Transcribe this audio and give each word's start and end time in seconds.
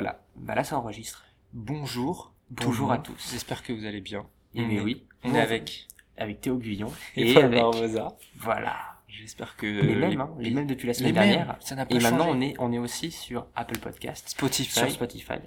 Voilà, 0.00 0.20
bah 0.36 0.54
là 0.54 0.62
ça 0.62 0.78
enregistre. 0.78 1.24
Bonjour. 1.52 2.32
Bonjour 2.50 2.92
à 2.92 2.98
tous. 2.98 3.30
J'espère 3.32 3.64
que 3.64 3.72
vous 3.72 3.84
allez 3.84 4.00
bien. 4.00 4.24
Et 4.54 4.60
On 4.62 4.66
mais 4.68 4.76
est- 4.76 4.80
oui, 4.80 5.04
On 5.24 5.34
est 5.34 5.40
avec. 5.40 5.88
avec 6.16 6.40
Théo 6.40 6.56
Guyon 6.56 6.92
Et 7.16 7.32
et, 7.32 7.36
avec 7.36 7.60
Barbosa. 7.60 8.16
voilà 8.36 8.76
J'espère 9.08 9.56
que. 9.56 9.66
les 9.66 9.96
mêmes, 9.96 10.20
hein, 10.20 10.30
les 10.38 10.52
mêmes 10.52 10.68
depuis 10.68 10.86
la 10.86 10.94
semaine 10.94 11.14
les 11.14 11.18
mêmes. 11.20 11.28
dernière. 11.30 11.56
Ça 11.58 11.74
n'a 11.74 11.84
pas 11.84 11.96
Et 11.96 11.98
maintenant 11.98 12.28
on 12.28 12.40
est 12.40 12.54
on 12.60 12.70
est 12.72 12.78
aussi 12.78 13.10
sur 13.10 13.48
Apple 13.56 13.78
Podcast, 13.78 14.28
Spotify. 14.28 14.70
sur 14.78 14.88
Spotify, 14.92 15.40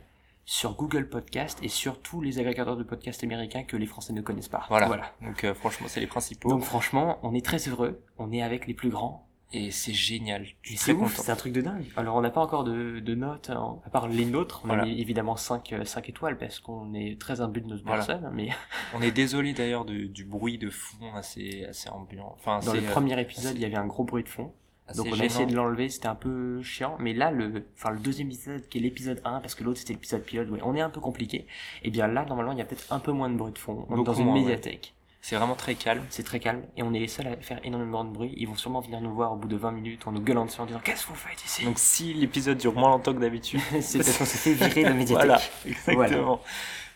sur 0.44 0.76
Google 0.76 1.08
Podcast 1.08 1.58
et 1.64 1.70
sur 1.70 2.02
tous 2.02 2.20
les 2.20 2.38
agrégateurs 2.38 2.76
de 2.76 2.84
podcasts 2.84 3.24
américains 3.24 3.64
que 3.64 3.78
les 3.78 3.86
Français 3.86 4.12
ne 4.12 4.20
connaissent 4.22 4.50
pas. 4.50 4.66
Voilà. 4.68 5.14
Donc 5.22 5.46
euh, 5.46 5.54
franchement, 5.54 5.88
c'est 5.90 6.02
les 6.02 6.08
principaux. 6.08 6.50
Donc 6.50 6.64
franchement, 6.64 7.20
on 7.24 7.34
est 7.34 7.46
très 7.46 7.70
heureux. 7.70 8.04
On 8.18 8.34
est 8.34 8.42
avec 8.42 8.68
les 8.68 8.74
plus 8.74 8.90
grands. 8.90 9.30
Et 9.54 9.70
c'est 9.72 9.94
génial. 9.94 10.46
C'est 10.64 10.94
ouf, 10.94 11.18
c'est 11.18 11.32
un 11.32 11.36
truc 11.36 11.52
de 11.52 11.60
dingue. 11.62 11.84
Alors 11.98 12.16
on 12.16 12.22
n'a 12.22 12.30
pas 12.30 12.40
encore 12.42 12.64
de, 12.64 13.00
de 13.00 13.16
notes, 13.16 13.50
hein, 13.50 13.80
à 13.86 13.90
part 13.90 14.08
les 14.08 14.26
nôtres. 14.26 14.62
On 14.64 14.68
Voilà. 14.68 14.84
a 14.84 14.86
mis 14.86 15.02
évidemment 15.02 15.36
5, 15.36 15.74
étoiles 16.08 16.38
parce 16.38 16.60
qu'on 16.60 16.94
est 16.94 17.20
très 17.20 17.42
imbu 17.42 17.60
de 17.62 17.68
notre 17.68 17.84
Voilà. 17.84 18.06
personne. 18.06 18.32
Mais 18.34 18.50
On 18.96 19.02
est 19.02 19.12
désolé 19.12 19.54
d'ailleurs 19.54 19.84
du 19.86 20.24
bruit 20.24 20.58
de 20.58 20.70
fond 20.70 21.14
assez, 21.16 21.66
assez 21.66 21.90
ambiant. 21.90 22.34
Enfin, 22.40 22.60
dans 22.66 22.74
le 22.74 22.80
euh, 22.80 22.92
premier 22.92 23.20
épisode, 23.20 23.48
assez- 23.48 23.56
il 23.56 23.62
y 23.62 23.66
avait 23.66 23.76
un 23.76 23.88
gros 23.88 24.04
bruit 24.06 24.24
de 24.24 24.30
fond. 24.30 24.54
Donc 24.96 25.08
on 25.10 25.20
a 25.20 25.24
essayé 25.24 25.46
de 25.46 25.56
l'enlever, 25.56 25.88
c'était 25.88 26.08
un 26.08 26.16
peu 26.16 26.62
chiant. 26.64 26.98
Mais 27.00 27.14
là, 27.14 27.32
le, 27.32 27.66
enfin, 27.78 27.92
le 27.92 28.00
deuxième 28.00 28.28
épisode, 28.28 28.68
qui 28.68 28.78
est 28.78 28.82
l'épisode 28.82 29.22
1, 29.24 29.40
parce 29.40 29.56
que 29.56 29.64
l'autre 29.64 29.80
c'était 29.80 29.94
l'épisode 29.94 30.22
pilote, 30.24 30.50
ouais, 30.50 30.60
on 30.64 30.76
est 30.76 30.82
un 30.82 30.90
peu 30.90 31.00
compliqué. 31.00 31.46
Et 31.84 31.92
bien 31.92 32.08
là, 32.08 32.26
normalement, 32.26 32.52
il 32.52 32.58
y 32.58 32.62
a 32.62 32.66
peut-être 32.66 32.92
un 32.92 33.00
peu 33.00 33.12
moins 33.14 33.30
de 33.30 33.36
bruit 33.38 33.54
de 33.54 33.58
fond. 33.58 33.86
On 33.88 33.94
est 33.94 33.96
Beaucoup 33.98 34.04
dans 34.04 34.14
une 34.14 34.26
moins, 34.26 34.36
ouais. 34.36 34.42
C'est 35.22 35.36
vraiment 35.36 35.56
très 35.56 35.76
calme. 35.76 36.04
C'est 36.10 36.24
très 36.24 36.40
calme. 36.40 36.64
Et 36.78 36.84
on 36.84 36.94
est 36.94 37.00
les 37.00 37.08
seuls 37.08 37.28
à 37.28 37.36
faire 37.38 37.60
énormément 37.64 38.04
de 38.04 38.10
bruit. 38.10 38.34
Ils 38.38 38.48
vont 38.48 38.56
sûrement 38.56 38.80
venir 38.82 39.02
nous 39.02 39.14
voir 39.14 39.34
au 39.34 39.36
bout 39.36 39.48
de 39.48 39.56
20 39.56 39.72
minutes 39.72 40.08
en 40.08 40.12
nous 40.12 40.22
gueulant 40.22 40.46
dessus 40.46 40.60
en 40.62 40.66
disant 40.66 40.82
Qu'est-ce 40.84 41.04
que 41.06 41.10
vous 41.10 41.16
faites 41.16 41.44
ici? 41.46 41.64
Donc 41.64 41.78
si 41.78 42.14
l'épisode 42.14 42.58
dure 42.58 42.74
moins 42.74 42.90
longtemps 42.90 43.14
que 43.14 43.20
d'habitude. 43.20 43.60
C'est 43.82 44.00
parce 44.00 44.18
qu'on 44.18 44.26
s'est 44.26 44.38
fait 44.38 44.54
virer 44.54 44.84
de 44.84 44.90
la 44.90 44.94
médiathèque. 44.96 45.28
voilà, 45.28 45.42
exactement. 45.66 46.42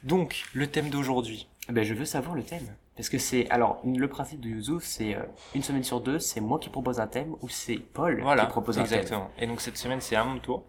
Donc, 0.03 0.43
le 0.53 0.67
thème 0.67 0.89
d'aujourd'hui. 0.89 1.47
Ben, 1.69 1.83
je 1.83 1.93
veux 1.93 2.05
savoir 2.05 2.35
le 2.35 2.43
thème. 2.43 2.67
Parce 2.95 3.09
que 3.09 3.17
c'est. 3.17 3.49
Alors, 3.49 3.81
le 3.83 4.07
principe 4.07 4.39
de 4.39 4.47
Yuzu, 4.49 4.73
c'est 4.79 5.15
euh, 5.15 5.23
une 5.55 5.63
semaine 5.63 5.83
sur 5.83 5.99
deux, 5.99 6.19
c'est 6.19 6.39
moi 6.41 6.59
qui 6.59 6.69
propose 6.69 6.99
un 6.99 7.07
thème 7.07 7.35
ou 7.41 7.49
c'est 7.49 7.77
Paul 7.77 8.21
Voilà, 8.21 8.45
qui 8.45 8.51
propose 8.51 8.77
un 8.77 8.83
thème? 8.83 8.99
exactement. 8.99 9.31
Et 9.39 9.47
donc 9.47 9.59
cette 9.61 9.77
semaine, 9.77 9.99
c'est 9.99 10.15
à 10.15 10.23
mon 10.23 10.37
tour. 10.39 10.63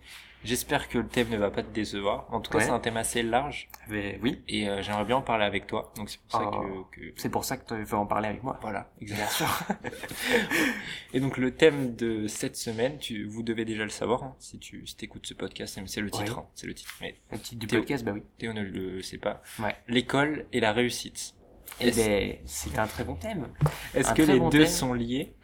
J'espère 0.47 0.89
que 0.89 0.99
le 0.99 1.07
thème 1.09 1.29
ne 1.31 1.37
va 1.37 1.51
pas 1.51 1.63
te 1.63 1.73
décevoir. 1.73 2.27
En 2.33 2.41
tout 2.41 2.51
cas, 2.51 2.59
Ouais. 2.59 2.65
c'est 2.65 2.71
un 2.71 2.79
thème 2.79 2.97
assez 2.97 3.23
large 3.23 3.69
oui, 3.91 4.43
et 4.49 4.69
euh, 4.69 4.81
j'aimerais 4.83 5.05
bien 5.05 5.17
en 5.17 5.23
parler 5.23 5.45
avec 5.45 5.67
toi. 5.67 5.93
Donc 5.97 6.09
c'est 6.09 6.21
pour 6.21 6.31
ça 6.41 6.51
Oh. 6.53 6.87
que, 6.93 7.11
que- 7.11 7.29
pour 7.29 7.45
ça 7.45 7.57
que 7.57 7.75
tu 7.75 7.83
veux 7.83 7.97
en 7.99 8.07
parler 8.07 8.29
avec 8.29 8.43
moi. 8.43 8.59
voilà, 8.63 8.91
exactement. 9.01 9.49
Et 11.13 11.21
donc 11.21 11.37
le 11.37 11.55
thème 11.55 11.95
de 11.97 12.27
cette 12.27 12.57
semaine, 12.57 12.99
tu, 12.99 13.25
vous 13.27 13.43
devez 13.43 13.65
déjà 13.65 13.83
le 13.85 13.91
savoir 13.91 14.23
hein, 14.25 14.37
si 14.39 14.59
tu 14.59 14.87
si 14.87 14.97
écoutes 15.03 15.27
ce 15.27 15.35
podcast, 15.35 15.79
mais 15.81 15.87
c'est 15.89 16.01
le 16.01 16.11
titre, 16.11 16.37
Ouais. 16.37 16.43
hein, 16.45 16.49
c'est 16.55 16.67
le 16.67 16.75
titre. 16.75 16.95
Mais 17.01 17.17
Le 17.33 17.39
titre 17.39 17.59
du 17.61 17.67
Théo. 17.67 17.81
podcast, 17.81 18.05
bah 18.05 18.13
oui. 18.15 18.23
Théo 18.39 18.53
ne 18.53 18.63
le 18.63 19.03
sait 19.03 19.19
pas. 19.19 19.43
Ouais. 19.59 19.75
L'école 19.89 20.47
et 20.53 20.61
la 20.61 20.73
réussite. 20.73 21.35
Est-ce- 21.81 21.97
ben, 22.07 22.37
c'est 22.45 22.79
un 22.79 22.87
très 22.87 23.05
bon 23.05 23.17
thème. 23.17 23.49
Est-ce 23.95 24.13
que 24.15 24.23
les 24.23 24.39
bon 24.39 24.49
deux 24.49 24.61
thème. 24.65 24.69
sont 24.69 24.93
liés? 24.95 25.35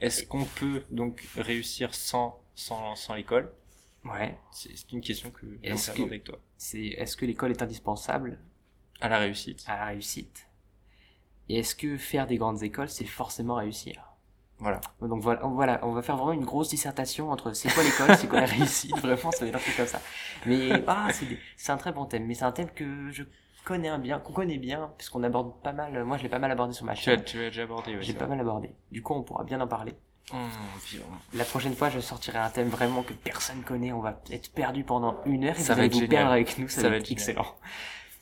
Est-ce 0.00 0.24
qu'on 0.24 0.44
peut 0.44 0.82
donc 0.90 1.22
réussir 1.36 1.94
sans 1.94 2.40
sans 2.54 2.94
sans 2.96 3.14
l'école? 3.14 3.52
Ouais. 4.04 4.36
C'est 4.50 4.90
une 4.92 5.00
question 5.00 5.30
que 5.30 5.46
Est-ce 5.62 5.90
que- 5.92 6.02
avec 6.02 6.24
toi. 6.24 6.38
C'est 6.56 6.80
est-ce 6.86 7.16
que 7.16 7.24
l'école 7.24 7.50
est 7.52 7.62
indispensable 7.62 8.38
À 9.00 9.08
la 9.08 9.18
réussite. 9.18 9.64
à 9.68 9.76
la 9.78 9.84
réussite? 9.86 10.48
Et 11.48 11.58
est-ce 11.58 11.74
que 11.74 11.96
faire 11.96 12.26
des 12.26 12.36
grandes 12.36 12.62
écoles, 12.62 12.88
c'est 12.88 13.04
forcément 13.04 13.56
réussir? 13.56 14.02
Voilà. 14.58 14.80
Donc 15.00 15.20
voilà, 15.22 15.44
on- 15.44 15.50
voilà, 15.50 15.80
on 15.84 15.92
va 15.92 16.02
faire 16.02 16.16
vraiment 16.16 16.32
une 16.32 16.44
grosse 16.44 16.68
dissertation 16.68 17.30
entre 17.30 17.52
c'est 17.52 17.72
quoi 17.74 17.82
l'école, 17.82 18.16
c'est 18.16 18.28
quoi 18.28 18.40
la 18.40 18.46
réussite, 18.46 18.96
vraiment, 19.00 19.30
ça 19.32 19.40
va 19.44 19.46
être 19.48 19.56
un 19.56 19.58
truc 19.58 19.76
comme 19.76 19.86
ça. 19.86 20.00
Mais 20.46 20.70
ah, 20.86 21.08
c'est 21.56 21.72
un 21.72 21.76
très 21.76 21.92
bon 21.92 22.06
thème, 22.06 22.26
mais 22.26 22.34
c'est 22.34 22.44
un 22.44 22.52
thème 22.52 22.70
que 22.70 23.10
je 23.10 23.24
connais 23.64 23.88
un 23.88 23.98
bien, 23.98 24.20
qu'on 24.20 24.32
connaît 24.32 24.58
bien, 24.58 24.92
puisqu'on 24.98 25.22
aborde 25.24 25.60
pas 25.62 25.72
mal, 25.72 26.04
moi 26.04 26.16
je 26.16 26.22
l'ai 26.22 26.28
pas 26.28 26.38
mal 26.38 26.50
abordé 26.52 26.74
sur 26.74 26.84
ma 26.84 26.94
chaîne. 26.94 27.24
tu 27.24 27.38
l'as 27.38 27.48
déjà 27.50 27.62
abordé, 27.64 27.96
J'ai 28.02 28.14
pas 28.14 28.26
mal 28.26 28.38
abordé. 28.40 28.70
Du 28.92 29.02
coup, 29.02 29.14
on 29.14 29.22
pourra 29.24 29.42
bien 29.44 29.60
en 29.60 29.66
parler. 29.68 29.94
La 31.34 31.44
prochaine 31.44 31.74
fois, 31.74 31.90
je 31.90 32.00
sortirai 32.00 32.38
un 32.38 32.50
thème 32.50 32.68
vraiment 32.68 33.02
que 33.02 33.12
personne 33.12 33.62
connaît. 33.62 33.92
On 33.92 34.00
va 34.00 34.20
être 34.30 34.52
perdu 34.52 34.84
pendant 34.84 35.16
une 35.26 35.44
heure 35.44 35.56
et 35.58 35.60
Ça 35.60 35.72
vous 35.74 35.76
va 35.78 35.82
allez 35.84 35.86
être 35.86 35.92
vous 35.94 36.00
génial. 36.00 36.10
perdre 36.18 36.32
avec 36.32 36.58
nous. 36.58 36.68
Ça, 36.68 36.82
Ça 36.82 36.88
va 36.90 36.96
être, 36.96 37.10
excellent. 37.10 37.46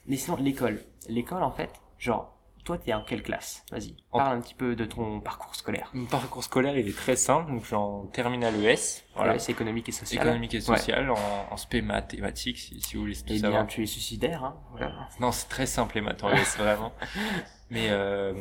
Mais 0.06 0.16
sinon, 0.16 0.36
l'école. 0.36 0.82
L'école, 1.08 1.42
en 1.42 1.50
fait, 1.50 1.70
genre, 1.98 2.36
toi, 2.64 2.76
t'es 2.78 2.92
en 2.92 3.02
quelle 3.02 3.22
classe? 3.22 3.64
Vas-y, 3.70 3.96
parle 4.12 4.36
un 4.36 4.40
petit 4.40 4.54
peu 4.54 4.76
de 4.76 4.84
ton 4.84 5.20
parcours 5.20 5.54
scolaire. 5.54 5.90
Mon 5.94 6.04
parcours 6.06 6.44
scolaire, 6.44 6.76
il 6.76 6.88
est 6.88 6.96
très 6.96 7.16
simple. 7.16 7.50
Donc, 7.50 7.62
je 7.62 7.66
suis 7.68 7.74
en 7.74 8.06
terminale 8.06 8.54
ES. 8.64 9.02
Voilà. 9.16 9.38
C'est 9.38 9.52
économique 9.52 9.88
et 9.88 9.92
social. 9.92 10.22
Économique 10.22 10.54
et 10.54 10.58
Ouais. 10.58 10.76
social, 10.76 11.10
en, 11.10 11.16
en 11.50 11.56
spé 11.56 11.80
mathématiques, 11.80 12.58
si, 12.58 12.80
si 12.80 12.96
vous 12.96 13.02
voulez 13.02 13.14
tout 13.14 13.22
Eh 13.28 13.32
bien, 13.34 13.40
savoir. 13.42 13.66
tu 13.66 13.82
es 13.82 13.86
suicidaire, 13.86 14.44
hein. 14.44 14.56
Voilà. 14.72 15.08
Non, 15.20 15.32
c'est 15.32 15.48
très 15.48 15.66
simple 15.66 15.94
les 15.96 16.00
maths 16.02 16.22
en 16.22 16.30
ES, 16.30 16.56
vraiment. 16.58 16.92
Mais, 17.70 17.86
euh, 17.90 18.34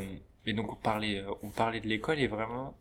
mais 0.46 0.54
donc, 0.54 0.72
on 0.72 0.76
parlait, 0.76 1.24
on 1.44 1.50
parlait 1.50 1.80
de 1.80 1.88
l'école 1.88 2.20
et 2.20 2.26
vraiment, 2.28 2.74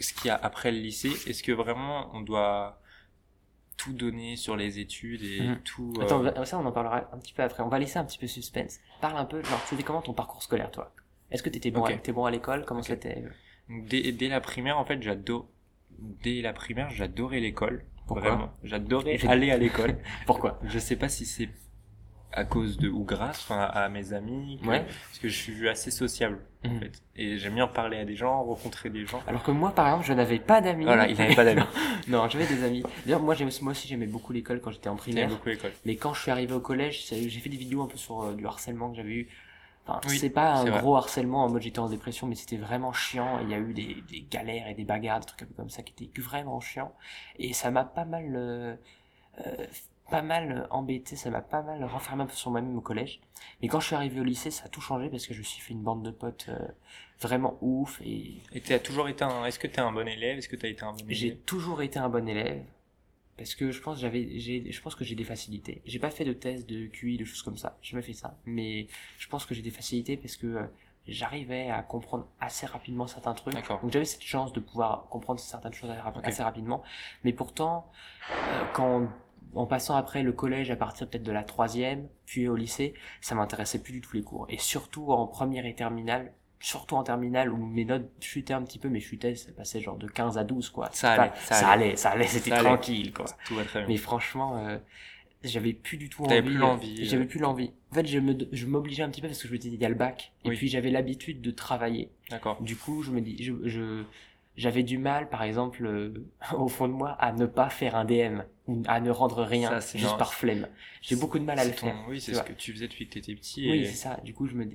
ce 0.00 0.12
qu'il 0.14 0.26
y 0.26 0.30
a 0.30 0.36
après 0.36 0.70
le 0.72 0.78
lycée, 0.78 1.10
est-ce 1.28 1.42
que 1.42 1.52
vraiment 1.52 2.10
on 2.14 2.20
doit 2.20 2.80
tout 3.76 3.92
donner 3.92 4.36
sur 4.36 4.56
les 4.56 4.78
études 4.78 5.22
et 5.22 5.40
Mhm. 5.40 5.58
tout. 5.64 5.92
euh, 5.98 6.02
Attends, 6.04 6.20
va- 6.20 6.44
ça, 6.44 6.58
on 6.58 6.64
en 6.64 6.72
parlera 6.72 7.08
un 7.12 7.18
petit 7.18 7.32
peu 7.32 7.42
après. 7.42 7.62
On 7.62 7.68
va 7.68 7.78
laisser 7.78 7.98
un 7.98 8.04
petit 8.04 8.18
peu 8.18 8.26
suspense. 8.26 8.78
Parle 9.00 9.16
un 9.18 9.24
peu, 9.24 9.42
genre, 9.42 9.60
c'était 9.66 9.82
comment 9.82 10.00
ton 10.02 10.12
parcours 10.12 10.42
scolaire, 10.42 10.70
toi? 10.70 10.92
Est-ce 11.30 11.42
que 11.42 11.50
t'étais 11.50 11.70
bon, 11.70 11.84
à, 11.84 11.92
t'es 11.92 12.12
bon 12.12 12.24
à 12.24 12.30
l'école? 12.30 12.64
Comment 12.64 12.80
Ok. 12.80 12.86
c'était 12.86 13.22
donc, 13.68 13.86
dès, 13.88 14.12
dès 14.12 14.28
la 14.28 14.40
primaire, 14.40 14.78
en 14.78 14.84
fait, 14.84 15.02
j'adore. 15.02 15.48
Dès 15.98 16.40
la 16.42 16.52
primaire, 16.52 16.90
j'adorais 16.90 17.40
l'école. 17.40 17.84
Pourquoi? 18.06 18.30
Vraiment. 18.30 18.52
J'adorais 18.62 19.18
aller 19.26 19.50
à 19.50 19.56
l'école. 19.56 19.96
Pourquoi? 20.26 20.60
Je 20.64 20.78
sais 20.78 20.96
pas 20.96 21.08
si 21.08 21.24
c'est 21.24 21.48
à 22.36 22.44
cause 22.44 22.76
de 22.78 22.88
ou 22.88 23.04
grâce 23.04 23.38
enfin, 23.42 23.60
à 23.60 23.88
mes 23.88 24.12
amis, 24.12 24.58
que- 24.62 24.68
Ouais. 24.68 24.84
parce 24.84 25.18
que 25.20 25.28
je 25.28 25.36
suis 25.36 25.68
assez 25.68 25.90
sociable 25.90 26.40
en 26.64 26.68
Mhm. 26.70 26.80
fait, 26.80 26.92
et 27.16 27.38
j'aime 27.38 27.54
bien 27.54 27.66
parler 27.68 27.98
à 27.98 28.04
des 28.04 28.16
gens, 28.16 28.42
rencontrer 28.42 28.90
des 28.90 29.06
gens. 29.06 29.22
Alors 29.26 29.42
que 29.42 29.50
moi, 29.50 29.70
par 29.72 29.86
exemple, 29.86 30.04
je 30.06 30.12
n'avais 30.12 30.38
pas 30.38 30.60
d'amis. 30.60 30.84
Voilà, 30.84 31.06
il 31.08 31.16
n'avait 31.16 31.34
pas 31.34 31.44
d'amis. 31.44 31.62
non, 32.08 32.28
j'avais 32.28 32.46
des 32.46 32.64
amis. 32.64 32.82
D'ailleurs, 33.04 33.20
moi, 33.22 33.34
moi 33.62 33.70
aussi, 33.72 33.86
j'aimais 33.88 34.06
beaucoup 34.06 34.32
l'école 34.32 34.60
quand 34.60 34.70
j'étais 34.72 34.88
en 34.88 34.96
primaire. 34.96 35.28
beaucoup 35.28 35.48
l'école. 35.48 35.72
Mais 35.84 35.96
quand 35.96 36.12
je 36.14 36.22
suis 36.22 36.30
arrivé 36.30 36.52
au 36.54 36.60
collège, 36.60 37.06
j'ai 37.08 37.28
fait 37.40 37.48
des 37.50 37.56
vidéos 37.56 37.82
un 37.82 37.86
peu 37.88 37.96
sur 37.96 38.22
euh, 38.22 38.32
du 38.34 38.46
harcèlement 38.46 38.90
que 38.90 38.96
j'avais 38.96 39.12
eu. 39.12 39.28
Enfin, 39.86 40.00
Oui, 40.08 40.18
c'est 40.18 40.30
pas 40.30 40.54
un 40.54 40.64
vrai. 40.64 40.80
gros 40.80 40.96
harcèlement 40.96 41.44
en 41.44 41.50
mode 41.50 41.60
j'étais 41.60 41.78
en 41.78 41.90
dépression, 41.90 42.26
mais 42.26 42.34
c'était 42.36 42.56
vraiment 42.56 42.92
chiant. 42.94 43.38
Il 43.42 43.50
y 43.50 43.54
a 43.54 43.58
eu 43.58 43.74
des, 43.74 44.02
des 44.08 44.22
galères 44.30 44.66
et 44.66 44.72
des 44.74 44.84
bagarres, 44.84 45.20
des 45.20 45.26
trucs 45.26 45.42
un 45.42 45.46
peu 45.46 45.54
comme 45.54 45.68
ça 45.68 45.82
qui 45.82 45.92
étaient 46.04 46.20
vraiment 46.22 46.58
chiants. 46.60 46.94
Et 47.38 47.52
ça 47.52 47.70
m'a 47.70 47.84
pas 47.84 48.06
mal, 48.06 48.32
euh, 48.34 48.74
euh, 49.46 49.66
pas 50.10 50.22
mal 50.22 50.66
embêté, 50.70 51.16
ça 51.16 51.30
m'a 51.30 51.40
pas 51.40 51.62
mal 51.62 51.82
renfermé 51.84 52.22
un 52.22 52.26
peu 52.26 52.34
sur 52.34 52.50
moi-même 52.50 52.76
au 52.76 52.80
collège. 52.80 53.20
Mais 53.62 53.68
quand 53.68 53.80
je 53.80 53.86
suis 53.86 53.94
arrivé 53.94 54.20
au 54.20 54.24
lycée, 54.24 54.50
ça 54.50 54.64
a 54.66 54.68
tout 54.68 54.80
changé 54.80 55.08
parce 55.08 55.26
que 55.26 55.34
je 55.34 55.38
me 55.38 55.44
suis 55.44 55.60
fait 55.62 55.72
une 55.72 55.82
bande 55.82 56.02
de 56.04 56.10
potes 56.10 56.46
euh, 56.48 56.58
vraiment 57.20 57.56
ouf 57.62 58.00
et 58.04 58.42
Et 58.52 58.60
tu 58.60 58.72
as 58.74 58.78
toujours 58.80 59.08
été 59.08 59.24
un. 59.24 59.44
Est-ce 59.46 59.58
que 59.58 59.66
tu 59.66 59.74
es 59.74 59.80
un 59.80 59.92
bon 59.92 60.06
élève? 60.06 60.38
Est-ce 60.38 60.48
que 60.48 60.56
tu 60.56 60.66
as 60.66 60.68
été 60.68 60.82
un 60.82 60.92
bon 60.92 61.04
j'ai 61.08 61.28
élève? 61.28 61.38
toujours 61.46 61.82
été 61.82 61.98
un 61.98 62.08
bon 62.08 62.28
élève 62.28 62.62
parce 63.36 63.54
que 63.54 63.70
je 63.72 63.80
pense 63.80 63.96
que 63.96 64.02
j'avais 64.02 64.38
j'ai 64.38 64.70
je 64.70 64.80
pense 64.82 64.94
que 64.94 65.04
j'ai 65.04 65.14
des 65.14 65.24
facilités. 65.24 65.82
J'ai 65.86 65.98
pas 65.98 66.10
fait 66.10 66.24
de 66.24 66.32
test 66.34 66.68
de 66.68 66.86
QI 66.86 67.16
de 67.16 67.24
choses 67.24 67.42
comme 67.42 67.56
ça. 67.56 67.78
J'ai 67.82 67.92
jamais 67.92 68.02
fait 68.02 68.12
ça, 68.12 68.36
mais 68.44 68.86
je 69.18 69.26
pense 69.28 69.46
que 69.46 69.54
j'ai 69.54 69.62
des 69.62 69.70
facilités 69.72 70.16
parce 70.16 70.36
que 70.36 70.46
euh, 70.46 70.62
j'arrivais 71.08 71.68
à 71.70 71.82
comprendre 71.82 72.28
assez 72.40 72.66
rapidement 72.66 73.06
certains 73.06 73.34
trucs. 73.34 73.54
Donc 73.54 73.90
j'avais 73.90 74.04
cette 74.04 74.22
chance 74.22 74.52
de 74.52 74.60
pouvoir 74.60 75.08
comprendre 75.08 75.40
certaines 75.40 75.72
choses 75.74 75.90
assez 76.22 76.42
rapidement, 76.42 76.82
mais 77.24 77.32
pourtant 77.32 77.90
euh, 78.30 78.64
quand 78.74 79.08
en 79.54 79.66
passant 79.66 79.96
après 79.96 80.22
le 80.22 80.32
collège 80.32 80.70
à 80.70 80.76
partir 80.76 81.08
peut-être 81.08 81.22
de 81.22 81.32
la 81.32 81.42
troisième, 81.44 82.08
puis 82.26 82.48
au 82.48 82.56
lycée, 82.56 82.94
ça 83.20 83.34
m'intéressait 83.34 83.80
plus 83.82 83.92
du 83.92 84.00
tout 84.00 84.14
les 84.16 84.22
cours. 84.22 84.46
Et 84.48 84.58
surtout 84.58 85.12
en 85.12 85.26
première 85.26 85.66
et 85.66 85.74
terminale, 85.74 86.32
surtout 86.60 86.96
en 86.96 87.02
terminale 87.02 87.52
où 87.52 87.56
mes 87.58 87.84
notes 87.84 88.10
chutaient 88.20 88.54
un 88.54 88.62
petit 88.62 88.78
peu, 88.78 88.88
mais 88.88 89.00
chutaient, 89.00 89.34
ça 89.34 89.52
passait 89.52 89.80
genre 89.80 89.96
de 89.98 90.06
15 90.08 90.38
à 90.38 90.44
12 90.44 90.70
quoi. 90.70 90.88
Ça 90.92 91.12
Enfin, 91.12 91.22
allait, 91.22 91.32
ça 91.36 91.54
ça 91.54 91.68
allait. 91.68 91.84
allait, 91.86 91.96
ça 91.96 92.10
allait, 92.10 92.26
c'était 92.26 92.56
tranquille 92.56 93.12
quoi. 93.12 93.26
Tout 93.46 93.54
va 93.54 93.64
très 93.64 93.80
bien. 93.80 93.88
Mais 93.88 93.96
franchement, 93.98 94.56
euh, 94.66 94.78
j'avais 95.42 95.74
plus 95.74 95.98
du 95.98 96.08
tout 96.08 96.24
envie. 96.24 96.40
plus 96.42 96.56
euh, 96.56 96.58
l'envie, 96.58 97.04
J'avais 97.04 97.24
euh. 97.24 97.28
plus 97.28 97.38
l'envie. 97.38 97.70
En 97.90 97.94
fait, 97.96 98.06
je 98.06 98.18
me, 98.18 98.34
je 98.50 98.66
m'obligeais 98.66 99.02
un 99.02 99.10
petit 99.10 99.20
peu 99.20 99.26
parce 99.28 99.42
que 99.42 99.46
je 99.48 99.52
me 99.52 99.58
disais, 99.58 99.74
il 99.76 99.80
y 99.82 99.84
a 99.84 99.90
le 99.90 99.94
bac. 99.94 100.32
Et 100.44 100.48
Oui. 100.48 100.56
puis 100.56 100.68
j'avais 100.68 100.90
l'habitude 100.90 101.42
de 101.42 101.50
travailler. 101.50 102.10
D'accord. 102.30 102.60
Du 102.62 102.76
coup, 102.76 103.02
je 103.02 103.10
me 103.10 103.20
dis, 103.20 103.42
je, 103.42 103.52
je, 103.68 104.04
j'avais 104.56 104.82
du 104.84 104.96
mal, 104.96 105.28
par 105.28 105.42
exemple, 105.42 105.84
euh, 105.84 106.14
au 106.56 106.68
fond 106.68 106.88
de 106.88 106.94
moi, 106.94 107.10
à 107.20 107.32
ne 107.32 107.44
pas 107.44 107.68
faire 107.68 107.94
un 107.94 108.06
DM, 108.06 108.40
à 108.86 109.00
ne 109.00 109.10
rendre 109.10 109.42
rien, 109.42 109.80
Ça, 109.80 109.98
juste 109.98 110.10
non, 110.12 110.16
par 110.16 110.32
flemme. 110.34 110.68
J'ai 111.02 111.16
beaucoup 111.16 111.38
de 111.38 111.44
mal 111.44 111.58
à 111.58 111.64
le 111.64 111.72
ton- 111.72 111.86
faire. 111.88 111.96
Oui, 112.08 112.20
c'est 112.20 112.32
ce 112.32 112.38
vois. 112.38 112.44
que 112.46 112.52
tu 112.54 112.72
faisais 112.72 112.88
depuis 112.88 113.06
que 113.06 113.12
tu 113.12 113.18
étais 113.18 113.34
petit. 113.34 113.70
Oui, 113.70 113.86
c'est 113.86 113.92
ça. 113.94 114.18
Du 114.24 114.32
coup, 114.32 114.46
je 114.46 114.54
me, 114.54 114.66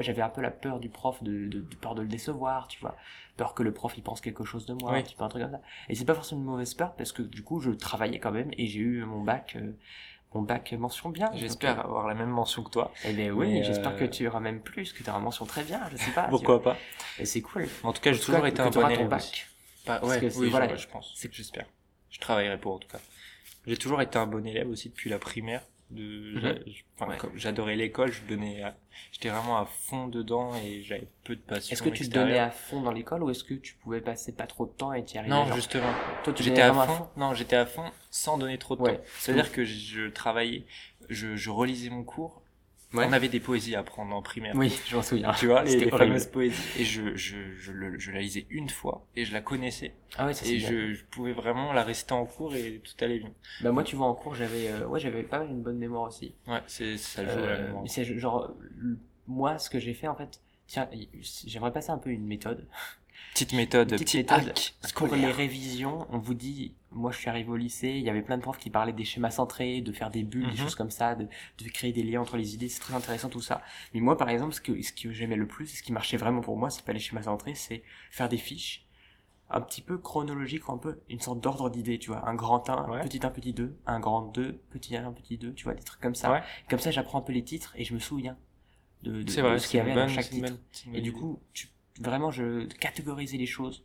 j'avais 0.00 0.22
un 0.22 0.28
peu 0.28 0.40
la 0.40 0.50
peur 0.52 0.78
du 0.78 0.88
prof, 0.88 1.22
de, 1.22 1.48
de, 1.48 1.60
de 1.60 1.74
peur 1.76 1.94
de 1.96 2.02
le 2.02 2.08
décevoir, 2.08 2.68
tu 2.68 2.78
vois. 2.80 2.96
Peur 3.36 3.54
que 3.54 3.64
le 3.64 3.72
prof, 3.72 3.92
il 3.96 4.02
pense 4.04 4.20
quelque 4.20 4.44
chose 4.44 4.64
de 4.66 4.74
moi, 4.74 4.92
Oui. 4.92 4.98
un 5.00 5.02
petit 5.02 5.16
peu 5.16 5.24
un 5.24 5.28
truc 5.28 5.42
comme 5.42 5.50
ça. 5.50 5.60
Et 5.88 5.96
c'est 5.96 6.04
pas 6.04 6.14
forcément 6.14 6.40
une 6.42 6.46
mauvaise 6.46 6.72
peur, 6.74 6.94
parce 6.94 7.10
que 7.10 7.22
du 7.22 7.42
coup, 7.42 7.60
je 7.60 7.70
travaillais 7.72 8.20
quand 8.20 8.30
même, 8.30 8.50
et 8.56 8.66
j'ai 8.68 8.78
eu 8.78 9.04
mon 9.04 9.22
bac, 9.22 9.56
euh, 9.56 9.72
mon 10.32 10.42
bac 10.42 10.72
mention 10.78 11.08
bien. 11.10 11.30
J'espère 11.34 11.74
Donc, 11.76 11.84
avoir 11.86 12.06
la 12.06 12.14
même 12.14 12.30
mention 12.30 12.62
que 12.62 12.70
toi. 12.70 12.92
euh, 13.04 13.08
Eh 13.10 13.12
ben 13.14 13.32
oui, 13.32 13.54
Mais, 13.54 13.64
j'espère 13.64 13.92
euh, 13.94 13.98
que 13.98 14.04
tu 14.04 14.28
auras 14.28 14.38
même 14.38 14.60
plus, 14.60 14.92
que 14.92 15.02
tu 15.02 15.10
auras 15.10 15.18
mention 15.18 15.46
très 15.46 15.64
bien, 15.64 15.80
je 15.90 15.96
sais 15.96 16.12
pas. 16.12 16.28
Pourquoi 16.28 16.62
pas. 16.62 16.76
Et 17.18 17.24
c'est 17.24 17.40
cool. 17.40 17.66
En 17.82 17.92
tout 17.92 18.00
cas, 18.00 18.12
j'ai 18.12 18.20
toujours 18.20 18.46
été 18.46 18.60
un 18.60 18.66
bon 18.70 18.82
ton 18.82 18.88
élève. 18.88 19.08
bac. 19.08 19.48
Pas- 19.84 19.98
Parce 19.98 20.12
ouais, 20.22 20.30
oui, 20.36 20.48
voilà. 20.50 20.76
je 20.76 20.86
pense. 20.86 21.12
C'est 21.16 21.28
que 21.28 21.34
j'espère. 21.34 21.66
Je 22.14 22.20
travaillerai 22.20 22.58
pour 22.58 22.74
en 22.74 22.78
tout 22.78 22.88
cas. 22.88 23.00
J'ai 23.66 23.76
toujours 23.76 24.00
été 24.00 24.18
un 24.18 24.26
bon 24.26 24.46
élève 24.46 24.68
aussi 24.68 24.88
depuis 24.88 25.10
la 25.10 25.18
primaire. 25.18 25.62
De, 25.90 26.02
Mhm. 26.38 27.08
Ouais. 27.08 27.18
j'adorais 27.36 27.76
l'école, 27.76 28.10
je 28.10 28.22
donnais, 28.22 28.62
à- 28.62 28.74
j'étais 29.12 29.28
vraiment 29.28 29.58
à 29.58 29.66
fond 29.66 30.08
dedans 30.08 30.52
et 30.56 30.82
j'avais 30.82 31.06
peu 31.24 31.36
de 31.36 31.40
passion. 31.40 31.72
Est-ce 31.72 31.82
que 31.82 31.90
tu 31.90 32.08
te 32.08 32.14
donnais 32.14 32.38
à 32.38 32.50
fond 32.50 32.80
dans 32.80 32.90
l'école 32.90 33.22
ou 33.22 33.30
est-ce 33.30 33.44
que 33.44 33.54
tu 33.54 33.74
pouvais 33.74 34.00
passer 34.00 34.32
pas 34.32 34.46
trop 34.46 34.64
de 34.66 34.72
temps 34.72 34.92
et 34.94 35.04
t'y 35.04 35.18
arrivais 35.18 35.34
Non, 35.34 35.44
genre- 35.46 35.54
justement. 35.56 35.92
Toi, 36.24 36.32
tu 36.32 36.42
J'étais 36.42 36.62
à 36.62 36.72
fond. 36.72 37.08
Non, 37.16 37.34
j'étais 37.34 37.56
à 37.56 37.66
fond 37.66 37.84
sans 38.10 38.38
donner 38.38 38.58
trop 38.58 38.76
de 38.76 38.82
Ouais. 38.82 38.96
temps. 38.96 39.02
C'est-à-dire 39.18 39.52
que 39.52 39.64
je 39.64 40.08
travaillais, 40.08 40.64
je, 41.10 41.36
je 41.36 41.50
relisais 41.50 41.90
mon 41.90 42.02
cours. 42.02 42.42
Ouais. 42.94 43.06
On 43.08 43.12
avait 43.12 43.28
des 43.28 43.40
poésies 43.40 43.74
à 43.74 43.80
apprendre 43.80 44.14
en 44.14 44.22
primaire. 44.22 44.54
Oui, 44.56 44.72
je 44.86 44.94
m'en 44.96 45.02
souviens. 45.02 45.32
Tu 45.32 45.46
vois, 45.46 45.64
les, 45.64 45.90
fameuses 45.90 46.26
poésies. 46.26 46.56
Et 46.78 46.84
je, 46.84 47.16
je, 47.16 47.36
je, 47.58 47.72
le- 47.72 47.98
je 47.98 48.12
la 48.12 48.20
lisais 48.20 48.46
une 48.50 48.68
fois 48.68 49.04
et 49.16 49.24
je 49.24 49.32
la 49.32 49.40
connaissais. 49.40 49.94
Ah 50.16 50.26
ouais, 50.26 50.34
ça 50.34 50.46
Et 50.46 50.60
je, 50.60 50.94
je 50.94 51.04
pouvais 51.04 51.32
vraiment 51.32 51.72
la 51.72 51.82
réciter 51.82 52.12
en 52.12 52.24
cours 52.24 52.54
et 52.54 52.80
tout 52.84 53.04
allait 53.04 53.18
bien. 53.18 53.32
Bah 53.62 53.72
moi, 53.72 53.82
tu 53.82 53.96
vois, 53.96 54.06
en 54.06 54.14
cours, 54.14 54.34
j'avais, 54.34 54.68
euh, 54.68 54.86
ouais, 54.86 55.00
j'avais 55.00 55.24
pas 55.24 55.40
mal 55.40 55.48
une 55.50 55.62
bonne 55.62 55.78
mémoire 55.78 56.02
aussi. 56.08 56.34
Ouais, 56.46 56.62
c'est, 56.66 56.96
ça 56.96 57.22
joue 57.24 57.40
la 57.40 57.46
Euh, 57.46 57.66
mémoire. 57.66 57.82
mais 57.82 57.88
c'est 57.88 58.04
genre, 58.04 58.54
moi, 59.26 59.58
ce 59.58 59.70
que 59.70 59.78
j'ai 59.78 59.94
fait 59.94 60.06
en 60.08 60.14
fait, 60.14 60.40
tiens, 60.66 60.88
j'aimerais 61.46 61.72
passer 61.72 61.90
un 61.90 61.98
peu 61.98 62.10
une 62.10 62.24
méthode. 62.26 62.66
Petite 63.32 63.52
méthode, 63.54 63.90
Petite 63.90 64.06
petit 64.06 64.16
méthode 64.18 64.48
hack 64.50 64.74
Pour 64.94 65.14
les 65.16 65.26
révisions, 65.32 66.06
on 66.10 66.18
vous 66.18 66.34
dit, 66.34 66.74
moi 66.94 67.10
je 67.12 67.18
suis 67.18 67.28
arrivé 67.28 67.48
au 67.50 67.56
lycée, 67.56 67.90
il 67.90 68.02
y 68.02 68.10
avait 68.10 68.22
plein 68.22 68.36
de 68.36 68.42
profs 68.42 68.58
qui 68.58 68.70
parlaient 68.70 68.92
des 68.92 69.04
schémas 69.04 69.30
centrés, 69.30 69.80
de 69.80 69.92
faire 69.92 70.10
des 70.10 70.22
bulles, 70.22 70.46
des 70.46 70.52
Mhm. 70.52 70.56
choses 70.56 70.74
comme 70.74 70.90
ça, 70.90 71.14
de, 71.14 71.24
de 71.58 71.68
créer 71.68 71.92
des 71.92 72.02
liens 72.02 72.20
entre 72.20 72.36
les 72.36 72.54
idées, 72.54 72.68
c'est 72.68 72.80
très 72.80 72.94
intéressant 72.94 73.28
tout 73.28 73.40
ça. 73.42 73.62
Mais 73.92 74.00
moi 74.00 74.16
par 74.16 74.28
exemple, 74.30 74.54
ce 74.54 74.60
que, 74.60 74.80
ce 74.82 74.92
que 74.92 75.12
j'aimais 75.12 75.36
le 75.36 75.46
plus, 75.46 75.72
et 75.72 75.76
ce 75.76 75.82
qui 75.82 75.92
marchait 75.92 76.16
vraiment 76.16 76.40
pour 76.40 76.56
moi, 76.56 76.70
c'est 76.70 76.84
pas 76.84 76.92
les 76.92 76.98
schémas 77.00 77.22
centrés, 77.24 77.54
c'est 77.54 77.82
faire 78.10 78.28
des 78.28 78.38
fiches 78.38 78.86
un 79.50 79.60
petit 79.60 79.82
peu 79.82 79.98
chronologiques, 79.98 80.62
un 80.68 80.78
peu 80.78 81.00
une 81.10 81.20
sorte 81.20 81.40
d'ordre 81.40 81.68
d'idées, 81.70 81.98
tu 81.98 82.10
vois, 82.10 82.26
un 82.28 82.34
grand 82.34 82.68
1, 82.70 82.88
Ouais. 82.90 83.02
petit 83.02 83.20
1, 83.24 83.30
petit 83.30 83.52
2, 83.52 83.76
un 83.86 84.00
grand 84.00 84.22
2, 84.22 84.58
petit 84.70 84.96
1, 84.96 85.12
petit 85.12 85.36
2, 85.36 85.52
tu 85.52 85.64
vois, 85.64 85.74
des 85.74 85.82
trucs 85.82 86.00
comme 86.00 86.14
ça. 86.14 86.32
Ouais. 86.32 86.42
Comme 86.70 86.78
ça, 86.78 86.90
j'apprends 86.90 87.18
un 87.18 87.22
peu 87.22 87.32
les 87.32 87.44
titres 87.44 87.72
et 87.76 87.84
je 87.84 87.92
me 87.94 87.98
souviens 87.98 88.36
de, 89.02 89.20
ce 89.28 89.68
qu'il 89.68 89.76
y 89.76 89.80
avait 89.80 89.94
dans 89.94 90.08
chaque 90.08 90.30
titre. 90.30 90.48
bonne- 90.48 90.94
Et 90.96 91.02
du 91.02 91.12
coup, 91.12 91.40
tu, 91.52 91.68
vraiment, 92.00 92.30
je 92.30 92.64
catégorisais 92.78 93.36
les 93.36 93.46
choses, 93.46 93.84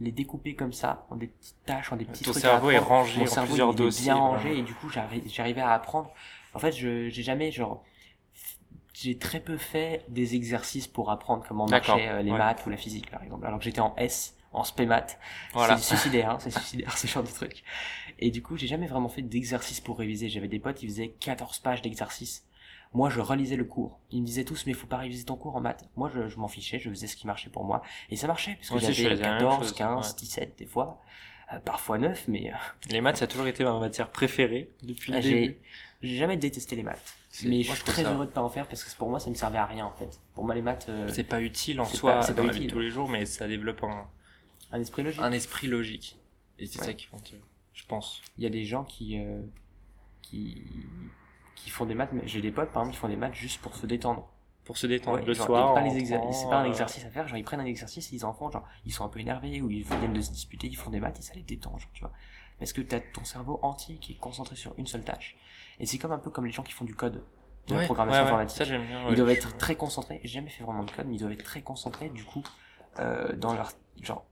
les 0.00 0.12
découper 0.12 0.54
comme 0.54 0.72
ça, 0.72 1.06
en 1.10 1.16
des 1.16 1.26
petites 1.28 1.64
tâches, 1.66 1.92
en 1.92 1.96
des 1.96 2.04
petits 2.06 2.24
Ton 2.24 2.30
trucs. 2.32 2.42
cerveau 2.42 2.70
à 2.70 2.74
est 2.74 2.78
rangé 2.78 3.18
Mon 3.18 3.26
en 3.26 3.26
cerveau, 3.26 3.46
plusieurs 3.48 3.68
il 3.68 3.72
était 3.74 3.82
dossiers, 3.84 4.04
bien 4.04 4.14
rangé, 4.16 4.58
et 4.58 4.62
du 4.62 4.74
coup, 4.74 4.88
j'arri- 4.90 5.22
j'arrivais 5.26 5.60
à 5.60 5.72
apprendre. 5.72 6.10
En 6.54 6.58
fait, 6.58 6.72
je, 6.72 7.08
j'ai 7.10 7.22
jamais, 7.22 7.52
genre, 7.52 7.84
j'ai 8.94 9.18
très 9.18 9.40
peu 9.40 9.56
fait 9.56 10.04
des 10.08 10.34
exercices 10.34 10.86
pour 10.88 11.10
apprendre 11.10 11.44
comment 11.46 11.66
marchaient 11.66 12.08
euh, 12.08 12.22
les 12.22 12.30
ouais. 12.32 12.38
maths 12.38 12.64
ou 12.66 12.70
la 12.70 12.76
physique, 12.76 13.10
par 13.10 13.22
exemple. 13.22 13.46
Alors 13.46 13.58
que 13.58 13.64
j'étais 13.64 13.80
en 13.80 13.94
S, 13.96 14.36
en 14.52 14.64
spé 14.64 14.86
maths. 14.86 15.18
Voilà. 15.52 15.76
C'est 15.76 15.94
suicidaire, 15.96 16.30
hein, 16.30 16.38
c'est 16.40 16.50
suicidaire, 16.58 16.96
ce 16.98 17.06
genre 17.06 17.22
de 17.22 17.28
truc. 17.28 17.62
Et 18.18 18.30
du 18.30 18.42
coup, 18.42 18.56
j'ai 18.56 18.66
jamais 18.66 18.86
vraiment 18.86 19.08
fait 19.08 19.22
d'exercice 19.22 19.80
pour 19.80 19.98
réviser. 19.98 20.28
J'avais 20.28 20.48
des 20.48 20.58
potes 20.58 20.76
qui 20.76 20.86
faisaient 20.86 21.08
14 21.20 21.60
pages 21.60 21.82
d'exercices. 21.82 22.44
Moi, 22.92 23.08
je 23.08 23.20
relisais 23.20 23.56
le 23.56 23.64
cours. 23.64 24.00
Ils 24.10 24.20
me 24.20 24.26
disaient 24.26 24.44
tous, 24.44 24.66
mais 24.66 24.72
faut 24.72 24.86
pas 24.88 24.96
réviser 24.98 25.24
ton 25.24 25.36
cours 25.36 25.54
en 25.54 25.60
maths. 25.60 25.88
Moi, 25.96 26.10
je, 26.12 26.28
je 26.28 26.36
m'en 26.38 26.48
fichais, 26.48 26.78
je 26.80 26.90
faisais 26.90 27.06
ce 27.06 27.14
qui 27.16 27.26
marchait 27.26 27.50
pour 27.50 27.64
moi. 27.64 27.82
Et 28.10 28.16
ça 28.16 28.26
marchait, 28.26 28.56
parce 28.56 28.68
je 28.68 28.78
j'avais 28.92 28.92
faisais 28.94 29.08
la 29.22 29.30
même 29.30 29.38
14, 29.38 29.58
chose, 29.60 29.72
15, 29.74 30.08
ouais. 30.08 30.14
17 30.18 30.58
des 30.58 30.66
fois. 30.66 31.00
Euh, 31.52 31.58
parfois 31.60 31.98
9, 31.98 32.26
mais 32.28 32.50
euh, 32.52 32.56
Les 32.90 33.00
maths, 33.00 33.18
ça 33.18 33.24
a 33.24 33.28
toujours 33.28 33.46
été 33.46 33.62
ma 33.64 33.78
matière 33.78 34.10
préférée 34.10 34.70
depuis 34.82 35.12
le 35.12 35.20
début. 35.20 35.58
j'ai 36.02 36.16
jamais 36.16 36.36
détesté 36.36 36.74
les 36.76 36.82
maths. 36.82 37.14
Mais 37.44 37.50
moi, 37.50 37.62
je 37.62 37.72
suis 37.74 37.84
très 37.84 38.02
ça- 38.02 38.12
heureux 38.12 38.26
de 38.26 38.30
pas 38.32 38.42
en 38.42 38.48
faire, 38.48 38.66
parce 38.66 38.82
que 38.82 38.96
pour 38.96 39.08
moi, 39.08 39.20
ça 39.20 39.30
me 39.30 39.34
servait 39.36 39.58
à 39.58 39.66
rien, 39.66 39.86
en 39.86 39.92
fait. 39.92 40.20
Pour 40.34 40.44
moi, 40.44 40.54
les 40.56 40.62
maths, 40.62 40.86
euh, 40.88 41.08
C'est 41.08 41.22
pas 41.24 41.40
utile 41.40 41.80
en 41.80 41.84
soi 41.84 42.22
c'est 42.22 42.34
dans 42.34 42.42
la 42.44 42.52
vie 42.52 42.66
de 42.66 42.70
tous 42.70 42.80
les 42.80 42.90
jours, 42.90 43.08
mais 43.08 43.24
ça 43.24 43.46
développe 43.46 43.82
un, 43.84 44.06
un 44.72 44.80
esprit 44.80 45.02
logique. 45.04 45.20
un 45.20 45.32
esprit 45.32 45.66
logique. 45.68 46.18
Et 46.58 46.66
c'est 46.66 46.80
Ouais. 46.80 46.86
ça 46.86 46.94
qui 46.94 47.06
compte, 47.06 47.32
je 47.72 47.84
pense. 47.86 48.20
il 48.36 48.44
y 48.44 48.46
a 48.46 48.50
des 48.50 48.64
gens 48.64 48.84
qui 48.84 49.18
euh, 49.18 49.40
qui 50.22 50.62
qui 51.62 51.70
font 51.70 51.86
des 51.86 51.94
maths 51.94 52.10
mais 52.12 52.22
j'ai 52.26 52.40
des 52.40 52.50
potes 52.50 52.70
par 52.70 52.82
exemple 52.82 52.94
qui 52.94 53.00
font 53.00 53.08
des 53.08 53.16
maths 53.16 53.34
juste 53.34 53.60
pour 53.60 53.74
se 53.74 53.86
détendre 53.86 54.28
Pour 54.64 54.76
se 54.76 54.86
détendre 54.86 55.18
Ouais, 55.18 55.24
le 55.24 55.32
genre, 55.34 55.46
soir. 55.46 55.74
pas 55.74 55.80
les 55.82 56.04
c'est 56.04 56.48
pas 56.48 56.58
un 56.60 56.64
euh, 56.64 56.68
exercice 56.68 57.04
à 57.04 57.10
faire 57.10 57.26
genre 57.28 57.38
ils 57.38 57.44
prennent 57.44 57.60
un 57.60 57.64
exercice 57.66 58.12
et 58.12 58.16
ils 58.16 58.24
en 58.24 58.32
font 58.32 58.50
genre 58.50 58.64
ils 58.84 58.92
sont 58.92 59.04
un 59.04 59.08
peu 59.08 59.20
énervés 59.20 59.60
ou 59.62 59.70
ils 59.70 59.82
viennent 59.84 60.12
de 60.12 60.20
se 60.20 60.30
disputer 60.30 60.66
ils 60.68 60.76
font 60.76 60.90
des 60.90 61.00
maths 61.00 61.18
et 61.18 61.22
ça 61.22 61.34
les 61.34 61.42
détend 61.42 61.76
genre 61.78 61.90
tu 61.92 62.00
vois 62.00 62.12
parce 62.58 62.72
que 62.72 62.80
t'as 62.82 63.00
ton 63.00 63.24
cerveau 63.24 63.58
entier 63.62 63.96
qui 63.96 64.12
est 64.12 64.18
concentré 64.18 64.54
sur 64.56 64.74
une 64.78 64.86
seule 64.86 65.02
tâche 65.04 65.36
et 65.78 65.86
c'est 65.86 65.98
comme 65.98 66.12
un 66.12 66.18
peu 66.18 66.30
comme 66.30 66.44
les 66.46 66.52
gens 66.52 66.62
qui 66.62 66.72
font 66.72 66.84
du 66.84 66.94
code 66.94 67.22
de 67.68 67.74
la 67.74 67.84
programmation 67.84 68.20
ouais, 68.22 68.24
ouais, 68.24 68.30
informatique 68.32 68.56
Ça, 68.58 68.64
bien. 68.64 69.08
ils 69.10 69.14
doivent 69.16 69.30
être 69.30 69.56
très 69.58 69.76
concentrés. 69.76 70.18
J'ai 70.24 70.28
jamais 70.40 70.48
fait 70.50 70.64
vraiment 70.64 70.82
de 70.82 70.90
code, 70.90 71.06
mais 71.06 71.14
ils 71.14 71.18
doivent 71.20 71.32
être 71.32 71.44
très 71.44 71.60
concentrés. 71.62 72.08
Du 72.08 72.24
coup, 72.24 72.42
euh, 72.98 73.36
dans 73.36 73.52
leur 73.54 73.70
genre, 74.02 74.24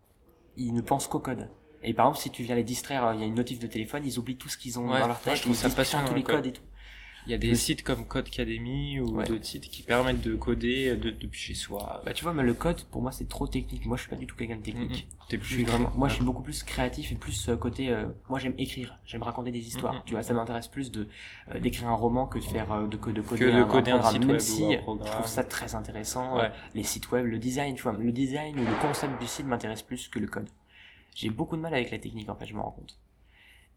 ils 0.56 0.72
ne 0.72 0.80
pensent 0.80 1.06
qu'au 1.06 1.20
code. 1.20 1.48
Et 1.82 1.94
par 1.94 2.06
exemple, 2.06 2.19
si 2.22 2.30
tu 2.30 2.42
viens 2.42 2.56
les 2.56 2.64
distraire, 2.64 3.04
euh, 3.06 3.14
il 3.14 3.20
y 3.20 3.22
a 3.22 3.26
une 3.26 3.34
notif 3.36 3.60
de 3.60 3.66
téléphone, 3.69 4.02
ils 4.04 4.19
oublient 4.19 4.38
tout 4.38 4.48
ce 4.48 4.58
qu'ils 4.58 4.78
ont 4.80 4.90
Ouais, 4.90 4.98
dans 4.98 5.06
leur 5.06 5.20
tête. 5.20 5.44
ils 5.46 5.54
se 5.54 5.69
ça 5.69 6.00
tous 6.02 6.10
le 6.10 6.16
les 6.16 6.22
code. 6.25 6.36
codes 6.36 6.46
et 6.46 6.52
tout. 6.52 6.62
Il 7.28 7.32
y 7.32 7.34
a 7.34 7.38
des 7.38 7.54
sites 7.56 7.82
comme 7.82 8.06
Codecademy 8.06 9.00
ou 9.00 9.16
Ouais. 9.19 9.25
d'autres 9.26 9.44
sites 9.44 9.69
qui 9.69 9.82
permettent 9.82 10.22
de 10.22 10.34
coder 10.34 10.96
de- 10.96 11.10
depuis 11.10 11.38
chez 11.38 11.52
soi. 11.54 12.00
Bah, 12.06 12.14
tu 12.14 12.25
vois, 12.25 12.32
mais 12.32 12.42
le 12.42 12.54
code, 12.54 12.80
pour 12.84 13.02
moi, 13.02 13.12
c'est 13.12 13.28
trop 13.28 13.46
technique. 13.46 13.84
Moi, 13.84 13.98
je 13.98 14.02
suis 14.02 14.10
pas 14.10 14.16
du 14.16 14.26
tout 14.26 14.34
quelqu'un 14.34 14.56
de 14.56 14.62
technique. 14.62 15.06
T'es 15.28 15.36
Je 15.36 15.42
plus 15.42 15.54
suis 15.56 15.64
vraiment, 15.64 15.92
moi, 15.94 16.08
je 16.08 16.14
suis 16.14 16.25
beaucoup 16.25 16.40
plus 16.42 16.62
créatif 16.62 17.12
et 17.12 17.16
plus 17.16 17.50
euh, 17.50 17.56
côté. 17.56 17.90
euh, 17.90 18.06
moi, 18.30 18.38
j'aime 18.38 18.54
écrire. 18.56 18.98
J'aime 19.04 19.22
raconter 19.22 19.50
des 19.52 19.58
histoires. 19.60 19.92
Mhm. 19.92 20.02
Tu 20.06 20.14
vois, 20.14 20.22
ça 20.22 20.32
m'intéresse 20.32 20.69
plus 20.69 20.90
de 20.90 21.06
euh, 21.54 21.60
d'écrire 21.60 21.88
un 21.88 21.94
roman 21.94 22.26
que 22.26 22.38
de 22.38 22.44
faire 22.44 22.72
euh, 22.72 22.86
de, 22.86 22.96
de 22.96 22.96
coder 22.96 23.20
que 23.20 23.44
de 23.44 23.50
un, 23.52 23.64
coder 23.64 23.90
un 23.90 23.98
programme. 23.98 24.12
site 24.14 24.20
Même 24.22 24.30
web 24.30 24.40
si 24.40 24.62
ou 24.62 24.92
un 24.92 25.04
je 25.04 25.10
trouve 25.12 25.26
ça 25.26 25.44
très 25.44 25.75
intéressant. 25.75 26.36
Ouais. 26.38 26.44
euh, 26.44 26.48
les 26.75 26.82
sites 26.82 27.10
web, 27.12 27.26
le 27.26 27.38
design, 27.38 27.75
tu 27.75 27.82
vois, 27.82 27.92
le 27.92 28.10
design 28.10 28.58
ou 28.58 28.64
le 28.64 28.80
concept 28.80 29.20
du 29.20 29.26
site 29.26 29.44
m'intéresse 29.44 29.82
plus 29.82 30.08
que 30.08 30.19
le 30.19 30.28
code. 30.28 30.48
J'ai 31.14 31.28
beaucoup 31.28 31.56
de 31.56 31.60
mal 31.60 31.75
avec 31.75 31.90
la 31.90 31.98
technique, 31.98 32.30
en 32.30 32.36
fait, 32.36 32.46
je 32.46 32.54
me 32.54 32.60
rends 32.60 32.70
compte. 32.70 32.96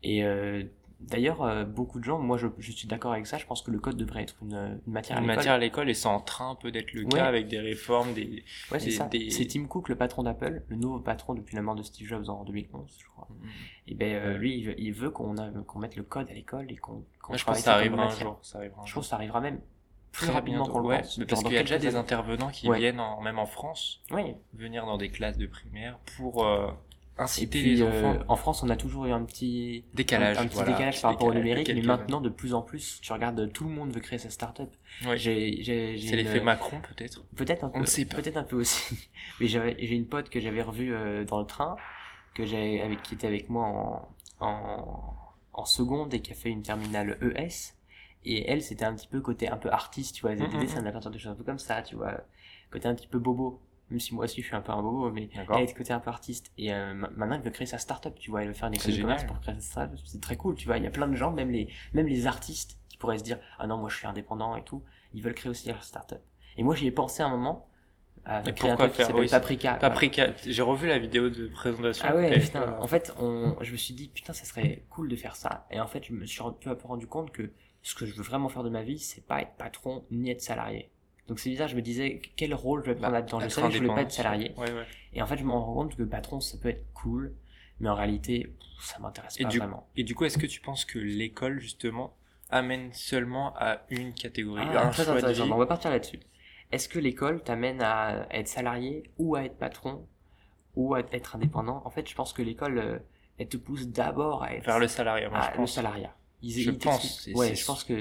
Et 0.03 0.23
euh, 0.23 0.63
d'ailleurs, 1.01 1.41
euh, 1.43 1.63
beaucoup 1.65 1.99
de 1.99 2.03
gens, 2.03 2.19
moi, 2.19 2.37
je, 2.37 2.47
je 2.57 2.71
suis 2.71 2.87
d'accord 2.87 3.11
avec 3.13 3.27
ça. 3.27 3.37
Je 3.37 3.45
pense 3.45 3.61
que 3.61 3.71
le 3.71 3.79
code 3.79 3.97
devrait 3.97 4.23
être 4.23 4.35
une, 4.41 4.79
une 4.85 4.93
matière 4.93 5.17
à 5.17 5.21
Une 5.21 5.27
l'école. 5.27 5.35
matière 5.37 5.53
à 5.53 5.57
l'école 5.57 5.89
et 5.89 5.93
c'est 5.93 6.07
en 6.07 6.19
train 6.19 6.51
un 6.51 6.55
peu 6.55 6.71
d'être 6.71 6.93
le 6.93 7.03
Ouais. 7.03 7.09
cas 7.09 7.25
avec 7.25 7.47
des 7.47 7.59
réformes, 7.59 8.13
des. 8.13 8.43
Ouais, 8.71 8.79
c'est 8.79 8.91
ça. 8.91 9.05
des- 9.07 9.29
C'est 9.31 9.45
Tim 9.45 9.65
Cook, 9.65 9.89
le 9.89 9.95
patron 9.95 10.23
d'Apple, 10.23 10.63
le 10.67 10.75
nouveau 10.75 10.99
patron 10.99 11.33
depuis 11.33 11.55
la 11.55 11.61
mort 11.61 11.75
de 11.75 11.83
Steve 11.83 12.07
Jobs 12.07 12.29
en 12.29 12.43
2011, 12.43 12.95
je 12.99 13.05
crois. 13.07 13.27
Mhm. 13.29 13.49
Et 13.87 13.95
ben 13.95 14.13
euh, 14.15 14.37
lui, 14.37 14.57
il 14.57 14.65
veut, 14.67 14.75
il 14.79 14.93
veut 14.93 15.09
qu'on 15.09 15.33
mette 15.79 15.95
le 15.95 16.03
code 16.03 16.29
à 16.29 16.33
l'école 16.33 16.71
et 16.71 16.75
qu'on 16.77 17.03
qu'on 17.21 17.33
Moi, 17.33 17.37
je 17.37 17.45
pense 17.45 17.57
que 17.57 17.63
ça 17.63 17.75
arrivera 17.75 18.03
un 18.05 18.09
jour. 18.09 18.39
Ça 18.41 18.57
arrivera 18.59 18.81
un 18.81 18.85
Je 18.85 18.93
pense 18.93 19.03
que 19.05 19.09
ça 19.09 19.15
arrivera 19.17 19.41
même 19.41 19.59
plus 20.11 20.25
Très 20.27 20.33
rapidement 20.35 20.65
qu'on 20.65 20.79
le 20.79 20.87
ouais, 20.87 20.97
pense. 21.01 21.19
parce 21.27 21.41
qu'il 21.43 21.53
y 21.53 21.57
a 21.57 21.61
déjà 21.61 21.77
des 21.77 21.87
années. 21.87 21.97
intervenants 21.97 22.49
qui 22.49 22.67
Ouais. 22.67 22.79
viennent 22.79 22.99
en, 22.99 23.21
même 23.21 23.39
en 23.39 23.45
France 23.45 24.01
Oui. 24.11 24.35
venir 24.53 24.85
dans 24.85 24.97
des 24.97 25.09
classes 25.09 25.37
de 25.37 25.45
primaire 25.47 25.99
pour 26.17 26.45
euh, 26.45 26.67
inciter 27.21 27.61
puis, 27.61 27.75
les 27.75 27.81
euh, 27.81 27.87
enfants. 27.87 28.23
en 28.27 28.35
France, 28.35 28.63
on 28.63 28.69
a 28.69 28.75
toujours 28.75 29.05
eu 29.05 29.11
un 29.11 29.23
petit 29.23 29.85
Décalage, 29.93 30.37
un, 30.37 30.41
un 30.41 30.45
petit 30.45 30.55
voilà, 30.55 30.71
décalage 30.71 30.95
petit 30.95 31.01
par 31.01 31.11
rapport 31.11 31.27
au 31.27 31.33
de 31.33 31.37
numérique, 31.37 31.71
mais 31.73 31.81
maintenant, 31.81 32.21
de 32.21 32.29
plus 32.29 32.53
en 32.53 32.61
plus, 32.61 32.99
tu 33.01 33.13
regardes, 33.13 33.51
tout 33.53 33.63
le 33.63 33.69
monde 33.71 33.91
veut 33.91 34.01
créer 34.01 34.19
sa 34.19 34.29
start-up. 34.29 34.73
Ouais. 35.05 35.17
C'est 35.17 36.15
l'effet 36.15 36.41
Macron 36.41 36.81
peut-être. 36.81 37.23
Peut-être 37.35 37.63
un 37.63 37.67
On 37.67 37.71
peu. 37.71 37.79
ne 37.79 37.85
sait 37.85 38.05
pas. 38.05 38.17
Peut-être 38.17 38.37
un 38.37 38.43
peu 38.43 38.57
aussi. 38.57 39.09
Mais 39.39 39.47
j'ai 39.47 39.95
une 39.95 40.07
pote 40.07 40.29
que 40.29 40.39
j'avais 40.39 40.61
revue 40.61 40.93
euh, 40.93 41.23
dans 41.23 41.39
le 41.39 41.45
train, 41.45 41.75
que 42.33 42.45
j'ai, 42.45 42.81
avec, 42.81 43.01
qui 43.03 43.13
était 43.13 43.27
avec 43.27 43.49
moi 43.49 43.65
en, 43.65 44.45
en, 44.45 45.15
en 45.53 45.65
seconde 45.65 46.13
et 46.13 46.21
qui 46.21 46.31
a 46.31 46.35
fait 46.35 46.49
une 46.49 46.63
terminale 46.63 47.17
ES. 47.21 47.73
Et 48.23 48.49
elle, 48.49 48.61
c'était 48.61 48.85
un 48.85 48.95
petit 48.95 49.07
peu 49.07 49.19
côté 49.21 49.49
un 49.49 49.57
peu 49.57 49.71
artiste, 49.71 50.15
tu 50.15 50.21
vois. 50.21 50.31
Elle 50.31 50.37
faisait 50.37 50.49
des 50.49 50.55
mhm. 50.55 50.61
dessins, 50.61 50.79
de 50.81 50.85
la 50.85 50.91
peinture, 50.91 51.11
des 51.11 51.19
choses 51.19 51.31
un 51.31 51.35
peu 51.35 51.43
comme 51.43 51.59
ça, 51.59 51.81
tu 51.81 51.95
vois. 51.95 52.21
Côté 52.71 52.87
un 52.87 52.95
petit 52.95 53.07
peu 53.07 53.19
bobo. 53.19 53.59
Même 53.91 53.99
si 53.99 54.15
moi 54.15 54.25
aussi 54.25 54.41
je 54.41 54.47
suis 54.47 54.55
un 54.55 54.61
peu 54.61 54.71
un 54.71 54.81
bobo, 54.81 55.11
mais 55.11 55.29
elle 55.53 55.63
était 55.63 55.73
côté 55.75 55.93
un 55.93 55.99
peu 55.99 56.09
artiste. 56.09 56.51
Et 56.57 56.73
euh, 56.73 56.93
ma- 56.95 57.09
maintenant, 57.09 57.35
elle 57.35 57.41
veut 57.43 57.51
créer 57.51 57.67
sa 57.67 57.77
start-up, 57.77 58.15
tu 58.19 58.31
vois. 58.31 58.41
Elle 58.41 58.49
veut 58.49 58.53
faire 58.55 58.69
une 58.69 58.75
école 58.75 58.93
de 58.93 58.97
commerce 58.97 59.23
pour 59.25 59.39
créer 59.39 59.55
sa 59.55 59.61
start-up. 59.61 59.99
C'est 60.05 60.21
très 60.21 60.37
cool, 60.37 60.55
tu 60.55 60.65
vois. 60.67 60.77
Il 60.77 60.83
y 60.83 60.87
a 60.87 60.91
plein 60.91 61.07
de 61.07 61.15
gens, 61.15 61.31
même 61.31 61.51
les, 61.51 61.69
même 61.93 62.07
les 62.07 62.27
artistes, 62.27 62.79
qui 62.89 62.97
pourraient 62.97 63.19
se 63.19 63.23
dire, 63.23 63.39
ah 63.59 63.67
non, 63.67 63.77
moi 63.77 63.89
je 63.89 63.97
suis 63.97 64.07
indépendant 64.07 64.55
et 64.55 64.63
tout. 64.63 64.83
Ils 65.13 65.21
veulent 65.21 65.35
créer 65.35 65.49
aussi 65.51 65.67
leur 65.67 65.83
start-up. 65.83 66.21
Et 66.57 66.63
moi, 66.63 66.75
j'y 66.75 66.87
ai 66.87 66.91
pensé 66.91 67.21
un 67.23 67.29
moment. 67.29 67.67
Un 68.25 68.41
pourquoi 68.43 68.75
truc 68.75 68.91
qui 68.91 68.97
faire 68.97 69.07
s'appelle 69.07 69.21
Oui, 69.21 69.27
Paprika. 69.27 69.73
Paprika, 69.75 70.27
j'ai 70.45 70.61
revu 70.61 70.87
la 70.87 70.99
vidéo 70.99 71.29
de 71.29 71.47
présentation. 71.47 72.05
Ah 72.07 72.15
ouais, 72.15 72.39
putain. 72.39 72.77
En 72.79 72.87
fait, 72.87 73.13
on, 73.19 73.55
je 73.61 73.71
me 73.71 73.77
suis 73.77 73.93
dit, 73.95 74.09
putain, 74.09 74.33
ça 74.33 74.45
serait 74.45 74.85
cool 74.89 75.09
de 75.09 75.15
faire 75.15 75.35
ça. 75.35 75.65
Et 75.71 75.79
en 75.79 75.87
fait, 75.87 76.05
je 76.05 76.13
me 76.13 76.25
suis 76.25 76.41
peu 76.61 76.69
à 76.69 76.75
peu 76.75 76.87
rendu 76.87 77.07
compte 77.07 77.31
que 77.31 77.51
ce 77.81 77.95
que 77.95 78.05
je 78.05 78.13
veux 78.13 78.21
vraiment 78.23 78.47
faire 78.49 78.63
de 78.63 78.69
ma 78.69 78.83
vie, 78.83 78.99
c'est 78.99 79.25
pas 79.25 79.41
être 79.41 79.53
patron 79.57 80.05
ni 80.11 80.29
être 80.29 80.41
salarié. 80.41 80.90
Donc 81.27 81.39
c'est 81.39 81.49
bizarre, 81.49 81.67
je 81.67 81.75
me 81.75 81.81
disais, 81.81 82.21
quel 82.35 82.53
rôle 82.53 82.83
je 82.83 82.91
vais 82.91 82.95
prendre 82.95 83.13
là-dedans? 83.13 83.39
Je 83.39 83.47
savais 83.47 83.67
que 83.67 83.73
je 83.73 83.77
voulais 83.79 83.93
pas 83.95 84.01
être 84.01 84.11
salarié. 84.11 84.53
Ouais, 84.57 84.71
ouais. 84.71 84.85
Et 85.13 85.21
en 85.21 85.27
fait, 85.27 85.37
je 85.37 85.43
me 85.43 85.51
rends 85.51 85.73
compte 85.73 85.95
que 85.95 86.03
patron, 86.03 86.39
ça 86.41 86.57
peut 86.57 86.69
être 86.69 86.85
cool. 86.93 87.33
Mais 87.79 87.89
en 87.89 87.95
réalité, 87.95 88.53
ça 88.79 88.99
m'intéresse 88.99 89.37
pas 89.37 89.49
du- 89.49 89.57
vraiment. 89.57 89.87
Et 89.95 90.03
du 90.03 90.13
coup, 90.13 90.25
est-ce 90.25 90.37
que 90.37 90.45
tu 90.45 90.61
penses 90.61 90.85
que 90.85 90.99
l'école, 90.99 91.59
justement, 91.59 92.15
amène 92.49 92.91
seulement 92.93 93.53
à 93.55 93.81
une 93.89 94.13
catégorie, 94.13 94.61
Ah, 94.61 94.87
un 94.87 94.89
très 94.91 95.07
intéressant. 95.09 95.49
On 95.49 95.57
va 95.57 95.65
partir 95.65 95.89
là-dessus. 95.89 96.19
Est-ce 96.71 96.87
que 96.87 96.99
l'école 96.99 97.43
t'amène 97.43 97.81
à 97.81 98.27
être 98.31 98.47
salarié 98.47 99.03
ou 99.17 99.35
à 99.35 99.43
être 99.45 99.57
patron 99.57 100.05
ou 100.75 100.93
à 100.95 100.99
être 101.11 101.35
indépendant? 101.35 101.81
En 101.85 101.89
fait, 101.89 102.07
je 102.09 102.15
pense 102.15 102.33
que 102.33 102.41
l'école, 102.41 102.77
euh, 102.77 102.99
elle 103.37 103.47
te 103.47 103.57
pousse 103.57 103.87
d'abord 103.87 104.43
à 104.43 104.53
être 104.53 104.65
vers 104.65 104.79
le 104.79 104.87
salariat 104.87 105.29
Moi, 105.29 105.39
je 105.41 105.45
Ah, 105.47 105.51
le 105.51 105.57
pense. 105.57 105.73
salariat. 105.73 106.15
Ils, 106.41 106.51
Je 106.61 106.71
ils 106.71 106.77
pense, 106.77 107.27
Ouais, 107.33 107.55
je 107.55 107.65
pense 107.65 107.83
que. 107.83 107.93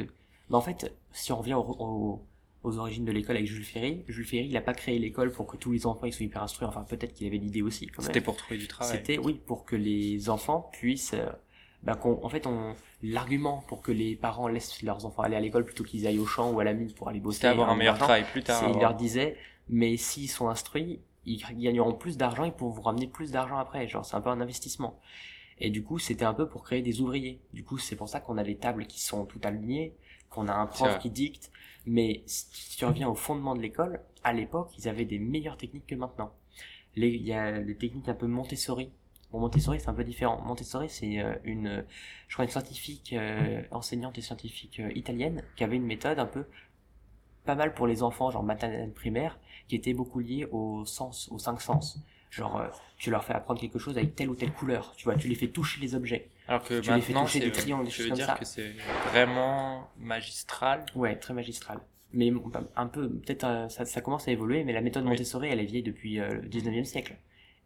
Mais 0.51 0.57
en 0.57 0.61
fait, 0.61 0.93
si 1.13 1.33
on 1.33 1.39
revient 1.39 1.55
au- 1.55 1.77
au- 1.79 2.27
aux 2.63 2.79
origines 2.79 3.05
de 3.05 3.13
l'école 3.13 3.37
avec 3.37 3.49
Jules 3.49 3.65
Ferry, 3.65 4.05
Jules 4.09 4.27
Ferry, 4.27 4.47
il 4.49 4.57
a 4.57 4.61
pas 4.61 4.75
créé 4.75 4.99
l'école 4.99 5.33
pour 5.33 5.47
que 5.47 5.57
tous 5.57 5.73
les 5.73 5.87
enfants 5.87 6.07
ils 6.07 6.13
soient 6.13 6.27
hyper 6.27 6.43
instruits. 6.43 6.67
Enfin, 6.67 6.83
peut-être 6.83 7.15
qu'il 7.15 7.27
avait 7.27 7.39
l'idée 7.39 7.63
aussi. 7.63 7.89
C'était 7.99 8.21
pour 8.21 8.37
trouver 8.37 8.59
du 8.59 8.69
travail. 8.69 8.97
C'était 8.97 9.19
oui 9.19 9.41
pour 9.47 9.65
que 9.65 9.77
les 9.77 10.29
enfants 10.29 10.69
puissent 10.73 11.15
euh, 11.15 11.27
bah, 11.83 11.95
qu'on, 11.95 12.23
en 12.23 12.29
fait, 12.29 12.47
on, 12.47 12.75
l'argument 13.03 13.65
pour 13.67 13.81
que 13.81 13.93
les 13.93 14.15
parents 14.15 14.49
laissent 14.49 14.83
leurs 14.83 15.07
enfants 15.07 15.23
aller 15.23 15.37
à 15.37 15.41
l'école 15.41 15.65
plutôt 15.65 15.85
qu'ils 15.85 16.07
aillent 16.07 16.19
au 16.19 16.27
champ 16.27 16.53
ou 16.53 16.61
à 16.61 16.65
la 16.65 16.75
mine 16.75 16.93
pour 16.93 17.09
aller 17.09 17.21
bosser. 17.21 17.37
C'était 17.37 17.49
avoir 17.49 17.71
un 17.71 17.77
meilleur 17.77 17.97
travail 17.97 18.25
plus 18.31 18.43
tard. 18.43 18.61
il 18.63 18.67
avoir- 18.69 18.83
leur 18.83 18.95
disait, 18.95 19.37
mais 19.69 19.97
s'ils 19.97 20.29
sont 20.29 20.49
instruits, 20.49 21.01
ils 21.25 21.43
gagneront 21.59 21.95
plus 21.95 22.17
d'argent, 22.17 22.45
ils 22.45 22.53
pourront 22.53 22.71
vous 22.71 22.83
ramener 22.83 23.07
plus 23.07 23.31
d'argent 23.31 23.57
après. 23.57 23.89
Genre, 23.89 24.05
c'est 24.05 24.17
un 24.17 24.21
peu 24.21 24.31
un 24.31 24.41
investissement. 24.41 24.99
Et 25.59 25.71
du 25.71 25.83
coup, 25.83 25.99
c'était 25.99 26.25
un 26.25 26.35
peu 26.35 26.49
pour 26.49 26.63
créer 26.63 26.83
des 26.83 27.01
ouvriers. 27.01 27.41
Du 27.53 27.65
coup, 27.65 27.79
c'est 27.79 27.97
pour 27.97 28.09
ça 28.09 28.21
qu'on 28.21 28.39
a 28.39 28.43
les 28.43 28.57
tables 28.57 28.87
qui 28.87 29.01
sont 29.03 29.27
tout 29.27 29.41
alignées, 29.45 29.95
qu'on 30.31 30.49
a 30.49 30.55
un 30.55 30.67
prof 30.67 30.99
qui 31.01 31.11
dicte. 31.11 31.51
Mais 31.87 32.23
si 32.27 32.77
tu 32.79 32.85
reviens 32.85 33.09
au 33.09 33.15
fondement 33.15 33.55
de 33.57 33.61
l'école, 33.63 34.01
à 34.25 34.33
l'époque, 34.33 34.71
ils 34.79 34.89
avaient 34.89 35.05
des 35.07 35.19
meilleures 35.19 35.57
techniques 35.57 35.87
que 35.87 35.95
maintenant. 35.95 36.33
Les- 36.97 37.11
Il 37.11 37.23
y 37.23 37.33
a 37.33 37.61
des 37.61 37.77
techniques 37.77 38.09
un 38.09 38.15
peu 38.15 38.27
Montessori. 38.27 38.91
Bon, 39.33 39.41
Montessori, 39.41 39.81
c'est 39.81 39.89
un 39.89 39.95
peu 39.95 40.05
différent. 40.05 40.41
Montessori, 40.43 40.89
c'est 40.89 41.21
euh, 41.21 41.35
une, 41.45 41.85
je 42.29 42.35
crois, 42.35 42.45
une 42.45 42.51
scientifique, 42.51 43.13
euh, 43.13 43.63
enseignante 43.71 44.19
et 44.19 44.23
scientifique 44.23 44.81
euh, 44.81 44.91
italienne, 44.95 45.43
qui 45.57 45.65
avait 45.65 45.77
une 45.77 45.87
méthode 45.87 46.19
un 46.19 46.27
peu 46.27 46.47
pas 47.45 47.55
mal 47.55 47.75
pour 47.75 47.87
les 47.87 48.03
enfants, 48.03 48.31
genre 48.31 48.43
maternelle 48.43 48.93
primaire, 48.93 49.39
qui 49.69 49.77
était 49.77 49.95
beaucoup 49.95 50.21
liée 50.21 50.47
au 50.51 50.85
sens, 50.85 51.29
aux 51.33 51.39
cinq 51.39 51.61
sens. 51.61 51.99
Genre, 52.31 52.59
euh, 52.59 52.69
tu 52.97 53.11
leur 53.11 53.25
fais 53.25 53.33
apprendre 53.35 53.61
quelque 53.61 53.79
chose 53.79 53.97
avec 53.99 54.15
telle 54.15 54.31
ou 54.31 54.35
telle 54.37 54.53
couleur. 54.53 54.93
Tu 54.97 55.05
vois, 55.05 55.17
tu 55.17 55.27
les 55.29 55.35
fais 55.35 55.49
toucher 55.49 55.81
les 55.81 55.95
objets. 55.95 56.29
Alors 56.51 56.65
que 56.65 56.81
tu 56.81 56.93
les 56.93 57.01
fais 57.01 57.13
maintenant, 57.13 57.25
toucher 57.27 57.39
c'est, 57.39 57.45
des 57.47 57.53
triangles, 57.53 57.85
des 57.85 57.91
je 57.91 58.03
veux 58.03 58.11
dire 58.11 58.27
ça. 58.27 58.35
que 58.35 58.45
c'est 58.45 58.73
vraiment 59.13 59.89
magistral. 59.99 60.85
Ouais, 60.97 61.17
très 61.17 61.33
magistral. 61.33 61.79
Mais 62.13 62.31
bon, 62.33 62.51
un 62.75 62.87
peu, 62.87 63.09
peut-être, 63.09 63.45
euh, 63.45 63.69
ça, 63.69 63.85
ça 63.85 64.01
commence 64.01 64.27
à 64.27 64.33
évoluer, 64.33 64.65
mais 64.65 64.73
la 64.73 64.81
méthode 64.81 65.05
Oui. 65.05 65.11
Montessori, 65.11 65.49
elle 65.49 65.61
est 65.61 65.65
vieille 65.65 65.85
depuis 65.85 66.19
euh, 66.19 66.41
le 66.43 66.49
19e 66.49 66.85
siècle. 66.85 67.17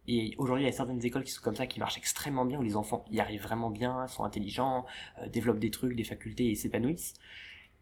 Et 0.06 0.34
aujourd'hui, 0.36 0.64
il 0.64 0.66
y 0.66 0.68
a 0.68 0.72
certaines 0.72 1.04
écoles 1.04 1.24
qui 1.24 1.32
sont 1.32 1.42
comme 1.42 1.56
ça, 1.56 1.66
qui 1.66 1.80
marchent 1.80 1.96
extrêmement 1.96 2.44
bien, 2.44 2.58
où 2.58 2.62
les 2.62 2.76
enfants 2.76 3.04
y 3.10 3.20
arrivent 3.20 3.42
vraiment 3.42 3.70
bien, 3.70 4.06
sont 4.06 4.24
intelligents, 4.24 4.84
euh, 5.22 5.28
développent 5.28 5.58
des 5.58 5.70
trucs, 5.70 5.96
des 5.96 6.04
facultés 6.04 6.50
et 6.50 6.54
s'épanouissent. 6.54 7.14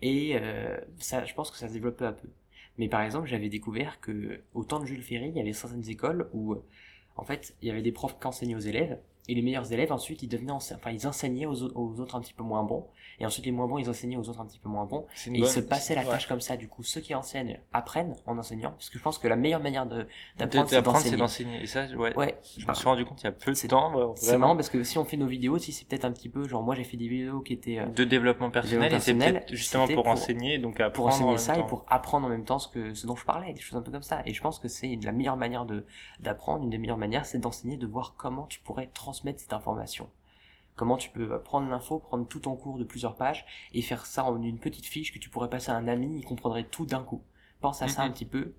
Et 0.02 0.37
euh, 0.37 0.78
ça, 0.99 1.25
je 1.25 1.35
pense 1.35 1.50
que 1.50 1.56
ça 1.56 1.66
se 1.66 1.73
développe 1.73 1.97
peu 1.97 2.06
à 2.06 2.12
peu. 2.12 2.28
Mais 2.78 2.88
par 2.88 3.02
exemple, 3.02 3.26
j'avais 3.26 3.49
découvert 3.49 4.00
que 4.00 4.40
au 4.54 4.64
temps 4.64 4.78
de 4.78 4.87
Jules 4.87 5.02
Ferry, 5.02 5.30
il 5.30 5.37
y 5.37 5.40
avait 5.40 5.52
certaines 5.52 5.88
écoles 5.88 6.28
où, 6.32 6.56
en 7.16 7.25
fait, 7.25 7.54
il 7.61 7.68
y 7.68 7.71
avait 7.71 7.82
des 7.82 7.92
profs 7.92 8.18
qui 8.18 8.26
enseignaient 8.26 8.54
aux 8.54 8.61
élèves, 8.61 8.99
et 9.29 9.35
les 9.35 9.43
meilleurs 9.43 9.73
élèves, 9.73 9.93
ensuite, 9.93 10.23
ils 10.23 10.29
devenaient, 10.29 10.52
enfin, 10.52 10.91
ils 10.91 11.07
enseignaient 11.07 11.47
aux, 11.47 11.62
au- 11.62 11.73
aux 11.93 12.00
autres 12.00 12.17
un 12.17 12.21
petit 12.21 12.35
peu 12.35 12.43
moins 12.43 12.62
bons, 12.64 12.87
et 13.21 13.26
ensuite 13.26 13.45
les 13.47 13.52
moins 13.52 13.67
bons, 13.69 13.79
ils 13.79 13.88
enseignaient 13.88 14.17
aux 14.17 14.29
autres 14.29 14.41
un 14.41 14.47
petit 14.47 14.59
peu 14.59 14.69
moins 14.69 14.85
bons, 14.85 15.07
et 15.26 15.31
ils 15.38 15.47
se 15.47 15.61
passaient 15.61 15.95
la 15.95 16.02
ouais. 16.02 16.09
tâche 16.09 16.26
comme 16.26 16.41
ça. 16.41 16.57
Du 16.57 16.67
coup, 16.69 16.83
ceux 16.83 17.00
qui 17.00 17.14
enseignent 17.14 17.61
apprennent 17.73 18.17
en 18.26 18.37
enseignant, 18.38 18.71
parce 18.73 18.91
que 18.91 18.99
je 18.99 19.02
pense 19.02 19.19
que 19.19 19.29
la 19.29 19.37
meilleure 19.37 19.61
manière 19.62 19.87
de 19.87 20.07
d'apprendre, 20.37 20.69
c'est 20.99 21.17
d'enseigner. 21.17 21.62
Et 21.62 21.67
ça, 21.67 21.87
ouais. 21.97 22.17
Ouais, 22.17 22.37
Je 22.59 22.67
me 22.67 22.75
suis 22.75 22.85
rendu 22.85 23.05
compte 23.05 23.21
il 23.23 23.25
y 23.25 23.29
a 23.29 23.33
peu 23.33 23.52
de 23.52 23.67
temps, 23.69 24.14
c'est 24.17 24.37
marrant 24.38 24.57
parce 24.57 24.69
que 24.71 24.83
si 24.83 24.99
on 24.99 25.05
fait 25.05 25.17
nos 25.17 25.26
vidéos, 25.26 25.59
si 25.59 25.73
c'est 25.73 25.87
peut-être 25.87 26.05
un 26.05 26.12
petit 26.12 26.29
peu, 26.29 26.47
genre 26.49 26.62
moi 26.62 26.75
j'ai 26.75 26.85
fait 26.85 26.97
des 26.97 27.09
vidéos 27.09 27.41
qui 27.41 27.52
étaient 27.52 27.79
euh, 27.79 27.87
de 27.87 28.05
développement 28.05 28.50
personnel, 28.50 28.87
et 28.87 28.91
personnel, 28.91 29.33
peut-être 29.35 29.55
justement 29.55 29.87
pour, 29.87 30.02
pour- 30.02 30.07
enseigner, 30.09 30.59
donc 30.59 30.76
pour 30.76 30.85
apprendre 30.85 31.09
en 31.26 31.33
enseigner 31.35 31.38
ça 31.38 31.59
et 31.59 31.67
pour 31.67 31.85
apprendre 31.88 32.26
en 32.26 32.31
même 32.31 32.45
temps 32.45 32.59
ce 32.59 32.69
que 32.69 32.93
ce 32.95 33.07
dont 33.07 33.17
je 33.17 33.25
parlais, 33.25 33.52
des 33.52 33.61
choses 33.61 33.79
un 33.79 33.83
peu 33.83 33.93
comme 33.93 34.02
ça. 34.02 34.23
Et 34.26 34.35
je 34.35 34.43
pense 34.43 34.59
que 34.59 34.69
c'est 34.69 34.99
la 35.02 35.12
meilleure 35.12 35.37
manière 35.37 35.64
de 35.64 35.87
d'apprendre, 36.21 36.64
une 36.64 36.71
des 36.71 36.79
meilleures 36.79 36.99
manières, 36.99 37.25
c'est 37.25 37.38
d'enseigner, 37.38 37.76
de 37.76 37.87
voir 37.87 38.14
comment 38.17 38.47
tu 38.47 38.61
pourrais 38.61 38.91
transmettre 39.12 39.40
cette 39.40 39.52
information. 39.52 40.09
Comment 40.75 40.97
tu 40.97 41.11
peux 41.11 41.33
euh, 41.33 41.38
prendre 41.38 41.69
l'info, 41.69 41.99
prendre 41.99 42.26
tout 42.26 42.40
ton 42.40 42.57
cours 42.57 42.78
de 42.78 42.85
plusieurs 42.85 43.14
pages 43.14 43.45
et 43.75 43.83
faire 43.83 44.07
ça 44.07 44.25
en 44.25 44.42
une 44.42 44.59
petite 44.59 44.87
fiche 44.87 45.12
que 45.12 45.19
tu 45.19 45.28
pourrais 45.28 45.50
passer 45.50 45.71
à 45.71 45.76
un 45.76 45.87
ami, 45.87 46.19
il 46.19 46.25
comprendrait 46.25 46.64
tout 46.64 46.87
d'un 46.87 47.02
coup. 47.02 47.23
Pense 47.61 47.83
à 47.83 47.88
ça 47.88 48.02
un 48.02 48.11
petit 48.11 48.25
peu 48.25 48.54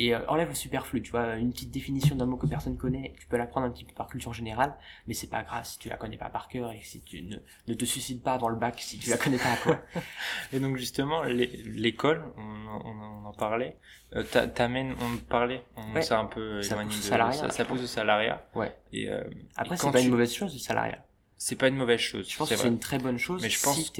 et 0.00 0.14
euh, 0.14 0.20
enlève 0.28 0.48
le 0.48 0.54
superflu, 0.54 1.02
tu 1.02 1.10
vois, 1.10 1.36
une 1.36 1.52
petite 1.52 1.70
définition 1.70 2.14
d'un 2.16 2.26
mot 2.26 2.36
que 2.36 2.46
personne 2.46 2.76
connaît, 2.76 3.14
tu 3.18 3.26
peux 3.26 3.36
l'apprendre 3.36 3.66
un 3.66 3.70
petit 3.70 3.84
peu 3.84 3.92
par 3.94 4.06
culture 4.06 4.32
générale, 4.32 4.74
mais 5.06 5.14
c'est 5.14 5.26
pas 5.26 5.42
grave 5.42 5.64
si 5.64 5.78
tu 5.78 5.88
la 5.88 5.96
connais 5.96 6.16
pas 6.16 6.28
par 6.30 6.48
cœur 6.48 6.72
et 6.72 6.80
si 6.82 7.00
tu 7.00 7.22
ne, 7.22 7.36
ne 7.66 7.74
te 7.74 7.84
suicides 7.84 8.22
pas 8.22 8.38
dans 8.38 8.48
le 8.48 8.56
bac 8.56 8.74
si 8.78 8.98
tu 8.98 9.10
la 9.10 9.16
connais 9.16 9.38
pas, 9.38 9.56
quoi. 9.62 9.80
Et 10.52 10.60
donc 10.60 10.76
justement, 10.76 11.22
l'é- 11.24 11.62
l'école, 11.66 12.22
on, 12.36 12.40
en- 12.42 12.82
on, 12.84 12.90
en- 13.02 13.22
on 13.24 13.26
en 13.26 13.32
parlait, 13.32 13.76
euh, 14.14 14.22
t'a- 14.22 14.46
t'amènes, 14.46 14.94
on 15.00 15.16
parlait, 15.18 15.62
on 15.76 15.92
Ouais. 15.94 16.02
s'est 16.02 16.14
un 16.14 16.26
peu 16.26 16.62
Ça 16.62 16.74
éloigné 16.74 16.90
de 16.96 17.00
salariat, 17.02 17.32
ça, 17.32 17.48
je 17.48 17.52
ça 17.52 17.64
pense. 17.64 17.76
pousse 17.78 17.84
au 17.84 17.88
salariat. 17.88 18.46
Ouais. 18.54 18.74
Et, 18.92 19.08
euh, 19.10 19.22
Après, 19.56 19.76
c'est 19.76 19.90
pas 19.90 19.98
tu- 19.98 20.04
une 20.04 20.10
mauvaise 20.12 20.32
chose, 20.34 20.52
le 20.54 20.58
salariat. 20.60 21.04
C'est 21.36 21.56
pas 21.56 21.68
une 21.68 21.76
mauvaise 21.76 22.00
chose. 22.00 22.28
Je 22.28 22.36
pense 22.36 22.48
que 22.48 22.56
c'est 22.56 22.66
une 22.66 22.80
très 22.80 22.98
bonne 22.98 23.18
chose 23.18 23.42
Mais 23.42 23.48
je 23.50 23.62
pense 23.62 23.76
si, 23.76 23.84
si 23.84 23.92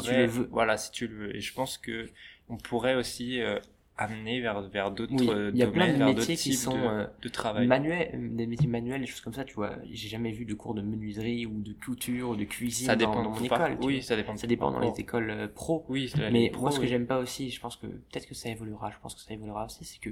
tu 0.00 0.12
le 0.14 0.26
veux. 0.26 0.48
voilà, 0.50 0.76
si 0.76 0.90
tu 0.90 1.06
le 1.06 1.14
veux. 1.16 1.36
Et 1.36 1.40
je 1.40 1.54
pense 1.54 1.78
que 1.78 2.08
on 2.48 2.56
pourrait 2.56 2.96
aussi 2.96 3.40
euh, 3.40 3.58
amener 3.98 4.40
vers 4.40 4.60
vers 4.62 4.90
d'autres 4.90 5.12
Oui, 5.14 5.28
euh, 5.30 5.50
il 5.52 5.58
y 5.58 5.62
a 5.62 5.66
plein 5.66 5.86
domaines, 5.86 5.92
de 5.94 5.98
vers 5.98 6.06
métiers 6.08 6.26
d'autres 6.34 6.42
qui 6.42 6.50
types 6.50 6.58
sont 6.58 6.76
de, 6.76 6.82
euh, 6.86 7.06
de 7.22 7.28
travail. 7.28 7.66
manuels, 7.66 8.34
des 8.36 8.46
métiers 8.46 8.66
manuels, 8.68 9.00
des 9.00 9.06
choses 9.06 9.20
comme 9.20 9.34
ça, 9.34 9.44
tu 9.44 9.54
vois. 9.54 9.72
J'ai 9.90 10.08
jamais 10.08 10.32
vu 10.32 10.44
de 10.44 10.54
cours 10.54 10.74
de 10.74 10.82
menuiserie 10.82 11.46
ou 11.46 11.60
de 11.60 11.72
couture 11.74 12.30
ou 12.30 12.36
de 12.36 12.44
cuisine 12.44 12.86
ça 12.86 12.96
dans, 12.96 13.10
dépend 13.10 13.22
dans 13.22 13.30
mon 13.30 13.44
école. 13.44 13.76
Oui, 13.82 14.02
ça 14.02 14.16
dépend. 14.16 14.36
Ça 14.36 14.46
dépend 14.46 14.70
dans 14.70 14.78
les 14.78 14.86
parcours. 14.86 15.00
écoles 15.00 15.30
euh, 15.30 15.48
pro. 15.48 15.84
Oui, 15.88 16.08
c'est- 16.14 16.30
Mais 16.30 16.50
pros, 16.50 16.62
moi, 16.62 16.70
ce 16.70 16.76
que 16.78 16.82
oui. 16.82 16.88
j'aime 16.88 17.06
pas 17.06 17.18
aussi, 17.18 17.50
je 17.50 17.60
pense 17.60 17.76
que 17.76 17.86
peut-être 17.86 18.26
que 18.26 18.34
ça 18.34 18.48
évoluera, 18.48 18.90
je 18.90 18.96
pense 19.02 19.14
que 19.14 19.20
ça 19.20 19.32
évoluera 19.34 19.66
aussi, 19.66 19.84
c'est 19.84 19.98
que 20.00 20.10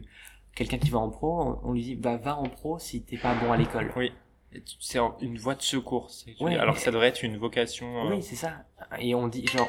quelqu'un 0.55 0.79
qui 0.79 0.91
va 0.91 0.99
en 0.99 1.09
pro, 1.11 1.59
on, 1.65 1.73
lui 1.73 1.83
dit, 1.83 1.95
bah, 1.97 2.17
va 2.17 2.37
en 2.37 2.45
pro 2.49 2.79
si 2.79 3.03
t'es 3.03 3.17
pas 3.17 3.35
bon 3.35 3.51
à 3.53 3.57
l'école. 3.57 3.93
Oui. 3.97 4.13
C'est 4.81 4.99
une 5.21 5.39
voie 5.39 5.55
de 5.55 5.63
secours. 5.63 6.11
Ouais, 6.41 6.57
alors 6.57 6.75
mais- 6.75 6.79
que 6.81 6.85
ça 6.85 6.91
devrait 6.91 7.07
être 7.09 7.23
une 7.23 7.37
vocation. 7.39 8.05
euh, 8.07 8.11
Oui, 8.17 8.23
c'est 8.23 8.35
ça. 8.35 8.65
Et 8.99 9.15
on 9.15 9.29
dit, 9.29 9.47
genre, 9.47 9.69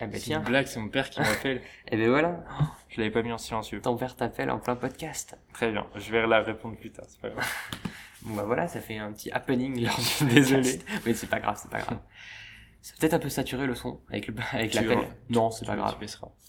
eh 0.00 0.06
ben 0.06 0.20
c'est 0.20 0.32
une 0.32 0.40
blague, 0.40 0.66
c'est 0.66 0.80
mon 0.80 0.88
père 0.88 1.10
qui 1.10 1.20
m'appelle. 1.20 1.60
eh 1.90 1.96
ben 1.96 2.08
voilà, 2.08 2.44
Je 2.88 2.98
l'avais 2.98 3.10
pas 3.10 3.22
mis 3.22 3.32
en 3.32 3.38
silencieux. 3.38 3.80
ton 3.80 3.96
père 3.96 4.16
t'appelle 4.16 4.50
en 4.50 4.58
plein 4.58 4.76
podcast. 4.76 5.36
Très 5.52 5.70
bien. 5.70 5.86
Je 5.96 6.10
vais 6.10 6.26
la 6.26 6.40
répondre 6.40 6.76
plus 6.76 6.90
tard. 6.90 7.04
C'est 7.08 7.20
pas 7.20 7.28
grave. 7.30 7.44
Bon 8.22 8.34
bah 8.34 8.42
voilà, 8.44 8.68
ça 8.68 8.80
fait 8.80 8.98
un 8.98 9.12
petit 9.12 9.30
happening 9.30 9.82
lors 9.82 9.96
du 9.98 10.24
Désolé. 10.34 10.78
Mais 11.06 11.14
c'est 11.14 11.26
pas 11.26 11.40
grave, 11.40 11.58
c'est 11.58 11.70
pas 11.70 11.80
grave. 11.80 11.98
C'est 12.82 12.96
peut-être 12.98 13.14
un 13.14 13.18
peu 13.18 13.28
saturé 13.28 13.66
le 13.66 13.74
son 13.74 14.00
avec 14.08 14.26
le 14.26 14.34
avec 14.52 14.72
vois, 14.94 15.04
Non, 15.28 15.50
c'est 15.50 15.66
pas 15.66 15.76
grave. 15.76 15.92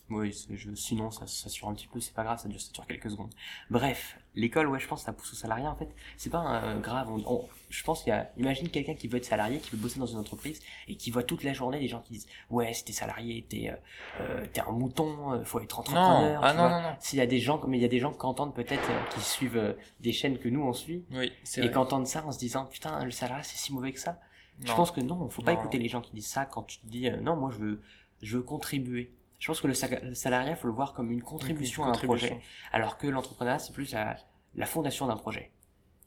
Oui, 0.09 0.33
c'est- 0.33 0.57
je, 0.57 0.73
sinon 0.75 1.09
ça 1.09 1.25
se 1.25 1.43
sature 1.43 1.69
un 1.69 1.73
petit 1.73 1.87
peu, 1.87 2.01
c'est 2.01 2.13
pas 2.13 2.23
grave, 2.23 2.37
ça 2.37 2.49
dure, 2.49 2.59
ça 2.59 2.69
dure 2.73 2.85
quelques 2.85 3.09
secondes. 3.09 3.33
Bref, 3.69 4.17
l'école, 4.35 4.67
ouais, 4.67 4.79
je 4.79 4.85
pense 4.87 4.99
que 5.01 5.05
ça 5.05 5.13
pousse 5.13 5.31
au 5.31 5.35
salariat 5.37 5.71
en 5.71 5.75
fait. 5.77 5.87
C'est 6.17 6.29
pas 6.29 6.63
euh, 6.63 6.79
grave. 6.81 7.09
on- 7.09 7.23
on- 7.25 7.47
je 7.69 7.81
pense 7.85 8.03
qu'il 8.03 8.09
y 8.09 8.13
a, 8.13 8.29
imagine 8.37 8.67
quelqu'un 8.67 8.93
qui 8.93 9.07
veut 9.07 9.17
être 9.19 9.25
salarié, 9.25 9.59
qui 9.59 9.71
veut 9.71 9.77
bosser 9.77 9.99
dans 9.99 10.05
une 10.05 10.17
entreprise 10.17 10.59
et 10.89 10.95
qui 10.97 11.11
voit 11.11 11.23
toute 11.23 11.43
la 11.45 11.53
journée 11.53 11.79
des 11.79 11.87
gens 11.87 12.01
qui 12.01 12.11
disent 12.13 12.27
ouais, 12.49 12.73
si 12.73 12.83
t'es 12.83 12.91
salarié, 12.91 13.45
t'es 13.47 13.69
euh, 13.69 13.75
euh, 14.21 14.45
t'es 14.51 14.59
un 14.59 14.71
mouton, 14.71 15.31
euh, 15.31 15.43
faut 15.45 15.61
être 15.61 15.79
entrepreneur. 15.79 16.41
Non, 16.41 16.47
ah 16.47 16.53
non, 16.53 16.69
non, 16.69 16.81
non. 16.81 16.95
S'il 16.99 17.19
y 17.19 17.21
a 17.21 17.25
des 17.27 17.39
gens, 17.39 17.61
mais 17.67 17.77
il 17.77 17.81
y 17.81 17.85
a 17.85 17.89
des 17.89 17.99
gens 17.99 18.11
qui 18.11 18.25
entendent 18.25 18.53
peut-être, 18.53 18.89
euh, 18.89 18.99
qui 19.15 19.21
suivent 19.21 19.55
euh, 19.57 19.73
des 20.01 20.11
chaînes 20.11 20.37
que 20.39 20.49
nous 20.49 20.61
on 20.63 20.73
suit 20.73 21.05
Oui, 21.11 21.31
et 21.61 21.71
qui 21.71 21.77
entendent 21.77 22.07
ça 22.07 22.25
en 22.25 22.33
se 22.33 22.37
disant 22.39 22.65
putain 22.65 23.03
le 23.05 23.11
salariat 23.11 23.43
c'est 23.43 23.57
si 23.57 23.71
mauvais 23.73 23.93
que 23.93 23.99
ça. 23.99 24.19
Je 24.63 24.73
pense 24.73 24.91
que 24.91 25.01
non, 25.01 25.29
faut 25.29 25.41
pas 25.41 25.53
Non. 25.53 25.59
écouter 25.59 25.77
les 25.79 25.87
gens 25.89 26.01
qui 26.01 26.11
disent 26.13 26.27
ça 26.27 26.45
quand 26.45 26.63
tu 26.63 26.79
te 26.79 26.85
dis 26.87 27.07
euh, 27.09 27.17
non, 27.17 27.35
moi 27.35 27.49
je 27.51 27.57
veux, 27.57 27.81
je 28.21 28.37
veux 28.37 28.43
contribuer. 28.43 29.11
Je 29.39 29.47
pense 29.47 29.59
que 29.59 29.67
le, 29.67 29.73
sa- 29.73 29.99
le 29.99 30.13
salariat, 30.13 30.55
faut 30.55 30.67
le 30.67 30.73
voir 30.73 30.93
comme 30.93 31.11
une 31.11 31.23
contribution 31.23 31.83
à 31.83 31.87
un 31.89 31.91
projet, 31.93 32.39
alors 32.71 32.97
que 32.97 33.07
l'entrepreneuriat, 33.07 33.57
c'est 33.59 33.73
plus 33.73 33.91
la, 33.91 34.15
la 34.55 34.65
fondation 34.67 35.07
d'un 35.07 35.17
projet. 35.17 35.49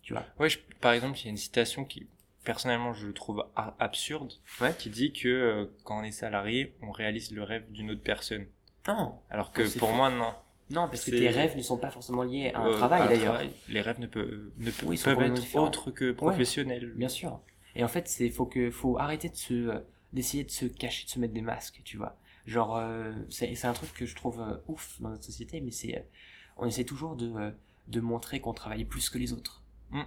Tu 0.02 0.12
vois 0.12 0.24
Oui, 0.38 0.48
je- 0.50 0.60
par 0.80 0.92
exemple, 0.92 1.18
il 1.18 1.24
y 1.24 1.26
a 1.26 1.30
une 1.30 1.36
citation 1.36 1.84
qui, 1.84 2.06
personnellement, 2.44 2.92
je 2.92 3.08
trouve 3.08 3.44
a- 3.56 3.74
absurde, 3.80 4.32
Ouais. 4.60 4.72
qui 4.78 4.88
dit 4.88 5.12
que 5.12 5.26
euh, 5.28 5.66
quand 5.82 5.98
on 5.98 6.04
est 6.04 6.12
salarié, 6.12 6.76
on 6.80 6.92
réalise 6.92 7.32
le 7.32 7.42
rêve 7.42 7.64
d'une 7.72 7.90
autre 7.90 8.02
personne. 8.02 8.46
Non, 8.86 9.18
Alors 9.30 9.50
que 9.50 9.62
Oh, 9.62 9.66
c'est 9.66 9.78
pour 9.80 9.92
moi, 9.94 10.10
non. 10.10 10.32
non, 10.70 10.86
parce 10.88 11.04
que 11.04 11.10
tes 11.10 11.28
rêves 11.30 11.56
ne 11.56 11.62
sont 11.62 11.78
pas 11.78 11.90
forcément 11.90 12.22
liés 12.22 12.52
à 12.54 12.60
un 12.60 12.66
Euh, 12.68 12.76
travail 12.76 13.08
d'ailleurs. 13.08 13.40
Les 13.68 13.80
rêves 13.80 13.98
ne 13.98 14.06
peuvent, 14.06 14.50
ne 14.58 14.70
Oui, 14.84 14.94
être 14.96 15.32
différents. 15.34 15.64
autres 15.66 15.90
que 15.90 16.12
professionnels. 16.12 16.92
Bien 16.94 17.08
sûr. 17.08 17.40
Et 17.76 17.84
en 17.84 17.88
fait, 17.88 18.08
c'est 18.08 18.30
faut 18.30 18.46
que 18.46 18.70
faut 18.70 18.98
arrêter 18.98 19.28
de 19.28 19.36
se 19.36 19.54
euh, 19.54 19.78
d'essayer 20.12 20.44
de 20.44 20.50
se 20.50 20.66
cacher, 20.66 21.04
de 21.06 21.10
se 21.10 21.18
mettre 21.18 21.34
des 21.34 21.40
masques, 21.42 21.80
tu 21.84 21.96
vois. 21.96 22.16
Genre, 22.46 22.76
euh, 22.76 23.12
c'est 23.30 23.54
c'est 23.54 23.66
un 23.66 23.72
truc 23.72 23.92
que 23.94 24.06
je 24.06 24.14
trouve 24.14 24.40
euh, 24.40 24.56
ouf 24.68 25.00
dans 25.00 25.10
notre 25.10 25.24
société, 25.24 25.60
mais 25.60 25.70
c'est 25.70 25.96
euh, 25.96 26.02
on 26.56 26.66
essaie 26.66 26.84
toujours 26.84 27.16
de 27.16 27.52
de 27.88 28.00
montrer 28.00 28.40
qu'on 28.40 28.54
travaille 28.54 28.84
plus 28.84 29.10
que 29.10 29.18
les 29.18 29.32
autres. 29.32 29.60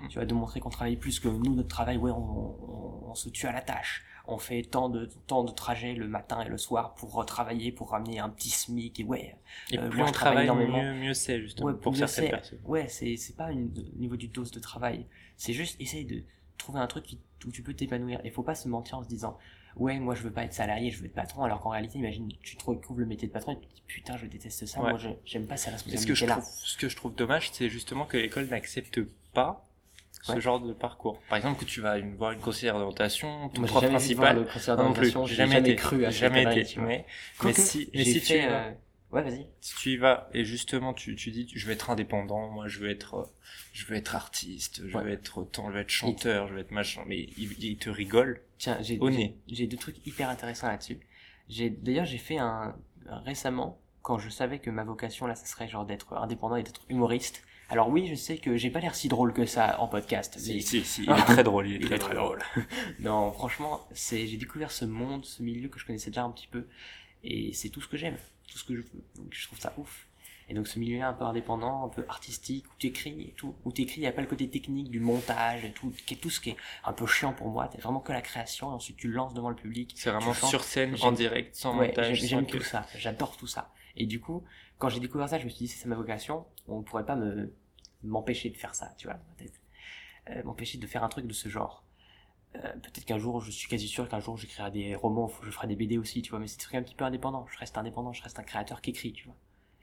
Tu 0.10 0.16
vois, 0.16 0.26
de 0.26 0.34
montrer 0.34 0.60
qu'on 0.60 0.70
travaille 0.70 0.98
plus 0.98 1.22
que 1.22 1.30
nous, 1.30 1.56
notre 1.56 1.70
travail, 1.70 1.96
ouais, 1.96 2.12
on, 2.12 2.18
on, 2.18 3.10
on 3.10 3.16
se 3.16 3.30
tue 3.30 3.46
à 3.46 3.54
la 3.54 3.62
tâche. 3.62 4.04
On 4.26 4.38
fait 4.38 4.64
tant 4.64 4.90
de, 4.90 5.06
tant 5.28 5.46
de 5.46 5.52
trajets 5.54 5.94
le 5.94 6.10
matin 6.10 6.42
et 6.42 6.50
le 6.50 6.58
soir 6.58 6.94
pour 6.96 7.14
retravailler, 7.14 7.72
pour 7.72 7.92
ramener 7.92 8.20
un 8.20 8.28
petit 8.28 8.50
SMIC, 8.50 9.00
et 9.00 9.04
ouais, 9.06 9.38
Et 9.72 9.78
plus 9.78 9.98
moi, 10.00 10.08
on 10.10 10.12
travaille 10.12 10.44
énormément. 10.44 10.84
mieux, 10.84 10.94
mieux 10.94 11.14
c'est, 11.14 11.40
justement, 11.40 11.68
Ouais, 11.68 11.74
pour 11.74 11.94
mieux 11.94 12.00
certaines 12.00 12.26
c'est. 12.26 12.30
personnes. 12.32 12.60
ouais, 12.66 12.90
c'est, 12.90 13.16
c'est 13.16 13.38
pas 13.38 13.50
au 13.50 13.54
niveau 13.54 14.18
du 14.18 14.28
dose 14.28 14.52
de 14.52 14.60
travail. 14.60 15.06
C'est 15.38 15.54
juste 15.54 15.80
essayer 15.80 16.04
de 16.04 16.22
trouver 16.58 16.80
un 16.80 16.88
truc 16.88 17.04
qui, 17.06 17.20
où 17.46 17.52
tu 17.52 17.62
peux 17.64 17.74
t'épanouir. 17.74 18.20
Et 18.24 18.30
faut 18.32 18.44
pas 18.44 18.56
se 18.56 18.68
mentir 18.68 18.98
en 18.98 19.04
se 19.04 19.08
disant, 19.08 19.38
ouais, 19.76 20.00
moi 20.00 20.16
je 20.16 20.24
veux 20.24 20.32
pas 20.32 20.44
être 20.44 20.54
salarié, 20.54 20.92
je 20.92 21.00
veux 21.00 21.06
être 21.06 21.14
patron, 21.14 21.44
alors 21.44 21.62
qu'en 21.62 21.70
réalité, 21.70 22.00
imagine, 22.00 22.30
tu 22.42 22.58
te 22.58 22.66
retrouves 22.66 23.00
le 23.00 23.06
métier 23.06 23.28
de 23.28 23.34
patron 23.34 23.54
et 23.54 23.60
tu 23.60 23.68
te 23.68 23.74
dis, 23.76 23.84
putain, 23.88 24.18
je 24.18 24.26
déteste 24.26 24.66
ça, 24.66 24.82
Ouais. 24.82 24.90
moi 24.90 24.98
je, 24.98 25.10
j'aime 25.26 25.46
pas 25.48 25.58
ces 25.58 25.70
Et 25.92 25.98
ce 25.98 26.06
que 26.06 26.16
je 26.16 26.26
trouve, 26.26 26.44
ce 26.44 26.78
que 26.78 26.90
je 26.90 26.96
trouve 26.96 27.16
dommage, 27.16 27.52
c'est 27.52 27.70
justement 27.70 28.06
que 28.06 28.18
l'école 28.18 28.48
n'accepte 28.48 29.00
pas 29.34 29.64
ce 30.24 30.32
Ouais. 30.34 30.42
genre 30.42 30.60
de 30.60 30.74
parcours. 30.74 31.20
Par 31.30 31.38
exemple, 31.38 31.60
que 31.60 31.66
tu 31.66 31.80
vas 31.80 31.98
une- 32.00 32.16
voir 32.16 32.32
une 32.32 32.40
conseillère 32.40 32.74
d'orientation, 32.80 33.50
ton 33.50 33.64
prof 33.64 33.88
principal, 33.88 34.36
non 34.38 34.44
plus, 34.46 34.66
d'orientation, 34.76 35.26
j'ai 35.26 35.36
jamais 35.36 35.56
jamais 35.56 35.70
été, 35.70 35.76
cru 35.76 36.06
à 36.06 36.10
jamais 36.10 36.42
été. 36.60 36.80
Mais, 36.82 37.06
mais 37.44 37.54
si, 37.54 37.90
mais 37.94 38.04
j'ai 38.04 38.14
si 38.14 38.20
fait, 38.20 38.40
tu, 38.42 38.46
euh, 38.50 38.72
Ouais, 39.12 39.24
vas-y. 39.24 39.48
Si 39.62 39.76
tu 39.78 39.90
y 39.92 39.98
vas 39.98 40.30
et 40.34 40.44
justement 40.44 40.94
tu, 40.94 41.16
tu 41.16 41.32
dis 41.32 41.48
je 41.56 41.66
veux 41.66 41.72
être 41.72 41.90
indépendant, 41.90 42.50
moi 42.50 42.68
je 42.68 42.80
veux 42.80 42.90
être 42.90 43.30
je 43.72 43.86
veux 43.86 43.96
être 43.96 44.16
artiste, 44.16 44.82
je 44.86 44.98
Ouais. 44.98 45.04
veux 45.04 45.12
être 45.12 45.38
autant, 45.38 45.70
je 45.70 45.76
veux 45.76 45.80
être 45.82 45.90
chanteur, 45.90 46.48
je 46.50 46.54
veux 46.56 46.60
être 46.60 46.72
machin, 46.72 47.04
mais 47.08 47.30
il, 47.38 47.54
il 47.64 47.78
te 47.78 47.90
rigole. 47.90 48.42
Tiens, 48.58 48.78
j'ai 48.82 49.00
j'ai- 49.48 49.68
deux 49.68 49.78
trucs 49.78 50.06
hyper 50.06 50.30
intéressants 50.30 50.68
là-dessus. 50.68 51.00
J'ai 51.48 51.70
d'ailleurs 51.70 52.06
j'ai 52.06 52.18
fait 52.18 52.38
un 52.38 52.76
récemment 53.26 53.80
quand 54.02 54.18
je 54.18 54.30
savais 54.30 54.60
que 54.60 54.70
ma 54.70 54.84
vocation 54.84 55.26
là, 55.26 55.36
ça 55.36 55.46
serait 55.46 55.68
genre 55.70 55.86
d'être 55.86 56.14
indépendant 56.18 56.56
et 56.58 56.64
d'être 56.64 56.82
humoriste. 56.90 57.44
Alors 57.70 57.90
oui, 57.90 58.08
je 58.08 58.16
sais 58.16 58.38
que 58.38 58.56
j'ai 58.58 58.70
pas 58.70 58.80
l'air 58.80 58.96
si 58.96 59.08
drôle 59.10 59.34
que 59.34 59.46
ça 59.46 59.80
en 59.82 59.88
podcast. 59.88 60.36
mais- 60.38 60.42
Si, 60.42 60.62
si, 60.62 60.84
si, 60.84 61.04
il 61.08 61.10
est 61.12 61.16
très 61.26 61.44
drôle, 61.44 61.68
il 61.68 61.74
est 61.76 61.80
Il 61.80 61.86
très, 61.86 61.96
est 61.96 62.00
très 62.00 62.16
drôle. 62.16 62.40
Non, 63.00 63.32
franchement, 63.32 63.88
c'est 63.94 64.28
j'ai 64.28 64.38
découvert 64.38 64.72
ce 64.72 64.84
monde, 64.86 65.24
ce 65.26 65.42
milieu 65.44 65.70
que 65.70 65.80
je 65.80 65.86
connaissais 65.86 66.10
déjà 66.10 66.24
un 66.24 66.32
petit 66.32 66.48
peu, 66.48 66.68
et 67.24 67.52
c'est 67.54 67.70
tout 67.70 67.82
ce 67.82 67.88
que 67.90 67.98
j'aime, 67.98 68.18
tout 68.48 68.58
ce 68.58 68.64
que 68.64 68.76
je 68.76 68.82
veux. 68.82 69.04
Donc 69.16 69.28
je 69.32 69.46
trouve 69.48 69.60
ça 69.60 69.74
ouf. 69.78 70.08
Et 70.50 70.54
donc 70.54 70.68
ce 70.68 70.80
milieu 70.80 71.02
un 71.02 71.12
peu 71.12 71.26
indépendant, 71.26 71.84
un 71.84 71.90
peu 71.90 72.06
artistique, 72.08 72.66
où 72.68 72.74
tu 72.78 72.88
écris 72.88 73.22
et 73.22 73.34
tout, 73.36 73.54
où 73.66 73.72
tu 73.74 73.82
écris, 73.82 73.98
il 73.98 74.02
n'y 74.04 74.08
a 74.08 74.14
pas 74.14 74.22
le 74.22 74.28
côté 74.28 74.50
technique 74.50 74.90
du 74.90 75.02
montage 75.02 75.66
et 75.66 75.72
tout, 75.74 75.94
qui 76.06 76.14
est 76.14 76.18
tout 76.18 76.30
ce 76.30 76.40
qui 76.40 76.52
est 76.52 76.58
un 76.86 76.94
peu 76.94 77.06
chiant 77.06 77.34
pour 77.34 77.50
moi. 77.50 77.68
T'es 77.68 77.80
vraiment 77.80 78.00
que 78.00 78.14
la 78.14 78.22
création, 78.22 78.72
et 78.72 78.74
ensuite 78.74 78.96
tu 78.96 79.10
le 79.10 79.14
lances 79.16 79.34
devant 79.34 79.50
le 79.50 79.58
public. 79.58 79.94
C'est 79.98 80.10
vraiment 80.10 80.34
sur 80.34 80.64
scène, 80.64 80.96
en 81.02 81.12
direct, 81.12 81.54
sans 81.54 81.78
Ouais, 81.78 81.88
montage, 81.88 82.16
j'aime 82.22 82.46
que- 82.46 82.58
tout 82.60 82.64
ça, 82.64 82.86
j'adore 82.96 83.36
tout 83.36 83.48
ça. 83.48 83.74
Et 83.98 84.06
du 84.06 84.22
coup, 84.22 84.42
quand 84.78 84.88
j'ai 84.88 85.02
découvert 85.02 85.28
ça, 85.28 85.38
je 85.38 85.44
me 85.44 85.50
suis 85.50 85.66
dit 85.66 85.68
c'est 85.68 85.80
ça 85.84 85.90
ma 85.90 85.96
vocation, 85.96 86.46
on 86.70 86.82
pourrait 86.82 87.06
pas 87.06 87.16
me 87.18 87.54
m'empêcher 88.04 88.50
de 88.50 88.56
faire 88.56 88.74
ça, 88.76 88.94
tu 88.98 89.08
vois, 89.08 89.16
dans 89.16 89.26
ma 89.28 89.36
tête. 89.36 89.60
Euh, 90.30 90.44
m'empêcher 90.44 90.78
de 90.78 90.86
faire 90.88 91.04
un 91.04 91.10
truc 91.10 91.26
de 91.28 91.34
ce 91.34 91.50
genre. 91.50 91.84
Euh, 92.56 92.60
Peut-être 92.82 93.06
qu'un 93.06 93.18
jour, 93.20 93.42
je 93.42 93.52
suis 93.52 93.68
quasi 93.68 93.88
sûr 93.88 94.08
qu'un 94.10 94.20
jour 94.20 94.38
j'écrirai 94.38 94.72
des 94.72 94.96
romans, 94.96 95.32
je 95.44 95.52
ferai 95.52 95.68
des 95.68 95.76
BD 95.76 95.98
aussi, 95.98 96.22
tu 96.22 96.32
vois, 96.32 96.40
mais 96.40 96.48
c'est 96.48 96.58
des 96.58 96.64
trucs 96.64 96.76
un 96.76 96.82
petit 96.84 96.96
peu 96.96 97.04
indépendant. 97.06 97.46
Je 97.52 97.58
reste 97.60 97.78
indépendant, 97.78 98.14
je 98.14 98.24
reste 98.24 98.40
un 98.40 98.44
créateur 98.44 98.82
qui 98.82 98.92
écrit, 98.92 99.12
tu 99.14 99.26
vois. 99.26 99.36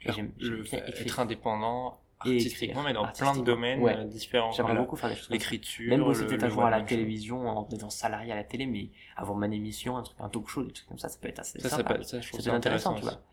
Et 0.06 0.12
j'aime 0.12 0.33
j'aime 0.38 0.50
le 0.56 0.62
bien 0.62 0.71
fait- 0.71 0.88
écrire. 0.88 1.02
être 1.06 1.21
indépendant 1.21 2.00
Et 2.26 2.30
artistiquement, 2.33 2.83
mais 2.83 2.92
dans 2.94 3.06
plein 3.12 3.37
de 3.37 3.42
domaines 3.42 3.80
Ouais. 3.80 3.97
euh, 3.97 4.04
différents. 4.04 4.50
J'aimerais 4.52 4.73
Voilà. 4.73 4.80
beaucoup 4.83 4.97
faire 4.97 5.11
des 5.11 5.14
choses 5.16 5.28
comme 5.28 5.38
ça. 5.38 5.50
L'écriture. 5.50 5.88
Même 5.90 6.04
peut-être 6.04 6.40
le 6.40 6.44
un 6.47 6.49
jour 6.49 6.64
à 6.64 6.71
la 6.71 6.83
télévision, 6.83 7.47
en 7.49 7.68
étant 7.68 7.90
salarié 7.90 8.33
à 8.33 8.37
la 8.37 8.44
télé, 8.44 8.66
mais 8.66 8.88
avoir 9.16 9.37
mon 9.38 9.50
émission, 9.50 9.97
un 9.97 10.02
truc, 10.02 10.16
un 10.21 10.28
talk 10.28 10.49
show, 10.49 10.62
des 10.64 10.73
trucs 10.73 10.88
comme 10.88 10.99
ça, 10.99 11.09
ça 11.09 11.18
peut 11.21 11.28
être 11.28 11.40
assez 11.40 11.61
Ça, 11.61 11.68
ça, 11.68 11.85
peut- 11.85 12.02
ça, 12.02 12.21
je 12.21 12.30
Ça 12.33 12.38
ça 12.38 12.42
peut 12.42 12.49
être 12.49 12.54
intéressant, 12.54 12.90
intéressant. 12.92 12.94
tu 12.97 13.02
vois. 13.02 13.25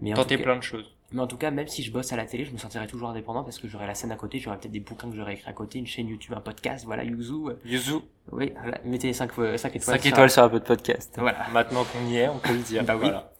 Mais 0.00 0.12
en 0.12 0.16
Tenter 0.16 0.34
tout 0.36 0.38
cas- 0.38 0.44
plein 0.44 0.56
de 0.56 0.62
choses. 0.62 0.90
Mais 1.12 1.20
en 1.20 1.26
tout 1.28 1.36
cas, 1.36 1.52
même 1.52 1.68
si 1.68 1.84
je 1.84 1.92
bosse 1.92 2.12
à 2.12 2.16
la 2.16 2.26
télé, 2.26 2.44
je 2.44 2.50
me 2.50 2.58
sentirais 2.58 2.88
toujours 2.88 3.08
indépendant 3.08 3.44
parce 3.44 3.60
que 3.60 3.68
j'aurais 3.68 3.86
la 3.86 3.94
scène 3.94 4.10
à 4.10 4.16
côté, 4.16 4.40
j'aurais 4.40 4.58
peut-être 4.58 4.72
des 4.72 4.80
bouquins 4.80 5.08
que 5.08 5.14
j'aurais 5.16 5.34
écrits 5.34 5.48
à 5.48 5.52
côté, 5.52 5.78
une 5.78 5.86
chaîne 5.86 6.08
YouTube, 6.08 6.34
un 6.36 6.40
podcast, 6.40 6.84
voilà, 6.86 7.04
Yuzu. 7.04 7.32
euh, 7.50 7.54
Yuzu, 7.64 7.92
Oui, 8.32 8.52
voilà, 8.60 8.80
mettez 8.84 9.12
5, 9.12 9.30
étoiles. 9.30 9.58
5 9.58 9.72
sur- 9.78 10.06
étoiles 10.06 10.30
sur 10.30 10.42
un 10.42 10.48
peu 10.48 10.58
de 10.58 10.64
podcast. 10.64 11.14
Voilà. 11.18 11.46
Maintenant 11.52 11.84
qu'on 11.84 12.04
y 12.08 12.16
est, 12.16 12.28
on 12.28 12.38
peut 12.38 12.52
le 12.54 12.62
dire. 12.62 12.82
Bah 12.84 12.94
oui. 12.96 13.02
Voilà. 13.02 13.32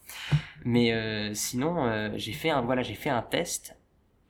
Mais 0.64 0.92
euh, 0.92 1.34
sinon, 1.34 1.84
euh, 1.87 2.11
j'ai 2.14 2.32
fait 2.32 2.50
un, 2.50 2.61
voilà, 2.61 2.82
j'ai 2.82 2.94
fait 2.94 3.11
un 3.11 3.23
test, 3.23 3.75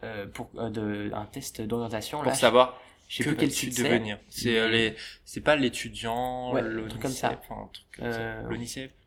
euh, 0.05 0.27
pour, 0.27 0.49
euh, 0.57 0.71
de, 0.71 1.11
un 1.13 1.27
test 1.27 1.61
d'orientation. 1.61 2.19
Pour 2.19 2.29
là, 2.29 2.35
savoir 2.35 2.81
je 3.09 3.19
sais 3.19 3.25
que 3.25 3.29
plus 3.31 3.37
quel 3.37 3.51
site 3.51 3.75
c'est. 3.75 3.83
devenir. 3.83 4.19
C'est 4.31 4.59
euh, 4.59 4.69
mais- 4.71 4.73
les, 4.91 4.97
c'est 5.27 5.43
pas 5.43 5.57
l'étudiant, 5.57 6.53
Ouais, 6.55 6.63
l'ONICEF, 6.63 6.89
truc 6.89 7.03
comme 7.03 7.11
ça. 7.11 7.39
enfin, 7.39 7.61
un 7.65 7.69
truc 7.73 7.87
comme 7.99 8.11
ça. 8.13 8.43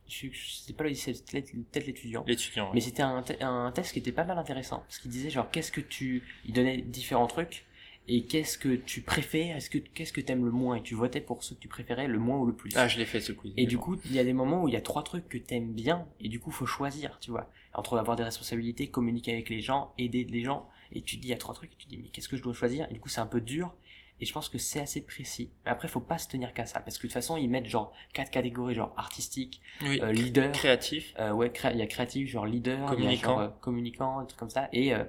C'est 0.07 0.75
pas 0.75 0.83
le 0.83 0.89
lycée, 0.89 1.13
c'était 1.13 1.41
peut-être 1.41 1.85
l'étudiant. 1.87 2.23
l'étudiant. 2.27 2.69
Mais 2.73 2.79
ouais. 2.79 2.81
c'était 2.81 3.03
un, 3.03 3.23
un 3.41 3.71
test 3.71 3.93
qui 3.93 3.99
était 3.99 4.11
pas 4.11 4.23
mal 4.23 4.37
intéressant. 4.37 4.79
Parce 4.79 4.99
qu'il 4.99 5.11
disait 5.11 5.29
genre, 5.29 5.49
qu'est-ce 5.51 5.71
que 5.71 5.81
tu. 5.81 6.23
Il 6.45 6.53
donnait 6.53 6.77
différents 6.81 7.27
trucs. 7.27 7.65
Et 8.09 8.23
qu'est-ce 8.23 8.57
que 8.57 8.75
tu 8.75 9.01
préfères 9.01 9.57
Est-ce 9.57 9.69
que 9.69 9.79
Qu'est-ce 9.79 10.13
que 10.13 10.21
t'aimes 10.21 10.45
le 10.45 10.51
moins? 10.51 10.75
Et 10.77 10.81
tu 10.81 10.95
votais 10.95 11.19
pour 11.19 11.43
ceux 11.43 11.55
que 11.55 11.59
tu 11.59 11.67
préférais 11.67 12.07
le 12.07 12.19
moins 12.19 12.37
ou 12.37 12.45
le 12.45 12.53
plus. 12.53 12.71
Ah, 12.75 12.87
je 12.87 12.97
l'ai 12.97 13.05
fait 13.05 13.19
ce 13.19 13.33
quiz. 13.33 13.53
Et 13.57 13.65
du 13.65 13.77
coup, 13.77 13.97
il 14.05 14.13
y 14.13 14.19
a 14.19 14.23
des 14.23 14.31
moments 14.31 14.63
où 14.63 14.69
il 14.69 14.73
y 14.73 14.77
a 14.77 14.81
trois 14.81 15.03
trucs 15.03 15.27
que 15.27 15.37
t'aimes 15.37 15.73
bien, 15.73 16.07
et 16.21 16.29
du 16.29 16.39
coup, 16.39 16.51
faut 16.51 16.65
choisir, 16.65 17.17
tu 17.19 17.31
vois. 17.31 17.51
Entre 17.73 17.97
avoir 17.97 18.15
des 18.15 18.23
responsabilités, 18.23 18.87
communiquer 18.87 19.33
avec 19.33 19.49
les 19.49 19.59
gens, 19.59 19.93
aider 19.97 20.23
les 20.23 20.41
gens, 20.41 20.69
et 20.93 21.01
tu 21.01 21.17
te 21.17 21.21
dis, 21.21 21.27
il 21.27 21.31
y 21.31 21.33
a 21.33 21.37
trois 21.37 21.53
trucs, 21.53 21.73
et 21.73 21.75
tu 21.77 21.85
te 21.85 21.89
dis, 21.89 21.97
mais 21.97 22.07
qu'est-ce 22.07 22.29
que 22.29 22.37
je 22.37 22.43
dois 22.43 22.53
choisir? 22.53 22.87
Et 22.89 22.93
du 22.93 23.01
coup, 23.01 23.09
c'est 23.09 23.19
un 23.19 23.27
peu 23.27 23.41
dur, 23.41 23.75
et 24.19 24.25
je 24.25 24.33
pense 24.33 24.49
que 24.49 24.57
c'est 24.57 24.79
assez 24.79 25.01
précis. 25.05 25.51
Mais 25.65 25.71
après, 25.71 25.87
faut 25.87 25.99
pas 26.01 26.17
se 26.17 26.27
tenir 26.27 26.53
qu'à 26.53 26.65
ça, 26.65 26.79
parce 26.79 26.97
que 26.97 27.03
de 27.03 27.07
toute 27.07 27.13
façon, 27.13 27.37
ils 27.37 27.49
mettent 27.49 27.65
genre 27.67 27.93
quatre 28.13 28.31
catégories, 28.31 28.75
genre 28.75 28.93
artistique, 28.97 29.61
oui. 29.83 29.99
euh, 30.01 30.11
leader, 30.11 30.51
créatif. 30.53 31.13
euh, 31.19 31.31
ouais, 31.31 31.51
cré- 31.51 31.71
il 31.73 31.79
y 31.79 31.81
a 31.81 31.87
créatif, 31.87 32.29
genre 32.29 32.45
leader, 32.45 32.87
Communicant. 32.89 33.29
genre, 33.35 33.39
euh, 33.39 33.49
communicant, 33.61 34.21
des 34.21 34.27
trucs 34.27 34.39
comme 34.39 34.49
ça, 34.49 34.69
et 34.73 34.93
euh, 34.93 35.03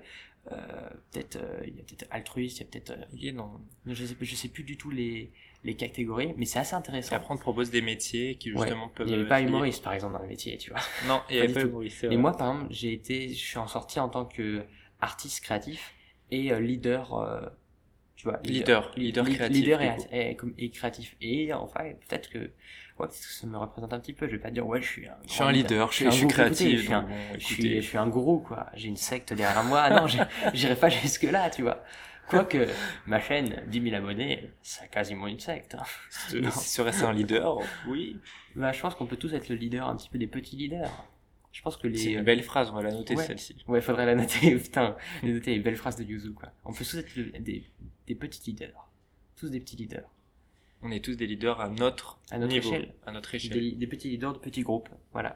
euh, 0.52 0.56
peut-être, 1.10 1.36
euh, 1.36 1.60
il 1.66 1.76
y 1.76 1.80
a 1.80 1.82
peut-être 1.84 2.06
altruiste, 2.10 2.58
il 2.58 2.60
y 2.60 2.66
a 2.66 2.66
peut-être, 2.70 2.90
euh, 2.90 3.04
Il 3.14 3.26
est 3.28 3.32
dans... 3.32 3.60
je 3.86 4.04
sais, 4.06 4.16
je 4.20 4.34
sais 4.34 4.48
plus 4.48 4.64
du 4.64 4.76
tout 4.78 4.90
les, 4.90 5.30
les 5.64 5.76
catégories, 5.76 6.34
mais 6.36 6.46
c'est 6.46 6.58
assez 6.58 6.74
Et 6.74 6.76
intéressant. 6.78 7.16
après, 7.16 7.34
on 7.34 7.36
te 7.36 7.42
propose 7.42 7.70
des 7.70 7.82
métiers 7.82 8.36
qui 8.36 8.50
Ouais. 8.54 8.66
justement 8.66 8.88
peuvent. 8.88 9.06
Il 9.06 9.10
n'y 9.10 9.18
avait 9.20 9.28
pas 9.28 9.40
humoriste, 9.42 9.82
par 9.84 9.92
exemple, 9.92 10.14
dans 10.14 10.22
le 10.22 10.28
métier, 10.28 10.56
tu 10.58 10.70
vois. 10.70 10.80
Non, 11.02 11.22
il 11.28 11.36
n'y 11.36 11.42
avait 11.42 11.52
pas 11.52 11.62
humoriste. 11.62 12.04
Mais 12.08 12.16
moi, 12.16 12.36
par 12.36 12.52
exemple, 12.54 12.72
j'ai 12.72 12.92
été, 12.92 13.28
je 13.28 13.34
suis 13.34 13.58
en 13.58 13.68
sortie 13.68 14.00
en 14.00 14.08
tant 14.08 14.24
que 14.24 14.64
artiste 15.00 15.42
créatif 15.44 15.94
et 16.30 16.52
euh, 16.52 16.60
leader, 16.60 17.14
euh, 17.14 17.40
tu 18.18 18.24
vois. 18.28 18.40
Leader, 18.42 18.90
leader 18.96 19.24
créatif, 19.24 19.56
Leader 19.64 19.80
et, 20.10 20.70
créatif. 20.70 21.16
Et 21.20 21.52
enfin, 21.52 21.84
peut-être 22.08 22.28
que, 22.28 22.38
ouais, 22.38 22.50
peut-être 22.98 23.12
que 23.12 23.32
ça 23.32 23.46
me 23.46 23.56
représente 23.56 23.92
un 23.92 24.00
petit 24.00 24.12
peu. 24.12 24.26
Je 24.26 24.32
vais 24.32 24.38
pas 24.42 24.50
dire, 24.50 24.66
ouais, 24.66 24.82
je 24.82 24.86
suis 24.88 25.06
un, 25.06 25.14
Je 25.24 25.32
suis 25.32 25.42
un 25.44 25.52
leader, 25.52 25.92
je 25.92 25.96
suis, 25.96 26.10
je 26.10 26.26
créatif. 26.26 26.78
je 26.80 26.82
suis 26.84 26.92
un- 26.92 27.06
Je 27.34 27.38
suis, 27.44 27.54
écoutez, 27.54 27.80
je 27.80 27.86
suis 27.88 27.96
un 27.96 28.08
gourou, 28.08 28.40
quoi. 28.40 28.66
J'ai 28.74 28.88
une 28.88 28.96
secte 28.96 29.32
derrière 29.32 29.62
moi. 29.62 29.88
Non, 29.90 30.08
j'ai- 30.08 30.18
j'irai 30.52 30.74
pas 30.74 30.88
jusque 30.88 31.22
là, 31.22 31.48
tu 31.48 31.62
vois. 31.62 31.82
Quoique, 32.28 32.66
ma 33.06 33.20
chaîne, 33.20 33.62
10 33.68 33.80
000 33.80 33.94
abonnés, 33.96 34.50
c'est 34.62 34.90
quasiment 34.90 35.28
une 35.28 35.38
secte. 35.40 35.76
hein. 35.76 35.84
ce- 36.10 36.36
Non. 36.38 36.50
Serait-ce 36.50 37.04
un 37.04 37.12
leader? 37.12 37.58
Oui. 37.86 38.18
Bah, 38.56 38.72
je 38.72 38.80
pense 38.80 38.94
qu'on 38.96 39.06
peut 39.06 39.16
tous 39.16 39.32
être 39.32 39.48
le 39.48 39.54
leader, 39.54 39.88
un 39.88 39.96
petit 39.96 40.10
peu 40.10 40.18
des 40.18 40.26
petits 40.26 40.56
leaders. 40.56 40.90
Je 41.58 41.62
pense 41.64 41.76
que 41.76 41.88
les. 41.88 41.98
C'est 41.98 42.12
une 42.12 42.22
belle 42.22 42.44
phrase, 42.44 42.70
on 42.70 42.74
va 42.74 42.82
la 42.82 42.92
noter 42.92 43.16
Ouais. 43.16 43.26
celle-ci. 43.26 43.56
Ouais, 43.66 43.80
faudrait 43.80 44.06
la 44.06 44.14
noter, 44.14 44.54
putain, 44.62 44.96
la 45.24 45.28
noter 45.32 45.54
les 45.54 45.58
belles 45.58 45.76
phrases 45.76 45.96
de 45.96 46.04
Yuzu, 46.04 46.32
quoi. 46.32 46.52
On 46.64 46.72
peut 46.72 46.84
tous 46.84 46.98
être 46.98 47.42
des, 47.42 47.64
des 48.06 48.14
petits 48.14 48.40
leaders. 48.52 48.88
Tous 49.34 49.48
des 49.48 49.58
petits 49.58 49.74
leaders. 49.76 50.08
On 50.82 50.92
est 50.92 51.04
tous 51.04 51.16
des 51.16 51.26
leaders 51.26 51.60
à 51.60 51.68
notre, 51.68 52.20
À 52.30 52.38
notre 52.38 52.52
niveau, 52.52 52.68
échelle. 52.68 52.94
à 53.04 53.10
notre 53.10 53.34
échelle. 53.34 53.58
Des, 53.58 53.72
des 53.72 53.86
petits 53.88 54.08
leaders 54.08 54.34
de 54.34 54.38
petits 54.38 54.62
groupes, 54.62 54.88
voilà. 55.12 55.34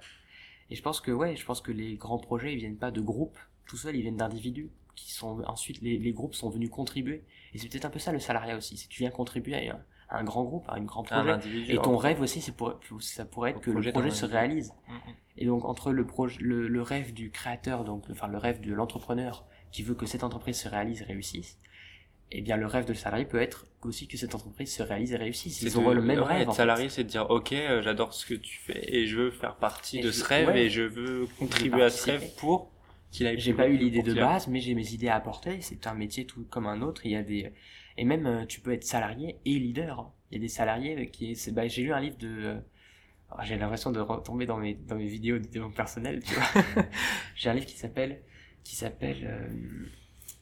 Et 0.70 0.76
je 0.76 0.82
pense 0.82 1.00
que, 1.00 1.10
ouais, 1.10 1.34
je 1.34 1.44
pense 1.44 1.60
que 1.60 1.72
les 1.72 1.96
grands 1.96 2.20
projets, 2.20 2.52
ils 2.52 2.58
viennent 2.58 2.76
pas 2.78 2.92
de 2.92 3.00
groupes 3.00 3.36
tout 3.66 3.76
seuls, 3.76 3.96
ils 3.96 4.02
viennent 4.02 4.16
d'individus 4.16 4.70
qui 4.94 5.10
sont, 5.12 5.42
ensuite, 5.48 5.80
les, 5.82 5.98
les 5.98 6.12
groupes 6.12 6.34
sont 6.36 6.50
venus 6.50 6.70
contribuer. 6.70 7.24
Et 7.52 7.58
c'est 7.58 7.68
peut-être 7.68 7.84
un 7.86 7.90
peu 7.90 7.98
ça 7.98 8.12
le 8.12 8.20
salariat 8.20 8.56
aussi, 8.56 8.76
c'est 8.76 8.86
que 8.86 8.92
tu 8.92 9.00
viens 9.00 9.10
contribuer 9.10 9.56
à 9.68 9.84
à 10.12 10.18
un 10.18 10.24
grand 10.24 10.44
groupe, 10.44 10.68
à 10.68 10.74
un 10.74 10.82
grand 10.84 11.02
projet. 11.02 11.38
Et 11.68 11.78
ton 11.78 11.96
rêve 11.96 12.20
aussi, 12.20 12.40
c'est 12.40 12.52
pour, 12.54 12.78
ça 13.00 13.24
pourrait 13.24 13.50
être 13.50 13.60
que 13.60 13.70
le 13.70 13.90
projet 13.92 14.10
se 14.10 14.26
réalise. 14.26 14.72
Mm, 14.88 14.92
mm. 14.92 14.98
Et 15.38 15.46
donc 15.46 15.64
entre 15.64 15.92
le, 15.92 16.04
projet, 16.06 16.38
le, 16.40 16.68
le 16.68 16.82
rêve 16.82 17.12
du 17.14 17.30
créateur, 17.30 17.84
donc 17.84 18.04
enfin 18.10 18.28
le 18.28 18.38
rêve 18.38 18.60
de 18.60 18.72
l'entrepreneur 18.74 19.46
qui 19.70 19.82
veut 19.82 19.94
que 19.94 20.04
cette 20.06 20.22
entreprise 20.24 20.58
se 20.60 20.68
réalise 20.68 21.00
et 21.00 21.04
réussisse, 21.04 21.58
eh 22.30 22.42
bien 22.42 22.56
le 22.58 22.66
rêve 22.66 22.84
de 22.84 22.92
salarié 22.94 23.24
peut 23.24 23.40
être 23.40 23.66
aussi 23.82 24.06
que 24.06 24.16
cette 24.18 24.34
entreprise 24.34 24.72
se 24.74 24.82
réalise 24.82 25.12
et 25.12 25.16
réussisse. 25.16 25.60
C'est 25.60 25.66
Ils 25.66 25.76
auront 25.78 25.92
le 25.92 26.02
même 26.02 26.18
ouais, 26.20 26.24
rêve. 26.26 26.42
Être 26.42 26.54
salarié, 26.54 26.88
c'est 26.90 27.04
de 27.04 27.08
dire, 27.08 27.30
ok, 27.30 27.52
euh, 27.52 27.80
j'adore 27.82 28.12
ce 28.12 28.26
que 28.26 28.34
tu 28.34 28.58
fais 28.58 28.82
et 28.94 29.06
je 29.06 29.16
veux 29.16 29.30
faire 29.30 29.56
partie 29.56 29.98
Et 29.98 30.02
de 30.02 30.08
je- 30.08 30.12
ce 30.12 30.24
rêve 30.24 30.48
ouais. 30.48 30.64
et 30.66 30.70
je 30.70 30.82
veux 30.82 31.26
contribuer 31.38 31.82
à 31.82 31.90
ce 31.90 32.10
rêve 32.10 32.34
pour 32.36 32.70
qu'il 33.10 33.26
aille. 33.26 33.38
J'ai 33.40 33.54
pas 33.54 33.68
eu 33.68 33.76
l'idée 33.76 34.02
de 34.02 34.14
base, 34.14 34.48
mais 34.48 34.60
j'ai 34.60 34.74
mes 34.74 34.92
idées 34.92 35.08
à 35.08 35.16
apporter. 35.16 35.60
C'est 35.62 35.86
un 35.86 35.94
métier 35.94 36.26
tout 36.26 36.46
comme 36.50 36.66
un 36.66 36.80
autre. 36.82 37.04
Il 37.06 37.12
y 37.12 37.16
a 37.16 37.22
des 37.22 37.52
et 37.98 38.04
même 38.04 38.26
euh, 38.26 38.46
tu 38.46 38.60
peux 38.60 38.72
être 38.72 38.84
salarié 38.84 39.38
et 39.44 39.58
leader. 39.58 40.10
Il 40.30 40.36
y 40.36 40.38
a 40.38 40.40
des 40.40 40.48
salariés 40.48 41.10
qui 41.10 41.36
c'est 41.36 41.52
bah, 41.52 41.66
j'ai 41.68 41.82
lu 41.82 41.92
un 41.92 42.00
livre 42.00 42.16
de 42.18 42.28
euh, 42.28 42.58
oh, 43.32 43.36
j'ai 43.42 43.56
l'impression 43.56 43.90
de 43.92 44.00
retomber 44.00 44.46
dans 44.46 44.58
mes 44.58 44.74
dans 44.74 44.96
mes 44.96 45.06
vidéos 45.06 45.38
de 45.38 45.44
développement 45.46 45.74
personnel, 45.76 46.22
tu 46.24 46.34
vois. 46.34 46.62
j'ai 47.34 47.50
un 47.50 47.54
livre 47.54 47.66
qui 47.66 47.76
s'appelle 47.76 48.22
qui 48.64 48.76
s'appelle 48.76 49.18
euh, 49.24 49.86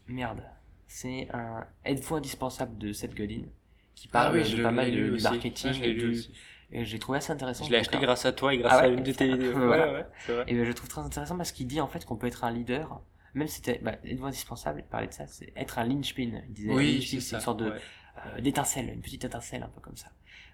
merde. 0.09 0.43
C'est 0.87 1.29
un 1.33 1.67
Êtes-vous 1.85 2.17
indispensable 2.17 2.77
de 2.79 2.93
Seth 2.93 3.15
Godin 3.15 3.43
qui 3.95 4.09
parle 4.09 4.39
Ah 4.39 4.43
oui, 4.43 4.57
de 4.57 4.63
pas 4.63 4.71
mal 4.71 4.91
de, 4.91 5.17
du 5.17 5.23
marketing 5.23 5.73
Ah, 5.83 5.87
et 5.87 5.95
du- 5.95 6.23
j'ai 6.73 6.99
trouvé 6.99 7.19
assez 7.19 7.33
intéressant. 7.33 7.65
Je 7.65 7.71
l'ai 7.71 7.79
acheté 7.79 7.99
grâce 7.99 8.25
à 8.25 8.33
toi 8.33 8.55
et 8.55 8.59
grâce 8.59 8.73
Ah 8.75 8.85
à 8.85 8.89
une 8.89 9.03
de 9.03 9.13
tes 9.13 9.27
vidéos. 9.27 9.53
Voilà. 9.67 9.93
Ouais, 9.93 10.07
ouais. 10.29 10.45
Et 10.47 10.55
ben, 10.55 10.65
je 10.65 10.73
trouve 10.73 10.89
très 10.89 11.01
intéressant 11.01 11.37
parce 11.37 11.53
qu'il 11.53 11.67
dit 11.67 11.81
en 11.81 11.89
fait 11.89 12.05
qu'on 12.05 12.17
peut 12.17 12.29
être 12.29 12.45
un 12.45 12.51
leader, 12.53 13.01
même 13.35 13.47
si 13.49 13.57
c'était 13.57 13.79
bah, 13.83 13.97
indispensable, 14.23 14.81
il 14.85 14.89
parlait 14.89 15.07
de 15.09 15.13
ça, 15.13 15.27
c'est 15.27 15.53
être 15.57 15.79
un 15.79 15.85
linchpin. 15.85 16.31
Il 16.49 16.53
disait 16.55 16.73
Oui, 16.75 17.03
c'est 17.03 17.17
une 17.37 17.41
sorte 17.41 17.61
de 17.61 17.71
ouais. 17.71 17.77
euh, 18.37 18.41
d'étincelle, 18.41 18.91
une 18.95 19.01
petite 19.01 19.25
étincelle 19.25 19.63
un 19.63 19.69
peu 19.69 19.81
comme 19.81 19.97
ça. 19.97 20.09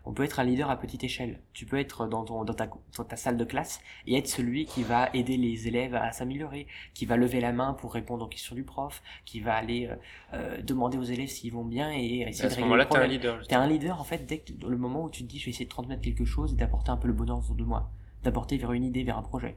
On 0.09 0.13
peut 0.13 0.23
être 0.23 0.39
un 0.39 0.45
leader 0.45 0.71
à 0.71 0.79
petite 0.79 1.03
échelle. 1.03 1.41
Tu 1.53 1.67
peux 1.67 1.81
être 1.81 2.07
dans, 2.07 2.25
ton, 2.25 2.45
dans, 2.45 2.55
ta, 2.55 2.69
dans 2.97 3.03
ta 3.03 3.17
salle 3.17 3.37
de 3.37 3.45
classe 3.45 3.81
et 4.07 4.17
être 4.17 4.29
celui 4.29 4.65
qui 4.65 4.85
va 4.85 5.11
aider 5.15 5.37
les 5.37 5.67
élèves 5.67 5.97
à 5.97 6.13
s'améliorer, 6.13 6.69
qui 6.95 7.07
va 7.07 7.17
lever 7.17 7.41
la 7.41 7.53
main 7.53 7.73
pour 7.75 7.93
répondre 7.93 8.25
aux 8.25 8.29
questions 8.29 8.55
du 8.55 8.63
prof, 8.63 9.03
qui 9.25 9.41
va 9.41 9.57
aller 9.57 9.89
euh, 9.89 9.97
euh, 10.35 10.63
demander 10.63 10.97
aux 10.97 11.03
élèves 11.03 11.27
s'ils 11.29 11.53
vont 11.53 11.65
bien 11.65 11.91
et 11.93 12.21
essayer 12.29 12.45
À 12.45 12.49
de 12.49 12.55
ce 12.55 12.61
régler 12.61 12.63
moment-là, 12.63 12.85
le 12.85 12.89
t'es 12.89 12.97
un 12.97 13.01
problème. 13.01 13.11
leader. 13.11 13.47
T'es 13.49 13.55
un 13.57 13.67
leader 13.67 14.01
en 14.01 14.05
fait 14.05 14.25
dès 14.27 14.39
que 14.39 14.53
dans 14.53 14.69
le 14.69 14.77
moment 14.77 15.03
où 15.03 15.11
tu 15.11 15.25
te 15.25 15.29
dis 15.29 15.41
je 15.41 15.47
vais 15.47 15.51
essayer 15.51 15.65
de 15.65 15.71
transmettre 15.71 16.03
quelque 16.03 16.25
chose 16.25 16.53
et 16.53 16.57
d'apporter 16.57 16.91
un 16.93 16.97
peu 16.97 17.09
le 17.09 17.15
bonheur 17.15 17.39
autour 17.39 17.57
de 17.57 17.65
moi, 17.65 17.91
d'apporter 18.23 18.59
vers 18.59 18.71
une 18.71 18.85
idée, 18.85 19.03
vers 19.03 19.19
un 19.19 19.23
projet. 19.23 19.57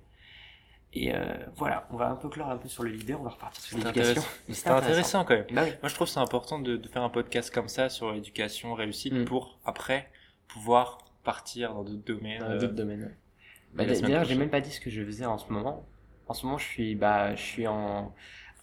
Et 0.94 1.14
euh, 1.14 1.20
voilà, 1.56 1.88
on 1.92 1.98
va 1.98 2.10
un 2.10 2.16
peu 2.16 2.30
clore 2.30 2.50
un 2.50 2.58
peu 2.58 2.68
sur 2.68 2.82
le 2.84 2.90
leader, 2.90 3.20
on 3.22 3.24
va 3.24 3.30
repartir 3.30 3.64
sur 3.64 3.78
l'éducation. 3.78 4.10
intéressant. 4.22 4.28
C'était 4.50 4.70
intéressant 4.70 5.24
quand 5.26 5.36
même. 5.36 5.46
Bah 5.52 5.62
oui. 5.66 5.72
Moi, 5.82 5.90
je 5.90 5.94
trouve 5.94 6.08
c'est 6.08 6.20
important 6.20 6.58
de, 6.60 6.78
de 6.78 6.88
faire 6.88 7.04
un 7.04 7.10
podcast 7.10 7.54
comme 7.54 7.68
ça 7.68 7.90
sur 7.90 8.12
l'éducation 8.12 8.74
réussite 8.74 9.14
Mm. 9.14 9.26
pour 9.26 9.60
après 9.66 10.10
pouvoir 10.48 10.98
partir 11.24 11.74
dans 11.76 11.84
d'autres 11.84 12.04
domaines. 12.04 12.40
Dans 12.40 12.50
euh, 12.52 12.58
d'autres 12.60 12.74
domaines. 12.74 13.02
ouais. 13.04 13.86
la 13.86 13.94
Bah, 13.94 14.00
D'ailleurs, 14.02 14.24
j'ai 14.26 14.36
même 14.36 14.50
pas 14.50 14.62
dit 14.62 14.72
ce 14.72 14.82
que 14.82 14.90
je 14.90 15.04
faisais 15.04 15.26
en 15.26 15.38
ce 15.38 15.52
moment. 15.54 15.86
En 16.28 16.34
ce 16.34 16.46
moment, 16.46 16.58
je 16.58 16.66
suis, 16.66 16.96
bah, 16.96 17.36
je 17.36 17.42
suis 17.42 17.68
en, 17.68 18.14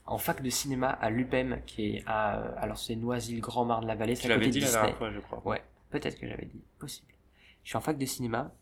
en 0.05 0.19
fac 0.19 0.43
de 0.43 0.51
cinéma 0.51 0.89
à 0.89 1.11
l'UPEM, 1.11 1.61
qui 1.65 1.97
est 1.97 2.03
à, 2.07 2.39
euh, 2.41 2.53
alors 2.59 2.79
c'est 2.79 2.97
Noisy-le-Grand-Marne-la-Vallée, 2.97 4.15
Tu 4.15 4.23
c'est 4.23 4.31
à 4.33 4.35
côté 4.35 4.41
l'avais 4.47 4.51
dit 4.51 4.61
la 4.61 4.67
Disney. 4.67 4.81
dernière 4.83 4.99
fois, 4.99 5.11
je 5.12 5.21
crois. 5.21 5.43
Ouais, 5.47 5.62
peut-être 5.91 6.19
que 6.19 6.27
j'avais 6.29 6.47
dit, 6.47 6.61
possible. 6.81 7.09
Je 7.62 7.69
suis 7.69 7.77
en 7.77 7.81
fac 7.81 7.97
de 7.99 8.05
cinéma. 8.07 8.53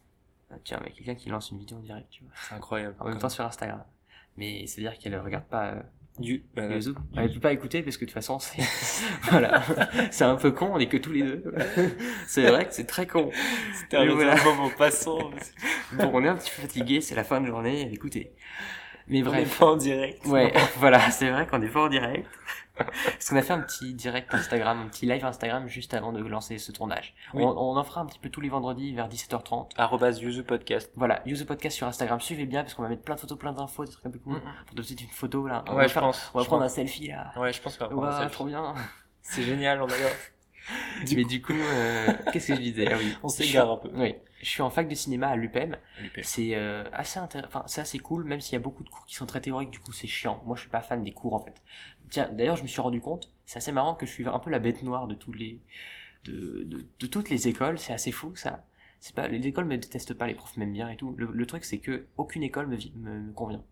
Euh, 0.53 0.57
Tiens, 0.65 0.81
mais 0.85 0.91
quelqu'un 0.91 1.15
qui 1.15 1.29
lance 1.29 1.51
une 1.51 1.59
vidéo 1.59 1.79
en 1.79 1.81
direct, 1.81 2.07
tu 2.11 2.23
vois. 2.25 2.33
C'est 2.49 2.55
incroyable. 2.55 2.97
En 3.01 3.09
même 3.09 3.19
temps 3.19 3.29
sur 3.29 3.45
Instagram. 3.45 3.83
Mais 4.37 4.67
c'est-à-dire 4.67 4.99
qu'elle 4.99 5.19
regarde 5.19 5.45
pas 5.45 5.67
euh, 5.71 5.83
Du, 6.19 6.45
bah, 6.55 6.67
YouTube. 6.67 6.99
Elle 7.17 7.33
peut 7.33 7.41
pas 7.41 7.53
écouter 7.53 7.83
parce 7.83 7.97
que 7.97 8.05
de 8.05 8.11
toute 8.11 8.15
façon, 8.15 8.39
c'est, 8.39 8.63
voilà. 9.31 9.63
C'est 10.11 10.25
un 10.25 10.37
peu 10.37 10.51
con, 10.53 10.71
on 10.75 10.79
est 10.79 10.89
que 10.89 10.97
tous 10.97 11.13
les 11.13 11.23
deux. 11.23 11.55
c'est 12.27 12.49
vrai 12.49 12.67
que 12.67 12.75
c'est 12.75 12.87
très 12.87 13.07
con. 13.07 13.31
C'était 13.75 13.97
un 13.99 14.07
voilà. 14.13 14.43
moment 14.45 14.71
passant. 14.71 15.31
Bon, 15.93 16.11
on 16.13 16.25
est 16.25 16.29
un 16.29 16.37
petit 16.37 16.51
peu 16.51 16.63
fatigué, 16.63 17.01
c'est 17.01 17.15
la 17.15 17.25
fin 17.25 17.41
de 17.41 17.47
journée, 17.47 17.91
écoutez. 17.93 18.33
Mais 19.07 19.19
On 19.23 19.27
est 19.35 19.43
bref. 19.45 19.59
pas 19.59 19.67
en 19.67 19.77
direct. 19.77 20.25
Ouais, 20.27 20.53
voilà, 20.79 21.11
c'est 21.11 21.31
vrai 21.31 21.47
qu'on 21.47 21.61
est 21.63 21.69
pas 21.69 21.83
en 21.83 21.89
direct. 21.89 22.27
Parce 22.77 23.29
qu'on 23.29 23.37
a 23.37 23.43
fait 23.43 23.53
un 23.53 23.61
petit 23.61 23.95
direct 23.95 24.35
Instagram, 24.35 24.81
un 24.81 24.89
petit 24.89 25.07
live 25.07 25.25
Instagram 25.25 25.69
juste 25.69 25.95
avant 25.95 26.13
de 26.13 26.21
lancer 26.23 26.59
ce 26.59 26.73
tournage. 26.73 27.15
Oui. 27.33 27.43
On, 27.45 27.49
on 27.49 27.77
en 27.77 27.85
fera 27.85 28.01
un 28.01 28.07
petit 28.07 28.19
peu 28.19 28.29
tous 28.31 28.41
les 28.41 28.49
vendredis 28.49 28.93
vers 28.95 29.09
17h30. 29.09 29.71
Arrobas 29.77 30.19
Yuzu 30.21 30.43
Podcast. 30.43 30.91
Voilà, 30.97 31.23
use 31.27 31.43
the 31.45 31.47
podcast 31.47 31.77
sur 31.77 31.87
Instagram, 31.87 32.21
suivez 32.21 32.47
bien 32.47 32.63
parce 32.63 32.75
qu'on 32.75 32.83
va 32.83 32.89
mettre 32.89 33.03
plein 33.03 33.15
de 33.15 33.21
photos, 33.21 33.39
plein 33.39 33.53
d'infos, 33.53 33.85
des 33.85 33.93
trucs 33.93 34.07
un 34.07 34.11
peu 34.11 34.19
cool. 34.19 34.41
Pour 34.67 34.75
donner 34.75 34.89
une 34.91 35.09
photo 35.09 35.47
là. 35.47 35.65
on 35.69 35.73
Ouais, 35.73 35.83
va, 35.83 35.87
je 35.87 35.93
faire- 35.93 36.03
pense. 36.03 36.31
on 36.35 36.39
va 36.39 36.43
je 36.43 36.49
prendre 36.49 36.65
un 36.65 36.69
selfie 36.69 37.09
là. 37.09 37.33
Ouais, 37.37 37.53
je 37.53 37.61
pense 37.63 37.77
qu'on 37.77 37.85
va 37.85 37.91
prendre 37.91 38.07
un 38.07 38.11
Ouah, 38.11 38.19
selfie. 38.21 38.33
trop 38.35 38.45
bien. 38.47 38.75
C'est 39.23 39.43
génial, 39.43 39.81
on 39.81 39.87
adore. 39.87 39.97
Mais 41.15 41.25
du 41.25 41.43
coup, 41.43 41.53
euh, 41.53 42.13
qu'est-ce 42.33 42.49
que 42.49 42.55
je 42.57 42.61
disais? 42.61 42.89
Ah 42.91 42.97
oui, 42.99 43.15
On 43.23 43.29
s'égare 43.29 43.71
un 43.71 43.77
peu. 43.77 43.91
Oui, 43.95 44.15
je 44.41 44.49
suis 44.49 44.63
en 44.63 44.71
fac 44.71 44.89
de 44.89 44.95
cinéma 44.95 45.29
à 45.29 45.37
l'UPEM. 45.37 45.77
L'UP. 46.01 46.21
C'est 46.23 46.53
euh, 46.55 46.85
assez 46.95 47.21
intér- 47.21 47.45
enfin 47.47 47.65
c'est 47.67 47.83
assez 47.83 47.99
cool, 47.99 48.25
même 48.25 48.41
s'il 48.41 48.55
y 48.55 48.57
a 48.57 48.61
beaucoup 48.61 48.83
de 48.83 48.89
cours 48.89 49.05
qui 49.05 49.15
sont 49.15 49.27
très 49.27 49.43
théoriques, 49.43 49.71
du 49.71 49.79
coup 49.81 49.93
c'est 49.93 50.07
chiant. 50.07 50.43
Moi 50.47 50.57
je 50.57 50.63
suis 50.63 50.71
pas 50.71 50.81
fan 50.81 51.05
des 51.05 51.13
cours 51.13 51.35
en 51.35 51.41
fait. 51.41 51.55
Tiens, 52.15 52.31
d'ailleurs 52.31 52.55
je 52.55 52.63
me 52.63 52.69
suis 52.69 52.81
rendu 52.81 53.01
compte, 53.01 53.33
c'est 53.45 53.57
assez 53.57 53.73
marrant 53.73 53.97
que 53.97 54.07
je 54.07 54.13
suis 54.13 54.25
un 54.29 54.39
peu 54.39 54.49
la 54.49 54.61
bête 54.61 54.85
noire 54.85 55.09
de 55.09 55.17
tous 55.17 55.33
les, 55.33 55.61
de, 56.23 56.63
de, 56.63 56.87
de 57.01 57.07
toutes 57.09 57.29
les 57.29 57.49
écoles. 57.49 57.77
C'est 57.77 57.93
assez 57.93 58.13
fou 58.13 58.37
ça. 58.37 58.65
C'est 59.01 59.17
pas 59.17 59.27
les 59.27 59.45
écoles 59.45 59.65
me 59.65 59.77
détestent 59.77 60.15
pas, 60.15 60.29
les 60.29 60.37
profs 60.37 60.57
m'aiment 60.57 60.73
bien 60.73 60.89
et 60.91 60.97
tout. 60.97 61.13
Le, 61.19 61.27
le 61.27 61.47
truc 61.47 61.65
c'est 61.65 61.79
que 61.79 62.07
aucune 62.17 62.45
école 62.45 62.69
me, 62.69 62.77
me, 62.95 63.21
me 63.21 63.33
convient. 63.33 63.65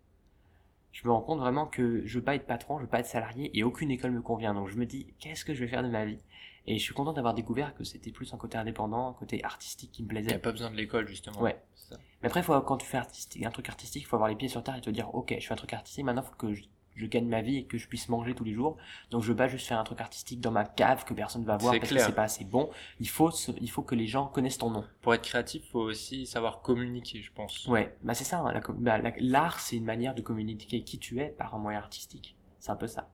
Je 0.91 1.07
me 1.07 1.13
rends 1.13 1.21
compte 1.21 1.39
vraiment 1.39 1.67
que 1.67 2.05
je 2.05 2.19
veux 2.19 2.23
pas 2.25 2.35
être 2.35 2.45
patron, 2.45 2.79
je 2.79 2.83
veux 2.83 2.89
pas 2.89 2.99
être 2.99 3.07
salarié 3.07 3.49
et 3.57 3.63
aucune 3.63 3.91
école 3.91 4.11
me 4.11 4.21
convient. 4.21 4.53
Donc 4.53 4.67
je 4.67 4.75
me 4.75 4.85
dis 4.85 5.13
qu'est-ce 5.19 5.45
que 5.45 5.53
je 5.53 5.63
vais 5.63 5.69
faire 5.69 5.81
de 5.83 5.87
ma 5.87 6.03
vie? 6.03 6.19
Et 6.67 6.77
je 6.77 6.83
suis 6.83 6.93
content 6.93 7.13
d'avoir 7.13 7.33
découvert 7.33 7.73
que 7.75 7.85
c'était 7.85 8.11
plus 8.11 8.33
un 8.33 8.37
côté 8.37 8.57
indépendant, 8.57 9.09
un 9.09 9.13
côté 9.13 9.41
artistique 9.45 9.91
qui 9.93 10.03
me 10.03 10.09
plaisait. 10.09 10.31
T'as 10.31 10.39
pas 10.39 10.51
besoin 10.51 10.69
de 10.71 10.75
l'école, 10.75 11.07
justement. 11.07 11.41
Ouais. 11.41 11.61
Ça. 11.75 11.97
Mais 12.21 12.27
après, 12.27 12.43
faut, 12.43 12.59
quand 12.61 12.77
tu 12.77 12.85
fais 12.87 12.97
artistique, 12.97 13.43
un 13.45 13.51
truc 13.51 13.67
artistique, 13.69 14.03
il 14.03 14.05
faut 14.05 14.15
avoir 14.15 14.29
les 14.29 14.35
pieds 14.35 14.47
sur 14.47 14.63
terre 14.63 14.75
et 14.77 14.81
te 14.81 14.89
dire, 14.89 15.13
ok, 15.13 15.33
je 15.37 15.45
fais 15.45 15.53
un 15.53 15.57
truc 15.57 15.73
artistique, 15.73 16.05
maintenant, 16.05 16.23
faut 16.23 16.35
que 16.35 16.53
je, 16.53 16.63
je 16.95 17.05
gagne 17.05 17.27
ma 17.27 17.41
vie 17.41 17.57
et 17.57 17.65
que 17.65 17.77
je 17.77 17.87
puisse 17.87 18.09
manger 18.09 18.33
tous 18.35 18.43
les 18.43 18.53
jours. 18.53 18.77
Donc, 19.11 19.23
je 19.23 19.27
veux 19.29 19.35
pas 19.35 19.47
juste 19.47 19.67
faire 19.67 19.79
un 19.79 19.83
truc 19.83 20.01
artistique 20.01 20.39
dans 20.41 20.51
ma 20.51 20.65
cave 20.65 21.05
que 21.05 21.13
personne 21.13 21.43
va 21.43 21.57
voir 21.57 21.73
parce 21.77 21.89
clair. 21.89 22.01
que 22.01 22.09
c'est 22.09 22.15
pas 22.15 22.23
assez 22.23 22.45
bon. 22.45 22.69
Il 22.99 23.09
faut, 23.09 23.31
il 23.59 23.69
faut 23.69 23.81
que 23.81 23.95
les 23.95 24.07
gens 24.07 24.27
connaissent 24.27 24.57
ton 24.57 24.69
nom. 24.69 24.85
Pour 25.01 25.13
être 25.13 25.23
créatif, 25.23 25.63
faut 25.71 25.81
aussi 25.81 26.25
savoir 26.25 26.61
communiquer, 26.61 27.21
je 27.21 27.31
pense. 27.31 27.65
Ouais, 27.67 27.95
bah 28.03 28.13
c'est 28.13 28.23
ça. 28.23 28.39
hein, 28.39 28.51
la 28.53 28.61
bah, 28.61 28.97
la- 28.97 29.13
L'art, 29.19 29.59
c'est 29.59 29.75
une 29.77 29.85
manière 29.85 30.15
de 30.15 30.21
communiquer 30.21 30.83
qui 30.83 30.99
tu 30.99 31.19
es 31.19 31.29
par 31.29 31.55
un 31.55 31.59
moyen 31.59 31.79
artistique. 31.79 32.35
C'est 32.59 32.71
un 32.71 32.75
peu 32.75 32.87
ça. 32.87 33.09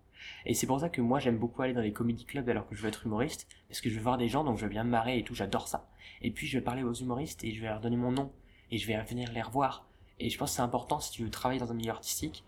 Et 0.46 0.54
c'est 0.54 0.68
pour 0.68 0.80
ça 0.82 0.90
que 0.90 1.00
moi, 1.02 1.20
j'aime 1.20 1.38
beaucoup 1.38 1.62
aller 1.62 1.74
dans 1.74 1.82
les 1.82 1.94
comedy 1.94 2.26
clubs 2.26 2.48
alors 2.50 2.68
que 2.68 2.76
je 2.76 2.82
veux 2.82 2.90
être 2.90 3.06
humoriste, 3.06 3.48
parce 3.70 3.80
que 3.80 3.90
je 3.90 3.96
veux 3.96 4.02
voir 4.04 4.18
des 4.18 4.28
gens, 4.28 4.44
donc 4.44 4.58
je 4.58 4.64
veux 4.64 4.70
bien 4.70 4.84
me 4.84 4.90
marrer 4.90 5.18
et 5.18 5.24
tout, 5.24 5.34
j'adore 5.34 5.68
ça. 5.70 5.88
Et 6.22 6.32
puis, 6.32 6.46
je 6.46 6.58
vais 6.58 6.64
parler 6.64 6.84
aux 6.84 6.94
humoristes 6.94 7.44
et 7.46 7.54
je 7.54 7.62
vais 7.62 7.68
leur 7.68 7.80
donner 7.80 7.96
mon 7.96 8.12
nom, 8.12 8.32
et 8.70 8.78
je 8.78 8.86
vais 8.86 9.02
venir 9.04 9.32
les 9.32 9.42
revoir. 9.42 9.88
Et 10.20 10.30
je 10.30 10.38
pense 10.38 10.52
que 10.52 10.56
c'est 10.58 10.62
important, 10.62 11.00
si 11.00 11.12
tu 11.12 11.24
veux 11.24 11.30
travailler 11.30 11.62
dans 11.62 11.72
un 11.72 11.74
milieu 11.76 11.92
artistique, 11.92 12.44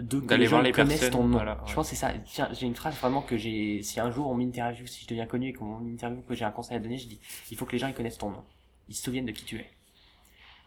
de 0.00 0.20
que 0.20 0.26
D'aller 0.26 0.40
les 0.42 0.46
gens 0.46 0.50
voir 0.56 0.62
les 0.62 0.72
connaissent 0.72 1.00
personnes, 1.00 1.20
ton 1.20 1.24
nom. 1.28 1.36
voilà, 1.36 1.62
Je 1.66 1.74
pense 1.74 1.88
que 1.90 1.96
c'est 1.96 2.00
ça. 2.00 2.12
Tiens, 2.24 2.48
j'ai 2.52 2.66
une 2.66 2.74
phrase 2.74 2.94
vraiment 2.96 3.22
que 3.22 3.36
j'ai, 3.36 3.82
si 3.82 4.00
un 4.00 4.10
jour 4.10 4.28
on 4.28 4.34
m'interviewe, 4.34 4.86
si 4.86 5.04
je 5.04 5.08
deviens 5.08 5.26
connu 5.26 5.48
et 5.48 5.52
qu'on 5.52 5.78
m'interviewe, 5.78 6.22
que 6.28 6.34
j'ai 6.34 6.44
un 6.44 6.50
conseil 6.50 6.76
à 6.76 6.80
donner, 6.80 6.98
je 6.98 7.06
dis, 7.08 7.20
il 7.50 7.56
faut 7.56 7.64
que 7.66 7.72
les 7.72 7.78
gens 7.78 7.88
ils 7.88 7.94
connaissent 7.94 8.18
ton 8.18 8.30
nom. 8.30 8.42
Ils 8.88 8.94
se 8.94 9.02
souviennent 9.04 9.26
de 9.26 9.32
qui 9.32 9.44
tu 9.44 9.56
es. 9.56 9.70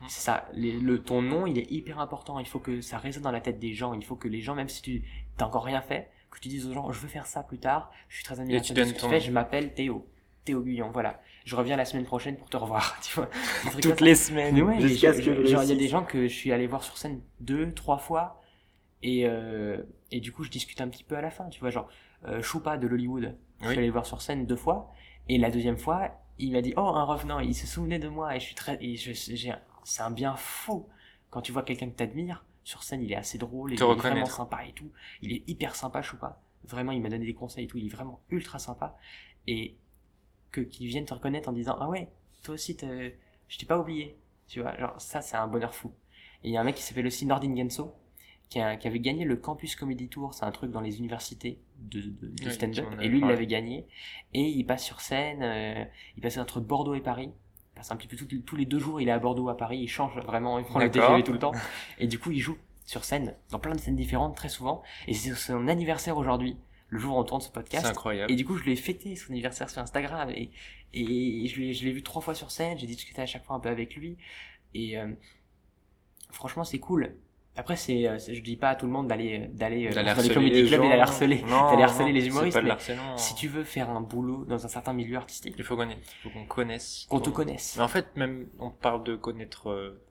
Mm. 0.02 0.06
C'est 0.08 0.22
ça. 0.22 0.48
Les- 0.54 0.72
le, 0.80 1.02
ton 1.02 1.22
nom, 1.22 1.46
il 1.48 1.58
est 1.58 1.70
hyper 1.72 2.00
important. 2.00 2.40
Il 2.40 2.48
faut 2.48 2.60
que 2.60 2.82
ça 2.82 2.98
résonne 2.98 3.24
dans 3.24 3.32
la 3.32 3.42
tête 3.42 3.60
des 3.60 3.74
gens. 3.74 3.94
Il 3.94 4.04
faut 4.04 4.16
que 4.16 4.28
les 4.28 4.42
gens, 4.42 4.56
même 4.56 4.70
si 4.70 4.82
tu 4.82 5.04
t'as 5.38 5.46
encore 5.46 5.64
rien 5.66 5.82
fait, 5.82 6.10
que 6.32 6.40
tu 6.40 6.48
dises 6.50 6.66
aux 6.68 6.74
gens, 6.74 6.92
je 6.92 7.00
veux 7.00 7.08
faire 7.08 7.26
ça 7.28 7.44
plus 7.44 7.60
tard. 7.60 7.92
Je 8.10 8.16
suis 8.16 8.24
très 8.24 8.40
admiratif 8.40 8.74
de 8.74 8.82
donnes 8.82 8.88
ce 8.90 8.94
que 8.94 8.98
tu 8.98 9.02
ton 9.04 9.10
fais. 9.10 9.20
nom. 9.20 9.26
Je 9.26 9.32
m'appelle 9.32 9.74
Théo. 9.74 10.08
Théo 10.46 10.62
Guyon. 10.62 10.90
Voilà. 10.92 11.22
Je 11.46 11.56
reviens 11.56 11.76
la 11.78 11.86
semaine 11.86 12.06
prochaine 12.06 12.36
pour 12.38 12.50
te 12.50 12.58
revoir. 12.58 12.98
Tu 13.02 13.14
vois. 13.16 13.30
Toutes 13.82 14.02
les 14.02 14.16
semaines. 14.16 14.62
Ouais, 14.62 14.80
genre, 14.80 15.64
il 15.64 15.70
y 15.70 15.72
a 15.72 15.76
des 15.76 15.88
gens 15.88 16.04
que 16.04 16.28
je 16.28 16.34
suis 16.34 16.52
allé 16.52 16.68
voir 16.68 16.84
sur 16.84 16.98
scène 16.98 17.22
deux, 17.40 17.72
trois 17.74 17.98
fois, 17.98 18.42
et 19.04 19.28
euh, 19.28 19.84
et 20.12 20.20
du 20.20 20.32
coup 20.32 20.44
je 20.44 20.50
discute 20.50 20.82
un 20.82 20.88
petit 20.88 21.04
peu 21.04 21.16
à 21.16 21.22
la 21.22 21.30
fin, 21.30 21.48
tu 21.50 21.60
vois, 21.60 21.70
genre 21.70 21.88
euh, 22.26 22.42
Choupa 22.42 22.78
de 22.78 22.88
l'Hollywood, 22.88 23.38
je 23.62 23.68
suis 23.68 23.78
allé 23.78 23.88
le 23.88 23.94
voir 23.94 24.06
sur 24.06 24.22
scène 24.22 24.46
deux 24.48 24.56
fois, 24.56 24.92
et 25.30 25.38
la 25.38 25.52
deuxième 25.52 25.78
fois 25.78 26.10
il 26.40 26.54
m'a 26.54 26.62
dit 26.62 26.74
oh 26.78 26.82
un 26.82 27.04
revenant, 27.04 27.40
il 27.40 27.54
se 27.54 27.68
souvenait 27.68 28.00
de 28.00 28.08
moi, 28.08 28.36
et 28.36 28.40
je 28.40 28.46
suis 28.46 28.56
très, 28.56 28.78
et 28.82 28.96
je, 28.96 29.12
j'ai, 29.14 29.54
c'est 29.84 30.02
un 30.02 30.10
bien 30.10 30.36
fou. 30.36 30.88
Quand 31.30 31.42
tu 31.42 31.52
vois 31.52 31.64
quelqu'un 31.64 31.90
que 31.90 31.96
t'admires 31.96 32.46
sur 32.64 32.82
scène, 32.84 33.04
il 33.04 33.12
est 33.12 33.16
assez 33.16 33.38
drôle, 33.38 33.74
et 33.74 33.76
il 33.76 33.82
est 33.82 33.96
vraiment 33.96 34.26
sympa 34.26 34.66
et 34.66 34.72
tout, 34.74 34.92
il 35.22 35.34
est 35.34 35.44
hyper 35.48 35.76
sympa 35.76 36.02
Choupa, 36.02 36.42
vraiment 36.64 36.92
il 36.92 37.02
m'a 37.02 37.10
donné 37.10 37.26
des 37.26 37.34
conseils 37.36 37.66
et 37.66 37.68
tout, 37.68 37.78
il 37.78 37.86
est 37.86 37.96
vraiment 37.96 38.22
ultra 38.30 38.58
sympa, 38.58 38.98
et 39.48 39.78
que 40.52 40.62
qu'ils 40.62 40.88
viennent 40.88 41.06
te 41.06 41.14
reconnaître 41.14 41.50
en 41.50 41.54
disant 41.54 41.76
ah 41.80 41.90
ouais 41.90 42.10
toi 42.44 42.54
aussi 42.54 42.78
je 42.80 43.58
t'ai 43.58 43.66
pas 43.66 43.80
oublié 43.80 44.18
tu 44.48 44.62
vois 44.62 44.78
genre 44.78 44.94
ça 45.02 45.22
c'est 45.22 45.36
un 45.36 45.48
bonheur 45.48 45.74
fou. 45.74 45.92
Et 46.44 46.50
il 46.50 46.54
y 46.54 46.58
a 46.58 46.62
un 46.62 46.64
mec 46.64 46.76
qui 46.76 46.84
s'appelle 46.84 47.08
aussi 47.08 47.26
Nordin 47.26 47.56
Genso 47.56 47.96
qui, 48.54 48.60
a- 48.60 48.76
qui 48.76 48.88
avait 48.88 49.00
gagné 49.00 49.26
le 49.26 49.36
Campus 49.36 49.76
Comedy 49.76 50.08
Tour 50.10 50.34
c'est 50.34 50.46
un 50.46 50.52
truc 50.52 50.70
dans 50.72 50.82
les 50.82 51.00
universités 51.00 51.60
de, 51.80 52.02
de, 52.02 52.50
stand-up 52.52 52.86
et 53.02 53.08
lui 53.08 53.18
il 53.20 53.26
l'avait 53.30 53.48
gagné. 53.48 53.88
Et 54.34 54.42
il 54.44 54.64
passe 54.66 54.84
sur 54.84 55.02
scène 55.02 55.42
euh, 55.42 55.84
il 56.16 56.22
passe 56.22 56.38
entre 56.38 56.60
Bordeaux 56.60 56.94
et 56.96 57.02
Paris. 57.02 57.32
Il 57.32 57.76
passe 57.76 57.92
un 57.92 57.96
petit 57.96 58.08
peu 58.08 58.16
tout- 58.16 58.28
tous 58.46 58.56
les 58.56 58.66
deux 58.66 58.80
jours 58.80 59.02
il 59.02 59.08
est 59.08 59.12
à 59.12 59.20
Bordeaux 59.20 59.50
à 59.50 59.58
Paris 59.58 59.80
il 59.80 59.88
change 59.88 60.16
vraiment 60.20 60.60
il 60.60 60.66
prend 60.66 60.80
le. 60.86 60.92
TGV 60.92 61.24
tout 61.24 61.34
le 61.34 61.40
temps. 61.40 61.52
Et 62.00 62.08
du 62.08 62.20
coup 62.20 62.32
il 62.32 62.40
joue 62.40 62.58
sur 62.86 63.04
scène 63.06 63.36
dans 63.50 63.60
plein 63.60 63.74
de 63.74 63.80
scènes 63.80 63.96
différentes 63.96 64.36
très 64.36 64.50
souvent. 64.50 64.84
Et 65.08 65.14
c'est 65.14 65.34
son 65.36 65.68
anniversaire 65.68 66.18
aujourd'hui 66.18 66.56
le 66.90 67.00
jour 67.00 67.16
où 67.16 67.20
on 67.20 67.24
tourne 67.24 67.42
ce 67.42 67.50
podcast. 67.50 67.86
C'est 67.86 67.90
incroyable. 67.92 68.32
et 68.32 68.36
du 68.36 68.46
coup, 68.46 68.56
je 68.56 68.66
l'ai 68.66 68.76
fêté 68.76 69.16
son 69.16 69.32
anniversaire 69.32 69.68
sur 69.68 69.82
Instagram 69.82 70.30
et, 70.30 70.52
et 70.94 71.48
je 71.48 71.60
l'ai, 71.60 71.74
je 71.74 71.86
l'ai 71.86 71.92
vu 71.92 72.04
trois 72.04 72.22
fois 72.22 72.36
sur 72.36 72.52
scène, 72.52 72.78
j'ai 72.78 72.86
discuté 72.86 73.20
à 73.20 73.26
chaque 73.26 73.44
fois 73.46 73.56
un 73.56 73.60
peu 73.60 73.70
avec 73.70 73.96
lui. 73.96 74.16
Et 74.76 74.96
euh, 75.00 75.12
franchement, 76.32 76.64
c'est 76.64 76.80
cool. 76.80 77.16
Après, 77.56 77.76
c'est, 77.76 78.08
euh, 78.08 78.18
c'est- 78.18 78.34
je 78.34 78.42
dis 78.42 78.56
pas 78.56 78.70
à 78.70 78.76
tout 78.76 78.88
le 78.88 78.92
monde 78.92 79.08
d'aller, 79.08 79.48
d'aller, 79.54 79.90
dans 79.90 80.02
les 80.02 80.30
comedy 80.34 80.66
clubs 80.68 80.84
et 80.84 80.90
d'aller 80.90 81.02
harceler, 81.02 81.38
d'aller 81.38 81.84
harceler 81.84 82.06
non, 82.08 82.14
les 82.14 82.28
humoristes, 82.28 82.58
pas 82.60 82.64
mais 82.64 83.18
si 83.18 83.36
tu 83.36 83.48
veux 83.48 83.64
faire 83.64 83.92
un 83.92 84.02
boulot 84.02 84.44
dans 84.46 84.66
un 84.66 84.68
certain 84.68 84.94
milieu 84.94 85.18
artistique, 85.18 85.54
Il 85.58 85.64
faut 85.64 85.76
connaître, 85.76 86.02
il 86.26 86.32
faut 86.32 86.40
qu'on 86.40 86.46
connaisse. 86.46 87.06
qu'on 87.10 87.20
te 87.20 87.30
connaisse. 87.30 87.76
Mais 87.78 87.84
en 87.84 87.88
fait, 87.88 88.08
même, 88.16 88.48
on 88.60 88.72
parle 88.72 89.04
de 89.04 89.16
connaître 89.16 89.70
euh, 89.70 90.02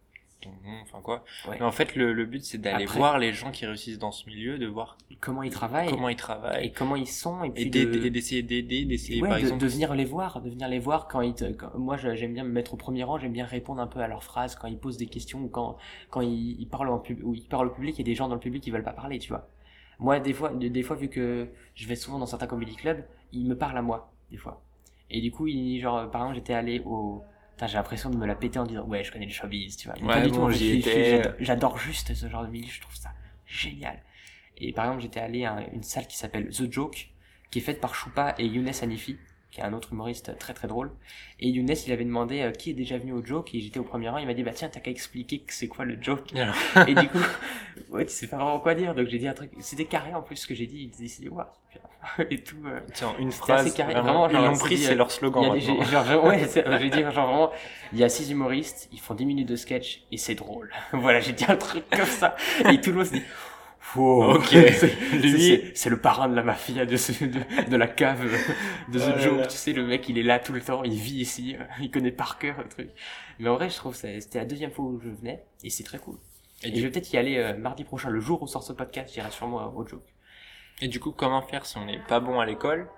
enfin 0.82 1.00
quoi. 1.02 1.24
Ouais. 1.48 1.56
Mais 1.58 1.64
en 1.66 1.72
fait, 1.72 1.94
le, 1.96 2.12
le 2.12 2.24
but, 2.26 2.44
c'est 2.44 2.58
d'aller 2.58 2.84
Après- 2.84 2.98
voir 2.98 3.18
les 3.18 3.32
gens 3.32 3.50
qui 3.50 3.66
réussissent 3.66 3.98
dans 3.98 4.12
ce 4.12 4.26
milieu, 4.26 4.58
de 4.58 4.66
voir 4.66 4.96
Comment 5.20 5.42
ils 5.42 5.50
travaillent 5.50 5.88
comment 5.88 6.08
ils 6.08 6.16
travaillent. 6.16 6.66
et 6.66 6.72
comment 6.72 6.96
ils 6.96 7.06
sont 7.06 7.44
et 7.44 7.50
puis 7.50 7.62
Et 7.64 7.66
de- 7.70 8.04
et 8.06 8.10
d'essayer 8.10 8.42
d'aider, 8.42 8.84
d'essayer, 8.84 9.22
Ouais, 9.22 9.28
par 9.28 9.36
de, 9.38 9.42
exemple. 9.42 9.60
de 9.62 9.66
venir 9.68 9.94
les 9.94 10.04
voir, 10.04 10.40
de 10.40 10.50
venir 10.50 10.68
les 10.68 10.78
voir 10.78 11.06
quand 11.08 11.20
ils 11.20 11.34
te, 11.34 11.44
quand- 11.52 11.76
moi 11.78 11.96
j'aime 11.96 12.34
bien 12.34 12.44
me 12.44 12.50
mettre 12.52 12.74
au 12.74 12.76
premier 12.76 13.04
rang, 13.04 13.18
j'aime 13.18 13.32
bien 13.32 13.46
répondre 13.46 13.80
un 13.80 13.86
peu 13.86 14.00
à 14.00 14.08
leurs 14.08 14.24
phrases 14.24 14.56
quand 14.56 14.66
ils 14.68 14.78
posent 14.78 14.96
des 14.96 15.06
questions 15.06 15.40
ou 15.42 15.48
quand 15.48 15.76
quand 16.10 16.20
ils, 16.22 16.60
ils 16.60 16.66
parlent 16.68 16.88
en 16.88 16.98
pub 16.98 17.20
ou 17.24 17.34
ils 17.34 17.46
parlent 17.46 17.68
au 17.68 17.70
public, 17.70 17.94
il 17.96 17.98
y 17.98 18.02
a 18.02 18.10
des 18.10 18.14
gens 18.14 18.28
dans 18.28 18.34
le 18.34 18.40
public 18.40 18.62
qui 18.62 18.70
veulent 18.70 18.82
pas 18.84 18.92
parler, 18.92 19.18
tu 19.18 19.28
vois. 19.28 19.48
Moi 19.98 20.18
des 20.20 20.32
fois 20.32 20.50
des, 20.54 20.82
fois 20.82 20.96
vu 20.96 21.08
que 21.08 21.48
je 21.74 21.86
vais 21.86 21.94
souvent 21.96 22.18
dans 22.18 22.26
certains 22.26 22.46
comedy 22.48 22.74
clubs, 22.74 23.04
ils 23.32 23.46
me 23.46 23.56
parlent 23.56 23.78
à 23.78 23.82
moi 23.82 24.12
des 24.30 24.36
fois. 24.38 24.62
Et 25.14 25.20
du 25.20 25.30
coup, 25.30 25.46
ils, 25.46 25.78
genre 25.78 26.10
par 26.10 26.22
exemple, 26.22 26.36
j'étais 26.36 26.54
allé 26.54 26.80
au 26.86 27.22
j'ai 27.66 27.74
l'impression 27.74 28.10
de 28.10 28.16
me 28.16 28.26
la 28.26 28.34
péter 28.34 28.58
en 28.58 28.64
disant 28.64 28.84
ouais, 28.84 29.04
je 29.04 29.12
connais 29.12 29.26
le 29.26 29.32
showbiz, 29.32 29.76
tu 29.76 29.88
vois. 29.88 29.96
Ouais, 29.98 30.06
pas 30.06 30.20
du 30.20 30.30
bon, 30.30 30.46
tout, 30.46 30.52
j'adore- 31.40 31.78
juste 31.78 32.14
ce 32.14 32.28
genre 32.28 32.44
de 32.44 32.50
milieu, 32.50 32.68
je 32.70 32.80
trouve 32.80 32.94
ça 32.96 33.10
génial. 33.46 33.98
Et 34.58 34.72
par 34.72 34.84
exemple, 34.86 35.02
j'étais 35.02 35.20
allé 35.20 35.44
à 35.44 35.66
une 35.72 35.82
salle 35.82 36.06
qui 36.06 36.16
s'appelle 36.16 36.48
The 36.50 36.70
Joke, 36.70 37.08
qui 37.50 37.58
est 37.58 37.62
faite 37.62 37.80
par 37.80 37.94
Choupa 37.94 38.34
et 38.38 38.46
Younes 38.46 38.70
Hanifi, 38.82 39.16
qui 39.50 39.60
est 39.60 39.64
un 39.64 39.72
autre 39.72 39.92
humoriste 39.92 40.38
très 40.38 40.54
très 40.54 40.68
drôle. 40.68 40.90
Et 41.40 41.48
Younes, 41.48 41.68
il 41.86 41.92
avait 41.92 42.04
demandé 42.04 42.40
euh, 42.40 42.52
qui 42.52 42.70
est 42.70 42.74
déjà 42.74 42.96
venu 42.98 43.12
au 43.12 43.24
Joke, 43.24 43.54
et 43.54 43.60
j'étais 43.60 43.78
au 43.78 43.84
premier 43.84 44.08
rang, 44.08 44.18
il 44.18 44.26
m'a 44.26 44.34
dit 44.34 44.42
bah 44.42 44.52
tiens, 44.54 44.68
t'as 44.68 44.80
qu'à 44.80 44.90
expliquer 44.90 45.40
que 45.40 45.52
c'est 45.52 45.68
quoi 45.68 45.84
le 45.84 46.00
Joke. 46.00 46.32
Et 46.34 46.40
alors 46.40 46.56
et 46.88 46.94
du 46.94 47.08
coup, 47.08 47.18
ouais, 47.90 48.06
tu 48.06 48.12
sais 48.12 48.28
pas 48.28 48.36
vraiment 48.36 48.60
quoi 48.60 48.74
dire, 48.74 48.94
donc 48.94 49.08
j'ai 49.08 49.18
dit 49.18 49.28
un 49.28 49.34
truc, 49.34 49.50
c'était 49.60 49.84
carré 49.84 50.14
en 50.14 50.22
plus 50.22 50.36
ce 50.36 50.46
que 50.46 50.54
j'ai 50.54 50.66
dit, 50.66 50.84
il 50.84 50.90
disait 50.90 51.28
ouais, 51.28 51.44
et 52.30 52.42
tout. 52.42 52.56
euh. 52.66 52.80
Tiens, 52.94 53.14
une 53.18 53.32
phrase. 53.32 53.72
carré, 53.74 53.94
Vraiment, 53.94 54.28
ils 54.28 54.34
l'ont 54.36 54.56
pris, 54.58 54.78
c'est 54.78 54.92
euh, 54.92 54.96
leur 54.96 55.10
slogan 55.10 55.54
y 55.56 55.68
a 55.80 55.84
genre, 56.04 56.24
ouais, 56.24 56.40
je 56.40 56.60
vais 56.78 56.90
dire, 56.90 57.10
genre 57.12 57.26
vraiment, 57.28 57.50
il 57.92 57.98
y 57.98 58.04
a 58.04 58.08
six 58.08 58.30
humoristes, 58.30 58.88
ils 58.92 59.00
font 59.00 59.14
10 59.14 59.24
minutes 59.26 59.48
de 59.48 59.56
sketch 59.56 60.02
et 60.10 60.16
c'est 60.16 60.34
drôle. 60.34 60.70
voilà, 60.92 61.20
j'ai 61.20 61.32
dit 61.32 61.44
un 61.48 61.56
truc 61.56 61.84
comme 61.90 62.04
ça. 62.06 62.36
Et 62.70 62.80
tout 62.80 62.90
le 62.90 62.96
monde 62.96 63.06
se 63.06 63.12
dit, 63.12 63.22
wow, 63.96 64.34
Ok. 64.36 64.46
c'est- 64.46 64.94
Lui- 65.12 65.40
c'est- 65.42 65.72
c'est 65.74 65.90
le 65.90 66.00
parrain 66.00 66.28
de 66.28 66.34
la 66.34 66.42
mafia 66.42 66.86
de, 66.86 66.96
ce, 66.96 67.24
de, 67.24 67.40
de 67.70 67.76
la 67.76 67.86
cave 67.86 68.24
de 68.88 68.98
Oh 68.98 69.02
The 69.12 69.18
Joke. 69.20 69.38
là. 69.38 69.46
Tu 69.46 69.56
sais, 69.56 69.72
le 69.72 69.86
mec, 69.86 70.08
il 70.08 70.18
est 70.18 70.22
là 70.22 70.38
tout 70.38 70.52
le 70.52 70.60
temps, 70.60 70.82
il 70.82 70.94
vit 70.94 71.20
ici, 71.20 71.56
il 71.80 71.90
connaît 71.90 72.10
par 72.12 72.38
cœur 72.38 72.56
le 72.58 72.68
truc. 72.68 72.88
Mais 73.38 73.48
en 73.48 73.54
vrai, 73.54 73.70
je 73.70 73.76
trouve 73.76 73.92
que 73.92 73.98
c'est- 73.98 74.20
c'était 74.20 74.38
la 74.38 74.44
deuxième 74.44 74.70
fois 74.72 74.84
où 74.86 75.00
je 75.02 75.08
venais 75.08 75.44
et 75.62 75.70
c'est 75.70 75.84
très 75.84 75.98
cool. 75.98 76.16
Et, 76.64 76.74
je 76.76 76.80
vais 76.80 76.90
peut-être 76.90 77.12
y 77.12 77.16
aller 77.16 77.38
euh, 77.38 77.56
mardi 77.56 77.82
prochain, 77.82 78.08
le 78.08 78.20
jour 78.20 78.40
où 78.40 78.46
sort 78.46 78.62
ce 78.62 78.72
podcast, 78.72 79.12
j'irai 79.12 79.30
sûrement 79.32 79.72
au 79.76 79.84
joke. 79.86 80.02
Et 80.82 80.88
du 80.88 81.00
coup, 81.00 81.12
comment 81.12 81.40
faire 81.40 81.64
si 81.64 81.78
on 81.78 81.86
n'est 81.86 81.98
pas 82.00 82.20
bon 82.20 82.40
à 82.40 82.44
l'école 82.44 82.88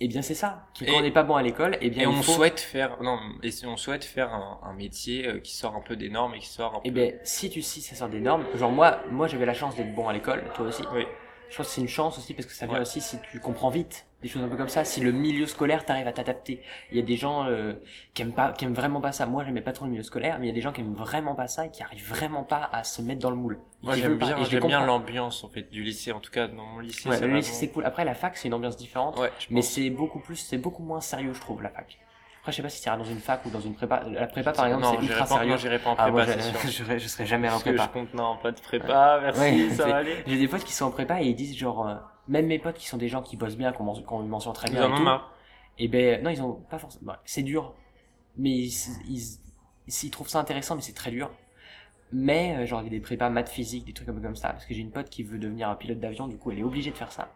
Eh 0.00 0.08
bien, 0.08 0.22
c'est 0.22 0.34
ça. 0.34 0.66
Quand 0.78 0.86
Et- 0.86 0.92
on 0.92 1.02
n'est 1.02 1.10
pas 1.12 1.22
bon 1.22 1.36
à 1.36 1.42
l'école, 1.42 1.76
eh 1.80 1.90
bien, 1.90 2.02
et 2.02 2.06
on 2.06 2.22
faut... 2.22 2.32
souhaite 2.32 2.60
faire 2.60 3.00
non 3.02 3.18
et 3.42 3.50
si 3.50 3.66
on 3.66 3.76
souhaite 3.76 4.04
faire 4.04 4.32
un, 4.34 4.58
un 4.64 4.72
métier 4.72 5.26
euh, 5.28 5.38
qui 5.40 5.54
sort 5.54 5.76
un 5.76 5.80
peu 5.82 5.96
des 5.96 6.08
normes 6.08 6.34
et 6.34 6.38
qui 6.40 6.48
sort 6.48 6.74
un 6.76 6.80
Eh 6.84 6.90
peu 6.90 6.94
bien, 6.94 7.12
si 7.24 7.48
tu 7.50 7.62
si 7.62 7.80
ça 7.80 7.94
sort 7.94 8.08
des 8.08 8.20
normes, 8.20 8.44
genre 8.56 8.72
moi, 8.72 9.00
moi 9.10 9.28
j'avais 9.28 9.46
la 9.46 9.54
chance 9.54 9.76
d'être 9.76 9.94
bon 9.94 10.08
à 10.08 10.12
l'école, 10.12 10.42
toi 10.54 10.66
aussi. 10.66 10.82
oui 10.92 11.06
Je 11.50 11.56
pense 11.56 11.66
que 11.68 11.72
c'est 11.74 11.80
une 11.80 11.88
chance 11.88 12.18
aussi 12.18 12.34
parce 12.34 12.46
que 12.46 12.52
ça 12.54 12.66
vient 12.66 12.76
Ouais. 12.76 12.82
aussi 12.82 13.00
si 13.00 13.18
tu 13.30 13.38
comprends 13.40 13.70
vite 13.70 14.06
des 14.22 14.28
choses 14.28 14.42
un 14.42 14.48
peu 14.48 14.56
comme 14.56 14.68
ça, 14.70 14.84
si 14.84 15.00
le 15.00 15.12
milieu 15.12 15.46
scolaire 15.46 15.84
t'arrive 15.84 16.06
à 16.08 16.12
t'adapter. 16.12 16.62
Il 16.90 16.96
y 16.96 17.00
a 17.00 17.02
des 17.04 17.16
gens 17.16 17.44
euh, 17.46 17.74
qui 18.14 18.22
aiment 18.22 18.32
pas, 18.32 18.52
qui 18.52 18.64
aiment 18.64 18.72
vraiment 18.74 19.00
pas 19.00 19.12
ça. 19.12 19.26
Moi, 19.26 19.44
j'aimais 19.44 19.60
pas 19.60 19.72
trop 19.72 19.84
le 19.84 19.90
milieu 19.90 20.02
scolaire, 20.02 20.38
mais 20.38 20.46
il 20.46 20.48
y 20.48 20.52
a 20.52 20.54
des 20.54 20.62
gens 20.62 20.72
qui 20.72 20.80
aiment 20.80 20.94
vraiment 20.94 21.34
pas 21.34 21.48
ça 21.48 21.66
et 21.66 21.70
qui 21.70 21.82
arrivent 21.82 22.08
vraiment 22.08 22.42
pas 22.42 22.68
à 22.72 22.82
se 22.82 23.02
mettre 23.02 23.20
dans 23.20 23.30
le 23.30 23.36
moule. 23.36 23.58
moi 23.82 23.94
j'aime 23.94 24.16
bien 24.16 24.42
j'aime 24.44 24.66
bien 24.66 24.84
l'ambiance 24.86 25.44
en 25.44 25.48
fait 25.48 25.70
du 25.70 25.82
lycée 25.82 26.12
en 26.12 26.20
tout 26.20 26.30
cas 26.30 26.48
dans 26.48 26.64
mon 26.64 26.80
lycée 26.80 27.08
Ouais, 27.08 27.20
le 27.20 27.36
lycée 27.36 27.52
c'est 27.52 27.68
cool. 27.68 27.84
Après 27.84 28.04
la 28.04 28.14
fac 28.14 28.36
c'est 28.36 28.48
une 28.48 28.54
ambiance 28.54 28.76
différente, 28.76 29.18
ouais 29.18 29.30
mais 29.50 29.62
c'est 29.62 29.90
beaucoup 29.90 30.18
plus, 30.18 30.36
c'est 30.36 30.58
beaucoup 30.58 30.82
moins 30.82 31.00
sérieux 31.00 31.32
je 31.34 31.40
trouve 31.40 31.62
la 31.62 31.68
fac. 31.68 31.98
Après 32.40 32.52
je 32.52 32.56
sais 32.56 32.62
pas 32.62 32.68
si 32.68 32.80
tu 32.80 32.86
iras 32.88 32.96
dans 32.96 33.04
une 33.04 33.18
fac 33.18 33.44
ou 33.44 33.50
dans 33.50 33.60
une 33.60 33.74
prépa. 33.74 34.02
La 34.10 34.26
prépa 34.28 34.52
par 34.52 34.66
exemple 34.66 34.86
c'est 34.98 35.02
ultra 35.04 35.26
pas 35.26 35.26
sérieux. 35.26 35.50
non, 35.50 35.56
j'irai 35.56 35.78
pas 35.78 35.90
en 35.90 35.94
Ah, 35.98 36.10
moi, 36.10 36.24
prépa 36.24 36.40
je, 36.64 36.68
je, 36.84 36.98
je 36.98 37.08
serais 37.08 37.26
jamais 37.26 37.48
en 37.48 37.52
parce 37.52 37.64
que 37.64 37.68
prépa. 37.70 37.84
je 37.84 37.98
compte 38.00 38.14
non 38.14 38.38
pas 38.42 38.50
de 38.52 38.60
prépa 38.60 39.18
merci 39.22 39.40
Ouais, 39.40 39.70
ça 39.70 39.86
va 39.88 39.96
aller 39.96 40.16
J'ai 40.26 40.38
des 40.38 40.48
potes 40.48 40.64
qui 40.64 40.72
sont 40.72 40.86
en 40.86 40.90
prépa 40.90 41.20
et 41.22 41.26
ils 41.26 41.34
disent 41.34 41.56
genre, 41.56 41.86
euh, 41.86 41.94
même 42.28 42.46
mes 42.46 42.58
potes 42.58 42.76
qui 42.76 42.86
sont 42.86 42.96
des 42.96 43.08
gens 43.08 43.22
qui 43.22 43.36
bossent 43.36 43.56
bien, 43.56 43.72
qui 43.72 43.80
ont, 43.80 44.22
une 44.22 44.28
mention 44.28 44.52
très 44.52 44.68
ils 44.68 44.74
bien 44.74 44.90
en 44.90 44.96
et 44.96 45.00
ont 45.00 45.02
marre 45.02 45.32
et 45.78 45.88
ben 45.88 46.22
non 46.22 46.30
ils 46.30 46.42
ont 46.42 46.54
pas 46.54 46.78
forcément, 46.78 47.04
bah, 47.06 47.22
c'est 47.24 47.42
dur, 47.42 47.74
mais 48.36 48.50
ils, 48.50 48.72
ils, 49.08 49.38
ils 49.86 50.10
trouvent 50.10 50.28
ça 50.28 50.40
intéressant 50.40 50.74
mais 50.74 50.82
c'est 50.82 50.94
très 50.94 51.10
dur. 51.10 51.30
Mais 52.12 52.56
euh, 52.56 52.66
genre 52.66 52.80
il 52.82 52.84
y 52.84 52.86
a 52.86 52.90
des 52.90 53.00
prépas 53.00 53.30
maths 53.30 53.48
physique, 53.48 53.84
des 53.84 53.92
trucs 53.92 54.08
un 54.08 54.14
peu 54.14 54.20
comme 54.20 54.36
ça, 54.36 54.50
parce 54.50 54.64
que 54.64 54.74
j'ai 54.74 54.80
une 54.80 54.92
pote 54.92 55.10
qui 55.10 55.22
veut 55.22 55.38
devenir 55.38 55.68
un 55.68 55.74
pilote 55.74 55.98
d'avion, 55.98 56.28
du 56.28 56.36
coup 56.38 56.50
elle 56.50 56.60
est 56.60 56.64
obligée 56.64 56.90
de 56.90 56.96
faire 56.96 57.12
ça. 57.12 57.28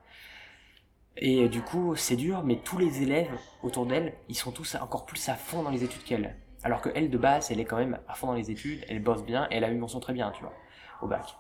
Et 1.17 1.45
euh, 1.45 1.49
du 1.49 1.61
coup 1.61 1.97
c'est 1.97 2.17
dur, 2.17 2.43
mais 2.45 2.57
tous 2.57 2.79
les 2.79 3.03
élèves 3.03 3.31
autour 3.63 3.87
d'elle, 3.87 4.15
ils 4.29 4.37
sont 4.37 4.53
tous 4.53 4.77
encore 4.77 5.07
plus 5.07 5.29
à 5.29 5.35
fond 5.35 5.63
dans 5.63 5.71
les 5.71 5.85
études 5.85 6.05
qu'elle. 6.05 6.37
Alors 6.63 6.83
que 6.83 6.91
elle 6.95 7.11
de 7.11 7.19
base, 7.19 7.51
elle 7.51 7.61
est 7.61 7.65
quand 7.65 7.79
même 7.79 7.99
à 8.09 8.15
fond 8.15 8.29
dans 8.29 8.35
les 8.35 8.51
études, 8.51 8.85
elle 8.89 9.03
bosse 9.03 9.25
bien, 9.25 9.49
et 9.51 9.57
elle 9.57 9.65
a 9.65 9.69
une 9.69 9.79
mention 9.79 10.01
très 10.01 10.13
bien, 10.13 10.31
tu 10.31 10.43
vois, 10.43 10.55
au 11.03 11.07
bac. 11.07 11.37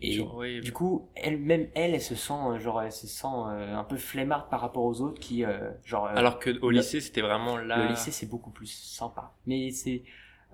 Et 0.00 0.12
Genre, 0.12 0.36
oui, 0.36 0.60
du 0.60 0.72
coup, 0.72 1.08
elle 1.16 1.38
même 1.38 1.68
elle, 1.74 1.92
elle 1.94 2.00
se 2.00 2.14
sent 2.14 2.32
euh, 2.32 2.58
genre 2.60 2.80
elle 2.82 2.92
se 2.92 3.08
sent 3.08 3.26
euh, 3.26 3.74
un 3.74 3.82
peu 3.82 3.96
flemmarde 3.96 4.48
par 4.48 4.60
rapport 4.60 4.84
aux 4.84 5.00
autres 5.00 5.18
qui 5.20 5.44
euh, 5.44 5.70
genre 5.84 6.06
euh, 6.06 6.14
alors 6.14 6.38
que 6.38 6.56
au 6.60 6.70
lycée 6.70 7.00
c'était 7.00 7.20
vraiment 7.20 7.56
là. 7.56 7.82
le 7.82 7.88
lycée 7.88 8.12
c'est 8.12 8.26
beaucoup 8.26 8.50
plus 8.50 8.68
sympa. 8.68 9.34
Mais 9.46 9.70
c'est 9.72 10.04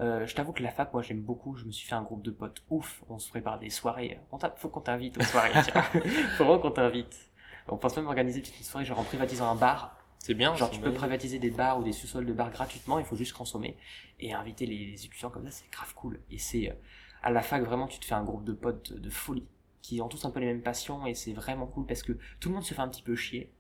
euh, 0.01 0.27
je 0.27 0.35
t'avoue 0.35 0.53
que 0.53 0.63
la 0.63 0.71
fac 0.71 0.93
moi 0.95 1.03
j'aime 1.03 1.21
beaucoup, 1.21 1.57
je 1.57 1.67
me 1.67 1.73
suis 1.73 1.87
fait 1.87 1.95
un 1.95 2.03
groupe 2.03 2.23
de 2.23 2.31
potes 2.31 2.63
ouf, 2.71 3.05
on 3.11 3.19
se 3.19 3.29
prépare 3.29 3.59
des 3.59 3.69
soirées, 3.71 4.19
on 4.33 4.39
faut 4.57 4.69
qu'on 4.71 4.81
t'invite 4.81 5.19
aux 5.19 5.23
soirées, 5.23 5.51
tiens. 5.63 5.83
faut 6.39 6.45
vraiment 6.45 6.59
qu'on 6.59 6.71
t'invite. 6.71 7.15
On 7.69 7.77
pense 7.77 7.97
même 7.97 8.07
organiser 8.07 8.39
une 8.41 8.47
petite 8.47 8.65
soirée 8.65 8.87
genre 8.87 8.99
en 8.99 9.05
privatisant 9.05 9.51
un 9.51 9.55
bar, 9.57 9.97
c'est 10.19 10.35
bien 10.35 10.55
genre 10.57 10.71
tu 10.71 10.81
peux 10.81 10.93
privatiser 10.93 11.39
des 11.39 11.51
bars 11.51 11.79
ou 11.79 11.85
des 11.85 11.93
sous-sols 11.93 12.25
de 12.25 12.33
bars 12.33 12.51
gratuitement, 12.51 12.99
il 12.99 13.05
faut 13.05 13.17
juste 13.17 13.35
consommer 13.35 13.77
et 14.21 14.33
inviter 14.33 14.65
les, 14.65 14.87
les 14.87 15.05
étudiants 15.05 15.29
comme 15.31 15.45
ça, 15.45 15.51
c'est 15.51 15.71
grave 15.71 15.93
cool. 15.95 16.19
Et 16.31 16.39
c'est 16.39 16.71
euh, 16.71 16.75
à 17.25 17.31
la 17.31 17.43
fac 17.43 17.63
vraiment 17.65 17.89
tu 17.89 17.99
te 17.99 18.05
fais 18.05 18.15
un 18.15 18.23
groupe 18.23 18.45
de 18.45 18.53
potes 18.53 18.93
de 18.93 19.11
folie 19.11 19.47
qui 19.83 20.01
ont 20.01 20.09
tous 20.09 20.25
un 20.25 20.31
peu 20.31 20.41
les 20.41 20.47
mêmes 20.47 20.63
passions 20.63 21.05
et 21.07 21.15
c'est 21.15 21.33
vraiment 21.33 21.67
cool 21.67 21.85
parce 21.87 22.03
que 22.03 22.13
tout 22.41 22.49
le 22.51 22.55
monde 22.55 22.65
se 22.65 22.73
fait 22.75 22.81
un 22.81 22.89
petit 22.89 23.03
peu 23.03 23.17
chier. 23.17 23.51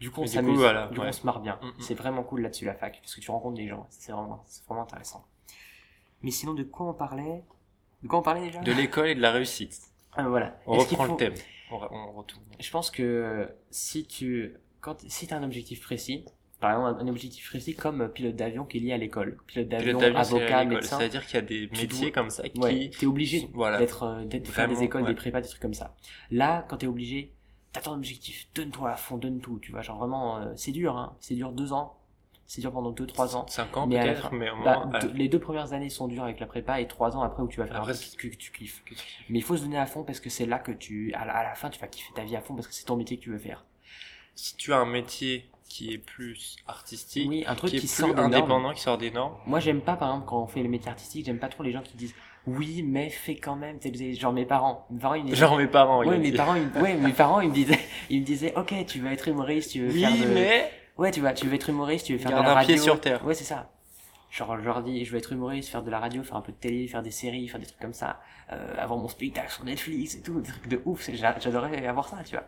Du 0.00 0.10
coup, 0.10 0.22
on 0.22 0.26
s'amuse, 0.26 0.58
voilà, 0.58 0.88
du 0.88 0.94
coup, 0.96 1.02
ouais. 1.02 1.08
on 1.08 1.12
se 1.12 1.24
marre 1.26 1.40
bien. 1.40 1.58
Mm, 1.62 1.66
mm. 1.66 1.72
C'est 1.80 1.94
vraiment 1.94 2.22
cool 2.22 2.40
là-dessus 2.42 2.64
la 2.64 2.74
fac 2.74 2.98
parce 3.00 3.14
que 3.14 3.20
tu 3.20 3.30
rencontres 3.30 3.56
des 3.56 3.68
gens, 3.68 3.86
c'est 3.90 4.12
vraiment, 4.12 4.42
c'est 4.46 4.64
vraiment 4.66 4.82
intéressant. 4.82 5.26
Mais 6.22 6.30
sinon, 6.30 6.54
de 6.54 6.62
quoi 6.62 6.86
on 6.88 6.94
parlait? 6.94 7.44
De 8.02 8.08
quoi 8.08 8.18
on 8.18 8.22
parlait 8.22 8.42
déjà? 8.46 8.60
De 8.60 8.72
l'école 8.72 9.08
et 9.08 9.14
de 9.14 9.20
la 9.20 9.30
réussite 9.32 9.78
Ah, 10.14 10.28
voilà. 10.28 10.58
on 10.66 10.78
reprend 10.78 11.04
faut- 11.06 11.12
le 11.12 11.16
thème 11.18 11.34
on, 11.70 11.76
re- 11.78 11.88
on 11.90 12.12
retourne 12.12 12.42
Je 12.60 12.70
pense 12.70 12.90
que 12.90 13.48
si 13.70 14.06
tu, 14.06 14.54
quand, 14.80 15.02
si 15.08 15.26
t'as 15.26 15.36
un 15.36 15.42
objectif 15.42 15.80
précis, 15.82 16.24
par 16.64 16.72
exemple 16.88 17.02
un 17.02 17.08
objectif 17.08 17.48
précis 17.48 17.74
comme 17.74 18.08
pilote 18.08 18.36
d'avion 18.36 18.64
qui 18.64 18.78
est 18.78 18.80
lié 18.80 18.92
à 18.92 18.98
l'école, 18.98 19.36
pilote 19.46 19.68
d'avion, 19.68 19.98
Pilote 19.98 20.00
d'avion, 20.00 20.24
c'est 20.24 20.52
à 20.52 20.60
avocat, 20.60 20.64
médecin, 20.64 20.98
c'est-à-dire 20.98 21.26
qu'il 21.26 21.34
y 21.34 21.38
a 21.38 21.42
des 21.42 21.68
métiers 21.68 21.86
dois- 21.86 22.10
comme 22.10 22.30
ça 22.30 22.48
qui 22.48 22.60
Ouais, 22.60 22.90
t'es 22.98 23.06
obligé 23.06 23.48
voilà 23.52 23.78
d'être, 23.78 24.02
euh, 24.04 24.24
d'être, 24.24 24.48
faire 24.48 24.68
des 24.68 24.82
écoles, 24.82 25.02
ouais. 25.02 25.08
des 25.08 25.14
prépas, 25.14 25.40
des 25.40 25.48
trucs 25.48 25.60
comme 25.62 25.74
ça. 25.74 25.94
Là, 26.30 26.64
quand 26.68 26.78
t'es 26.78 26.86
obligé, 26.86 27.32
t'as 27.72 27.80
ton 27.80 27.92
objectif, 27.92 28.48
donne-toi 28.54 28.90
à 28.90 28.96
fond, 28.96 29.16
donne 29.18 29.40
tout, 29.40 29.58
tu 29.60 29.72
vois, 29.72 29.82
genre 29.82 29.98
vraiment, 29.98 30.38
euh, 30.38 30.52
c'est 30.56 30.72
dur, 30.72 30.96
hein, 30.96 31.16
c'est 31.20 31.34
dur 31.34 31.52
deux 31.52 31.72
ans, 31.72 31.96
c'est 32.46 32.60
dur 32.60 32.72
pendant 32.72 32.90
deux, 32.92 33.06
trois 33.06 33.36
ans. 33.36 33.46
5 33.48 33.76
ans 33.76 33.88
peut-être 33.88 34.32
mais 34.32 34.50
au 34.50 34.56
Bah, 34.62 34.84
moins 34.86 35.00
les 35.14 35.28
deux 35.28 35.38
premières 35.40 35.72
années 35.72 35.88
sont 35.90 36.08
dures 36.08 36.24
avec 36.24 36.40
la 36.40 36.46
prépa 36.46 36.80
et 36.80 36.86
trois 36.88 37.16
ans 37.16 37.22
après 37.22 37.42
où 37.42 37.48
tu 37.48 37.58
vas 37.58 37.66
faire 37.66 37.76
Après, 37.76 37.92
un 37.92 37.94
truc 37.94 38.16
que, 38.18 38.28
que 38.28 38.36
tu 38.36 38.52
kiffes. 38.52 38.82
Mais 39.30 39.38
il 39.38 39.42
faut 39.42 39.56
se 39.56 39.62
donner 39.62 39.78
à 39.78 39.86
fond 39.86 40.04
parce 40.04 40.20
que 40.20 40.30
c'est 40.30 40.46
là 40.46 40.58
que 40.58 40.72
tu, 40.72 41.12
à 41.14 41.24
la, 41.24 41.32
à 41.34 41.42
la 41.44 41.54
fin, 41.54 41.70
tu 41.70 41.80
vas 41.80 41.88
kiffer 41.88 42.12
ta 42.14 42.24
vie 42.24 42.36
à 42.36 42.40
fond 42.42 42.54
parce 42.54 42.66
que 42.68 42.74
c'est 42.74 42.84
ton 42.84 42.96
métier 42.96 43.16
que 43.18 43.22
tu 43.22 43.30
veux 43.30 43.38
faire. 43.38 43.64
si 44.34 44.56
tu 44.56 44.72
as 44.72 44.78
un 44.78 44.86
métier 44.86 45.48
qui 45.68 45.92
est 45.92 45.98
plus 45.98 46.56
artistique 46.68 47.28
Oui, 47.28 47.44
un 47.46 47.54
truc 47.54 47.70
qui 47.70 47.76
est 47.76 47.80
qui 47.80 47.86
plus 47.86 47.94
sort 47.96 48.14
normes. 48.14 48.20
indépendant 48.32 48.72
qui 48.72 48.80
sort 48.80 48.98
des 48.98 49.10
normes 49.10 49.34
Moi, 49.46 49.60
j'aime 49.60 49.80
pas, 49.80 49.96
par 49.96 50.08
exemple, 50.10 50.26
quand 50.28 50.42
on 50.42 50.46
fait 50.46 50.62
le 50.62 50.68
métier 50.68 50.90
artistique, 50.90 51.26
j'aime 51.26 51.38
pas 51.38 51.48
trop 51.48 51.62
les 51.62 51.72
gens 51.72 51.82
qui 51.82 51.96
disent 51.96 52.14
oui, 52.46 52.82
mais 52.82 53.08
fais 53.08 53.36
quand 53.36 53.56
même. 53.56 53.78
Genre 54.14 54.32
mes 54.32 54.44
parents, 54.44 54.86
mes 54.90 54.98
parents 55.00 55.14
ils 55.14 55.22
me 55.24 55.28
disaient, 55.30 55.36
genre 55.40 55.56
mes 55.56 55.66
parents 55.66 56.04
ouais, 56.04 56.18
mes 56.18 56.32
parents, 56.32 56.54
ils, 56.56 56.82
ouais, 56.82 56.94
mes 56.94 57.12
parents, 57.12 57.40
ils 57.40 57.48
me 57.48 57.54
disaient, 57.54 57.78
ils 58.10 58.20
me 58.20 58.24
disaient, 58.26 58.52
ok, 58.56 58.74
tu 58.86 58.98
veux 59.00 59.10
être 59.10 59.26
humoriste, 59.28 59.70
tu 59.72 59.80
veux 59.80 59.90
faire 59.90 60.10
oui 60.12 60.20
de, 60.20 60.26
mais 60.26 60.70
ouais, 60.98 61.10
tu 61.10 61.20
vas, 61.20 61.32
tu 61.32 61.46
veux 61.48 61.54
être 61.54 61.70
humoriste, 61.70 62.06
tu 62.06 62.12
veux 62.12 62.18
faire 62.18 62.32
Garde 62.32 62.42
de 62.42 62.46
la 62.48 62.52
un 62.52 62.54
radio. 62.56 62.74
pied 62.74 62.76
sur 62.82 63.00
terre. 63.00 63.24
Ouais, 63.24 63.34
c'est 63.34 63.44
ça. 63.44 63.70
Genre, 64.30 64.58
je 64.58 64.64
leur 64.64 64.82
dis, 64.82 65.04
je 65.04 65.12
veux 65.12 65.18
être 65.18 65.32
humoriste, 65.32 65.70
faire 65.70 65.82
de 65.82 65.90
la 65.90 66.00
radio, 66.00 66.22
faire 66.24 66.36
un 66.36 66.40
peu 66.42 66.50
de 66.52 66.56
télé, 66.58 66.86
faire 66.88 67.02
des 67.02 67.12
séries, 67.12 67.46
faire 67.48 67.60
des 67.60 67.66
trucs 67.66 67.78
comme 67.80 67.94
ça, 67.94 68.20
euh, 68.52 68.74
avoir 68.78 68.98
mon 68.98 69.08
spectacle 69.08 69.50
sur 69.50 69.64
Netflix 69.64 70.16
et 70.16 70.22
tout, 70.22 70.40
des 70.40 70.50
trucs 70.50 70.68
de 70.68 70.82
ouf. 70.84 71.00
c'est- 71.02 71.14
j'a- 71.14 71.38
J'adorerais 71.38 71.86
avoir 71.86 72.08
ça, 72.08 72.18
tu 72.26 72.34
vois. 72.34 72.44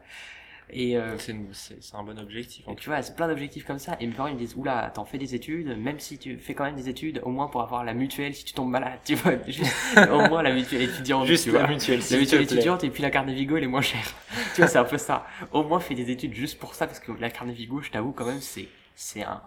Et, 0.70 0.96
euh, 0.96 1.16
c'est 1.18 1.94
un 1.94 2.02
bon 2.02 2.18
objectif 2.18 2.66
en 2.66 2.74
tu 2.74 2.88
vois, 2.88 3.00
c'est 3.00 3.14
plein 3.14 3.28
d'objectifs 3.28 3.64
comme 3.64 3.78
ça. 3.78 3.96
Et 4.00 4.06
mes 4.06 4.12
parents 4.12 4.28
ils 4.28 4.34
me 4.34 4.38
disent, 4.38 4.54
oula, 4.56 4.90
t'en 4.92 5.04
fais 5.04 5.18
des 5.18 5.34
études, 5.34 5.78
même 5.78 6.00
si 6.00 6.18
tu 6.18 6.38
fais 6.38 6.54
quand 6.54 6.64
même 6.64 6.74
des 6.74 6.88
études, 6.88 7.20
au 7.24 7.30
moins 7.30 7.46
pour 7.46 7.62
avoir 7.62 7.84
la 7.84 7.94
mutuelle 7.94 8.34
si 8.34 8.44
tu 8.44 8.52
tombes 8.52 8.70
malade, 8.70 8.98
tu 9.04 9.14
vois. 9.14 9.34
Juste, 9.46 9.72
au 10.10 10.28
moins 10.28 10.42
la 10.42 10.52
mutuelle 10.52 10.82
étudiante. 10.82 11.26
juste 11.26 11.44
tu 11.44 11.52
la 11.52 11.60
vois. 11.60 11.68
mutuelle 11.68 12.00
La 12.10 12.18
mutuelle 12.18 12.26
te 12.26 12.46
plaît. 12.46 12.56
étudiante 12.56 12.84
et 12.84 12.90
puis 12.90 13.02
la 13.02 13.10
Carnevigo 13.10 13.56
elle 13.56 13.64
est 13.64 13.68
moins 13.68 13.82
chère. 13.82 14.06
tu 14.54 14.60
vois, 14.60 14.68
c'est 14.68 14.78
un 14.78 14.84
peu 14.84 14.98
ça. 14.98 15.26
Au 15.52 15.62
moins 15.62 15.78
fais 15.78 15.94
des 15.94 16.10
études 16.10 16.34
juste 16.34 16.58
pour 16.58 16.74
ça 16.74 16.86
parce 16.86 16.98
que 17.00 17.12
la 17.12 17.30
Carnevigo, 17.30 17.80
je 17.80 17.90
t'avoue 17.90 18.12
quand 18.12 18.26
même, 18.26 18.40
c'est, 18.40 18.68
c'est 18.94 19.22
un, 19.22 19.42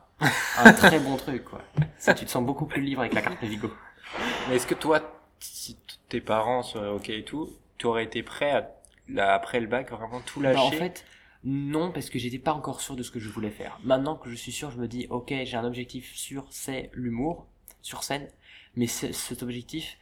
un 0.58 0.73
très 0.73 0.99
bon 0.99 1.17
truc, 1.17 1.43
quoi. 1.43 1.62
Ça, 1.97 2.13
tu 2.13 2.25
te 2.25 2.32
sens 2.32 2.45
beaucoup 2.45 2.65
plus 2.65 2.82
libre 2.82 3.01
avec 3.01 3.13
la 3.13 3.21
Carnevigo. 3.21 3.71
mais 4.47 4.55
est-ce 4.55 4.67
que 4.67 4.75
toi 4.75 5.01
si 5.39 5.77
tes 6.10 6.21
parents 6.21 6.63
seraient 6.63 6.89
ok 6.89 7.10
et 7.10 7.23
tout 7.23 7.49
tu 7.77 7.88
aurais 7.88 8.03
été 8.03 8.21
prêt 8.23 8.51
à 8.51 8.69
là, 9.10 9.34
après 9.34 9.60
le 9.60 9.67
bac 9.67 9.91
vraiment 9.91 10.22
tout 10.22 10.41
lâcher 10.41 10.56
Bah, 10.56 10.63
en 10.63 10.72
fait, 10.72 11.06
non, 11.43 11.91
parce 11.91 12.10
que 12.10 12.19
j'étais 12.19 12.39
pas 12.39 12.54
encore 12.54 12.82
sûr 12.82 12.95
de 12.95 13.04
ce 13.04 13.12
que 13.12 13.19
je 13.19 13.30
voulais 13.30 13.50
faire. 13.50 13.80
Maintenant 13.84 14.15
que 14.15 14.30
je 14.30 14.36
suis 14.36 14.52
sûr, 14.52 14.72
je 14.72 14.78
me 14.78 14.88
dis, 14.88 15.08
ok, 15.10 15.34
j'ai 15.43 15.56
un 15.56 15.65
objectif 15.65 16.13
sûr, 16.15 16.45
c'est 16.50 16.89
l'humour, 16.93 17.48
sur 17.82 18.04
scène, 18.04 18.28
mais 18.76 18.88
cet 18.88 19.43
objectif, 19.43 19.98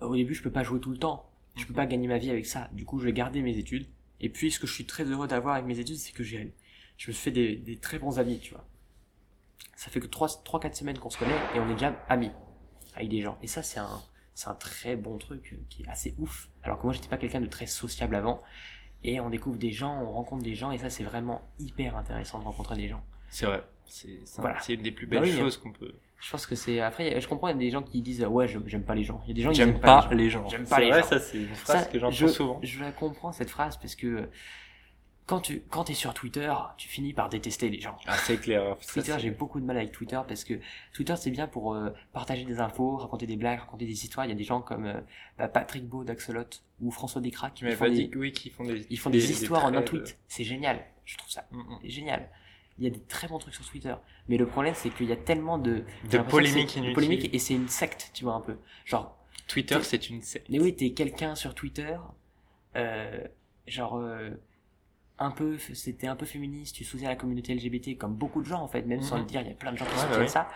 au 0.00 0.14
début, 0.14 0.34
je 0.34 0.42
peux 0.42 0.52
pas 0.52 0.62
jouer 0.62 0.80
tout 0.80 0.90
le 0.90 0.98
temps. 0.98 1.28
Je 1.56 1.64
peux 1.64 1.74
pas 1.74 1.86
gagner 1.86 2.06
ma 2.06 2.18
vie 2.18 2.30
avec 2.30 2.46
ça. 2.46 2.68
Du 2.72 2.84
coup, 2.84 3.00
je 3.00 3.04
vais 3.04 3.12
garder 3.12 3.42
mes 3.42 3.58
études. 3.58 3.88
Et 4.20 4.28
puis, 4.28 4.52
ce 4.52 4.60
que 4.60 4.66
je 4.68 4.72
suis 4.72 4.86
très 4.86 5.04
heureux 5.04 5.26
d'avoir 5.26 5.54
avec 5.54 5.66
mes 5.66 5.80
études, 5.80 5.96
c'est 5.96 6.12
que 6.12 6.22
j'ai, 6.22 6.54
je 6.96 7.08
me 7.08 7.12
suis 7.12 7.14
fait 7.14 7.30
des, 7.32 7.56
des 7.56 7.76
très 7.76 7.98
bons 7.98 8.20
amis, 8.20 8.38
tu 8.38 8.52
vois. 8.54 8.64
Ça 9.74 9.90
fait 9.90 9.98
que 9.98 10.06
3-4 10.06 10.74
semaines 10.74 10.98
qu'on 10.98 11.10
se 11.10 11.18
connaît 11.18 11.38
et 11.54 11.60
on 11.60 11.68
est 11.68 11.74
déjà 11.74 12.04
amis 12.08 12.30
avec 12.94 13.08
des 13.08 13.22
gens. 13.22 13.38
Et 13.42 13.48
ça, 13.48 13.62
c'est 13.62 13.80
un, 13.80 14.02
c'est 14.38 14.48
un 14.48 14.54
très 14.54 14.94
bon 14.94 15.18
truc 15.18 15.52
euh, 15.52 15.56
qui 15.68 15.82
est 15.82 15.88
assez 15.88 16.14
ouf. 16.18 16.48
Alors 16.62 16.78
que 16.78 16.84
moi, 16.84 16.92
j'étais 16.92 17.08
pas 17.08 17.16
quelqu'un 17.16 17.40
de 17.40 17.46
très 17.46 17.66
sociable 17.66 18.14
avant. 18.14 18.40
Et 19.02 19.18
on 19.18 19.30
découvre 19.30 19.58
des 19.58 19.72
gens, 19.72 20.00
on 20.00 20.12
rencontre 20.12 20.44
des 20.44 20.54
gens, 20.54 20.70
et 20.70 20.78
ça, 20.78 20.90
c'est 20.90 21.02
vraiment 21.02 21.42
hyper 21.58 21.96
intéressant 21.96 22.38
de 22.38 22.44
rencontrer 22.44 22.76
des 22.76 22.86
gens. 22.88 23.02
c'est 23.30 23.46
vrai 23.46 23.64
c'est 23.86 24.20
Voilà. 24.36 24.60
c'est 24.60 24.74
une 24.74 24.82
des 24.82 24.92
plus 24.92 25.06
Bah 25.06 25.18
belles 25.20 25.30
oui, 25.30 25.36
choses 25.38 25.56
qu'on 25.56 25.72
peut 25.72 25.92
Je 26.20 26.30
pense 26.30 26.46
que 26.46 26.54
c'est. 26.54 26.80
Après, 26.80 27.20
je 27.20 27.26
comprends, 27.26 27.48
il 27.48 27.52
y 27.52 27.54
a 27.54 27.58
des 27.58 27.70
gens 27.70 27.82
qui 27.82 28.00
disent 28.00 28.24
Ouais, 28.24 28.46
je- 28.46 28.58
j'aime 28.66 28.84
pas 28.84 28.94
les 28.94 29.02
gens. 29.02 29.20
Il 29.24 29.28
y 29.28 29.30
a 29.32 29.34
des 29.34 29.42
gens 29.42 29.50
qui 29.50 29.56
j'aime 29.56 29.80
pas 29.80 30.08
les 30.12 30.30
gens 30.30 30.48
J'aime 30.48 30.66
pas 30.66 30.76
C'est 30.76 30.82
les 30.82 30.90
vrai, 30.90 31.00
gens. 31.02 31.08
ça 31.08 31.18
c'est 31.20 31.38
une 31.38 31.54
phrase 31.54 31.84
Ça, 31.84 31.90
que 31.90 31.98
j'entends 31.98 32.12
je, 32.14 32.26
souvent 32.28 32.60
Je 32.62 32.80
la 32.80 32.92
comprends 32.92 33.32
cette 33.32 33.50
phrase 33.50 33.76
parce 33.76 33.94
que 33.96 34.28
quand 35.28 35.40
tu 35.40 35.62
quand 35.68 35.84
t'es 35.84 35.94
sur 35.94 36.14
Twitter, 36.14 36.52
tu 36.78 36.88
finis 36.88 37.12
par 37.12 37.28
détester 37.28 37.68
les 37.68 37.80
gens. 37.80 37.96
ah 38.06 38.16
c'est 38.16 38.38
clair 38.38 38.76
Ça, 38.80 38.94
Twitter, 38.94 39.14
j'ai 39.18 39.30
beaucoup 39.30 39.60
de 39.60 39.66
mal 39.66 39.76
avec 39.76 39.92
Twitter 39.92 40.18
parce 40.26 40.42
que 40.42 40.54
Twitter 40.94 41.14
c'est 41.16 41.30
bien 41.30 41.46
pour 41.46 41.74
euh, 41.74 41.90
partager 42.14 42.44
des 42.44 42.60
infos, 42.60 42.96
raconter 42.96 43.26
des 43.26 43.36
blagues, 43.36 43.60
raconter 43.60 43.84
des 43.84 44.04
histoires. 44.04 44.24
Il 44.24 44.30
y 44.30 44.32
a 44.32 44.34
des 44.34 44.44
gens 44.44 44.62
comme 44.62 44.86
euh, 44.86 45.00
bah, 45.36 45.46
Patrick 45.48 45.86
Beau 45.86 46.02
d'Axolot 46.02 46.44
ou 46.80 46.90
François 46.90 47.20
Descraques 47.20 47.54
qui 47.54 47.70
font 47.70 47.88
des, 47.90 48.10
oui 48.16 48.32
qu'ils 48.32 48.52
font 48.52 48.64
des 48.64 48.86
ils 48.88 48.98
font 48.98 49.10
des, 49.10 49.30
histoires 49.30 49.66
en 49.66 49.74
un 49.74 49.82
tweet. 49.82 50.18
C'est 50.28 50.44
génial. 50.44 50.82
Je 51.04 51.18
trouve 51.18 51.30
ça 51.30 51.44
Mm, 51.50 51.58
mm. 51.58 51.78
génial. 51.84 52.28
Il 52.78 52.84
y 52.84 52.86
a 52.86 52.90
des 52.90 53.00
très 53.00 53.28
bons 53.28 53.38
trucs 53.38 53.54
sur 53.54 53.68
Twitter. 53.68 53.94
Mais 54.28 54.38
le 54.38 54.46
problème, 54.46 54.74
c'est 54.74 54.88
qu'il 54.88 55.06
y 55.06 55.12
a 55.12 55.16
tellement 55.16 55.58
de, 55.58 55.84
de 56.10 56.18
polémiques 56.18 56.76
inutiles 56.76 56.94
polémiques 56.94 57.34
et 57.34 57.38
c'est 57.38 57.54
une 57.54 57.68
secte, 57.68 58.12
tu 58.14 58.24
vois, 58.24 58.34
un 58.34 58.40
peu. 58.40 58.56
Genre, 58.86 59.14
Twitter 59.46 59.78
c'est 59.82 60.08
une 60.08 60.22
secte 60.22 60.48
mais 60.48 60.58
oui, 60.58 60.74
t'es 60.74 60.92
quelqu'un 60.92 61.34
sur 61.34 61.54
Twitter, 61.54 61.96
euh, 62.76 63.26
genre, 63.66 64.00
un 65.18 65.30
peu, 65.30 65.58
c'était 65.58 66.06
un 66.06 66.16
peu 66.16 66.26
féministe, 66.26 66.74
tu 66.76 66.84
soutiens 66.84 67.08
la 67.08 67.16
communauté 67.16 67.54
LGBT 67.54 67.96
comme 67.98 68.14
beaucoup 68.14 68.40
de 68.40 68.46
gens, 68.46 68.60
en 68.62 68.68
fait, 68.68 68.82
même 68.82 69.02
sans 69.02 69.16
Mhm. 69.16 69.22
le 69.22 69.26
dire, 69.28 69.40
il 69.42 69.48
y 69.48 69.50
a 69.50 69.54
plein 69.54 69.72
de 69.72 69.76
gens 69.78 69.84
qui 69.84 69.92
Ouais, 69.92 69.96
bah 69.96 70.02
soutiennent 70.06 70.22
oui. 70.22 70.28
ça. 70.28 70.48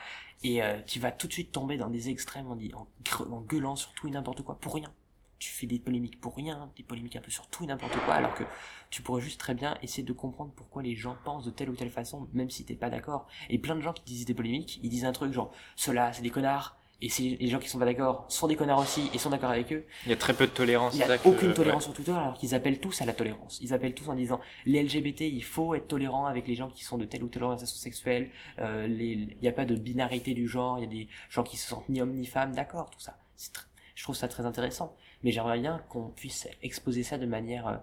Et 0.45 0.63
euh, 0.63 0.81
tu 0.87 0.99
vas 1.01 1.13
tout 1.13 1.27
de 1.29 1.33
suite 1.33 1.53
tomber 1.53 1.77
dans 1.77 1.89
des 1.91 2.09
extrêmes 2.11 2.47
en, 2.49 2.59
en, 2.79 2.87
en 3.33 3.41
gueulant 3.43 3.77
sur 3.77 3.93
tout 3.93 4.09
et 4.09 4.11
n'importe 4.11 4.43
quoi, 4.43 4.59
pour 4.59 4.75
rien. 4.75 4.93
tu 5.39 5.51
fais 5.51 5.67
des 5.67 5.81
polémiques 5.81 6.21
pour 6.21 6.37
rien, 6.37 6.71
des 6.77 6.85
polémiques 6.85 7.17
un 7.17 7.21
peu 7.21 7.31
sur 7.33 7.49
tout 7.49 7.65
et 7.65 7.67
n'importe 7.67 7.97
quoi, 8.05 8.15
alors 8.15 8.33
que 8.35 8.45
tu 8.91 9.03
pourrais 9.03 9.21
juste 9.21 9.41
très 9.41 9.55
bien 9.55 9.77
essayer 9.83 10.05
de 10.05 10.13
comprendre 10.13 10.53
pourquoi 10.55 10.85
les 10.85 10.95
gens 10.95 11.17
pensent 11.25 11.45
de 11.45 11.51
telle 11.51 11.69
ou 11.69 11.75
telle 11.75 11.91
façon, 11.91 12.29
même 12.33 12.49
si 12.49 12.65
t'es 12.65 12.77
pas 12.77 12.91
d'accord. 12.91 13.27
Et 13.51 13.59
plein 13.59 13.75
de 13.75 13.81
gens 13.81 13.93
qui 13.93 14.05
disent 14.05 14.25
des 14.25 14.35
polémiques, 14.35 14.79
ils 14.85 14.89
disent 14.89 15.05
un 15.05 15.11
truc 15.11 15.33
genre, 15.33 15.51
ceux-là, 15.75 16.13
c'est 16.13 16.23
des 16.23 16.31
connards, 16.31 16.77
et 17.03 17.09
si 17.09 17.37
les 17.37 17.49
gens 17.49 17.59
qui 17.59 17.69
sont 17.69 17.79
pas 17.79 17.85
d'accord 17.85 18.25
sont 18.29 18.47
des 18.47 18.57
connards 18.57 18.79
aussi 18.79 19.11
et 19.13 19.19
sont 19.19 19.29
d'accord 19.31 19.51
avec 19.51 19.73
eux, 19.73 19.85
Il 20.07 20.11
y 20.11 20.13
a 20.13 20.17
très 20.17 20.33
peu 20.33 20.47
de 20.47 20.53
tolérance. 20.53 20.95
il 20.95 20.99
n'y 20.99 21.03
a 21.03 21.19
que- 21.19 21.29
aucune 21.29 21.49
ouais. 21.49 21.55
tolérance 21.55 21.83
sur 21.85 21.93
Twitter 21.93 22.13
alors 22.13 22.35
qu'ils 22.39 22.55
appellent 22.55 22.79
tous 22.81 23.03
à 23.03 23.05
la 23.05 23.13
tolérance. 23.13 23.59
Ils 23.61 23.75
appellent 23.75 23.95
tous 23.95 24.09
en 24.09 24.15
disant 24.15 24.41
les 24.67 24.83
LGBT, 24.83 25.23
il 25.29 25.43
faut 25.45 25.75
être 25.75 25.89
tolérant 25.89 26.27
avec 26.27 26.47
les 26.47 26.55
gens 26.55 26.69
qui 26.71 26.85
sont 26.85 26.97
de 26.99 27.05
telle 27.05 27.23
ou 27.25 27.29
telle 27.29 27.43
orientation 27.43 27.77
sexuelle. 27.77 28.31
Euh, 28.61 28.87
les- 28.87 29.13
il 29.13 29.37
n'y 29.43 29.49
a 29.49 29.53
pas 29.53 29.65
de 29.65 29.75
binarité 29.75 30.33
du 30.33 30.47
genre. 30.49 30.79
Il 30.79 30.83
y 30.83 30.87
a 30.87 30.91
des 30.91 31.09
gens 31.29 31.43
qui 31.43 31.57
se 31.57 31.69
sentent 31.69 31.89
ni 31.89 32.01
homme 32.01 32.13
ni 32.15 32.25
femme. 32.25 32.55
D'accord, 32.55 32.89
tout 32.91 33.01
ça. 33.01 33.19
Tr- 33.39 33.67
Je 33.95 34.03
trouve 34.05 34.17
ça 34.17 34.27
très 34.29 34.47
intéressant. 34.47 34.97
Mais 35.25 35.31
j'aimerais 35.33 35.59
bien 35.61 35.81
qu'on 35.89 36.09
puisse 36.09 36.49
exposer 36.63 37.03
ça 37.03 37.19
de 37.19 37.27
manière 37.27 37.67
euh, 37.69 37.77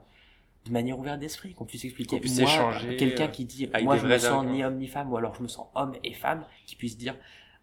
de 0.66 0.72
manière 0.72 1.00
ouverte 1.00 1.20
d'esprit, 1.20 1.54
qu'on 1.54 1.66
puisse 1.66 1.86
expliquer. 1.86 2.18
Qu'on 2.18 2.22
puisse 2.22 2.40
moi, 2.42 2.74
quelqu'un 2.98 3.26
euh, 3.26 3.28
qui 3.28 3.46
dit 3.46 3.70
moi 3.84 3.96
je 3.98 4.06
me 4.06 4.18
sens 4.18 4.46
ni 4.46 4.64
homme 4.64 4.78
ni 4.78 4.88
femme 4.88 5.12
ou 5.12 5.18
alors 5.18 5.34
je 5.36 5.42
me 5.44 5.48
sens 5.48 5.68
homme 5.76 5.94
et 6.04 6.14
femme, 6.14 6.46
qui 6.66 6.76
puisse 6.76 6.98
dire 6.98 7.16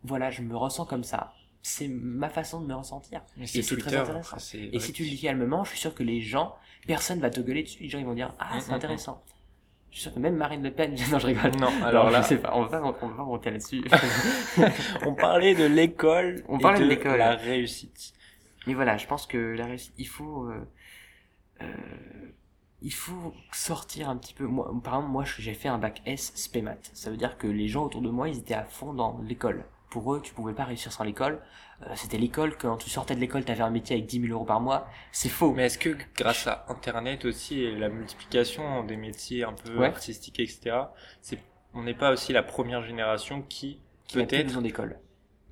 voilà 0.02 0.30
je 0.30 0.40
me 0.42 0.56
ressens 0.56 0.86
comme 0.86 1.04
ça. 1.04 1.34
C'est 1.68 1.88
ma 1.88 2.28
façon 2.28 2.60
de 2.60 2.66
me 2.68 2.74
ressentir. 2.74 3.22
Mais 3.36 3.42
Et 3.42 3.46
c'est 3.48 3.62
c'est 3.62 3.76
très 3.76 3.96
intéressant. 3.96 4.38
c'est 4.38 4.70
Et 4.72 4.78
si 4.78 4.92
tu 4.92 5.02
le 5.02 5.08
dis 5.08 5.20
calmement, 5.20 5.64
je 5.64 5.70
suis 5.70 5.80
sûr 5.80 5.96
que 5.96 6.04
les 6.04 6.20
gens, 6.20 6.54
personne 6.86 7.18
va 7.18 7.28
te 7.28 7.40
gueuler 7.40 7.64
dessus. 7.64 7.82
Les 7.82 7.88
gens, 7.88 7.98
ils 7.98 8.06
vont 8.06 8.14
dire, 8.14 8.32
ah, 8.38 8.54
Mm, 8.54 8.60
c'est 8.60 8.70
mm, 8.70 8.74
intéressant. 8.74 9.24
Je 9.90 9.96
suis 9.96 10.02
sûr 10.04 10.14
que 10.14 10.20
même 10.20 10.36
Marine 10.36 10.62
Le 10.62 10.70
Pen, 10.70 10.94
non, 11.10 11.18
je 11.18 11.26
rigole. 11.26 11.56
Non, 11.56 11.66
alors 11.82 12.04
Non, 12.04 12.10
là, 12.12 12.22
je 12.22 12.28
sais 12.28 12.36
pas, 12.36 12.52
on 12.54 12.62
va 12.62 12.68
pas, 12.68 12.80
on 12.80 13.08
va 13.08 13.16
pas 13.16 13.24
monter 13.24 13.50
là-dessus. 13.50 13.82
on 15.04 15.14
parlait 15.14 15.56
de 15.56 15.64
l'école. 15.64 16.44
On 16.46 16.56
parlait 16.56 16.78
de 16.78 16.84
l'école. 16.84 17.18
La 17.18 17.34
réussite. 17.34 18.12
Mais 18.68 18.74
voilà, 18.74 18.96
je 18.96 19.08
pense 19.08 19.26
que 19.26 19.36
la 19.36 19.66
réussite, 19.66 19.94
il 19.98 20.06
faut, 20.06 20.44
euh, 20.44 20.68
euh, 21.62 21.66
il 22.80 22.94
faut 22.94 23.34
sortir 23.50 24.08
un 24.08 24.16
petit 24.16 24.34
peu. 24.34 24.46
Moi, 24.46 24.72
par 24.84 24.94
exemple, 24.94 25.10
moi, 25.10 25.24
j'ai 25.24 25.54
fait 25.54 25.68
un 25.68 25.78
bac 25.78 26.00
S 26.06 26.32
spémat. 26.36 26.76
Ça 26.92 27.10
veut 27.10 27.16
dire 27.16 27.36
que 27.38 27.48
les 27.48 27.66
gens 27.66 27.86
autour 27.86 28.02
de 28.02 28.10
moi, 28.10 28.28
ils 28.28 28.38
étaient 28.38 28.54
à 28.54 28.64
fond 28.64 28.94
dans 28.94 29.18
l'école. 29.26 29.64
Pour 29.90 30.12
eux, 30.14 30.20
tu 30.22 30.34
pouvais 30.34 30.52
pas 30.52 30.64
réussir 30.64 30.92
sans 30.92 31.04
l'école. 31.04 31.40
Euh, 31.82 31.92
C'était 31.94 32.18
l'école, 32.18 32.56
quand 32.58 32.76
tu 32.76 32.90
sortais 32.90 33.14
de 33.14 33.20
l'école, 33.20 33.44
t'avais 33.44 33.62
un 33.62 33.70
métier 33.70 33.96
avec 33.96 34.06
10 34.06 34.20
000 34.22 34.32
euros 34.32 34.44
par 34.44 34.60
mois. 34.60 34.88
C'est 35.12 35.28
faux. 35.28 35.52
Mais 35.52 35.66
est-ce 35.66 35.78
que 35.78 35.96
grâce 36.16 36.46
à 36.46 36.64
Internet 36.68 37.24
aussi 37.24 37.60
et 37.62 37.76
la 37.76 37.88
multiplication 37.88 38.82
des 38.84 38.96
métiers 38.96 39.44
un 39.44 39.52
peu 39.52 39.78
Ouais. 39.78 39.86
artistiques, 39.86 40.40
etc., 40.40 40.76
c'est, 41.20 41.38
on 41.74 41.82
n'est 41.84 41.94
pas 41.94 42.10
aussi 42.12 42.32
la 42.32 42.42
première 42.42 42.82
génération 42.82 43.42
qui, 43.42 43.80
Qui 44.08 44.18
n'a 44.18 44.24
plus 44.24 44.30
peut-être, 44.36 44.46
besoin 44.46 44.62
d'école. 44.62 44.98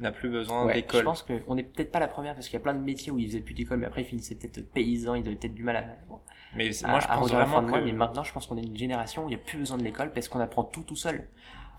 n'a 0.01 0.11
plus 0.11 0.29
besoin 0.31 0.64
Ouais, 0.64 0.75
Je 0.75 0.81
d'école 0.81 1.05
pense 1.05 1.23
qu'on 1.23 1.57
est 1.57 1.62
peut-être 1.62 1.92
pas 1.92 2.01
la 2.01 2.09
première 2.09 2.35
parce 2.35 2.47
qu'il 2.47 2.55
y 2.55 2.61
a 2.61 2.64
plein 2.64 2.75
de 2.75 2.83
métiers 2.83 3.12
où 3.12 3.18
ils 3.20 3.29
faisaient 3.29 3.40
plus 3.40 3.55
d'école, 3.55 3.79
mais 3.79 3.87
après 3.87 4.03
ils 4.03 4.07
finissaient 4.07 4.35
peut-être 4.35 4.73
paysans, 4.73 5.14
ils 5.14 5.25
avaient 5.27 5.37
peut-être 5.37 5.55
du 5.55 5.62
mal 5.62 5.77
à, 5.77 5.85
bon, 6.09 6.18
Mais 6.57 6.70
à- 6.85 6.88
moi, 6.88 6.99
je 7.01 7.07
pense 7.07 7.31
vraiment 7.31 7.62
Mais 7.62 7.92
maintenant, 7.92 8.25
je 8.25 8.33
pense 8.33 8.47
qu'on 8.49 8.57
est 8.59 8.62
une 8.64 8.77
génération 8.77 9.25
où 9.25 9.27
il 9.29 9.37
n'y 9.37 9.40
a 9.40 9.44
plus 9.44 9.59
besoin 9.59 9.77
de 9.79 9.85
l'école 9.85 10.12
parce 10.12 10.27
qu'on 10.29 10.40
apprend 10.40 10.64
tout 10.64 10.83
tout 10.83 10.97
seul. 10.97 11.29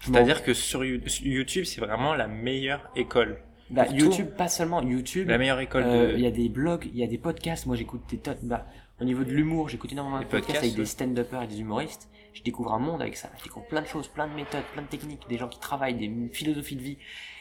C'est-à-dire 0.02 0.44
que 0.44 0.54
sur 0.54 0.84
You- 0.86 1.02
sur 1.08 1.26
YouTube, 1.26 1.66
c'est 1.66 1.82
vraiment 1.82 2.14
la 2.14 2.28
meilleure 2.28 2.90
école. 2.96 3.40
bah, 3.70 3.88
YouTube, 3.88 4.28
pas 4.38 4.48
seulement 4.48 4.82
YouTube. 4.84 5.28
La 5.30 5.38
meilleure 5.38 5.60
école 5.60 5.84
euh, 5.86 6.14
Il 6.16 6.22
y 6.22 6.28
a 6.28 6.32
des 6.32 6.50
blogs, 6.50 6.88
il 6.94 7.00
y 7.00 7.04
a 7.04 7.08
des 7.08 7.18
podcasts. 7.18 7.66
Moi, 7.66 7.76
j'écoute 7.76 8.02
des 8.10 8.18
tonnes. 8.20 8.38
Bah, 8.44 8.68
au 9.02 9.04
niveau 9.04 9.24
de 9.24 9.32
l'humour, 9.32 9.70
j'écoute 9.70 9.92
énormément 9.92 10.20
de 10.20 10.26
podcasts, 10.26 10.46
podcasts, 10.48 10.64
avec 10.66 10.76
des 10.76 10.86
stand-uppers 10.86 11.44
et 11.44 11.48
des 11.48 11.60
humoristes. 11.60 12.10
Je 12.34 12.44
découvre 12.44 12.74
un 12.74 12.80
monde 12.80 13.02
avec 13.02 13.16
ça. 13.18 13.30
Je 13.40 13.44
découvre 13.46 13.66
plein 13.68 13.82
de 13.82 13.88
choses, 13.88 14.08
plein 14.08 14.28
de 14.28 14.34
méthodes, 14.34 14.64
plein 14.74 14.82
de 14.84 14.88
techniques, 14.88 15.22
des 15.30 15.38
gens 15.38 15.48
qui 15.48 15.60
travaillent, 15.60 15.96
des 15.96 16.12
philosophies 16.34 16.76
de 16.76 16.82
vie. 16.82 16.98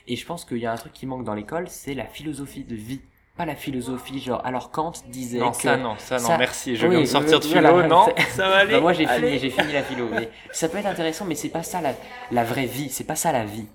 Et 0.07 0.17
je 0.17 0.25
pense 0.25 0.45
qu'il 0.45 0.59
y 0.59 0.67
a 0.67 0.73
un 0.73 0.77
truc 0.77 0.93
qui 0.93 1.05
manque 1.07 1.25
dans 1.25 1.35
l'école, 1.35 1.69
c'est 1.69 1.95
la 1.95 2.07
philosophie 2.07 2.65
de 2.65 2.75
vie. 2.77 3.01
Pas 3.37 3.47
la 3.47 3.57
philosophie, 3.57 4.21
genre, 4.21 4.41
alors 4.47 4.71
Kant 4.71 4.93
disait 5.09 5.41
non, 5.41 5.51
que... 5.51 5.57
ça, 5.57 5.77
non, 5.77 5.97
ça, 5.99 6.19
non, 6.19 6.27
ça- 6.29 6.39
merci, 6.39 6.77
je 6.77 6.87
Oui, 6.87 6.93
viens 6.95 7.01
de 7.01 7.07
sortir 7.07 7.41
de 7.41 7.47
voilà, 7.49 7.71
philo, 7.71 7.87
non, 7.89 8.07
c'est- 8.17 8.23
ça 8.31 8.49
va 8.49 8.57
aller. 8.59 8.73
Bah, 8.75 8.81
moi 8.81 8.93
j'ai 8.93 9.07
fini, 9.09 9.39
j'ai 9.41 9.51
fini 9.51 9.73
la 9.73 9.83
philo. 9.83 10.09
Mais 10.09 10.31
ça 10.53 10.69
peut 10.69 10.79
être 10.79 10.87
intéressant, 10.87 11.25
mais 11.25 11.35
c'est 11.35 11.49
pas 11.49 11.65
ça 11.65 11.81
la, 11.81 11.95
la 12.31 12.45
vraie 12.45 12.67
vie. 12.67 12.89
C'est 12.91 13.03
pas 13.05 13.17
ça 13.17 13.33
la 13.33 13.45
vie. 13.45 13.67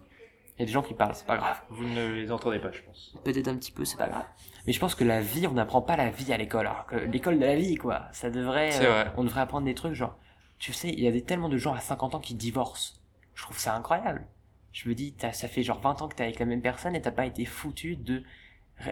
Il 0.57 0.61
y 0.61 0.63
a 0.63 0.65
des 0.65 0.71
gens 0.71 0.81
qui 0.81 0.93
parlent, 0.93 1.13
c'est 1.13 1.25
pas 1.25 1.35
grave. 1.37 1.57
Vous 1.69 1.85
ne 1.85 2.07
les 2.07 2.31
entendez 2.31 2.59
pas, 2.59 2.71
je 2.71 2.81
pense. 2.81 3.13
Peut-être 3.23 3.47
un 3.49 3.55
petit 3.55 3.71
peu, 3.71 3.83
c'est 3.83 3.97
pas 3.97 4.07
grave. 4.07 4.25
Mais 4.65 4.71
je 4.71 4.79
pense 4.79 4.95
que 4.95 5.03
la 5.03 5.19
vie, 5.19 5.45
on 5.47 5.53
n'apprend 5.53 5.81
pas 5.81 5.97
la 5.97 6.09
vie 6.09 6.31
à 6.31 6.37
l'école. 6.37 6.67
Alors 6.67 6.85
que 6.85 6.95
l'école 6.95 7.37
de 7.39 7.45
la 7.45 7.55
vie, 7.55 7.75
quoi. 7.75 8.03
Ça 8.13 8.29
devrait, 8.29 8.71
euh, 8.81 9.03
vrai. 9.03 9.11
on 9.17 9.23
devrait 9.25 9.41
apprendre 9.41 9.65
des 9.65 9.73
trucs 9.75 9.93
genre, 9.93 10.17
tu 10.57 10.71
sais, 10.71 10.89
il 10.89 10.99
y 11.01 11.07
a 11.07 11.11
des, 11.11 11.21
tellement 11.21 11.49
de 11.49 11.57
gens 11.57 11.73
à 11.73 11.79
50 11.79 12.15
ans 12.15 12.19
qui 12.19 12.33
divorcent. 12.35 12.93
Je 13.35 13.43
trouve 13.43 13.57
ça 13.57 13.73
incroyable. 13.75 14.25
Je 14.71 14.87
me 14.87 14.95
dis, 14.95 15.15
ça 15.31 15.47
fait 15.47 15.63
genre 15.63 15.79
20 15.81 16.01
ans 16.01 16.07
que 16.07 16.15
t'es 16.15 16.23
avec 16.23 16.39
la 16.39 16.45
même 16.45 16.61
personne 16.61 16.95
et 16.95 17.01
t'as 17.01 17.11
pas 17.11 17.25
été 17.25 17.43
foutu 17.45 17.95
de, 17.95 18.23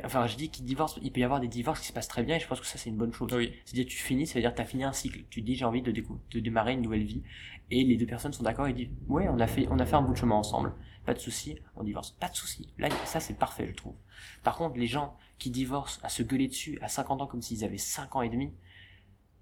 enfin, 0.04 0.28
je 0.28 0.36
dis 0.36 0.50
qu'ils 0.50 0.65
divorcent, 0.65 1.00
il 1.02 1.12
peut 1.12 1.19
y 1.19 1.23
avoir 1.23 1.39
des 1.39 1.47
divorces 1.47 1.80
qui 1.80 1.88
se 1.88 1.93
passent 1.93 2.08
très 2.08 2.23
bien 2.23 2.36
et 2.36 2.39
je 2.39 2.47
pense 2.47 2.60
que 2.60 2.65
ça 2.65 2.78
c'est 2.78 2.89
une 2.89 2.97
bonne 2.97 3.13
chose. 3.13 3.32
Oui. 3.34 3.54
C'est-à-dire 3.65 3.86
tu 3.86 3.97
finis, 3.97 4.28
ça 4.28 4.36
veut 4.36 4.41
dire 4.41 4.52
que 4.52 4.58
t'as 4.58 4.65
fini 4.65 4.84
un 4.84 4.93
cycle. 4.93 5.23
Tu 5.30 5.41
dis 5.41 5.56
j'ai 5.56 5.65
envie 5.65 5.82
de 5.82 6.39
démarrer 6.39 6.73
une 6.73 6.82
nouvelle 6.82 7.04
vie. 7.04 7.23
Et 7.69 7.84
les 7.84 7.97
deux 7.97 8.06
personnes 8.06 8.34
sont 8.34 8.43
d'accord 8.43 8.67
et 8.67 8.73
disent 8.73 8.89
ouais 9.08 9.28
on 9.30 9.39
a 9.39 9.47
fait 9.47 9.67
on 9.69 9.80
a 9.80 9.86
fait 9.86 9.95
un 9.95 10.02
bout 10.02 10.13
de 10.13 10.17
chemin 10.17 10.36
ensemble. 10.36 10.73
Pas 11.06 11.13
de 11.13 11.19
souci, 11.19 11.58
on 11.76 11.84
divorce. 11.84 12.12
Pas 12.12 12.30
de 12.30 12.36
souci. 12.36 12.73
Là 12.78 12.89
ça 13.06 13.19
c'est 13.19 13.38
parfait 13.38 13.67
je 13.67 13.76
trouve. 13.76 13.95
Par 14.43 14.58
contre 14.58 14.78
les 14.78 14.88
gens 14.88 15.17
qui 15.38 15.52
divorcent 15.52 16.00
à 16.04 16.10
se 16.10 16.23
gueuler 16.23 16.47
dessus 16.47 16.80
à 16.82 16.88
50 16.88 17.21
ans 17.21 17.28
comme 17.28 17.41
s'ils 17.41 17.63
avaient 17.63 17.78
5 17.78 18.15
ans 18.15 18.21
et 18.21 18.30
demi, 18.30 18.54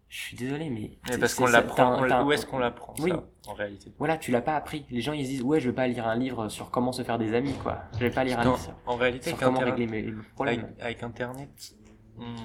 je 0.07 0.19
suis 0.19 0.37
désolé 0.37 0.69
mais. 0.69 0.97
Mais 1.09 1.17
parce 1.17 1.33
qu'on 1.35 1.47
l'apprend, 1.47 2.23
où 2.25 2.31
est-ce 2.31 2.45
qu'on 2.45 2.59
l'apprend, 2.59 2.93
Oui. 2.99 3.11
ça, 3.11 3.23
en 3.47 3.53
réalité? 3.53 3.91
Voilà 3.97 4.17
tu 4.17 4.31
l'as 4.31 4.41
pas 4.41 4.55
appris. 4.55 4.85
Les 4.89 5.01
gens 5.01 5.13
ils 5.13 5.25
se 5.25 5.29
disent 5.29 5.41
ouais 5.43 5.59
je 5.59 5.69
vais 5.69 5.75
pas 5.75 5.87
lire 5.87 6.07
un 6.07 6.15
livre 6.15 6.49
sur 6.49 6.71
comment 6.71 6.91
se 6.91 7.03
faire 7.03 7.17
des 7.17 7.33
amis 7.33 7.53
quoi. 7.63 7.83
Je 7.93 7.99
vais 7.99 8.09
pas 8.11 8.23
lire 8.23 8.39
un 8.39 8.43
livre 8.43 8.59
sur, 8.59 8.73
en 8.85 8.95
réalité, 8.95 9.29
sur 9.31 9.39
comment 9.39 9.59
régler 9.59 9.87
mes, 9.87 10.03
mes 10.03 10.21
problèmes. 10.35 10.59
avec, 10.63 10.79
avec 10.81 11.03
Internet, 11.03 11.75
on, 12.19 12.35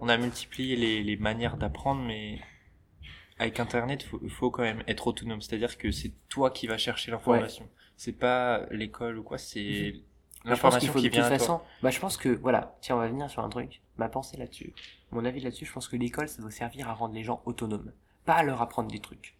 on 0.00 0.08
a 0.08 0.16
multiplié 0.16 0.76
les, 0.76 1.02
les 1.02 1.16
manières 1.16 1.56
d'apprendre, 1.56 2.02
mais 2.02 2.40
avec 3.38 3.60
Internet, 3.60 4.02
faut, 4.02 4.20
faut 4.28 4.50
quand 4.50 4.62
même 4.62 4.82
être 4.88 5.06
autonome. 5.06 5.40
C'est-à-dire 5.40 5.78
que 5.78 5.90
c'est 5.92 6.12
toi 6.28 6.50
qui 6.50 6.66
vas 6.66 6.78
chercher 6.78 7.10
l'information. 7.12 7.68
C'est 7.96 8.12
pas 8.18 8.66
l'école 8.70 9.18
ou 9.18 9.22
quoi, 9.22 9.38
c'est 9.38 9.58
Mais 10.44 10.54
je 10.54 10.60
pense 10.60 10.78
qu'il 10.78 10.88
l'information 10.88 10.92
faut 10.92 10.98
qui 11.00 11.08
de 11.08 11.12
vient 11.12 11.22
toute 11.22 11.32
à 11.32 11.36
toi. 11.38 11.46
façon. 11.46 11.60
Bah, 11.82 11.90
je 11.90 12.00
pense 12.00 12.16
que, 12.16 12.28
voilà, 12.30 12.76
tiens, 12.80 12.96
on 12.96 12.98
va 12.98 13.06
venir 13.08 13.28
sur 13.30 13.44
un 13.44 13.48
truc. 13.48 13.80
Ma 13.96 14.08
pensée 14.08 14.36
là-dessus. 14.36 14.72
Mon 15.10 15.24
avis 15.24 15.40
là-dessus, 15.40 15.64
je 15.64 15.72
pense 15.72 15.88
que 15.88 15.96
l'école, 15.96 16.28
ça 16.28 16.42
doit 16.42 16.50
servir 16.50 16.88
à 16.88 16.94
rendre 16.94 17.14
les 17.14 17.24
gens 17.24 17.42
autonomes. 17.46 17.92
Pas 18.24 18.34
à 18.34 18.42
leur 18.42 18.60
apprendre 18.60 18.90
des 18.90 19.00
trucs. 19.00 19.34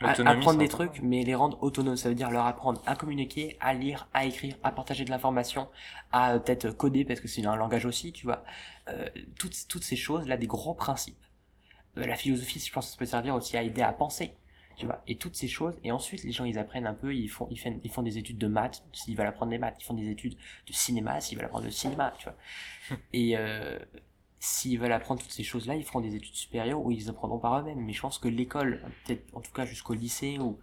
À- 0.00 0.10
apprendre 0.10 0.58
des 0.58 0.68
trucs, 0.68 1.00
mais 1.02 1.24
les 1.24 1.34
rendre 1.34 1.60
autonomes. 1.62 1.96
Ça 1.96 2.08
veut 2.08 2.14
dire 2.14 2.30
leur 2.30 2.46
apprendre 2.46 2.80
à 2.86 2.94
communiquer, 2.94 3.56
à 3.60 3.74
lire, 3.74 4.08
à 4.14 4.26
écrire, 4.26 4.56
à 4.62 4.70
partager 4.70 5.04
de 5.04 5.10
l'information, 5.10 5.68
à 6.12 6.34
euh, 6.34 6.38
peut-être 6.38 6.70
coder 6.70 7.04
parce 7.04 7.20
que 7.20 7.26
c'est 7.28 7.44
un 7.46 7.56
langage 7.56 7.84
aussi, 7.84 8.12
tu 8.12 8.26
vois. 8.26 8.44
Euh, 8.88 9.08
toutes, 9.38 9.66
toutes 9.68 9.82
ces 9.84 9.96
choses, 9.96 10.28
là, 10.28 10.36
des 10.36 10.46
gros 10.46 10.74
principes. 10.74 11.18
Euh, 11.96 12.06
la 12.06 12.16
philosophie, 12.16 12.60
je 12.60 12.72
pense 12.72 12.86
que 12.86 12.92
ça 12.92 12.98
peut 12.98 13.06
servir 13.06 13.34
aussi 13.34 13.56
à 13.56 13.62
aider 13.62 13.82
à 13.82 13.92
penser. 13.92 14.34
Tu 14.76 14.86
vois, 14.86 15.02
et 15.08 15.16
toutes 15.16 15.34
ces 15.34 15.48
choses, 15.48 15.74
et 15.82 15.90
ensuite 15.90 16.22
les 16.22 16.30
gens 16.30 16.44
ils 16.44 16.56
apprennent 16.56 16.86
un 16.86 16.94
peu, 16.94 17.12
ils 17.12 17.26
font, 17.26 17.48
ils 17.50 17.58
font, 17.58 17.80
ils 17.82 17.90
font 17.90 18.02
des 18.02 18.16
études 18.16 18.38
de 18.38 18.46
maths, 18.46 18.84
s'ils 18.92 19.16
veulent 19.16 19.26
apprendre 19.26 19.50
des 19.50 19.58
maths, 19.58 19.74
ils 19.80 19.84
font 19.84 19.94
des 19.94 20.08
études 20.08 20.36
de 20.68 20.72
cinéma, 20.72 21.20
s'ils 21.20 21.36
veulent 21.36 21.46
apprendre 21.46 21.64
le 21.64 21.72
cinéma, 21.72 22.14
tu 22.16 22.22
vois. 22.28 22.36
Et 23.12 23.36
euh, 23.36 23.76
s'ils 24.40 24.78
veulent 24.78 24.92
apprendre 24.92 25.20
toutes 25.20 25.32
ces 25.32 25.42
choses-là, 25.42 25.74
ils 25.74 25.84
feront 25.84 26.00
des 26.00 26.14
études 26.14 26.34
supérieures 26.34 26.80
où 26.80 26.90
ils 26.90 27.08
apprendront 27.08 27.38
par 27.38 27.58
eux-mêmes. 27.58 27.80
Mais 27.80 27.92
je 27.92 28.00
pense 28.00 28.18
que 28.18 28.28
l'école, 28.28 28.82
peut-être 29.04 29.24
en 29.36 29.40
tout 29.40 29.52
cas 29.52 29.64
jusqu'au 29.64 29.94
lycée 29.94 30.38
ou 30.38 30.58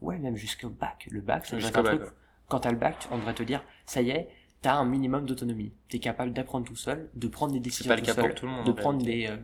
ouais 0.00 0.18
même 0.18 0.36
jusqu'au 0.36 0.68
bac, 0.68 1.08
le 1.10 1.20
bac, 1.20 1.46
ça 1.46 1.56
devrait 1.56 1.76
un 1.76 1.82
bac, 1.82 1.94
truc. 1.96 2.02
ouais. 2.02 2.14
Quand 2.48 2.60
t'as 2.60 2.70
le 2.70 2.76
bac, 2.76 3.08
on 3.10 3.18
devrait 3.18 3.34
te 3.34 3.42
dire, 3.42 3.64
ça 3.86 4.02
y 4.02 4.10
est, 4.10 4.28
t'as 4.62 4.74
un 4.74 4.84
minimum 4.84 5.26
d'autonomie. 5.26 5.72
T'es 5.88 5.98
capable 5.98 6.32
d'apprendre 6.32 6.66
tout 6.66 6.76
seul, 6.76 7.10
de 7.14 7.28
prendre 7.28 7.52
des 7.52 7.60
décisions 7.60 7.88
pas 7.88 7.96
le 7.96 8.02
tout 8.02 8.06
cas 8.06 8.14
seul, 8.14 8.26
pour 8.26 8.34
tout 8.34 8.46
le 8.46 8.52
monde. 8.52 8.66
de 8.66 8.70
en 8.70 8.74
prendre 8.74 9.02
des 9.02 9.26
euh, 9.26 9.36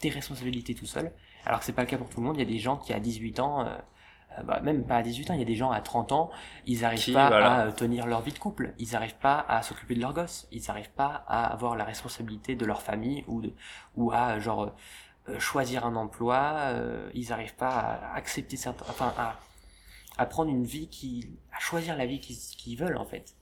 tes 0.00 0.10
responsabilités 0.10 0.74
tout 0.74 0.86
seul. 0.86 1.12
Alors 1.46 1.60
que 1.60 1.64
c'est 1.64 1.72
pas 1.72 1.82
le 1.82 1.88
cas 1.88 1.98
pour 1.98 2.08
tout 2.08 2.20
le 2.20 2.26
monde. 2.26 2.36
Il 2.36 2.40
y 2.40 2.42
a 2.42 2.50
des 2.50 2.58
gens 2.58 2.76
qui 2.76 2.92
à 2.92 3.00
18 3.00 3.40
ans, 3.40 3.66
euh, 3.66 3.76
bah, 4.42 4.60
même 4.60 4.84
pas 4.84 4.96
à 4.96 5.02
18 5.02 5.30
ans, 5.30 5.34
il 5.34 5.38
y 5.38 5.42
a 5.42 5.46
des 5.46 5.54
gens 5.54 5.70
à 5.70 5.80
30 5.80 6.12
ans, 6.12 6.30
ils 6.66 6.84
arrivent 6.84 6.98
Qui, 7.00 7.12
pas 7.12 7.28
voilà. 7.28 7.52
à 7.54 7.66
euh, 7.66 7.70
tenir 7.72 8.06
leur 8.06 8.20
vie 8.22 8.32
de 8.32 8.38
couple. 8.38 8.74
Ils 8.78 8.96
arrivent 8.96 9.16
pas 9.16 9.44
à 9.48 9.62
s'occuper 9.62 9.94
de 9.94 10.00
leurs 10.00 10.12
gosses. 10.14 10.48
Ils 10.50 10.70
arrivent 10.70 10.90
pas 10.92 11.24
à 11.28 11.46
avoir 11.46 11.76
la 11.76 11.84
responsabilité 11.84 12.56
de 12.56 12.64
leur 12.66 12.82
famille 12.82 13.24
ou 13.28 13.40
de 13.42 13.52
ou 13.96 14.10
à 14.12 14.40
genre 14.40 14.72
euh, 15.28 15.38
choisir 15.38 15.86
un 15.86 15.94
emploi. 15.96 16.34
euh, 16.60 17.08
ils 17.14 17.32
arrivent 17.32 17.54
pas 17.56 17.68
à 17.70 18.14
accepter 18.14 18.56
certains, 18.56 18.84
enfin 18.88 19.12
à 19.16 19.36
à 20.16 20.26
prendre 20.26 20.48
une 20.48 20.64
vie 20.64 20.86
qui, 20.88 21.28
à 21.52 21.58
choisir 21.58 21.96
la 21.96 22.06
vie 22.06 22.20
qu'ils 22.20 22.36
qu'ils 22.36 22.78
veulent 22.78 22.96
en 22.98 23.04
fait. 23.04 23.34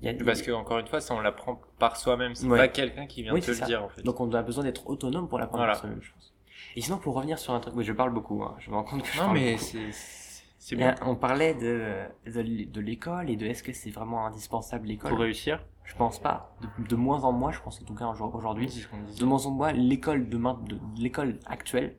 Il 0.00 0.06
y 0.06 0.08
a 0.08 0.12
des- 0.12 0.24
Parce 0.24 0.42
que, 0.42 0.50
encore 0.50 0.80
une 0.80 0.88
fois, 0.88 1.00
ça, 1.00 1.14
on 1.14 1.20
l'apprend 1.20 1.60
par 1.78 1.96
soi-même. 1.96 2.34
C'est 2.34 2.46
Ouais. 2.48 2.58
pas 2.58 2.66
quelqu'un 2.66 3.06
qui 3.06 3.22
vient 3.22 3.32
Oui, 3.32 3.40
te 3.40 3.52
le 3.52 3.56
ça. 3.56 3.64
dire, 3.64 3.84
en 3.84 3.88
fait. 3.88 4.02
Donc 4.02 4.18
on 4.20 4.30
a 4.32 4.42
besoin 4.42 4.64
d'être 4.64 4.88
autonome 4.88 5.28
pour 5.28 5.38
l'apprendre 5.38 5.62
Voilà. 5.62 5.74
c'est 5.76 5.84
la 5.86 5.90
même 5.90 6.02
chose. 6.02 6.33
Et 6.76 6.80
sinon 6.80 6.98
pour 6.98 7.14
revenir 7.14 7.38
sur 7.38 7.52
un 7.52 7.60
truc, 7.60 7.74
oui 7.76 7.84
je 7.84 7.92
parle 7.92 8.12
beaucoup, 8.12 8.42
hein. 8.42 8.54
je 8.58 8.70
me 8.70 8.76
rends 8.76 8.84
compte 8.84 9.02
que 9.02 9.08
je 9.08 9.18
non, 9.18 9.24
parle 9.24 9.38
mais 9.38 9.56
c'est, 9.58 10.72
Et, 10.72 10.76
bien. 10.76 10.90
euh, 10.92 11.04
on 11.06 11.14
parlait 11.14 11.54
de, 11.54 12.04
de, 12.26 12.80
l'école 12.80 13.30
et 13.30 13.36
de 13.36 13.46
est-ce 13.46 13.62
que 13.62 13.72
c'est 13.72 13.90
vraiment 13.90 14.26
indispensable 14.26 14.86
l'école? 14.86 15.10
Pour 15.10 15.20
réussir? 15.20 15.60
Je 15.84 15.94
pense 15.94 16.18
pas. 16.18 16.56
De, 16.62 16.84
de 16.88 16.96
moins 16.96 17.24
en 17.24 17.32
moins, 17.32 17.52
je 17.52 17.60
pense 17.60 17.80
en 17.80 17.84
tout 17.84 17.94
cas 17.94 18.06
aujourd'hui. 18.06 18.86
De 19.18 19.24
moins 19.24 19.44
en 19.44 19.50
moins, 19.50 19.72
l'école 19.72 20.28
de, 20.28 20.38
de, 20.38 20.78
l'école 20.98 21.38
actuelle. 21.46 21.96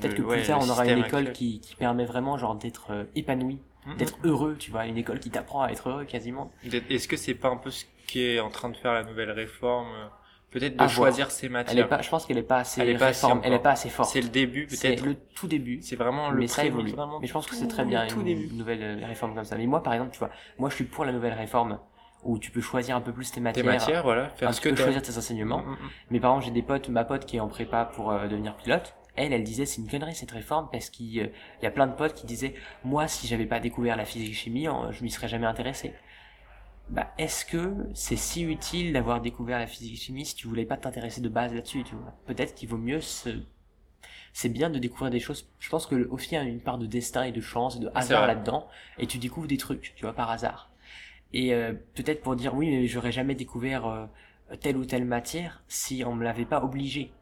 Peut-être 0.00 0.14
que 0.14 0.22
plus 0.22 0.30
ouais, 0.30 0.46
tard 0.46 0.60
on 0.62 0.68
aura 0.68 0.86
une 0.86 1.04
école 1.04 1.32
qui, 1.32 1.60
qui 1.60 1.74
permet 1.76 2.04
vraiment 2.04 2.36
genre 2.38 2.54
d'être 2.56 2.92
euh, 2.92 3.04
épanoui, 3.14 3.60
Mhm. 3.86 3.96
d'être 3.96 4.18
heureux, 4.24 4.56
tu 4.58 4.70
vois, 4.70 4.86
une 4.86 4.96
école 4.96 5.20
qui 5.20 5.30
t'apprend 5.30 5.62
à 5.62 5.68
être 5.70 5.88
heureux 5.90 6.04
quasiment. 6.04 6.50
Est-ce 6.64 7.06
que 7.06 7.16
c'est 7.16 7.34
pas 7.34 7.48
un 7.48 7.56
peu 7.56 7.70
ce 7.70 7.84
qui 8.06 8.22
est 8.22 8.40
en 8.40 8.48
train 8.50 8.70
de 8.70 8.76
faire 8.76 8.92
la 8.94 9.04
nouvelle 9.04 9.30
réforme 9.30 9.88
euh, 9.92 10.06
peut-être 10.54 10.76
de 10.76 10.88
choisir 10.88 11.30
ses 11.30 11.46
Elle 11.46 11.52
est 11.52 11.54
matières. 11.54 11.88
pas, 11.88 12.00
je 12.02 12.08
pense 12.08 12.24
qu'elle 12.26 12.38
est 12.38 12.42
pas 12.42 12.58
assez 12.58 12.80
Elle 12.80 12.88
est 12.88 12.96
pas 12.98 13.08
assez 13.08 13.26
réforme, 13.26 13.38
encore. 13.38 13.46
elle 13.46 13.52
est 13.52 13.58
pas 13.62 13.70
assez 13.72 13.90
forte. 13.90 14.10
C'est 14.10 14.20
le 14.22 14.28
début 14.28 14.66
C'est 14.70 14.88
peut-être. 14.88 15.04
le 15.04 15.16
tout 15.34 15.46
début. 15.48 15.80
C'est 15.82 15.96
vraiment 15.96 16.30
le 16.30 16.40
mais 16.40 16.46
ça 16.46 16.64
évolue. 16.64 16.92
vraiment. 16.92 17.20
Mais 17.20 17.26
je 17.26 17.32
pense 17.32 17.46
que 17.46 17.54
c'est 17.54 17.68
très 17.68 17.84
bien 17.84 18.06
tout 18.06 18.20
une 18.20 18.24
début. 18.24 18.54
nouvelle 18.54 18.82
euh, 18.82 19.06
réforme 19.06 19.34
comme 19.34 19.44
ça. 19.44 19.56
Mais 19.58 19.66
moi, 19.66 19.82
par 19.82 19.92
exemple, 19.94 20.12
tu 20.12 20.18
vois, 20.18 20.30
moi 20.58 20.70
je 20.70 20.76
suis 20.76 20.84
pour 20.84 21.04
la 21.04 21.12
nouvelle 21.12 21.34
réforme 21.34 21.78
où 22.22 22.38
tu 22.38 22.50
peux 22.50 22.62
choisir 22.62 22.96
un 22.96 23.02
peu 23.02 23.12
plus 23.12 23.30
tes 23.30 23.34
Tes 23.34 23.40
matières, 23.40 23.64
matières, 23.66 24.02
voilà, 24.02 24.30
faire 24.30 24.54
ce 24.54 24.60
que 24.60 24.70
peu 24.70 24.74
t'aimes. 24.76 24.84
choisir 24.86 25.02
tes 25.02 25.16
enseignements. 25.18 25.62
Mm, 25.62 25.70
mm, 25.70 25.72
mm. 25.72 25.90
Mais 26.10 26.20
par 26.20 26.30
exemple, 26.32 26.46
j'ai 26.46 26.52
des 26.52 26.62
potes, 26.62 26.88
ma 26.88 27.04
pote 27.04 27.26
qui 27.26 27.36
est 27.36 27.40
en 27.40 27.48
prépa 27.48 27.84
pour 27.84 28.10
euh, 28.12 28.26
devenir 28.28 28.56
pilote. 28.56 28.94
Elle, 29.16 29.32
elle 29.32 29.44
disait 29.44 29.66
c'est 29.66 29.80
une 29.80 29.88
connerie 29.88 30.14
cette 30.14 30.30
réforme 30.32 30.68
parce 30.72 30.90
qu'il 30.90 31.20
euh, 31.20 31.26
y 31.62 31.66
a 31.66 31.70
plein 31.70 31.86
de 31.86 31.92
potes 31.94 32.14
qui 32.14 32.26
disaient 32.26 32.54
moi 32.82 33.06
si 33.08 33.26
j'avais 33.28 33.46
pas 33.46 33.60
découvert 33.60 33.96
la 33.96 34.04
physique 34.04 34.34
chimie, 34.34 34.66
je 34.90 35.02
m'y 35.04 35.10
serais 35.10 35.28
jamais 35.28 35.46
intéressé. 35.46 35.94
Bah 36.90 37.12
est-ce 37.18 37.44
que 37.44 37.74
c'est 37.94 38.16
si 38.16 38.42
utile 38.42 38.92
d'avoir 38.92 39.20
découvert 39.20 39.58
la 39.58 39.66
physique 39.66 39.98
chimie 39.98 40.26
si 40.26 40.34
tu 40.36 40.46
voulais 40.46 40.66
pas 40.66 40.76
t'intéresser 40.76 41.20
de 41.20 41.28
base 41.28 41.54
là-dessus, 41.54 41.82
tu 41.82 41.94
vois? 41.94 42.14
Peut-être 42.26 42.54
qu'il 42.54 42.68
vaut 42.68 42.78
mieux 42.78 43.00
se 43.00 43.30
c'est 44.34 44.48
bien 44.48 44.68
de 44.68 44.78
découvrir 44.78 45.10
des 45.10 45.20
choses. 45.20 45.48
Je 45.60 45.70
pense 45.70 45.86
que 45.86 46.08
aussi 46.08 46.30
il 46.32 46.34
y 46.34 46.36
a 46.38 46.42
une 46.42 46.60
part 46.60 46.76
de 46.78 46.86
destin 46.86 47.22
et 47.22 47.32
de 47.32 47.40
chance 47.40 47.76
et 47.76 47.80
de 47.80 47.90
hasard 47.94 48.26
là-dedans 48.26 48.68
et 48.98 49.06
tu 49.06 49.18
découvres 49.18 49.46
des 49.46 49.56
trucs, 49.56 49.94
tu 49.96 50.04
vois 50.04 50.12
par 50.12 50.30
hasard. 50.30 50.70
Et 51.32 51.54
euh, 51.54 51.72
peut-être 51.94 52.22
pour 52.22 52.36
dire 52.36 52.54
oui, 52.54 52.70
mais 52.70 52.86
j'aurais 52.86 53.12
jamais 53.12 53.34
découvert 53.34 53.86
euh, 53.86 54.06
telle 54.60 54.76
ou 54.76 54.84
telle 54.84 55.04
matière 55.04 55.62
si 55.68 56.04
on 56.04 56.14
me 56.14 56.24
l'avait 56.24 56.44
pas 56.44 56.62
obligé. 56.62 57.12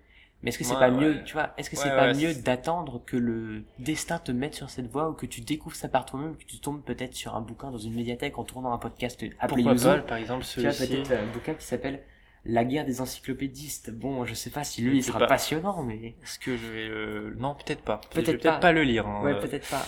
Mais 0.43 0.49
est-ce 0.49 0.59
que 0.59 0.64
c'est 0.64 0.74
Ouais, 0.74 0.80
pas 0.80 0.90
ouais. 0.90 1.01
mieux, 1.01 1.24
tu 1.24 1.34
vois, 1.34 1.53
est-ce 1.57 1.70
que 1.70 1.76
c'est 1.76 1.88
pas 1.90 2.12
mieux 2.14 2.34
d'attendre 2.34 3.01
que 3.07 3.16
le 3.16 3.62
destin 3.78 4.18
te 4.18 4.32
mette 4.32 4.55
sur 4.55 4.70
cette 4.70 4.88
voie 4.90 5.09
ou 5.11 5.12
que 5.14 5.26
tu 5.26 5.40
découvres 5.40 5.76
ça 5.76 5.88
par 5.88 6.05
toi-même, 6.05 6.36
que 6.36 6.45
tu 6.45 6.59
tombes 6.59 6.82
peut-être 6.82 7.14
sur 7.14 7.36
un 7.36 7.40
bouquin 7.40 7.70
dans 7.70 7.78
une 7.78 7.95
médiathèque 7.95 8.38
en 8.38 8.45
tournant 8.45 8.72
un 8.72 8.78
podcast 8.78 9.24
appelé 9.38 9.62
Pourquoi 9.62 9.99
par 9.99 10.16
exemple, 10.18 10.45
Tu 10.45 10.61
vois, 10.61 10.72
celui-ci. 10.72 11.03
peut-être 11.03 11.12
un 11.12 11.32
bouquin 11.32 11.55
qui 11.55 11.64
s'appelle 11.64 12.03
La 12.45 12.64
guerre 12.64 12.84
des 12.84 13.01
encyclopédistes. 13.01 13.93
Bon, 13.93 14.24
je 14.24 14.34
sais 14.34 14.51
pas 14.51 14.64
si 14.64 14.82
lui 14.82 14.97
il 14.99 15.05
sera 15.05 15.20
pas. 15.20 15.26
passionnant, 15.28 15.80
mais 15.84 16.16
Est-ce 16.24 16.40
que 16.40 16.57
je 16.57 16.66
vais 16.66 16.88
le... 16.88 17.36
Non, 17.38 17.55
peut-être 17.55 17.82
pas. 17.82 18.01
Peut-être 18.11 18.43
pas. 18.43 18.59
pas 18.59 18.72
le 18.72 18.82
lire. 18.82 19.07
hein, 19.07 19.22
ouais, 19.22 19.34
euh, 19.34 19.40
peut-être 19.40 19.68
pas. 19.70 19.86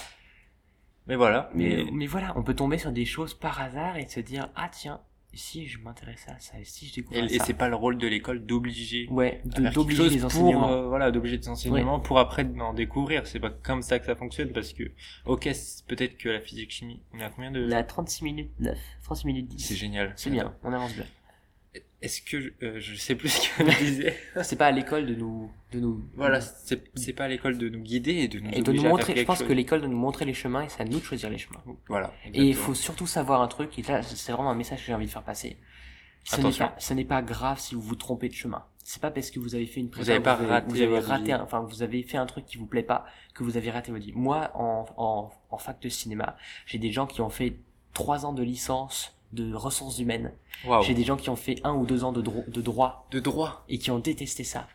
Mais 1.08 1.16
voilà. 1.16 1.50
Mais, 1.52 1.82
Mais 1.84 1.90
mais 1.92 2.06
voilà, 2.06 2.32
on 2.36 2.42
peut 2.44 2.54
tomber 2.54 2.78
sur 2.78 2.92
des 2.92 3.04
choses 3.04 3.34
par 3.34 3.60
hasard 3.60 3.96
et 3.96 4.06
se 4.06 4.20
dire 4.20 4.48
ah 4.54 4.68
tiens, 4.70 5.00
si 5.36 5.66
je 5.66 5.78
m'intéressais 5.78 6.30
à 6.30 6.38
ça, 6.38 6.58
et 6.58 6.64
si 6.64 6.86
je 6.86 6.92
et, 6.92 7.02
découvrais 7.02 7.24
et 7.26 7.38
ça. 7.38 7.44
c'est 7.44 7.54
pas 7.54 7.68
le 7.68 7.76
rôle 7.76 7.98
de 7.98 8.06
l'école 8.06 8.44
d'obliger. 8.44 9.06
Ouais, 9.10 9.40
d'obliger 9.44 10.08
les 10.08 10.18
pour, 10.18 10.26
enseignements. 10.26 10.72
euh, 10.72 10.86
voilà, 10.88 11.10
d'obliger 11.10 11.38
des 11.38 11.48
enseignements 11.48 12.00
pour 12.00 12.18
après 12.18 12.46
en 12.60 12.74
découvrir. 12.74 13.26
C'est 13.26 13.40
pas 13.40 13.50
comme 13.50 13.82
ça 13.82 13.98
que 13.98 14.06
ça 14.06 14.14
fonctionne 14.14 14.52
parce 14.52 14.72
que, 14.72 14.84
ok, 15.26 15.48
peut-être 15.86 16.16
que 16.16 16.28
la 16.28 16.40
physique 16.40 16.70
chimie, 16.70 17.00
on 17.12 17.20
a 17.20 17.28
combien 17.30 17.50
de... 17.50 17.66
On 17.66 17.70
est 17.70 17.74
à 17.74 17.84
36 17.84 18.24
minutes 18.24 18.50
9, 18.60 18.78
36 19.02 19.26
minutes 19.26 19.48
10. 19.48 19.58
C'est 19.58 19.76
génial. 19.76 20.12
C'est 20.16 20.30
bien, 20.30 20.54
on 20.62 20.72
avance 20.72 20.94
bien. 20.94 21.06
Est-ce 22.04 22.20
que 22.22 22.40
je, 22.40 22.50
euh, 22.62 22.80
je 22.80 22.94
sais 22.96 23.14
plus 23.14 23.28
ce 23.30 23.48
que 23.58 23.70
je 23.70 23.78
disais. 23.78 24.16
C'est 24.42 24.56
pas 24.56 24.66
à 24.66 24.70
l'école 24.70 25.06
de 25.06 25.14
nous, 25.14 25.50
de 25.72 25.80
nous, 25.80 26.04
voilà, 26.16 26.40
c'est 26.40 27.12
pas 27.14 27.24
à 27.24 27.28
l'école 27.28 27.56
de 27.58 27.68
nous 27.68 27.80
guider 27.80 28.12
et 28.12 28.28
de 28.28 28.40
nous 28.40 28.50
et 28.52 28.60
de 28.62 28.72
nous 28.72 28.82
montrer. 28.82 29.16
Je 29.16 29.24
pense 29.24 29.38
chose. 29.38 29.48
que 29.48 29.52
l'école 29.52 29.80
de 29.80 29.86
nous 29.86 29.96
montrer 29.96 30.24
les 30.24 30.34
chemins 30.34 30.62
et 30.62 30.68
c'est 30.68 30.82
à 30.82 30.84
nous 30.84 30.98
de 31.00 31.04
choisir 31.04 31.30
les 31.30 31.38
chemins. 31.38 31.62
Voilà. 31.88 32.12
Et 32.34 32.42
il 32.42 32.54
faut 32.54 32.74
surtout 32.74 33.06
savoir 33.06 33.40
un 33.42 33.48
truc, 33.48 33.78
et 33.78 33.82
là 33.82 34.02
c'est 34.02 34.32
vraiment 34.32 34.50
un 34.50 34.54
message 34.54 34.80
que 34.80 34.86
j'ai 34.86 34.94
envie 34.94 35.06
de 35.06 35.10
faire 35.10 35.22
passer. 35.22 35.56
Ce 36.24 36.36
n'est 36.40 36.52
pas, 36.52 36.74
ce 36.78 36.94
n'est 36.94 37.04
pas 37.04 37.22
grave 37.22 37.58
si 37.58 37.74
vous 37.74 37.82
vous 37.82 37.96
trompez 37.96 38.28
de 38.28 38.34
chemin. 38.34 38.64
C'est 38.82 39.00
pas 39.00 39.10
parce 39.10 39.30
que 39.30 39.38
vous 39.40 39.54
avez 39.54 39.66
fait 39.66 39.80
une 39.80 39.88
prépa, 39.90 40.10
avez 40.10 40.20
pas 40.20 40.34
vous 40.36 40.46
raté 40.46 40.66
vous 40.68 40.80
avez 40.82 40.98
raté, 40.98 41.32
un- 41.32 41.40
enfin 41.42 41.60
vous 41.60 41.82
avez 41.82 42.02
fait 42.02 42.18
un 42.18 42.26
truc 42.26 42.44
qui 42.44 42.58
vous 42.58 42.66
plaît 42.66 42.82
pas, 42.82 43.06
que 43.34 43.42
vous 43.42 43.56
avez 43.56 43.70
raté 43.70 43.90
votre 43.92 44.04
vie. 44.04 44.12
Moi, 44.14 44.50
en, 44.54 44.84
en, 44.98 45.30
en 45.50 45.58
fac 45.58 45.80
de 45.80 45.88
cinéma, 45.88 46.36
j'ai 46.66 46.76
des 46.78 46.92
gens 46.92 47.06
qui 47.06 47.22
ont 47.22 47.30
fait 47.30 47.56
trois 47.94 48.26
ans 48.26 48.32
de 48.34 48.42
licence 48.42 49.13
de 49.34 49.54
ressources 49.54 49.98
humaines. 49.98 50.32
Waouh. 50.64 50.82
J'ai 50.82 50.94
des 50.94 51.04
gens 51.04 51.16
qui 51.16 51.28
ont 51.30 51.36
fait 51.36 51.60
un 51.64 51.74
ou 51.74 51.84
deux 51.86 52.04
ans 52.04 52.12
de, 52.12 52.22
dro- 52.22 52.44
de 52.48 52.60
droit 52.62 53.06
De 53.10 53.20
droit. 53.20 53.64
et 53.68 53.78
qui 53.78 53.90
ont 53.90 53.98
détesté 53.98 54.44
ça. 54.44 54.66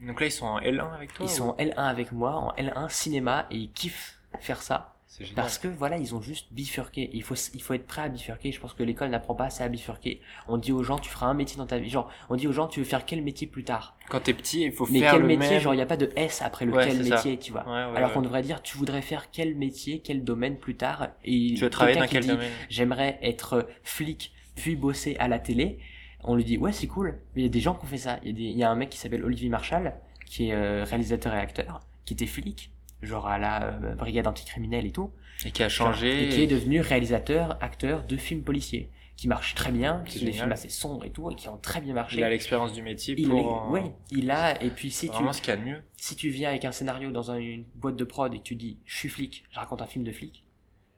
Donc 0.00 0.20
là, 0.20 0.26
ils 0.26 0.32
sont 0.32 0.46
en 0.46 0.60
L1 0.60 0.92
avec 0.94 1.12
toi 1.14 1.26
Ils 1.26 1.32
ou- 1.32 1.34
sont 1.36 1.48
en 1.50 1.56
L1 1.56 1.74
avec 1.76 2.12
moi, 2.12 2.34
en 2.34 2.52
L1 2.56 2.88
cinéma, 2.88 3.46
et 3.50 3.56
ils 3.56 3.72
kiffent 3.72 4.18
faire 4.40 4.62
ça. 4.62 4.94
Génial. 5.18 5.34
Parce 5.34 5.58
que 5.58 5.68
voilà, 5.68 5.98
ils 5.98 6.14
ont 6.14 6.20
juste 6.22 6.46
bifurqué. 6.52 7.10
Il 7.12 7.22
faut, 7.22 7.34
il 7.54 7.62
faut 7.62 7.74
être 7.74 7.86
prêt 7.86 8.02
à 8.02 8.08
bifurquer. 8.08 8.50
Je 8.50 8.58
pense 8.60 8.72
que 8.72 8.82
l'école 8.82 9.10
n'apprend 9.10 9.34
pas 9.34 9.44
assez 9.44 9.62
à 9.62 9.68
bifurquer. 9.68 10.20
On 10.48 10.56
dit 10.56 10.72
aux 10.72 10.82
gens, 10.82 10.98
tu 10.98 11.10
feras 11.10 11.26
un 11.26 11.34
métier 11.34 11.58
dans 11.58 11.66
ta 11.66 11.78
vie. 11.78 11.90
Genre, 11.90 12.10
on 12.30 12.36
dit 12.36 12.48
aux 12.48 12.52
gens, 12.52 12.66
tu 12.66 12.80
veux 12.80 12.84
faire 12.86 13.04
quel 13.04 13.22
métier 13.22 13.46
plus 13.46 13.62
tard? 13.64 13.96
Quand 14.08 14.20
t'es 14.20 14.32
petit, 14.32 14.62
il 14.62 14.72
faut 14.72 14.86
Mais 14.90 15.00
faire 15.00 15.12
quel 15.12 15.22
le 15.22 15.26
métier, 15.28 15.50
même. 15.50 15.60
genre, 15.60 15.74
il 15.74 15.76
n'y 15.76 15.82
a 15.82 15.86
pas 15.86 15.96
de 15.98 16.10
S 16.16 16.40
après 16.42 16.64
le 16.64 16.72
Ouais, 16.72 16.86
quel 16.88 17.04
ça. 17.06 17.14
métier, 17.16 17.38
tu 17.38 17.52
vois. 17.52 17.64
Ouais, 17.64 17.90
ouais, 17.92 17.96
Alors 17.98 18.12
qu'on 18.12 18.22
devrait 18.22 18.42
dire, 18.42 18.62
tu 18.62 18.76
voudrais 18.78 19.02
faire 19.02 19.30
quel 19.30 19.54
métier, 19.54 20.00
quel 20.00 20.24
domaine 20.24 20.56
plus 20.58 20.76
tard? 20.76 21.08
Et 21.24 21.54
Tu 21.54 21.60
veux 21.62 21.70
travailler 21.70 21.98
quelqu'un 21.98 22.04
dans 22.04 22.08
qui 22.08 22.14
quel 22.14 22.22
dit, 22.22 22.28
domaine? 22.28 22.52
J'aimerais 22.70 23.18
être 23.22 23.68
flic, 23.82 24.32
puis 24.56 24.76
bosser 24.76 25.16
à 25.18 25.28
la 25.28 25.38
télé. 25.38 25.78
On 26.24 26.36
lui 26.36 26.44
dit, 26.44 26.56
ouais, 26.56 26.72
c'est 26.72 26.86
cool. 26.86 27.18
Mais 27.34 27.42
il 27.42 27.44
y 27.44 27.48
a 27.48 27.50
des 27.50 27.60
gens 27.60 27.74
qui 27.74 27.84
ont 27.84 27.88
fait 27.88 27.98
ça. 27.98 28.18
Il 28.22 28.28
y 28.28 28.30
a, 28.30 28.34
des, 28.34 28.42
il 28.44 28.56
y 28.58 28.62
a 28.64 28.70
un 28.70 28.76
mec 28.76 28.88
qui 28.90 28.98
s'appelle 28.98 29.24
Olivier 29.24 29.48
Marshall, 29.50 29.92
qui 30.24 30.48
est 30.48 30.54
euh, 30.54 30.84
réalisateur 30.84 31.34
et 31.34 31.38
acteur, 31.38 31.80
qui 32.04 32.14
était 32.14 32.26
flic, 32.26 32.70
genre 33.02 33.26
à 33.26 33.38
la 33.38 33.64
euh, 33.64 33.94
brigade 33.94 34.26
anticriminelle 34.26 34.86
et 34.86 34.92
tout. 34.92 35.10
Et 35.44 35.50
qui 35.50 35.62
a 35.62 35.68
changé. 35.68 36.24
Et 36.24 36.28
qui 36.28 36.42
est 36.42 36.46
devenu 36.46 36.80
réalisateur, 36.80 37.56
acteur 37.60 38.04
de 38.04 38.16
films 38.16 38.42
policiers. 38.42 38.90
Qui 39.16 39.28
marchent 39.28 39.54
très 39.54 39.70
bien, 39.70 40.02
qui 40.06 40.18
sont 40.18 40.24
des 40.24 40.32
films 40.32 40.52
assez 40.52 40.68
sombres 40.70 41.04
et 41.04 41.10
tout, 41.10 41.30
et 41.30 41.34
qui 41.36 41.48
ont 41.48 41.58
très 41.58 41.80
bien 41.80 41.94
marché. 41.94 42.16
Il 42.16 42.24
a 42.24 42.30
l'expérience 42.30 42.72
du 42.72 42.82
métier 42.82 43.14
Il 43.16 43.28
pour. 43.28 43.70
ouais, 43.70 43.92
il 44.10 44.30
a, 44.30 44.60
et 44.62 44.70
puis 44.70 44.90
si 44.90 45.06
tu, 45.06 45.12
Vraiment 45.12 45.32
ce 45.32 45.42
qu'il 45.42 45.50
y 45.50 45.56
a 45.56 45.56
de 45.58 45.64
mieux. 45.64 45.82
si 45.96 46.16
tu 46.16 46.30
viens 46.30 46.48
avec 46.48 46.64
un 46.64 46.72
scénario 46.72 47.10
dans 47.12 47.30
un- 47.30 47.36
une 47.38 47.64
boîte 47.74 47.96
de 47.96 48.04
prod 48.04 48.32
et 48.34 48.38
que 48.38 48.42
tu 48.42 48.56
dis, 48.56 48.78
je 48.86 48.96
suis 48.96 49.08
flic, 49.10 49.44
je 49.50 49.58
raconte 49.58 49.82
un 49.82 49.86
film 49.86 50.02
de 50.04 50.10
flic, 50.12 50.44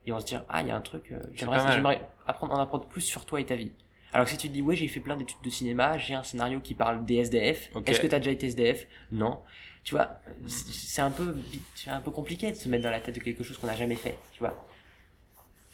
et 0.07 0.13
on 0.13 0.21
se 0.21 0.27
dit, 0.27 0.37
ah, 0.49 0.63
il 0.63 0.69
y 0.69 0.71
a 0.71 0.77
un 0.77 0.81
truc, 0.81 1.11
euh, 1.13 1.19
j'aimerais, 1.35 2.01
apprendre, 2.27 2.55
en 2.55 2.61
apprendre 2.61 2.87
plus 2.87 3.01
sur 3.03 3.27
toi 3.27 3.41
et 3.41 3.45
ta 3.47 3.57
vie. 3.57 3.73
Alors 4.13 4.27
que 4.27 4.31
si 4.31 4.39
tu 4.39 4.49
te 4.49 4.53
dis, 4.53 4.63
ouais, 4.63 4.77
j'ai 4.77 4.87
fait 4.89 5.01
plein 5.01 5.17
d'études 5.17 5.43
de 5.43 5.51
cinéma, 5.51 5.99
j'ai 5.99 6.15
un 6.15 6.23
scénario 6.23 6.61
qui 6.61 6.75
parle 6.75 7.05
des 7.05 7.17
SDF, 7.17 7.71
est-ce 7.85 8.01
que 8.01 8.07
t'as 8.07 8.19
déjà 8.21 8.31
été 8.31 8.47
SDF? 8.47 8.87
Non. 9.11 9.41
Tu 9.85 9.95
vois, 9.95 10.19
c'est 10.49 11.03
un 11.03 11.11
peu, 11.11 11.37
c'est 11.75 11.91
un 11.91 12.01
peu 12.01 12.11
compliqué 12.11 12.51
de 12.51 12.57
se 12.57 12.69
mettre 12.69 12.85
dans 12.85 12.91
la 12.91 13.01
tête 13.01 13.15
de 13.15 13.21
quelque 13.21 13.45
chose 13.45 13.59
qu'on 13.59 13.67
n'a 13.67 13.77
jamais 13.77 13.97
fait, 13.97 14.19
tu 14.33 14.39
vois. 14.39 14.67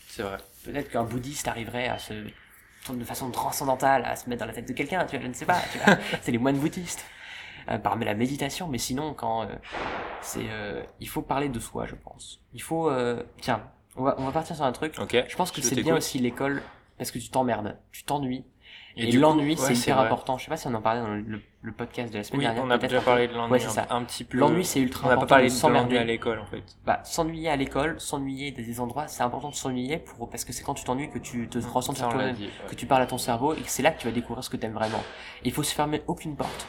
C'est 0.09 0.23
vrai. 0.23 0.39
Peut-être 0.65 0.91
qu'un 0.91 1.05
bouddhiste 1.05 1.47
arriverait 1.47 1.87
à 1.87 1.99
se, 1.99 2.15
de 2.93 3.05
façon 3.05 3.31
transcendantale, 3.31 4.05
à 4.05 4.17
se 4.17 4.29
mettre 4.29 4.41
dans 4.41 4.47
la 4.47 4.53
tête 4.53 4.67
de 4.67 4.73
quelqu'un, 4.73 5.05
tu 5.05 5.17
vois, 5.17 5.23
je 5.23 5.29
ne 5.29 5.33
sais 5.33 5.47
pas, 5.47 5.61
tu 5.73 5.79
vois. 5.79 5.97
c'est 6.23 6.33
les 6.33 6.39
moines 6.39 6.59
bouddhistes. 6.59 7.05
Euh, 7.69 7.79
par 7.79 7.97
la 7.97 8.15
méditation, 8.15 8.69
mais 8.69 8.79
sinon, 8.79 9.15
quand, 9.15 9.43
euh, 9.43 9.47
c'est, 10.23 10.47
euh, 10.49 10.83
il 10.99 11.09
faut 11.09 11.23
parler 11.23 11.49
de 11.49 11.61
soi, 11.61 11.87
je 11.87 11.95
pense. 11.95 12.41
Il 12.55 12.63
faut, 12.63 12.91
euh, 12.91 13.23
tiens, 13.41 13.63
on 13.97 14.03
va, 14.03 14.15
on 14.19 14.25
va 14.25 14.33
partir 14.33 14.57
sur 14.57 14.65
un 14.65 14.73
truc. 14.73 14.99
Je 15.29 15.37
pense 15.37 15.53
que 15.53 15.61
c'est 15.61 15.77
bien 15.77 15.95
aussi 15.97 16.19
l'école, 16.19 16.63
parce 16.99 17.11
que 17.11 17.19
tu 17.19 17.29
t'emmerdes, 17.29 17.77
tu 17.93 18.03
t'ennuies. 18.05 18.45
Et, 18.97 19.13
l'ennui, 19.13 19.51
ouais, 19.51 19.57
c'est 19.57 19.75
hyper 19.75 19.97
vrai. 19.97 20.07
important. 20.07 20.37
Je 20.37 20.45
sais 20.45 20.49
pas 20.51 20.57
si 20.57 20.67
on 20.67 20.75
en 20.75 20.81
parlait 20.83 21.01
dans 21.01 21.09
le, 21.15 21.41
le 21.63 21.73
podcast 21.73 22.13
de 22.13 22.19
la 22.19 22.25
semaine 22.25 22.41
Oui, 22.41 22.45
dernière. 22.47 22.65
on 22.65 22.71
a 22.71 22.79
déjà 22.79 23.01
parlé 23.01 23.29
de 23.29 23.35
l'ennui 23.35 23.53
Ouais, 23.53 23.59
c'est 23.61 23.67
un, 23.69 23.71
ça. 23.71 23.87
un 23.91 24.03
petit 24.05 24.25
peu. 24.25 24.39
L'ennui, 24.39 24.65
c'est 24.65 24.81
On 24.81 24.83
ultra 24.83 25.03
n'a 25.05 25.09
pas 25.11 25.15
important 25.17 25.29
parlé 25.37 25.45
de 25.45 25.49
de 25.49 25.55
l'ennui 25.55 25.61
s'emmerder. 25.61 25.97
à 25.99 26.05
l'école 26.05 26.39
en 26.41 26.47
fait. 26.47 26.63
Bah, 26.85 27.01
s'ennuyer 27.05 27.49
à 27.51 27.57
l'école, 27.57 28.01
s'ennuyer 28.01 28.51
dans 28.51 28.63
des 28.63 28.81
endroits, 28.81 29.07
c'est 29.07 29.23
important 29.23 29.51
de 29.51 29.55
s'ennuyer 29.55 29.99
pour, 29.99 30.29
parce 30.29 30.45
que 30.45 30.53
c'est 30.53 30.65
quand 30.65 30.75
tu 30.75 30.85
t'ennuies 30.85 31.09
que 31.11 31.19
tu 31.19 31.49
te 31.49 31.59
ressens 31.59 31.95
sur 31.95 32.07
on 32.07 32.11
toi-même, 32.11 32.35
ouais. 32.37 32.49
que 32.69 32.75
tu 32.75 32.87
parles 32.87 33.03
à 33.03 33.07
ton 33.07 33.19
cerveau 33.19 33.55
et 33.55 33.61
que 33.61 33.69
c'est 33.71 33.83
là 33.83 33.93
que 33.93 34.01
tu 34.01 34.07
vas 34.09 34.13
découvrir 34.13 34.43
ce 34.43 34.51
que 34.51 34.57
t'aimes 34.57 34.75
vraiment. 34.75 35.03
Il 35.45 35.53
faut 35.53 35.63
se 35.63 35.75
fermer 35.75 36.03
aucune 36.09 36.35
porte. 36.37 36.67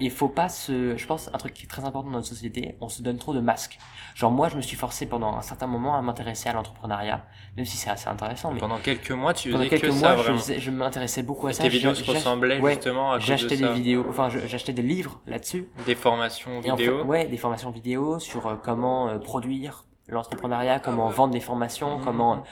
Il 0.00 0.10
faut 0.10 0.28
pas 0.28 0.48
se, 0.48 0.96
je 0.96 1.06
pense, 1.06 1.28
un 1.32 1.38
truc 1.38 1.54
qui 1.54 1.64
est 1.64 1.68
très 1.68 1.84
important 1.84 2.08
dans 2.10 2.16
notre 2.18 2.28
société, 2.28 2.76
on 2.80 2.88
se 2.88 3.02
donne 3.02 3.18
trop 3.18 3.34
de 3.34 3.40
masques. 3.40 3.78
Genre, 4.14 4.30
moi, 4.30 4.48
je 4.48 4.56
me 4.56 4.60
suis 4.62 4.76
forcé 4.76 5.06
pendant 5.06 5.34
un 5.36 5.42
certain 5.42 5.66
moment 5.66 5.96
à 5.96 6.02
m'intéresser 6.02 6.48
à 6.48 6.52
l'entrepreneuriat, 6.52 7.24
même 7.56 7.64
si 7.66 7.76
c'est 7.76 7.90
assez 7.90 8.08
intéressant, 8.08 8.52
mais 8.52 8.60
Pendant 8.60 8.78
quelques 8.78 9.10
mois, 9.10 9.34
tu 9.34 9.50
pendant 9.50 9.68
quelques 9.68 9.82
que 9.82 9.86
mois, 9.88 10.16
ça 10.16 10.22
je, 10.22 10.32
faisais- 10.34 10.60
je 10.60 10.70
m'intéressais 10.70 11.22
beaucoup 11.22 11.48
à 11.48 11.52
ça. 11.52 11.64
tes 11.64 11.68
vidéos 11.68 11.94
se 11.94 12.08
ressemblaient 12.08 12.60
ouais, 12.60 12.74
justement 12.74 13.12
à 13.12 13.18
de 13.18 13.22
J'achetais 13.22 13.56
des 13.56 13.64
ça. 13.64 13.72
vidéos, 13.72 14.06
enfin, 14.08 14.28
j'achetais 14.28 14.72
des 14.72 14.82
livres 14.82 15.20
là-dessus. 15.26 15.68
Des 15.86 15.94
formations 15.94 16.60
Et 16.62 16.70
en 16.70 16.76
fait, 16.76 16.82
vidéo. 16.84 17.04
ouais, 17.04 17.26
des 17.26 17.36
formations 17.36 17.70
vidéo 17.70 18.18
sur 18.20 18.46
euh, 18.46 18.54
comment 18.62 19.08
euh, 19.08 19.18
produire 19.18 19.84
l'entrepreneuriat, 20.08 20.80
comment 20.80 21.08
vendre 21.10 21.32
des 21.34 21.40
formations, 21.40 21.98
Mhm. 21.98 22.04
comment 22.04 22.42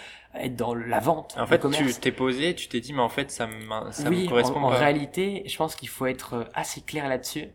être 0.41 0.57
dans 0.57 0.75
la 0.75 1.01
vente, 1.01 1.37
En 1.39 1.47
fait, 1.47 1.61
tu 1.71 1.95
t'es 2.01 2.13
posé, 2.13 2.55
tu 2.55 2.69
t'es 2.69 2.81
dit, 2.81 2.93
mais 2.93 3.01
en 3.03 3.09
fait, 3.09 3.31
ça 3.31 3.47
me, 3.47 3.91
ça 3.93 4.09
oui, 4.09 4.25
me 4.25 4.29
correspond 4.29 4.61
en, 4.61 4.65
en 4.65 4.71
pas. 4.71 4.79
réalité, 4.79 5.43
je 5.47 5.57
pense 5.57 5.77
qu'il 5.77 5.89
faut 5.89 6.07
être 6.07 6.35
euh, 6.35 6.45
assez 6.55 6.81
clair 6.83 7.09
là-dessus. 7.09 7.49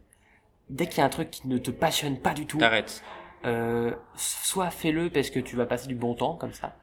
Dès 0.69 0.88
qu'il 0.88 0.99
y 0.99 1.01
a 1.01 1.05
un 1.05 1.09
truc 1.09 1.29
qui 1.32 1.47
ne 1.47 1.57
te 1.57 1.71
passionne 1.71 2.19
pas 2.19 2.34
du 2.34 2.45
tout, 2.47 2.57
T'arrêtes. 2.57 3.03
euh, 3.45 3.95
soit 4.15 4.69
fais-le 4.71 5.09
parce 5.09 5.29
que 5.29 5.39
tu 5.39 5.55
vas 5.55 5.65
passer 5.65 5.88
du 5.88 5.95
bon 5.95 6.13
temps 6.15 6.36
comme 6.36 6.53
ça, 6.53 6.77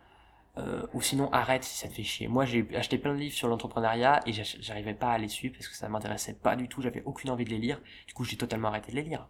euh, 0.58 0.82
ou 0.92 1.00
sinon 1.02 1.30
arrête 1.32 1.64
si 1.64 1.78
ça 1.78 1.88
te 1.88 1.94
fait 1.94 2.02
chier. 2.02 2.28
Moi, 2.28 2.44
j'ai 2.44 2.66
acheté 2.76 2.98
plein 2.98 3.14
de 3.14 3.18
livres 3.18 3.34
sur 3.34 3.48
l'entrepreneuriat 3.48 4.20
et 4.26 4.32
j'arrivais 4.32 4.94
pas 4.94 5.12
à 5.12 5.18
les 5.18 5.28
suivre 5.28 5.54
parce 5.54 5.68
que 5.68 5.76
ça 5.76 5.88
m'intéressait 5.88 6.34
pas 6.34 6.56
du 6.56 6.68
tout. 6.68 6.82
J'avais 6.82 7.02
aucune 7.06 7.30
envie 7.30 7.44
de 7.44 7.50
les 7.50 7.58
lire. 7.58 7.80
Du 8.06 8.14
coup, 8.14 8.24
j'ai 8.24 8.36
totalement 8.36 8.68
arrêté 8.68 8.90
de 8.92 8.96
les 8.96 9.02
lire. 9.02 9.28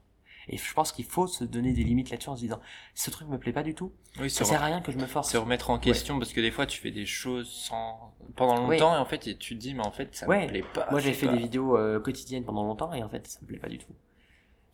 Et 0.48 0.56
je 0.56 0.74
pense 0.74 0.92
qu'il 0.92 1.04
faut 1.04 1.26
se 1.26 1.44
donner 1.44 1.72
des 1.72 1.84
limites 1.84 2.10
là-dessus 2.10 2.28
en 2.30 2.36
se 2.36 2.40
disant, 2.40 2.60
ce 2.94 3.10
truc 3.10 3.28
me 3.28 3.38
plaît 3.38 3.52
pas 3.52 3.62
du 3.62 3.74
tout. 3.74 3.92
Oui, 4.20 4.30
Ça 4.30 4.44
se, 4.44 4.50
sert 4.50 4.62
à 4.62 4.66
rien 4.66 4.80
que 4.80 4.90
je 4.92 4.96
me 4.98 5.06
force. 5.06 5.30
se 5.30 5.36
remettre 5.36 5.70
en 5.70 5.78
question 5.78 6.18
parce 6.18 6.32
que 6.32 6.40
des 6.40 6.50
fois, 6.50 6.64
tu 6.66 6.80
fais 6.80 6.90
des 6.90 7.04
choses 7.06 7.50
sans 7.50 8.14
pendant 8.36 8.66
longtemps 8.66 8.94
et 8.94 8.98
en 8.98 9.04
fait, 9.04 9.26
et 9.26 9.36
tu 9.36 9.54
te 9.56 9.60
dis, 9.60 9.74
mais 9.74 9.86
en 9.86 9.90
fait, 9.92 10.14
ça 10.14 10.26
Ouais. 10.26 10.44
me 10.44 10.48
plaît 10.48 10.64
pas. 10.74 10.86
Moi, 10.90 11.00
j'ai 11.00 11.12
c'est 11.12 11.20
fait 11.20 11.26
pas- 11.26 11.32
des 11.32 11.38
vidéos 11.38 11.76
euh, 11.76 12.00
quotidiennes 12.00 12.44
pendant 12.44 12.64
longtemps 12.64 12.92
et 12.94 13.02
en 13.02 13.08
fait, 13.08 13.26
ça 13.26 13.38
me 13.42 13.46
plaît 13.46 13.58
pas 13.58 13.68
du 13.68 13.78
tout. 13.78 13.92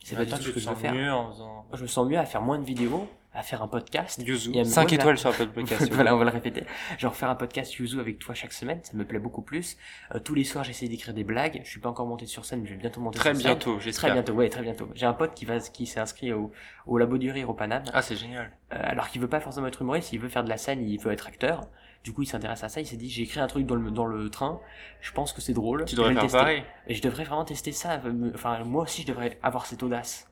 C'est 0.04 0.16
pas 0.16 0.24
du 0.24 0.30
tout 0.32 0.36
ce 0.42 0.50
que 0.50 0.60
je 0.60 0.68
veux 0.68 0.74
faire. 0.76 0.92
mieux 0.94 1.10
en 1.12 1.30
faisant. 1.32 1.52
Moi, 1.68 1.74
je 1.74 1.82
me 1.82 1.86
sens 1.88 2.06
mieux 2.06 2.18
à 2.18 2.26
faire 2.26 2.42
moins 2.42 2.58
de 2.58 2.64
vidéos, 2.64 3.08
à 3.34 3.42
faire 3.42 3.62
un 3.62 3.68
podcast. 3.68 4.22
Yuzu. 4.24 4.50
Et 4.52 4.58
elle 4.58 4.64
me- 4.64 4.70
5 4.70 4.82
voilà. 4.88 4.94
étoiles 4.94 5.18
sur 5.18 5.30
Apple 5.30 5.46
Podcast. 5.54 5.92
voilà, 5.92 6.14
on 6.14 6.18
va 6.18 6.24
le 6.24 6.30
répéter. 6.30 6.64
Genre 6.98 7.14
faire 7.14 7.28
un 7.30 7.34
podcast 7.34 7.74
Yuzu 7.78 8.00
avec 8.00 8.18
toi 8.18 8.34
chaque 8.34 8.52
semaine, 8.52 8.80
ça 8.82 8.92
me 8.96 9.04
plaît 9.04 9.18
beaucoup 9.18 9.42
plus. 9.42 9.76
Euh, 10.14 10.18
tous 10.20 10.34
les 10.34 10.44
soirs, 10.44 10.64
j'essaie 10.64 10.88
d'écrire 10.88 11.14
des 11.14 11.24
blagues. 11.24 11.60
Je 11.64 11.68
suis 11.70 11.80
pas 11.80 11.88
encore 11.88 12.06
monté 12.06 12.26
sur 12.26 12.44
scène, 12.44 12.60
mais 12.62 12.66
je 12.68 12.74
vais 12.74 12.80
bientôt 12.80 13.00
monter 13.00 13.18
Très 13.18 13.30
sur 13.34 13.42
scène. 13.42 13.50
bientôt, 13.52 13.74
Très 13.76 13.84
j'espère. 13.84 14.12
bientôt, 14.14 14.32
ouais, 14.34 14.48
très 14.48 14.62
bientôt. 14.62 14.88
J'ai 14.94 15.06
un 15.06 15.12
pote 15.14 15.34
qui 15.34 15.44
va, 15.44 15.58
qui 15.58 15.86
s'est 15.86 16.00
inscrit 16.00 16.32
au, 16.32 16.52
au 16.86 16.98
Labo 16.98 17.18
du 17.18 17.30
Rire 17.30 17.50
au 17.50 17.54
Paname. 17.54 17.84
Ah, 17.92 18.02
c'est 18.02 18.16
génial. 18.16 18.50
Euh, 18.72 18.76
alors 18.80 19.08
qu'il 19.08 19.20
veut 19.20 19.28
pas 19.28 19.40
forcément 19.40 19.66
être 19.66 19.82
humoriste, 19.82 20.12
il 20.12 20.20
veut 20.20 20.28
faire 20.28 20.44
de 20.44 20.48
la 20.48 20.56
scène, 20.56 20.80
il 20.88 20.98
veut 21.00 21.12
être 21.12 21.26
acteur. 21.26 21.62
Du 22.04 22.12
coup, 22.12 22.22
il 22.22 22.26
s'intéresse 22.26 22.62
à 22.62 22.68
ça. 22.68 22.80
Il 22.82 22.86
s'est 22.86 22.98
dit, 22.98 23.08
j'ai 23.08 23.22
écrit 23.22 23.40
un 23.40 23.46
truc 23.46 23.64
dans 23.64 23.76
le, 23.76 23.90
dans 23.90 24.04
le 24.04 24.28
train. 24.28 24.60
Je 25.00 25.10
pense 25.12 25.32
que 25.32 25.40
c'est 25.40 25.54
drôle. 25.54 25.86
Tu 25.86 25.92
je 25.92 25.96
devrais 25.96 26.12
faire 26.12 26.22
tester. 26.24 26.38
pareil. 26.38 26.62
Et 26.86 26.94
je 26.94 27.00
devrais 27.00 27.24
vraiment 27.24 27.46
tester 27.46 27.72
ça. 27.72 27.98
Enfin, 28.34 28.62
moi 28.64 28.82
aussi, 28.82 29.02
je 29.02 29.06
devrais 29.06 29.38
avoir 29.42 29.64
cette 29.64 29.82
audace. 29.82 30.28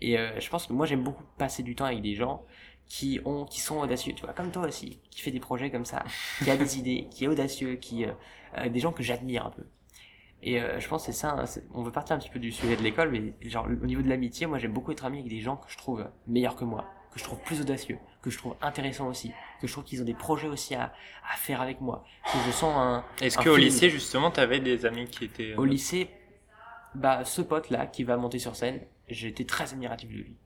Et 0.00 0.18
euh, 0.18 0.38
je 0.40 0.48
pense 0.48 0.66
que 0.66 0.72
moi, 0.72 0.86
j'aime 0.86 1.02
beaucoup 1.02 1.24
passer 1.38 1.62
du 1.62 1.74
temps 1.74 1.84
avec 1.86 2.02
des 2.02 2.14
gens 2.14 2.44
qui 2.86 3.20
ont, 3.24 3.44
qui 3.44 3.60
sont 3.60 3.78
audacieux, 3.78 4.14
tu 4.14 4.24
vois, 4.24 4.32
comme 4.32 4.50
toi 4.50 4.66
aussi, 4.66 4.98
qui 5.10 5.20
fait 5.20 5.30
des 5.30 5.40
projets 5.40 5.70
comme 5.70 5.84
ça, 5.84 6.04
qui 6.42 6.50
a 6.50 6.56
des 6.56 6.78
idées, 6.78 7.08
qui 7.10 7.24
est 7.24 7.28
audacieux, 7.28 7.74
qui, 7.76 8.04
euh, 8.04 8.12
euh, 8.56 8.68
des 8.68 8.80
gens 8.80 8.92
que 8.92 9.02
j'admire 9.02 9.46
un 9.46 9.50
peu. 9.50 9.64
Et 10.42 10.60
euh, 10.60 10.78
je 10.78 10.88
pense 10.88 11.04
que 11.04 11.12
c'est 11.12 11.18
ça. 11.18 11.30
hein, 11.32 11.44
on 11.74 11.82
veut 11.82 11.90
partir 11.92 12.14
un 12.16 12.18
petit 12.18 12.30
peu 12.30 12.38
du 12.38 12.52
sujet 12.52 12.76
de 12.76 12.82
l'école, 12.82 13.10
mais 13.10 13.34
genre 13.48 13.66
au 13.66 13.86
niveau 13.86 14.02
de 14.02 14.08
l'amitié, 14.08 14.46
moi, 14.46 14.58
j'aime 14.58 14.72
beaucoup 14.72 14.92
être 14.92 15.04
ami 15.04 15.18
avec 15.18 15.30
des 15.30 15.40
gens 15.40 15.56
que 15.56 15.70
je 15.70 15.76
trouve 15.76 16.08
meilleurs 16.28 16.54
que 16.56 16.64
moi, 16.64 16.86
que 17.12 17.18
je 17.18 17.24
trouve 17.24 17.40
plus 17.40 17.60
audacieux, 17.60 17.98
que 18.22 18.30
je 18.30 18.38
trouve 18.38 18.54
intéressants 18.62 19.08
aussi, 19.08 19.32
que 19.60 19.66
je 19.66 19.72
trouve 19.72 19.84
qu'ils 19.84 20.00
ont 20.00 20.04
des 20.04 20.14
projets 20.14 20.46
aussi 20.48 20.74
à, 20.74 20.92
à 21.28 21.36
faire 21.36 21.60
avec 21.60 21.80
moi, 21.80 22.04
que 22.24 22.38
je 22.46 22.52
sens 22.52 22.72
un, 22.76 23.04
Est-ce 23.20 23.36
qu'au 23.36 23.56
lycée, 23.56 23.90
justement, 23.90 24.30
t'avais 24.30 24.60
des 24.60 24.86
amis 24.86 25.06
qui 25.06 25.24
étaient... 25.24 25.54
au 25.56 25.64
lycée, 25.64 26.08
bah, 26.94 27.24
ce 27.24 27.42
pote-là 27.42 27.86
qui 27.86 28.04
va 28.04 28.16
monter 28.16 28.38
sur 28.38 28.54
scène, 28.56 28.80
j'étais 29.10 29.44
très 29.44 29.72
admiratif 29.72 30.08
de 30.10 30.14
lui. 30.16 30.36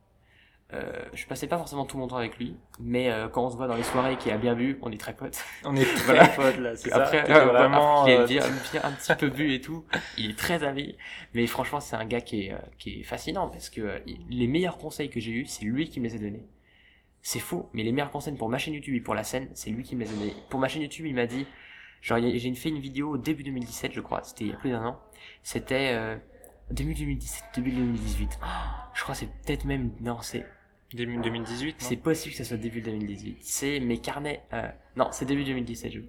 Euh, 0.74 0.90
je 1.12 1.26
passais 1.26 1.46
pas 1.46 1.58
forcément 1.58 1.84
tout 1.84 1.98
mon 1.98 2.06
temps 2.08 2.16
avec 2.16 2.38
lui, 2.38 2.56
mais 2.80 3.10
euh, 3.10 3.28
quand 3.28 3.44
on 3.44 3.50
se 3.50 3.56
voit 3.56 3.66
dans 3.66 3.76
les 3.76 3.82
soirées 3.82 4.14
et 4.14 4.16
qu'il 4.16 4.32
a 4.32 4.38
bien 4.38 4.54
vu, 4.54 4.78
on 4.80 4.90
est 4.90 4.96
très 4.96 5.14
potes. 5.14 5.44
On 5.64 5.76
est 5.76 5.84
très 5.96 6.04
Voilà. 6.14 6.28
potes, 6.28 6.56
là, 6.58 6.74
c'est 6.76 6.90
Après, 6.92 7.18
ça 7.18 7.24
T'étais 7.24 7.38
euh, 7.38 7.44
vraiment... 7.44 8.00
après, 8.00 8.12
il 8.12 8.14
est 8.14 8.20
euh, 8.20 8.26
bien, 8.26 8.42
bien 8.72 8.80
un 8.84 8.92
petit 8.92 9.14
peu 9.14 9.28
bu 9.28 9.52
et 9.52 9.60
tout. 9.60 9.84
Il 10.16 10.30
est 10.30 10.38
très 10.38 10.64
ami, 10.64 10.96
mais 11.34 11.46
franchement, 11.46 11.80
c'est 11.80 11.96
un 11.96 12.06
gars 12.06 12.22
qui 12.22 12.46
est, 12.46 12.52
euh, 12.54 12.58
qui 12.78 13.00
est 13.00 13.02
fascinant 13.02 13.48
parce 13.50 13.68
que 13.68 13.82
euh, 13.82 13.98
les 14.30 14.46
meilleurs 14.46 14.78
conseils 14.78 15.10
que 15.10 15.20
j'ai 15.20 15.32
eus, 15.32 15.44
c'est 15.46 15.66
lui 15.66 15.90
qui 15.90 16.00
me 16.00 16.06
les 16.06 16.14
a 16.14 16.18
donnés. 16.18 16.46
C'est 17.20 17.38
faux, 17.38 17.68
mais 17.74 17.82
les 17.82 17.92
meilleurs 17.92 18.10
conseils 18.10 18.34
pour 18.34 18.48
ma 18.48 18.56
chaîne 18.56 18.72
YouTube 18.72 18.94
et 18.94 19.00
pour 19.02 19.14
la 19.14 19.24
scène, 19.24 19.50
c'est 19.52 19.68
lui 19.70 19.82
qui 19.82 19.94
me 19.94 20.04
les 20.04 20.10
a 20.10 20.14
donnés. 20.14 20.34
Pour 20.48 20.58
ma 20.58 20.68
chaîne 20.68 20.80
YouTube, 20.82 21.04
il 21.04 21.14
m'a 21.14 21.26
dit, 21.26 21.46
genre, 22.00 22.18
j'ai 22.18 22.54
fait 22.54 22.70
une 22.70 22.80
vidéo 22.80 23.10
au 23.10 23.18
début 23.18 23.42
2017, 23.42 23.92
je 23.92 24.00
crois, 24.00 24.22
c'était 24.24 24.44
il 24.44 24.50
y 24.50 24.54
a 24.54 24.56
plus 24.56 24.70
d'un 24.70 24.84
an. 24.86 24.98
C'était 25.42 25.90
euh, 25.92 26.16
début 26.72 26.94
2017, 26.94 27.44
début 27.54 27.72
2018. 27.72 28.38
Oh, 28.42 28.46
je 28.94 29.02
crois 29.02 29.14
que 29.14 29.20
c'est 29.20 29.32
peut-être 29.44 29.64
même, 29.64 29.92
non, 30.00 30.18
c'est 30.22 30.46
Début 30.94 31.16
2018, 31.16 31.70
non 31.70 31.88
c'est 31.88 31.96
possible 31.96 32.32
que 32.32 32.38
ça 32.38 32.44
soit 32.44 32.58
début 32.58 32.82
2018. 32.82 33.38
C'est 33.40 33.80
mes 33.80 33.98
carnets. 33.98 34.42
Euh, 34.52 34.68
non, 34.96 35.08
c'est 35.10 35.24
début 35.24 35.44
2017. 35.44 35.90
Je, 35.90 36.00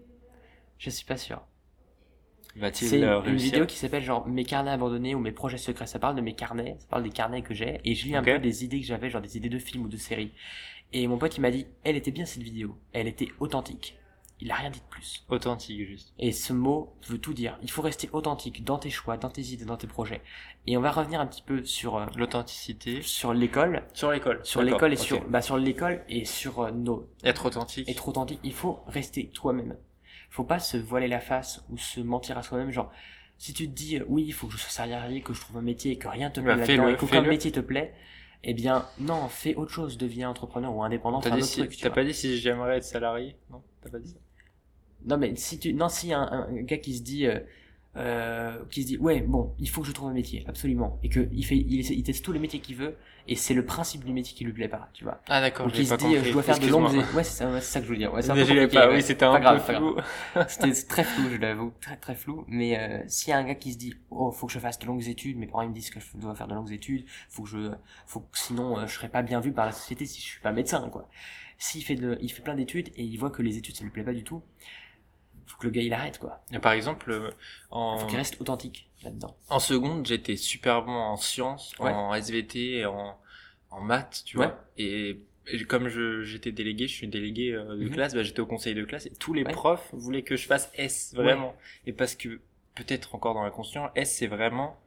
je 0.78 0.89
suis 0.89 1.05
pas 1.05 1.16
sûr. 1.16 1.41
Va-t-il 2.57 2.89
C'est 2.89 3.03
euh, 3.03 3.24
une 3.24 3.38
vidéo 3.38 3.66
qui 3.66 3.78
s'appelle 3.78 4.03
genre 4.03 4.28
mes 4.28 4.43
carnets 4.43 4.72
abandonnés 4.72 5.16
ou 5.16 5.20
mes 5.20 5.32
projets 5.32 5.57
secrets. 5.57 5.88
Ça 5.88 5.99
parle 5.99 6.16
de 6.16 6.22
mes 6.22 6.36
carnets, 6.36 6.76
ça 6.80 6.88
parle 6.89 7.03
des 7.03 7.11
carnets 7.11 7.41
que 7.41 7.53
j'ai 7.53 7.80
et 7.86 7.95
je 7.95 8.05
lis 8.05 8.16
un 8.16 8.24
peu 8.24 8.38
des 8.39 8.66
idées 8.66 8.82
que 8.82 8.86
j'avais, 8.86 9.09
genre 9.09 9.22
des 9.22 9.38
idées 9.38 9.49
de 9.49 9.59
films 9.59 9.86
ou 9.86 9.88
de 9.88 9.97
séries. 9.97 10.34
Et 10.91 11.07
mon 11.07 11.18
pote 11.18 11.36
il 11.38 11.41
m'a 11.41 11.49
dit, 11.49 11.66
elle 11.84 11.95
était 11.95 12.11
bien 12.11 12.26
cette 12.26 12.43
vidéo, 12.43 12.78
elle 12.91 13.07
était 13.07 13.30
authentique. 13.39 13.97
Il 14.46 14.52
a 14.52 14.56
rien 14.56 14.70
dit 14.70 14.80
de 14.82 14.86
plus. 14.89 15.24
Authentique, 15.30 15.88
juste. 15.88 16.14
Et 16.20 16.34
ce 16.34 16.52
mot 16.52 16.94
veut 17.08 17.18
tout 17.18 17.34
dire. 17.34 17.58
Il 17.64 17.72
faut 17.72 17.82
rester 17.82 18.10
authentique 18.12 18.66
dans 18.66 18.78
tes 18.78 18.89
choix, 18.89 19.16
dans 19.16 19.30
tes 19.30 19.41
idées, 19.41 19.64
dans 19.64 19.78
tes 19.78 19.88
projets. 19.88 20.22
Et 20.68 20.76
on 20.76 20.82
va 20.82 20.91
revenir 20.91 21.22
un 21.22 21.26
petit 21.28 21.41
peu 21.41 21.64
sur 21.64 21.96
euh, 21.96 22.06
L'authenticité. 22.18 23.02
sur 23.02 23.34
l'école, 23.34 23.84
Sur 23.94 24.12
l'école. 24.12 24.41
sur 24.44 24.62
l'école 24.62 24.91
et 24.91 24.98
sur 24.98 25.26
bah 25.30 25.41
sur 25.41 25.58
l'école 25.58 26.04
et 26.10 26.26
sur 26.26 26.60
euh, 26.60 26.72
nos 26.72 27.08
Être 27.24 27.46
authentique. 27.46 27.88
être 27.88 28.06
authentique, 28.10 28.41
il 28.44 28.52
faut 28.54 28.82
rester 28.86 29.28
toi-même. 29.30 29.78
Faut 30.30 30.44
pas 30.44 30.60
se 30.60 30.76
voiler 30.76 31.08
la 31.08 31.22
face 31.22 31.64
ou 31.70 31.78
se 31.78 32.02
mentir 32.02 32.38
à 32.38 32.44
soi-même. 32.44 32.72
Genre, 32.72 32.91
si 33.38 33.54
tu 33.54 33.70
te 33.70 33.74
dis, 33.74 33.98
euh, 34.00 34.06
oui, 34.10 34.26
il 34.28 34.34
faut 34.34 34.48
que 34.48 34.54
je 34.54 34.58
sois 34.58 34.72
salarié, 34.72 35.22
que 35.22 35.34
je 35.34 35.39
trouve 35.39 35.56
un 35.56 35.62
métier 35.62 35.94
et 35.94 35.98
que 35.98 36.10
rien 36.10 36.30
te 36.30 36.41
plaît 36.41 36.50
Bah, 36.50 36.56
là-dedans 36.58 36.84
fais-le, 36.84 36.94
et 36.96 36.98
qu'aucun 36.98 37.22
métier 37.22 37.52
te 37.54 37.62
plaît, 37.62 37.94
eh 38.44 38.54
bien, 38.54 38.86
non, 39.00 39.30
fais 39.30 39.56
autre 39.56 39.72
chose, 39.72 39.98
deviens 39.98 40.30
entrepreneur 40.30 40.76
ou 40.76 40.84
indépendant, 40.84 41.22
fais 41.22 41.30
un 41.30 41.36
autre 41.36 41.46
si- 41.46 41.60
truc, 41.62 41.72
tu 41.72 41.82
t'as 41.82 41.89
pas 41.91 42.04
dit 42.04 42.14
si 42.14 42.38
j'aimerais 42.41 42.76
être 42.80 42.84
salarié 42.84 43.38
Non, 43.50 43.62
t'as 43.82 43.89
pas 43.89 44.00
dit 44.00 44.10
ça? 44.10 44.18
Non, 45.06 45.18
mais 45.18 45.36
si 45.36 45.60
tu, 45.60 45.74
non, 45.74 45.89
si 45.89 46.14
un, 46.14 46.22
un 46.22 46.62
gars 46.62 46.78
qui 46.78 46.95
se 46.95 47.01
dit, 47.04 47.26
euh, 47.28 47.39
euh, 47.95 48.58
qui 48.72 48.82
se 48.84 48.88
dit, 48.88 48.97
ouais, 48.97 49.22
bon, 49.22 49.54
il 49.60 49.70
faut 49.70 49.82
que 49.82 49.88
je 49.88 49.91
trouve 49.91 50.10
un 50.10 50.14
métier, 50.14 50.43
absolument, 50.47 50.99
et 51.04 51.10
que 51.10 51.28
il 51.32 51.45
fait, 51.45 51.58
il, 51.58 51.82
il 51.91 52.04
teste 52.04 52.24
tous 52.26 52.32
les 52.32 52.39
métiers 52.39 52.60
qu'il 52.60 52.76
veut, 52.76 52.95
et 53.28 53.36
c'est 53.36 53.54
le 53.54 53.64
principe 53.66 54.04
du 54.04 54.12
métier 54.12 54.36
qui 54.36 54.43
lui 54.43 54.51
plaît 54.51 54.68
pas, 54.68 54.89
tu 54.93 55.04
vois. 55.04 55.22
Ah 55.30 55.39
d'accord, 55.41 55.70
j'ai 55.70 55.82
qui 55.82 55.86
se 55.86 55.93
dit, 55.95 56.04
compris. 56.06 56.26
je 56.26 56.32
dois 56.34 56.43
faire 56.43 56.60
de 56.60 56.68
longues, 56.68 56.95
ouais, 57.16 57.24
c'est 57.24 57.43
ça, 57.43 57.62
c'est 57.62 57.66
ça 57.66 57.80
que 57.80 57.84
je 57.86 57.88
voulais 57.89 57.99
dire. 57.99 58.14
Ouais, 58.14 58.22
c'est 58.22 58.32
un 58.32 58.34
peu 58.34 58.39
Désolé, 58.41 58.62
compliqué, 58.64 58.84
pas, 58.84 58.91
oui, 58.91 59.01
c'était 59.04 59.26
un 59.26 59.39
grave, 59.39 59.66
peu 59.66 59.74
flou. 59.76 59.95
C'était 60.47 60.74
très 60.88 61.04
flou, 61.04 61.30
je 61.32 61.38
l'avoue, 61.38 61.72
très 61.80 61.95
très 61.97 62.16
flou. 62.16 62.43
Mais 62.47 62.78
euh, 62.80 63.04
s'il 63.08 63.30
y 63.30 63.34
a 63.34 63.38
un 63.38 63.43
gars 63.43 63.56
qui 63.56 63.74
se 63.74 63.78
dit, 63.78 63.93
oh, 64.10 64.32
faut 64.32 64.47
que 64.47 64.54
je 64.54 64.60
fasse 64.60 64.80
de 64.80 64.86
longues 64.88 65.08
études, 65.08 65.38
mes 65.38 65.45
parents 65.47 65.62
ils 65.62 65.70
me 65.70 65.74
disent 65.76 65.91
que 65.91 65.99
je 65.99 66.18
dois 66.18 66.34
faire 66.36 66.47
de 66.47 66.56
longues 66.56 66.72
études, 66.72 67.06
faut 67.30 67.43
que 67.43 67.49
je, 67.49 67.72
faut 68.08 68.22
que 68.22 68.38
sinon 68.39 68.80
euh, 68.80 68.88
je 68.88 68.93
serais 68.95 69.10
pas 69.10 69.22
bien 69.22 69.39
vu 69.39 69.51
par 69.51 69.66
la 69.68 69.72
société 69.72 70.06
si 70.06 70.20
je 70.20 70.26
suis 70.26 70.41
pas 70.41 70.51
médecin, 70.51 70.89
quoi. 70.91 71.08
S'il 71.60 71.84
fait 71.84 71.95
de, 71.95 72.18
il 72.20 72.30
fait 72.30 72.41
plein 72.41 72.56
d'études 72.56 72.89
et 72.97 73.04
il 73.04 73.16
voit 73.18 73.30
que 73.30 73.41
les 73.41 73.58
études 73.58 73.78
ça 73.78 73.84
lui 73.86 73.91
plaît 73.91 74.04
pas 74.04 74.12
du 74.14 74.24
tout, 74.24 74.41
faut 75.48 75.58
que 75.58 75.66
le 75.66 75.72
gars 75.72 75.82
il 75.82 75.94
arrête, 75.94 76.20
quoi. 76.20 76.41
Et 76.52 76.60
Par 76.60 76.72
exemple, 76.74 77.12
euh, 77.12 77.30
en, 77.72 77.98
Faut 77.98 78.08
qu'il 78.08 78.18
reste 78.18 78.39
authentique 78.41 78.89
là-dedans. 79.04 79.36
en 79.50 79.60
seconde, 79.60 80.06
j'étais 80.06 80.36
super 80.38 80.84
bon 80.84 80.91
en 80.94 81.18
sciences, 81.18 81.74
Ouais. 81.80 81.91
en 81.91 82.14
SVT, 82.14 82.78
et 82.80 82.86
en, 82.86 83.18
en 83.72 83.82
maths, 83.82 84.24
tu 84.26 84.38
Ouais. 84.38 84.48
vois. 84.48 84.64
Et, 84.78 85.20
et 85.48 85.64
comme 85.66 85.89
j'étais 85.89 86.52
délégué, 86.52 86.88
je 86.88 86.94
suis 86.94 87.08
délégué 87.08 87.52
euh, 87.52 87.76
de 87.76 87.84
Mhm. 87.86 87.91
classe, 87.91 88.14
bah, 88.14 88.24
j'étais 88.24 88.39
au 88.39 88.46
conseil 88.46 88.74
de 88.76 88.84
classe 88.86 89.06
et 89.06 89.14
tous 89.14 89.34
les 89.34 89.44
Ouais. 89.44 89.52
profs 89.52 89.89
voulaient 89.94 90.22
que 90.24 90.36
je 90.38 90.48
fasse 90.48 90.72
S, 90.76 91.14
vraiment. 91.16 91.56
Et 91.86 91.94
parce 91.94 92.16
que, 92.16 92.39
peut-être 92.76 93.14
encore 93.16 93.34
dans 93.34 93.44
l'inconscient, 93.44 93.91
S 93.96 94.16
c'est 94.18 94.28
vraiment 94.28 94.80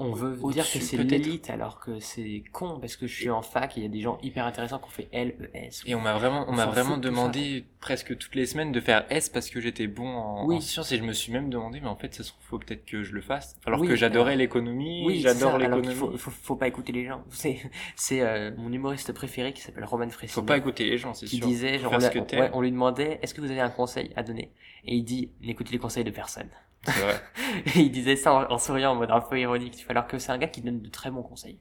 On 0.00 0.12
veut 0.12 0.36
dire 0.52 0.64
que 0.70 0.78
c'est 0.78 0.96
l'élite 0.96 1.50
alors 1.50 1.80
que 1.80 1.98
c'est 1.98 2.44
con 2.52 2.78
parce 2.78 2.94
que 2.96 3.08
je 3.08 3.14
suis 3.14 3.30
en 3.30 3.42
fac 3.42 3.76
et 3.76 3.80
il 3.80 3.82
y 3.82 3.86
a 3.86 3.88
des 3.88 4.00
gens 4.00 4.16
hyper 4.22 4.46
intéressants 4.46 4.78
qui 4.78 4.84
ont 4.84 4.90
fait 4.90 5.08
L, 5.10 5.34
E, 5.40 5.50
S. 5.54 5.82
Et 5.86 5.94
on 5.96 6.00
m'a 6.00 6.14
vraiment, 6.16 6.44
on 6.48 6.52
m'a 6.52 6.66
vraiment 6.66 6.94
tout 6.94 7.00
demandé 7.00 7.64
presque 7.80 8.16
toutes 8.16 8.36
les 8.36 8.46
semaines 8.46 8.70
de 8.70 8.80
faire 8.80 9.06
S 9.10 9.28
parce 9.28 9.50
que 9.50 9.60
j'étais 9.60 9.88
bon 9.88 10.06
en, 10.08 10.46
Oui. 10.46 10.56
en 10.56 10.60
sciences 10.60 10.92
et 10.92 10.98
je 10.98 11.02
me 11.02 11.12
suis 11.12 11.32
même 11.32 11.50
demandé, 11.50 11.80
mais 11.80 11.88
en 11.88 11.96
fait, 11.96 12.14
ça 12.14 12.22
se 12.22 12.30
trouve, 12.30 12.44
faut 12.46 12.58
peut-être 12.60 12.84
que 12.84 13.02
je 13.02 13.12
le 13.12 13.20
fasse. 13.20 13.56
Alors 13.66 13.80
Oui, 13.80 13.88
que 13.88 13.96
j'adorais 13.96 14.36
l'économie, 14.36 15.02
Oui, 15.04 15.20
j'adore 15.20 15.58
l'économie. 15.58 15.94
faut, 15.94 16.16
faut, 16.16 16.30
faut 16.30 16.56
pas 16.56 16.68
écouter 16.68 16.92
les 16.92 17.04
gens. 17.04 17.24
C'est, 17.30 17.58
c'est 17.96 18.20
euh, 18.22 18.52
mon 18.56 18.72
humoriste 18.72 19.12
préféré 19.12 19.52
qui 19.52 19.62
s'appelle 19.62 19.84
Roman 19.84 20.08
Fresini. 20.10 20.32
Faut 20.32 20.42
pas 20.42 20.58
écouter 20.58 20.84
les 20.84 20.96
gens, 20.98 21.12
c'est 21.14 21.26
qui 21.26 21.38
sûr. 21.38 21.46
disait, 21.48 21.78
genre, 21.80 21.92
on, 21.92 22.02
a- 22.04 22.08
ouais, 22.40 22.50
on 22.52 22.60
lui 22.60 22.70
demandait, 22.70 23.18
est-ce 23.22 23.34
que 23.34 23.40
vous 23.40 23.50
avez 23.50 23.60
un 23.60 23.70
conseil 23.70 24.12
à 24.14 24.22
donner? 24.22 24.52
Et 24.84 24.94
il 24.94 25.02
dit, 25.02 25.32
n'écoutez 25.40 25.72
les 25.72 25.78
conseils 25.78 26.04
de 26.04 26.10
personne. 26.10 26.48
C'est 26.84 27.00
vrai. 27.00 27.20
Et 27.76 27.80
il 27.80 27.90
disait 27.90 28.16
ça 28.16 28.32
en, 28.32 28.52
en 28.52 28.58
souriant 28.58 28.92
en 28.92 28.94
mode 28.94 29.10
un 29.10 29.20
peu 29.20 29.38
ironique, 29.38 29.76
tu 29.76 29.84
vois, 29.84 29.92
alors 29.92 30.06
que 30.06 30.18
c'est 30.18 30.32
un 30.32 30.38
gars 30.38 30.48
qui 30.48 30.60
donne 30.60 30.80
de 30.80 30.88
très 30.88 31.10
bons 31.10 31.22
conseils, 31.22 31.58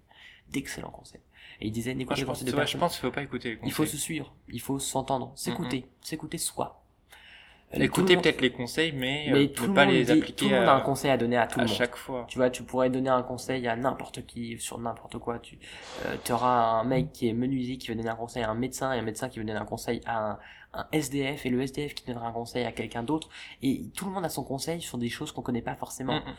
d'excellents 0.49 0.91
conseils. 0.91 1.21
Et 1.59 1.67
il 1.67 1.71
disait, 1.71 1.95
n'écoutez 1.95 2.21
de 2.21 2.27
ouais, 2.55 2.67
je 2.67 2.77
pense 2.77 2.93
qu'il 2.93 3.01
faut 3.01 3.11
pas 3.11 3.23
écouter 3.23 3.49
les 3.49 3.55
conseils. 3.57 3.69
Il 3.69 3.73
faut 3.73 3.85
se 3.85 3.97
suivre, 3.97 4.33
il 4.49 4.61
faut 4.61 4.79
s'entendre, 4.79 5.31
s'écouter, 5.35 5.87
s'écouter 6.01 6.37
soi. 6.37 6.83
Euh, 7.73 7.79
le 7.79 7.85
Écouter 7.85 8.15
peut-être 8.15 8.39
les 8.39 8.51
conseils, 8.51 8.93
mais, 8.93 9.25
euh, 9.29 9.33
mais 9.33 9.47
tout 9.49 9.67
ne 9.67 9.73
pas 9.73 9.83
les 9.85 10.05
dit- 10.05 10.11
appliquer 10.11 10.33
tout 10.33 10.49
le 10.49 10.55
monde 10.55 10.69
a 10.69 10.73
un 10.75 10.77
à, 10.77 10.81
conseil 10.81 11.11
à 11.11 11.17
donner 11.17 11.35
à 11.35 11.47
tout 11.47 11.59
à 11.59 11.63
le 11.63 11.67
monde. 11.67 11.77
chaque 11.77 11.97
fois. 11.97 12.25
Tu 12.29 12.37
vois, 12.37 12.49
tu 12.49 12.63
pourrais 12.63 12.89
donner 12.89 13.09
un 13.09 13.23
conseil 13.23 13.67
à 13.67 13.75
n'importe 13.75 14.25
qui 14.25 14.57
sur 14.57 14.77
n'importe 14.79 15.17
quoi. 15.17 15.39
Tu 15.39 15.59
euh, 16.05 16.15
auras 16.33 16.79
un 16.79 16.85
mec 16.85 17.11
qui 17.11 17.27
est 17.27 17.33
menuisier 17.33 17.77
qui 17.77 17.89
va 17.89 17.95
donner 17.95 18.07
un 18.09 18.15
conseil 18.15 18.43
à 18.43 18.49
un 18.51 18.55
médecin 18.55 18.93
et 18.93 18.99
un 18.99 19.01
médecin 19.01 19.27
qui 19.27 19.39
va 19.39 19.45
donner 19.45 19.59
un 19.59 19.65
conseil 19.65 19.99
à 20.05 20.31
un, 20.31 20.39
un 20.73 20.85
SDF 20.91 21.45
et 21.45 21.49
le 21.49 21.61
SDF 21.61 21.93
qui 21.95 22.05
donnera 22.05 22.27
un 22.27 22.31
conseil 22.31 22.65
à 22.65 22.71
quelqu'un 22.71 23.03
d'autre. 23.03 23.29
Et 23.61 23.85
tout 23.95 24.05
le 24.05 24.11
monde 24.11 24.25
a 24.25 24.29
son 24.29 24.43
conseil 24.43 24.81
sur 24.81 24.97
des 24.97 25.09
choses 25.09 25.31
qu'on 25.31 25.41
connaît 25.41 25.61
pas 25.61 25.75
forcément. 25.75 26.15
Mm, 26.19 26.29
mm. 26.29 26.35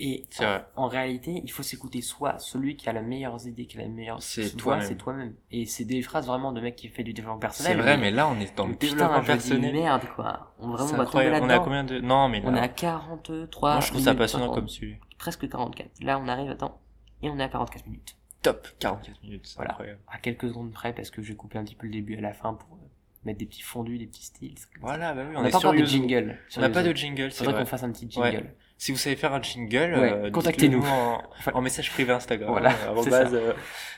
Et 0.00 0.26
C'est 0.30 0.46
en 0.76 0.86
réalité, 0.86 1.40
il 1.44 1.50
faut 1.50 1.64
s'écouter 1.64 2.02
soi, 2.02 2.38
celui 2.38 2.76
qui 2.76 2.88
a 2.88 2.92
les 2.92 3.00
meilleures 3.02 3.44
idées, 3.48 3.66
qui 3.66 3.78
a 3.78 3.80
les 3.82 3.88
meilleures 3.88 4.22
C'est 4.22 4.56
toi-même. 4.56 4.86
c'est 4.86 4.94
toi-même. 4.94 5.34
Et 5.50 5.66
c'est 5.66 5.84
des 5.84 6.02
phrases 6.02 6.28
vraiment 6.28 6.52
de 6.52 6.60
mec 6.60 6.76
qui 6.76 6.88
fait 6.88 7.02
du 7.02 7.12
développement 7.12 7.40
C'est 7.50 7.64
personnel. 7.64 7.80
vrai, 7.80 7.96
mais 7.98 8.12
là, 8.12 8.28
on 8.28 8.38
est 8.38 8.56
dans 8.56 8.68
le 8.68 8.76
développement 8.76 9.22
personnel. 9.24 9.72
merde 9.72 10.04
quoi. 10.14 10.54
On 10.60 10.68
vraiment 10.68 10.86
C'est 10.88 10.96
va 10.96 11.04
tomber 11.04 11.26
incroyable. 11.26 11.36
On 11.36 11.40
est 11.40 11.42
à 11.44 11.46
là-dedans. 11.48 11.64
combien 11.64 11.82
de, 11.84 11.98
non, 11.98 12.28
mais 12.28 12.40
là, 12.40 12.48
On 12.48 12.54
est 12.54 12.60
à 12.60 12.68
43 12.68 13.72
moi, 13.72 13.80
je 13.80 13.88
trouve 13.90 14.00
ça 14.00 14.14
passionnant 14.14 14.44
50. 14.46 14.54
comme 14.54 14.68
sujet. 14.68 15.00
presque 15.18 15.48
44. 15.48 15.88
Là, 16.02 16.20
on 16.20 16.28
arrive, 16.28 16.50
attends, 16.50 16.78
et 17.22 17.28
on 17.30 17.36
est 17.40 17.42
à 17.42 17.48
44 17.48 17.84
minutes. 17.86 18.16
Top. 18.42 18.68
44 18.78 19.20
minutes, 19.24 19.46
c'est 19.48 19.56
Voilà. 19.56 19.72
incroyable. 19.72 19.98
À 20.06 20.18
quelques 20.18 20.46
secondes 20.46 20.70
près, 20.70 20.92
parce 20.92 21.10
que 21.10 21.22
je 21.22 21.30
vais 21.30 21.34
couper 21.36 21.58
un 21.58 21.64
petit 21.64 21.74
peu 21.74 21.86
le 21.86 21.92
début 21.92 22.16
à 22.16 22.20
la 22.20 22.32
fin 22.34 22.54
pour 22.54 22.68
euh, 22.76 22.86
mettre 23.24 23.38
des 23.38 23.46
petits 23.46 23.62
fondus, 23.62 23.98
des 23.98 24.06
petits 24.06 24.24
styles. 24.24 24.54
Voilà, 24.80 25.12
bah 25.14 25.22
oui, 25.28 25.34
On 25.36 25.40
on, 25.40 25.42
n'a 25.42 25.48
est 25.48 25.52
pas 25.52 25.58
encore 25.58 25.74
de 25.74 25.84
jingle. 25.84 26.38
On 26.56 26.60
n'a 26.60 26.70
pas 26.70 26.82
de 26.82 26.92
jingle, 26.94 27.30
c'est 27.30 27.38
Faudrait 27.38 27.52
vrai. 27.54 27.62
qu'on 27.62 27.68
fasse 27.68 27.82
un 27.82 27.90
petit 27.92 28.06
Ouais. 28.18 28.32
jingle. 28.32 28.50
Si 28.80 28.92
vous 28.92 28.98
savez 28.98 29.16
faire 29.16 29.34
un 29.34 29.42
jingle, 29.42 29.76
Ouais, 29.98 30.12
euh, 30.12 30.30
contactez-nous. 30.30 30.82
En, 30.84 31.20
en 31.54 31.60
message 31.60 31.90
privé 31.90 32.12
Instagram. 32.12 32.48
Voilà, 32.50 32.70
euh, 32.70 32.74
c'est 32.80 32.86
arrobase, 32.86 33.30
ça. 33.30 33.34
euh, 33.36 33.52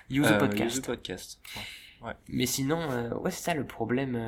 Use 0.08 0.26
euh, 0.26 0.38
podcast. 0.38 0.76
Use 0.76 0.80
podcast. 0.80 1.40
Mais 2.28 2.46
sinon, 2.46 2.80
euh, 2.90 3.10
ouais, 3.16 3.30
c'est 3.30 3.42
ça 3.44 3.54
le 3.54 3.66
problème. 3.66 4.18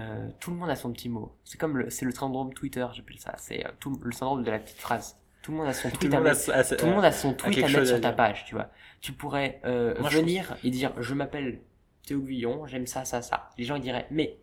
tout 0.41 0.51
le 0.51 0.59
monde 0.59 0.69
a 0.69 0.77
son 0.77 0.93
petit 0.93 1.09
mot. 1.09 1.35
C'est 1.45 1.59
comme 1.59 1.79
le, 1.79 1.89
c'est 1.89 2.05
le 2.05 2.11
syndrome 2.13 2.53
Twitter, 2.53 2.87
j'appelle 2.93 3.19
ça. 3.19 3.35
C'est 3.39 3.65
tout 3.81 3.99
le 4.05 4.13
syndrome 4.13 4.43
de 4.45 4.51
la 4.51 4.59
petite 4.59 4.79
phrase. 4.79 5.17
Tout 5.41 5.53
le 5.53 5.59
monde 5.59 5.69
a 5.69 5.73
son 5.73 5.89
tweet 5.99 6.13
à 6.13 6.21
mettre. 6.21 6.77
Tout 6.77 6.85
le 6.87 6.93
monde 6.93 7.05
a 7.05 7.13
son 7.13 7.33
tweet 7.33 7.59
à 7.65 7.69
mettre 7.69 7.87
sur 7.87 8.01
ta 8.01 8.13
page, 8.13 8.45
tu 8.45 8.55
vois. 8.55 8.69
Tu 9.01 9.13
pourrais 9.13 9.59
Moi, 9.65 10.11
venir 10.11 10.55
et 10.63 10.69
dire 10.71 10.93
je 11.01 11.15
m'appelle 11.15 11.61
Théo 12.07 12.21
Guillon, 12.21 12.67
j'aime 12.67 12.87
ça, 12.87 13.07
ça, 13.07 13.23
ça. 13.23 13.49
Les 13.57 13.65
gens 13.65 13.77
ils 13.77 13.81
diraient, 13.83 14.07
mais 14.11 14.37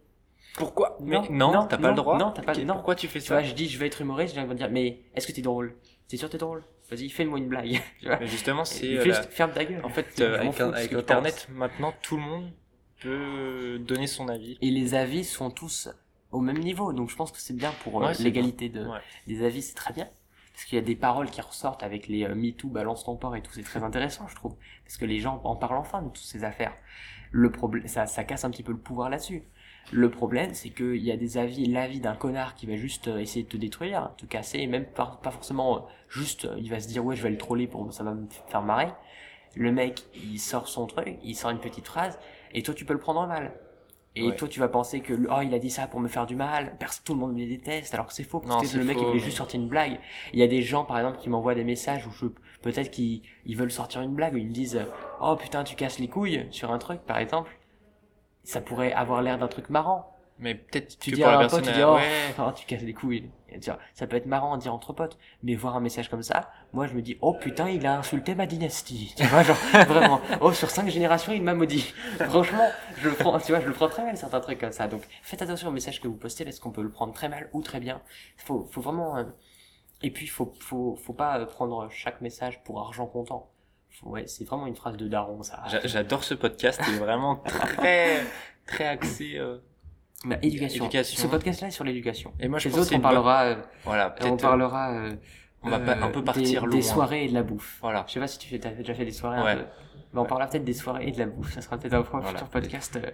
Pourquoi? 0.60 0.98
Mais 1.02 1.16
Non, 1.16 1.26
non, 1.32 1.54
non, 1.54 1.66
t'as 1.68 1.78
pas 1.78 1.82
non, 1.84 1.90
le 1.90 1.96
droit. 1.96 2.18
non, 2.20 2.32
t'as 2.32 2.44
pas- 2.44 2.54
non. 2.56 2.76
Pourquoi 2.76 2.94
tu 2.96 3.08
fais 3.08 3.20
tu 3.20 3.26
ça 3.28 3.36
vois, 3.40 3.44
je 3.44 3.54
dis, 3.56 3.68
je 3.68 3.80
vais 3.80 3.88
être 3.88 4.02
humoriste, 4.02 4.36
les 4.36 4.42
gens 4.42 4.48
vont 4.48 4.54
dire, 4.54 4.70
mais 4.70 5.02
est-ce 5.16 5.26
que 5.26 5.32
t'es 5.32 5.42
drôle? 5.42 5.76
T'es 6.08 6.18
sûr 6.18 6.28
que 6.28 6.34
t'es 6.34 6.38
drôle 6.38 6.64
Vas-y, 6.92 7.10
fais-moi 7.10 7.38
une 7.38 7.48
blague. 7.48 7.80
Mais 8.04 8.26
justement, 8.26 8.66
c'est 8.66 8.98
euh, 8.98 9.04
juste 9.04 9.22
la- 9.26 9.28
ferme 9.30 9.52
ta 9.52 9.64
gueule. 9.64 9.86
en 9.86 9.90
fait 9.90 10.20
euh, 10.22 10.40
avec, 10.40 10.92
Internet 10.94 11.48
maintenant 11.52 11.94
tout 12.02 12.18
le 12.18 12.24
monde 12.24 12.52
peut 13.00 13.78
donner 13.80 14.08
son 14.08 14.28
avis. 14.28 14.58
Et 14.62 14.72
les 14.72 14.96
avis 14.96 15.24
sont 15.24 15.52
tous 15.52 15.90
au 16.32 16.40
même 16.40 16.58
niveau, 16.58 16.92
donc 16.94 17.10
je 17.10 17.16
pense 17.16 17.32
que 17.32 17.40
c'est 17.40 17.56
bien 17.56 17.72
pour 17.84 18.02
euh, 18.02 18.08
Ouais, 18.08 18.14
c'est 18.16 18.24
l'égalité 18.24 18.70
de, 18.70 18.86
Ouais. 18.88 19.00
des 19.28 19.44
avis, 19.46 19.62
c'est 19.62 19.76
très 19.76 19.94
bien. 19.94 20.08
Parce 20.54 20.66
qu'il 20.66 20.76
y 20.78 20.82
a 20.82 20.84
des 20.84 20.96
paroles 20.96 21.30
qui 21.30 21.42
ressortent 21.42 21.84
avec 21.84 22.08
les 22.08 22.26
euh, 22.26 22.36
MeToo, 22.36 22.70
balance 22.70 23.04
ton 23.06 23.16
port 23.16 23.36
et 23.36 23.42
tout, 23.42 23.52
c'est 23.54 23.64
très 23.64 23.84
intéressant, 23.84 24.28
je 24.28 24.36
trouve. 24.36 24.56
Parce 24.84 24.98
que 24.98 25.06
les 25.06 25.20
gens 25.20 25.40
en 25.44 25.56
parlent 25.56 25.78
enfin 25.78 26.02
de 26.02 26.08
toutes 26.10 26.18
ces 26.26 26.44
affaires. 26.44 26.74
Le 27.32 27.52
problème, 27.52 27.88
ça, 27.88 28.08
ça 28.08 28.24
casse 28.24 28.44
un 28.46 28.50
petit 28.50 28.64
peu 28.64 28.72
le 28.72 28.80
pouvoir 28.80 29.10
là-dessus. 29.12 29.44
Le 29.92 30.10
problème, 30.12 30.54
c'est 30.54 30.70
qu'il 30.70 30.98
y 30.98 31.12
a 31.12 31.18
des 31.18 31.38
avis, 31.38 31.66
l'avis 31.66 32.00
d'un 32.00 32.16
connard 32.16 32.54
qui 32.54 32.68
va 32.68 32.76
juste 32.76 33.08
euh, 33.08 33.18
essayer 33.18 33.44
de 33.44 33.50
te 33.50 33.58
détruire, 33.58 34.12
te 34.18 34.26
casser, 34.26 34.60
et 34.60 34.68
même 34.68 34.86
pas, 34.86 35.20
pas 35.24 35.32
forcément 35.32 35.78
euh, 35.78 35.82
juste, 36.10 36.46
euh, 36.46 36.56
il 36.60 36.70
va 36.70 36.80
se 36.80 36.88
dire 36.88 37.04
ouais, 37.04 37.16
je 37.16 37.24
vais 37.24 37.32
le 37.32 37.38
troller 37.38 37.66
pour, 37.66 37.92
ça 37.92 38.04
va 38.04 38.14
me 38.14 38.28
faire 38.50 38.62
marrer. 38.62 38.90
Le 39.56 39.72
mec, 39.72 40.04
il 40.16 40.38
sort 40.38 40.68
son 40.68 40.86
truc, 40.86 41.18
il 41.24 41.36
sort 41.36 41.50
une 41.50 41.60
petite 41.60 41.88
phrase, 41.88 42.20
et 42.54 42.62
toi, 42.62 42.76
tu 42.76 42.86
peux 42.86 42.94
le 42.94 43.00
prendre 43.00 43.26
mal. 43.26 43.52
Et 44.16 44.28
Ouais. 44.28 44.36
toi, 44.36 44.48
tu 44.48 44.60
vas 44.60 44.68
penser 44.68 45.00
que, 45.02 45.14
oh, 45.14 45.42
il 45.42 45.54
a 45.54 45.60
dit 45.60 45.70
ça 45.72 45.88
pour 45.88 46.00
me 46.00 46.08
faire 46.08 46.26
du 46.28 46.36
mal, 46.36 46.76
personne, 46.80 47.04
tout 47.06 47.14
le 47.14 47.20
monde 47.20 47.34
me 47.34 47.46
déteste, 47.48 47.94
alors 47.94 48.08
que 48.08 48.14
c'est 48.14 48.24
faux, 48.24 48.40
parce 48.42 48.64
Non, 48.64 48.70
que 48.70 48.78
le 48.78 48.84
mec, 48.84 48.98
il 49.00 49.06
voulait 49.06 49.20
mais- 49.20 49.24
juste 49.26 49.38
sortir 49.38 49.60
une 49.60 49.70
blague. 49.70 50.00
Il 50.34 50.40
y 50.40 50.44
a 50.44 50.48
des 50.48 50.62
gens, 50.62 50.84
par 50.84 50.98
exemple, 51.00 51.18
qui 51.18 51.30
m'envoient 51.30 51.56
des 51.56 51.64
messages 51.64 52.06
où 52.06 52.12
je, 52.12 52.26
peut-être 52.62 52.92
qu'ils 52.92 53.22
ils 53.46 53.56
veulent 53.58 53.72
sortir 53.72 54.02
une 54.02 54.14
blague, 54.14 54.34
où 54.36 54.38
ils 54.38 54.48
me 54.48 54.54
disent, 54.54 54.80
oh 55.22 55.36
putain, 55.36 55.64
tu 55.64 55.76
casses 55.76 56.00
les 56.00 56.08
couilles 56.08 56.46
sur 56.52 56.72
un 56.72 56.78
truc, 56.80 57.02
par 57.02 57.18
exemple. 57.18 57.56
Ça 58.44 58.62
pourrait 58.62 58.94
avoir 58.94 59.22
l'air 59.22 59.38
d'un 59.38 59.48
truc 59.48 59.70
marrant. 59.70 60.16
Mais 60.40 60.56
peut-être 60.56 60.98
Tu 61.00 61.12
que 61.12 61.16
dis 61.18 61.22
pour 61.22 61.30
à 61.30 61.34
la 61.34 61.40
un 61.40 61.42
pote, 61.42 61.52
personne, 61.52 61.74
tu 61.74 61.78
dis, 61.78 61.84
oh, 61.84 61.96
ouais, 61.96 62.34
oh, 62.40 62.52
tu 62.56 62.66
casses 62.66 62.82
les 62.82 62.94
couilles. 62.94 63.30
Ça 63.94 64.08
peut 64.08 64.16
être 64.16 64.26
marrant 64.26 64.54
à 64.54 64.58
dire 64.58 64.74
entre 64.74 64.94
potes, 64.94 65.18
mais 65.44 65.56
voir 65.56 65.76
un 65.76 65.82
message 65.82 66.10
comme 66.10 66.22
ça, 66.22 66.50
moi 66.72 66.88
je 66.88 66.94
me 66.94 67.02
dis, 67.02 67.18
oh 67.22 67.34
putain, 67.34 67.70
il 67.70 67.86
a 67.86 67.98
insulté 67.98 68.36
ma 68.36 68.46
dynastie. 68.46 69.14
Tu 69.18 69.26
vois, 69.26 69.44
genre, 69.44 69.58
vraiment, 69.74 70.22
oh, 70.40 70.54
sur 70.54 70.70
cinq 70.70 70.88
générations, 70.90 71.34
il 71.34 71.42
m'a 71.44 71.54
maudit. 71.54 71.94
Franchement, 72.20 72.70
je 72.98 73.10
le 73.10 73.16
prends, 73.16 73.38
tu 73.40 73.52
vois, 73.52 73.60
je 73.60 73.68
le 73.68 73.74
prends 73.74 73.90
très 73.90 74.04
mal, 74.04 74.16
certains 74.16 74.40
trucs 74.40 74.60
comme 74.60 74.72
ça. 74.72 74.88
Donc, 74.88 75.02
faites 75.24 75.42
attention 75.42 75.68
aux 75.68 75.74
messages 75.74 76.00
que 76.00 76.08
vous 76.08 76.16
postez, 76.16 76.46
parce 76.46 76.60
qu'on 76.60 76.72
peut 76.72 76.84
le 76.84 76.92
prendre 76.92 77.14
très 77.14 77.28
mal 77.28 77.50
ou 77.52 77.62
très 77.62 77.80
bien. 77.82 78.02
Faut, 78.38 78.66
faut 78.72 78.82
vraiment, 78.82 79.18
euh, 79.18 79.24
et 80.04 80.12
puis, 80.12 80.28
faut, 80.28 80.54
faut, 80.60 80.96
faut 80.96 81.14
pas 81.14 81.46
prendre 81.48 81.90
chaque 81.90 82.22
message 82.22 82.64
pour 82.64 82.80
argent 82.80 83.08
comptant. 83.08 83.50
Ouais, 84.04 84.26
c'est 84.28 84.46
vraiment 84.46 84.66
une 84.68 84.76
phrase 84.76 84.96
de 84.98 85.08
daron, 85.08 85.44
ça. 85.44 85.62
j'a- 85.68 85.86
j'adore 85.86 86.24
ce 86.24 86.34
podcast, 86.34 86.80
il 86.88 86.96
est 86.96 87.00
vraiment 87.00 87.38
très 87.38 88.24
très 88.66 88.86
axé. 88.88 89.34
euh, 89.38 89.58
Bah, 90.26 90.36
éducation. 90.42 90.86
Éducation. 90.86 91.22
Ce 91.22 91.28
podcast-là 91.28 91.68
est 91.70 91.72
sur 91.72 91.84
l'éducation. 91.86 92.34
Et 92.40 92.48
moi 92.50 92.60
je 92.60 92.68
Les 92.70 92.72
pense 92.76 92.82
autres, 92.82 92.92
on 92.92 92.96
une 92.96 93.02
bonne- 93.02 93.12
parlera, 93.14 93.44
euh, 93.46 93.56
Voilà, 93.86 94.16
on 94.22 94.34
euh, 94.34 94.38
parlera, 94.38 94.92
euh, 94.94 95.14
on 95.64 95.70
va 95.70 95.80
pas- 95.80 95.94
un 95.98 96.10
peu 96.10 96.20
des- 96.20 96.26
partir 96.26 96.62
des, 96.64 96.68
loin. 96.68 96.82
soirées 96.82 97.26
et 97.26 97.30
de 97.30 97.34
la 97.34 97.44
bouffe. 97.44 97.78
Voilà. 97.82 98.04
Je 98.08 98.14
sais 98.14 98.20
pas 98.20 98.28
si 98.28 98.38
tu 98.40 98.60
t'as 98.60 98.72
déjà 98.72 98.94
fait 98.94 99.06
des 99.06 99.12
soirées 99.12 99.42
Ouais. 99.42 99.52
un 99.52 99.56
peu. 99.58 99.66
Mais 100.14 100.20
on 100.20 100.26
parlera 100.26 100.50
peut-être 100.50 100.64
des 100.66 100.74
soirées 100.74 101.08
et 101.08 101.12
de 101.12 101.20
la 101.20 101.26
bouffe. 101.26 101.54
Ça 101.54 101.62
sera 101.62 101.78
peut-être 101.78 101.94
un 101.94 102.02
Voilà. 102.02 102.28
futur 102.30 102.48
podcast. 102.50 102.98
euh, 103.04 103.12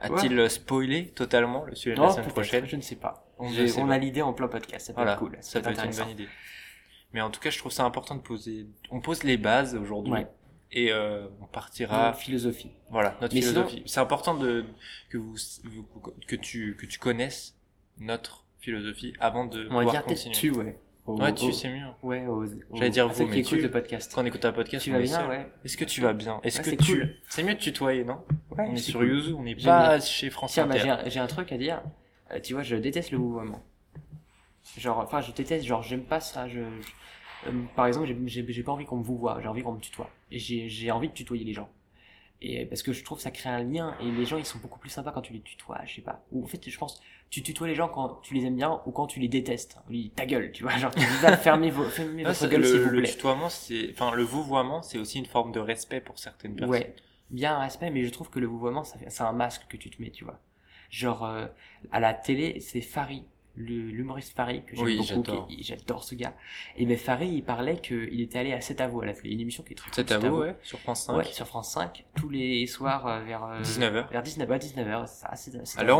A-t-il 0.00 0.38
euh, 0.38 0.48
spoilé 0.48 1.08
totalement 1.08 1.64
le 1.64 1.74
sujet 1.74 1.94
de 1.96 2.00
la 2.02 2.10
semaine 2.10 2.28
prochaine? 2.28 2.66
Je 2.66 2.76
ne 2.76 2.82
sais 2.82 2.96
pas. 2.96 3.26
On 3.38 3.90
a 3.90 3.98
l'idée 3.98 4.22
en 4.22 4.32
plein 4.32 4.48
podcast. 4.48 4.86
Ça 4.88 4.92
peut 4.92 4.96
Voilà, 4.96 5.12
être 5.12 5.18
cool. 5.18 5.36
ça 5.40 5.60
peut 5.60 5.70
être 5.70 5.84
une 5.84 5.90
bonne 5.96 6.10
idée. 6.10 6.28
Mais 7.14 7.20
en 7.22 7.30
tout 7.30 7.40
cas, 7.40 7.48
je 7.48 7.58
trouve 7.58 7.72
ça 7.72 7.84
important 7.84 8.16
de 8.16 8.20
poser. 8.20 8.66
On 8.90 9.00
pose 9.00 9.22
les 9.22 9.38
bases 9.38 9.74
aujourd'hui 9.76 10.12
Ouais. 10.12 10.26
et 10.72 10.92
euh, 10.92 11.26
on 11.40 11.46
partira. 11.46 12.12
philosophie. 12.12 12.72
Voilà, 12.90 13.16
notre 13.22 13.34
Mais 13.34 13.40
philosophie. 13.40 13.82
C'est 13.86 14.00
important 14.00 14.34
de 14.34 14.64
que 15.08 15.16
vous 15.16 15.36
que 16.26 16.36
tu 16.36 16.76
que 16.76 16.84
tu 16.86 16.98
connaisses 16.98 17.56
notre 17.98 18.44
philosophie 18.58 19.14
avant 19.20 19.46
de 19.46 19.60
On 19.70 19.74
va 19.74 19.84
pouvoir 19.84 19.90
dire 19.92 20.04
continuer. 20.04 20.34
tu, 20.34 20.50
ouais. 20.50 20.76
Au- 21.06 21.20
Ouais, 21.20 21.34
tu 21.34 21.52
c'est 21.52 21.68
mieux. 21.68 21.84
Ouais, 22.02 22.24
J'allais 22.72 22.88
dire 22.90 23.06
vous, 23.08 23.26
mais 23.26 23.42
tu- 23.42 23.60
le 23.60 23.70
podcast. 23.70 24.10
Quand 24.14 24.22
on 24.22 24.26
écoute 24.26 24.44
un 24.46 24.52
podcast, 24.52 24.84
Tu 24.84 24.90
on 24.90 24.94
vas 24.94 25.00
est 25.00 25.02
bien, 25.04 25.28
ouais. 25.28 25.46
Est-ce 25.64 25.76
que 25.76 25.84
tu 25.84 26.00
vas 26.00 26.14
bien? 26.14 26.40
Est-ce 26.42 26.62
Ouais, 26.62 26.76
que 26.76 26.82
tu 26.82 26.92
cool. 26.96 27.14
C'est 27.28 27.42
mieux 27.42 27.54
de 27.54 27.58
tutoyer, 27.60 28.04
non? 28.04 28.20
Ouais, 28.56 28.64
On 28.70 28.72
est 28.74 28.78
sur 28.78 29.00
cool. 29.00 29.10
YouTube, 29.10 29.36
on 29.38 29.42
n'est 29.42 29.54
J'aime 29.58 29.64
pas 29.66 30.00
chez 30.00 30.30
France 30.30 30.54
Tiens, 30.54 30.66
bah, 30.66 30.76
Inter. 30.76 31.10
j'ai 31.10 31.20
un, 31.20 31.26
truc 31.26 31.52
à 31.52 31.58
dire. 31.58 31.82
Euh, 32.32 32.40
tu 32.40 32.54
vois, 32.54 32.62
je 32.62 32.74
déteste 32.76 33.10
le 33.10 33.18
vouvoiement. 33.18 33.62
Genre, 34.78 34.98
enfin, 34.98 35.20
je 35.20 35.32
déteste, 35.32 35.66
genre, 35.66 35.82
j'aime 35.82 36.04
pas 36.04 36.20
ça. 36.20 36.48
Je, 36.48 36.60
je- 36.60 37.48
euh, 37.50 37.52
par 37.76 37.86
exemple, 37.86 38.06
j'ai- 38.26 38.62
pas 38.62 38.72
envie 38.72 38.84
qu'on 38.86 38.96
me 38.98 39.04
vouvoie, 39.04 39.40
j'ai 39.40 39.48
envie 39.48 39.62
qu'on 39.62 39.72
me 39.74 39.80
tutoie. 39.80 40.10
Et 40.30 40.38
j'ai 40.38 40.68
j'ai 40.68 40.90
envie 40.90 41.08
de 41.08 41.14
tutoyer 41.14 41.44
les 41.44 41.52
gens. 41.52 41.68
Et 42.42 42.66
parce 42.66 42.82
que 42.82 42.92
je 42.92 43.02
trouve 43.04 43.18
que 43.18 43.22
ça 43.22 43.30
crée 43.30 43.48
un 43.48 43.62
lien 43.62 43.96
et 44.00 44.10
les 44.10 44.26
gens 44.26 44.36
ils 44.36 44.44
sont 44.44 44.58
beaucoup 44.58 44.78
plus 44.78 44.90
sympas 44.90 45.12
quand 45.12 45.22
tu 45.22 45.32
les 45.32 45.40
tutoies, 45.40 45.80
je 45.86 45.94
sais 45.96 46.02
pas. 46.02 46.24
Ou 46.32 46.44
en 46.44 46.46
fait, 46.46 46.68
je 46.68 46.78
pense, 46.78 47.00
tu 47.30 47.42
tutoies 47.42 47.68
les 47.68 47.74
gens 47.74 47.88
quand 47.88 48.20
tu 48.22 48.34
les 48.34 48.44
aimes 48.44 48.56
bien 48.56 48.82
ou 48.86 48.90
quand 48.92 49.06
tu 49.06 49.18
les 49.20 49.28
détestes. 49.28 49.78
Ta 50.14 50.26
gueule, 50.26 50.52
tu 50.52 50.62
vois, 50.62 50.76
genre, 50.76 50.94
tu 50.94 51.00
dis, 51.00 51.36
fermez, 51.42 51.70
vos, 51.70 51.84
fermez 51.84 52.24
votre 52.24 52.46
gueule 52.48 52.64
s'il 52.64 52.80
le, 52.80 52.84
vous 52.84 52.90
le 52.90 53.00
plaît. 53.00 53.10
tutoiement, 53.12 53.48
c'est, 53.48 53.90
enfin, 53.92 54.12
le 54.14 54.22
vouvoiement, 54.24 54.82
c'est 54.82 54.98
aussi 54.98 55.18
une 55.18 55.26
forme 55.26 55.52
de 55.52 55.60
respect 55.60 56.00
pour 56.00 56.18
certaines 56.18 56.54
personnes. 56.54 56.70
Ouais, 56.70 56.94
bien 57.30 57.56
un 57.56 57.60
respect, 57.60 57.90
mais 57.90 58.04
je 58.04 58.10
trouve 58.10 58.28
que 58.28 58.40
le 58.40 58.46
vouvoiement, 58.46 58.84
c'est 58.84 59.20
un 59.22 59.32
masque 59.32 59.66
que 59.68 59.76
tu 59.78 59.88
te 59.90 60.02
mets, 60.02 60.10
tu 60.10 60.24
vois. 60.24 60.38
Genre, 60.90 61.24
euh, 61.24 61.46
à 61.92 62.00
la 62.00 62.12
télé, 62.14 62.60
c'est 62.60 62.80
Farid, 62.82 63.22
le- 63.22 63.28
l'humoriste 63.56 64.34
Farid, 64.34 64.64
que 64.64 64.74
j'aime 64.74 64.84
Oui, 64.84 64.96
beaucoup, 64.96 65.46
j'adore. 65.60 66.02
ce 66.04 66.14
gars. 66.14 66.34
Et 66.76 66.86
ben 66.86 66.96
Farid, 66.98 67.32
il 67.32 67.42
parlait 67.44 67.80
qu'il 67.80 68.20
était 68.20 68.38
allé 68.38 68.52
à 68.52 68.60
C'est 68.60 68.80
à 68.80 68.88
vous 68.88 69.00
à 69.00 69.06
la 69.06 69.12
une 69.24 69.40
émission 69.40 69.62
qui 69.62 69.72
est 69.74 69.76
très 69.76 69.90
C'est 69.92 70.04
cool, 70.06 70.14
à 70.14 70.18
vous, 70.30 70.38
ouais, 70.38 70.56
sur 70.62 70.78
France 70.80 71.04
5. 71.04 71.16
Ouais, 71.16 71.24
sur 71.24 71.46
France 71.46 71.72
5, 71.72 72.04
tous 72.16 72.28
les 72.28 72.66
soirs 72.66 73.06
euh, 73.06 73.20
vers... 73.24 73.44
euh, 73.44 73.60
19h. 73.62 74.10
Vers 74.10 74.22
19h, 74.22 74.48
ouais, 74.48 74.58
19h, 74.58 75.06
c'est 75.06 75.26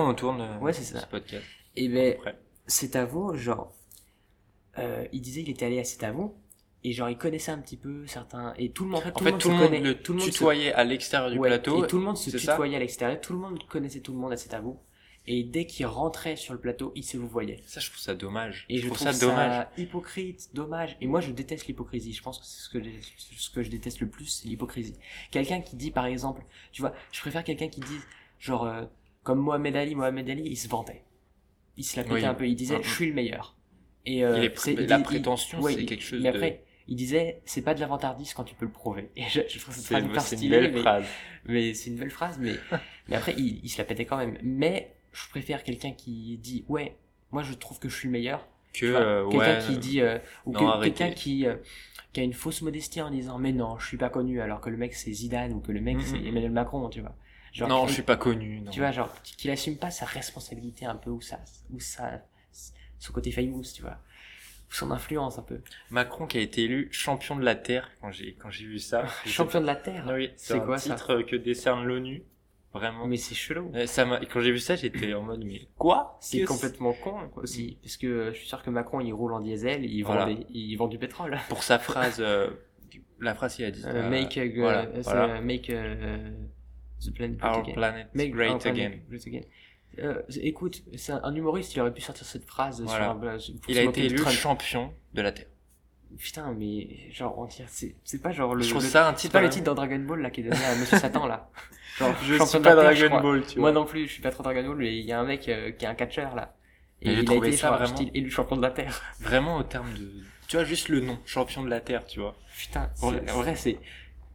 où 0.05 0.09
on 0.11 0.15
tourne 0.15 0.41
euh, 0.41 0.59
Ouais, 0.59 0.73
c'est 0.73 0.83
ça. 0.85 1.01
ce 1.01 1.07
podcast. 1.07 1.45
Et 1.77 1.89
ben, 1.89 2.17
c'est 2.67 2.97
à 2.97 3.05
vous, 3.05 3.35
genre, 3.37 3.73
euh, 4.79 5.07
il 5.13 5.21
disait 5.21 5.43
qu'il 5.43 5.53
était 5.53 5.67
allé 5.67 5.79
à 5.81 5.85
à 6.07 6.13
vous, 6.13 6.35
et 6.83 6.93
genre, 6.93 7.09
il 7.09 7.17
connaissait 7.17 7.53
un 7.53 7.59
petit 7.59 7.77
peu 7.77 8.07
certains, 8.07 8.53
et 8.59 8.71
tout 8.71 8.85
le 8.85 8.91
monde, 8.91 9.01
en 9.01 9.03
fait, 9.05 9.11
En 9.11 9.13
tout 9.13 9.25
fait, 9.25 9.31
le 9.31 9.33
monde 9.33 9.41
tout 9.41 9.49
se 9.49 9.53
le 9.53 9.59
monde 9.59 9.67
connaît, 9.69 9.81
le 9.81 9.95
tout 10.03 10.13
le 10.13 10.19
monde 10.19 10.27
se 10.27 10.33
tutoyait 10.33 10.73
à 10.73 10.85
l'extérieur 10.85 11.31
du 11.31 11.39
Ouais, 11.39 11.49
plateau. 11.49 11.85
Et 11.85 11.87
tout 11.87 11.99
le 11.99 12.05
monde 12.05 12.17
se 12.17 12.31
tutoyait 12.31 12.77
à 12.77 12.79
l'extérieur, 12.81 13.21
tout 13.21 13.33
le 13.33 13.39
monde 13.39 13.63
connaissait 13.69 14.01
tout 14.01 14.13
le 14.13 14.19
monde 14.19 14.33
à 14.33 14.37
cet 14.37 14.55
vous. 14.61 14.79
Et 15.27 15.43
dès 15.43 15.65
qu'il 15.67 15.87
rentrait 15.87 16.37
sur 16.37 16.53
le 16.53 16.61
plateau, 16.61 16.93
il 16.95 17.03
se 17.03 17.17
vous 17.17 17.27
voyait. 17.29 17.59
Ça, 17.65 17.81
je 17.81 17.89
trouve 17.89 18.01
ça 18.01 18.15
dommage. 18.15 18.67
Et 18.69 18.77
je, 18.79 18.87
trouve, 18.87 18.99
trouve, 18.99 19.11
ça 19.13 19.19
dommage. 19.27 19.67
hypocrite, 19.79 20.51
dommage. 20.53 20.97
Et 21.01 21.07
moi, 21.07 21.21
je 21.23 21.31
déteste 21.31 21.67
l'hypocrisie. 21.67 22.13
Je 22.13 22.23
pense 22.23 22.39
que 22.39 22.45
c'est 22.45 22.61
ce 22.65 22.69
que, 22.69 22.83
je- 22.83 23.37
ce 23.39 23.49
que 23.51 23.63
je 23.63 23.71
déteste 23.71 24.01
le 24.01 24.09
plus, 24.09 24.27
c'est 24.27 24.49
l'hypocrisie. 24.49 24.97
Quelqu'un 25.31 25.63
qui 25.63 25.77
dit, 25.77 25.91
par 25.91 26.05
exemple, 26.07 26.43
tu 26.73 26.83
vois, 26.83 26.93
je 27.11 27.21
préfère 27.21 27.43
quelqu'un 27.43 27.69
qui 27.69 27.81
dit, 27.81 27.99
genre, 28.39 28.67
euh, 28.67 28.85
comme 29.23 29.39
Mohamed 29.41 29.75
Ali, 29.77 29.95
Mohamed 29.95 30.29
Ali, 30.29 30.43
il 30.45 30.57
se 30.57 30.69
vantait. 30.69 31.03
Il 31.79 31.85
se 31.85 31.97
la 31.97 32.03
pétait 32.03 32.15
Oui. 32.17 32.25
un 32.27 32.35
peu. 32.35 32.47
Il 32.47 32.55
disait, 32.55 32.77
Mhm. 32.77 32.85
je 32.85 32.91
suis 32.95 33.07
le 33.07 33.15
meilleur. 33.15 33.57
Et 34.05 34.23
euh, 34.27 34.37
Il 34.37 34.45
est- 34.45 34.87
la 34.87 34.99
il- 34.99 35.03
prétention, 35.03 35.59
ouais, 35.63 35.73
c'est 35.73 35.87
quelque 35.87 36.05
chose 36.05 36.21
Mais 36.23 36.31
de- 36.31 36.37
après, 36.37 36.63
il 36.87 36.97
disait, 36.97 37.41
c'est 37.47 37.63
pas 37.63 37.73
de 37.73 37.81
la 37.81 37.87
vantardise 37.87 38.35
quand 38.35 38.45
tu 38.45 38.55
peux 38.55 38.67
le 38.67 38.71
prouver. 38.71 39.09
Et 39.17 39.23
je, 39.31 39.41
je 39.49 39.59
trouve 39.59 39.75
phrase 39.75 40.05
hyper 40.05 40.21
c'est 40.21 40.37
une 40.43 40.51
belle 40.51 40.73
mais- 40.75 40.81
phrase. 40.83 41.07
mais 41.47 41.73
c'est 41.73 41.89
une 41.89 41.97
belle 41.97 42.11
phrase, 42.11 42.37
mais, 42.39 42.53
mais 43.09 43.17
après, 43.17 43.33
il, 43.39 43.61
il 43.65 43.69
se 43.71 43.79
la 43.79 43.85
pétait 43.85 44.05
quand 44.05 44.19
même. 44.19 44.37
Mais 44.43 44.93
je 45.15 45.29
préfère 45.31 45.63
quelqu'un 45.65 45.93
qui 45.93 46.37
dit, 46.39 46.65
ouais, 46.69 46.97
moi 47.33 47.43
je 47.43 47.55
trouve 47.55 47.79
que 47.79 47.89
je 47.89 47.97
suis 47.97 48.09
le 48.09 48.13
meilleur. 48.13 48.47
Que, 48.75 48.87
euh, 48.87 49.29
quelqu'un 49.31 49.59
ouais. 49.59 49.65
qui 49.65 49.79
dit, 49.79 50.01
euh, 50.03 50.19
ou 50.45 50.53
que- 50.53 50.83
quelqu'un 50.83 51.11
qui, 51.13 51.47
euh, 51.47 51.55
qui 52.13 52.21
a 52.21 52.23
une 52.25 52.33
fausse 52.35 52.61
modestie 52.61 53.01
en 53.01 53.11
disant, 53.11 53.39
mais 53.39 53.53
non, 53.53 53.79
je 53.79 53.87
suis 53.87 53.97
pas 53.97 54.11
connu, 54.11 54.41
alors 54.41 54.61
que 54.61 54.69
le 54.69 54.77
mec 54.77 54.95
c'est 54.95 55.13
Zidane 55.13 55.53
ou 55.53 55.61
que 55.61 55.71
le 55.73 55.81
mec 55.81 55.97
Mhm. 55.97 56.03
c'est 56.05 56.19
Emmanuel 56.25 56.51
Macron, 56.51 56.89
tu 56.89 57.01
vois. 57.01 57.15
Genre, 57.53 57.69
non, 57.69 57.87
je 57.87 57.93
suis 57.95 58.03
pas 58.03 58.17
connu. 58.17 58.61
Non. 58.63 58.71
Tu 58.73 58.81
vois, 58.81 58.91
genre, 58.91 59.15
qu'il 59.23 59.49
assume 59.53 59.77
pas 59.77 59.93
sa 59.93 60.07
responsabilité 60.07 60.87
un 60.87 60.97
peu, 60.97 61.11
ou 61.11 61.21
sa, 61.21 61.39
ou 61.73 61.79
sa, 61.79 62.21
son 62.99 63.13
côté 63.13 63.31
famous, 63.31 63.63
tu 63.73 63.83
vois. 63.83 63.99
Ou 64.71 64.75
son 64.75 64.91
influence 64.91 65.39
un 65.39 65.43
peu. 65.43 65.61
Macron 65.91 66.27
qui 66.27 66.39
a 66.39 66.41
été 66.41 66.65
élu 66.65 66.89
champion 66.91 67.37
de 67.37 67.45
la 67.45 67.55
Terre 67.55 67.93
quand 68.01 68.11
j'ai 68.11 68.35
quand 68.35 68.51
j'ai 68.51 68.65
vu 68.67 68.81
ça. 68.81 69.05
Champion 69.25 69.61
de 69.61 69.67
la 69.67 69.77
Terre? 69.77 70.05
Oui, 70.13 70.33
C'est 70.37 70.55
c'est 70.55 70.61
un 70.61 70.65
quoi, 70.65 70.79
ça? 70.79 70.97
titre 70.97 71.23
que 71.23 71.37
décerne 71.37 71.85
l'ONU. 71.85 72.25
Vraiment. 72.75 73.07
Mais 73.07 73.17
c'est 73.17 73.35
chelou. 73.37 73.71
Ouais, 73.73 73.87
ça 73.87 74.05
m'a- 74.05 74.21
quand 74.27 74.41
j'ai 74.41 74.51
vu 74.51 74.59
ça, 74.59 74.75
j'étais 74.77 75.15
en 75.15 75.23
mode 75.23 75.45
mais 75.45 75.69
quoi? 75.79 76.19
C'est 76.21 76.43
complètement 76.45 76.93
con 76.93 77.29
quoi, 77.33 77.45
aussi, 77.45 77.79
parce 77.83 77.97
que 77.97 78.07
euh, 78.07 78.33
je 78.33 78.39
suis 78.39 78.49
sûr 78.49 78.63
que 78.63 78.71
Macron 78.71 79.01
il 79.01 79.13
roule 79.13 79.33
en 79.33 79.41
diesel, 79.41 79.85
il 79.85 80.03
vend, 80.03 80.27
des- 80.27 80.45
il 80.51 80.75
vend 80.77 80.89
du 80.89 80.99
pétrole. 80.99 81.39
pour 81.49 81.63
sa 81.63 81.79
phrase 81.79 82.19
euh, 82.21 82.51
la 83.21 83.35
phrase 83.35 83.55
qu'il 83.57 83.65
a 83.65 83.71
dit 83.71 83.83
Euh, 83.87 84.03
euh, 84.05 84.11
make 84.11 84.39
voilà, 84.57 84.81
euh, 84.87 84.91
c'est, 84.97 85.03
voilà. 85.03 85.35
euh, 85.37 85.41
make 85.41 85.67
the 85.69 87.13
planet 87.15 87.39
great 87.39 87.53
our 87.53 87.61
again. 87.61 87.75
planet 87.75 88.09
Make 88.15 88.33
great 88.33 88.51
our 88.51 88.67
again. 88.67 88.93
great 89.09 89.27
again. 89.27 89.43
Euh, 90.01 90.21
écoute, 90.43 90.83
c'est 90.97 91.13
un, 91.13 91.33
humoriste, 91.35 91.73
il 91.77 91.81
aurait 91.81 91.95
pu 91.95 92.01
sortir 92.01 92.27
cette 92.27 92.45
phrase 92.45 92.83
Voilà. 92.83 93.39
sur 93.39 93.55
un 93.55 93.61
Il 93.69 93.79
a 93.79 93.83
été 93.85 94.07
élu 94.07 94.17
Trump. 94.17 94.35
champion 94.35 94.93
de 95.13 95.23
la 95.23 95.31
Terre. 95.31 95.47
Putain, 96.19 96.53
mais 96.59 96.89
genre 97.13 97.39
on 97.39 97.47
dirait 97.47 97.65
c'est 97.69 97.95
c'est 98.05 98.21
pas 98.23 98.33
genre 98.33 98.55
le, 98.55 98.63
je 98.63 98.71
trouve 98.71 98.83
le- 98.83 98.89
ça 98.89 99.09
un 99.09 99.13
titre 99.15 99.33
pas 99.33 99.41
le 99.41 99.49
titre 99.49 99.65
dans 99.65 99.75
Dragon 99.75 99.99
Ball 99.99 100.21
là 100.23 100.31
qui 100.31 100.41
est 100.41 100.45
donné 100.45 100.65
à 100.65 100.75
Monsieur 100.77 100.99
Satan 100.99 101.27
là. 101.27 101.49
Genre 101.99 102.13
Je 102.25 102.33
champion 102.37 102.47
suis 102.47 102.59
de 102.59 102.65
pas 102.65 102.75
la 102.75 102.83
Terre, 102.83 102.95
je 102.97 103.07
Dragon. 103.07 103.23
Ball, 103.23 103.43
tu 103.47 103.59
Moi 103.61 103.71
vois. 103.71 103.81
non 103.81 103.87
plus, 103.87 104.09
je 104.09 104.13
suis 104.15 104.23
pas 104.23 104.31
trop 104.33 104.43
Dragon 104.43 104.67
Ball, 104.67 104.77
mais 104.77 104.97
il 104.99 105.05
y 105.05 105.13
a 105.13 105.21
un 105.21 105.25
mec 105.25 105.49
euh, 105.49 105.71
qui 105.71 105.85
est 105.85 105.89
un 105.89 105.95
catcheur 105.95 106.35
là. 106.35 106.55
Et 107.01 107.07
Mais 107.09 107.23
il 107.23 107.31
a 107.31 107.35
été 107.37 107.53
ça 107.53 107.69
genre, 107.69 107.79
vraiment- 107.79 108.11
élu 108.15 108.31
champion 108.31 108.57
de 108.57 108.63
la 108.63 108.71
Terre. 108.73 109.01
Vraiment 109.21 109.57
au 109.59 109.63
terme 109.63 109.93
de 109.95 110.11
tu 110.49 110.57
vois 110.57 110.65
juste 110.65 110.89
le 110.89 111.01
nom 111.01 111.19
champion 111.25 111.63
de 111.63 111.71
la 111.71 111.81
Terre, 111.81 112.05
tu 112.07 112.19
vois. 112.21 112.35
Putain, 112.59 112.91
en 113.01 113.11
vrai, 113.41 113.55
c'est 113.57 113.79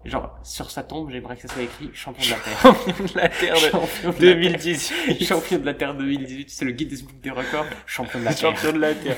Genre, 0.05 0.39
sur 0.43 0.71
sa 0.71 0.81
tombe, 0.81 1.09
j'aimerais 1.11 1.35
que 1.35 1.41
ça 1.41 1.49
soit 1.49 1.63
écrit 1.63 1.89
champion 1.93 2.23
de 2.23 2.31
la 2.31 2.37
Terre. 2.37 2.61
Champion 2.61 3.05
de 3.05 3.17
la 3.17 3.29
Terre 3.29 3.53
de 3.55 3.59
champion 3.59 4.09
de 4.09 4.13
la 4.13 4.13
Terre. 4.13 4.19
2018. 4.19 5.25
Champion 5.25 5.59
de 5.59 5.65
la 5.65 5.73
Terre 5.73 5.93
2018, 5.93 6.49
c'est 6.49 6.63
le 6.63 6.71
Book 6.71 7.19
des 7.21 7.31
records. 7.31 7.65
Champion 7.85 8.19
de 8.19 8.25
la 8.25 8.33
Terre. 8.33 8.55
Champion 8.55 8.71
de 8.71 8.79
la 8.79 8.95
Terre. 8.95 9.17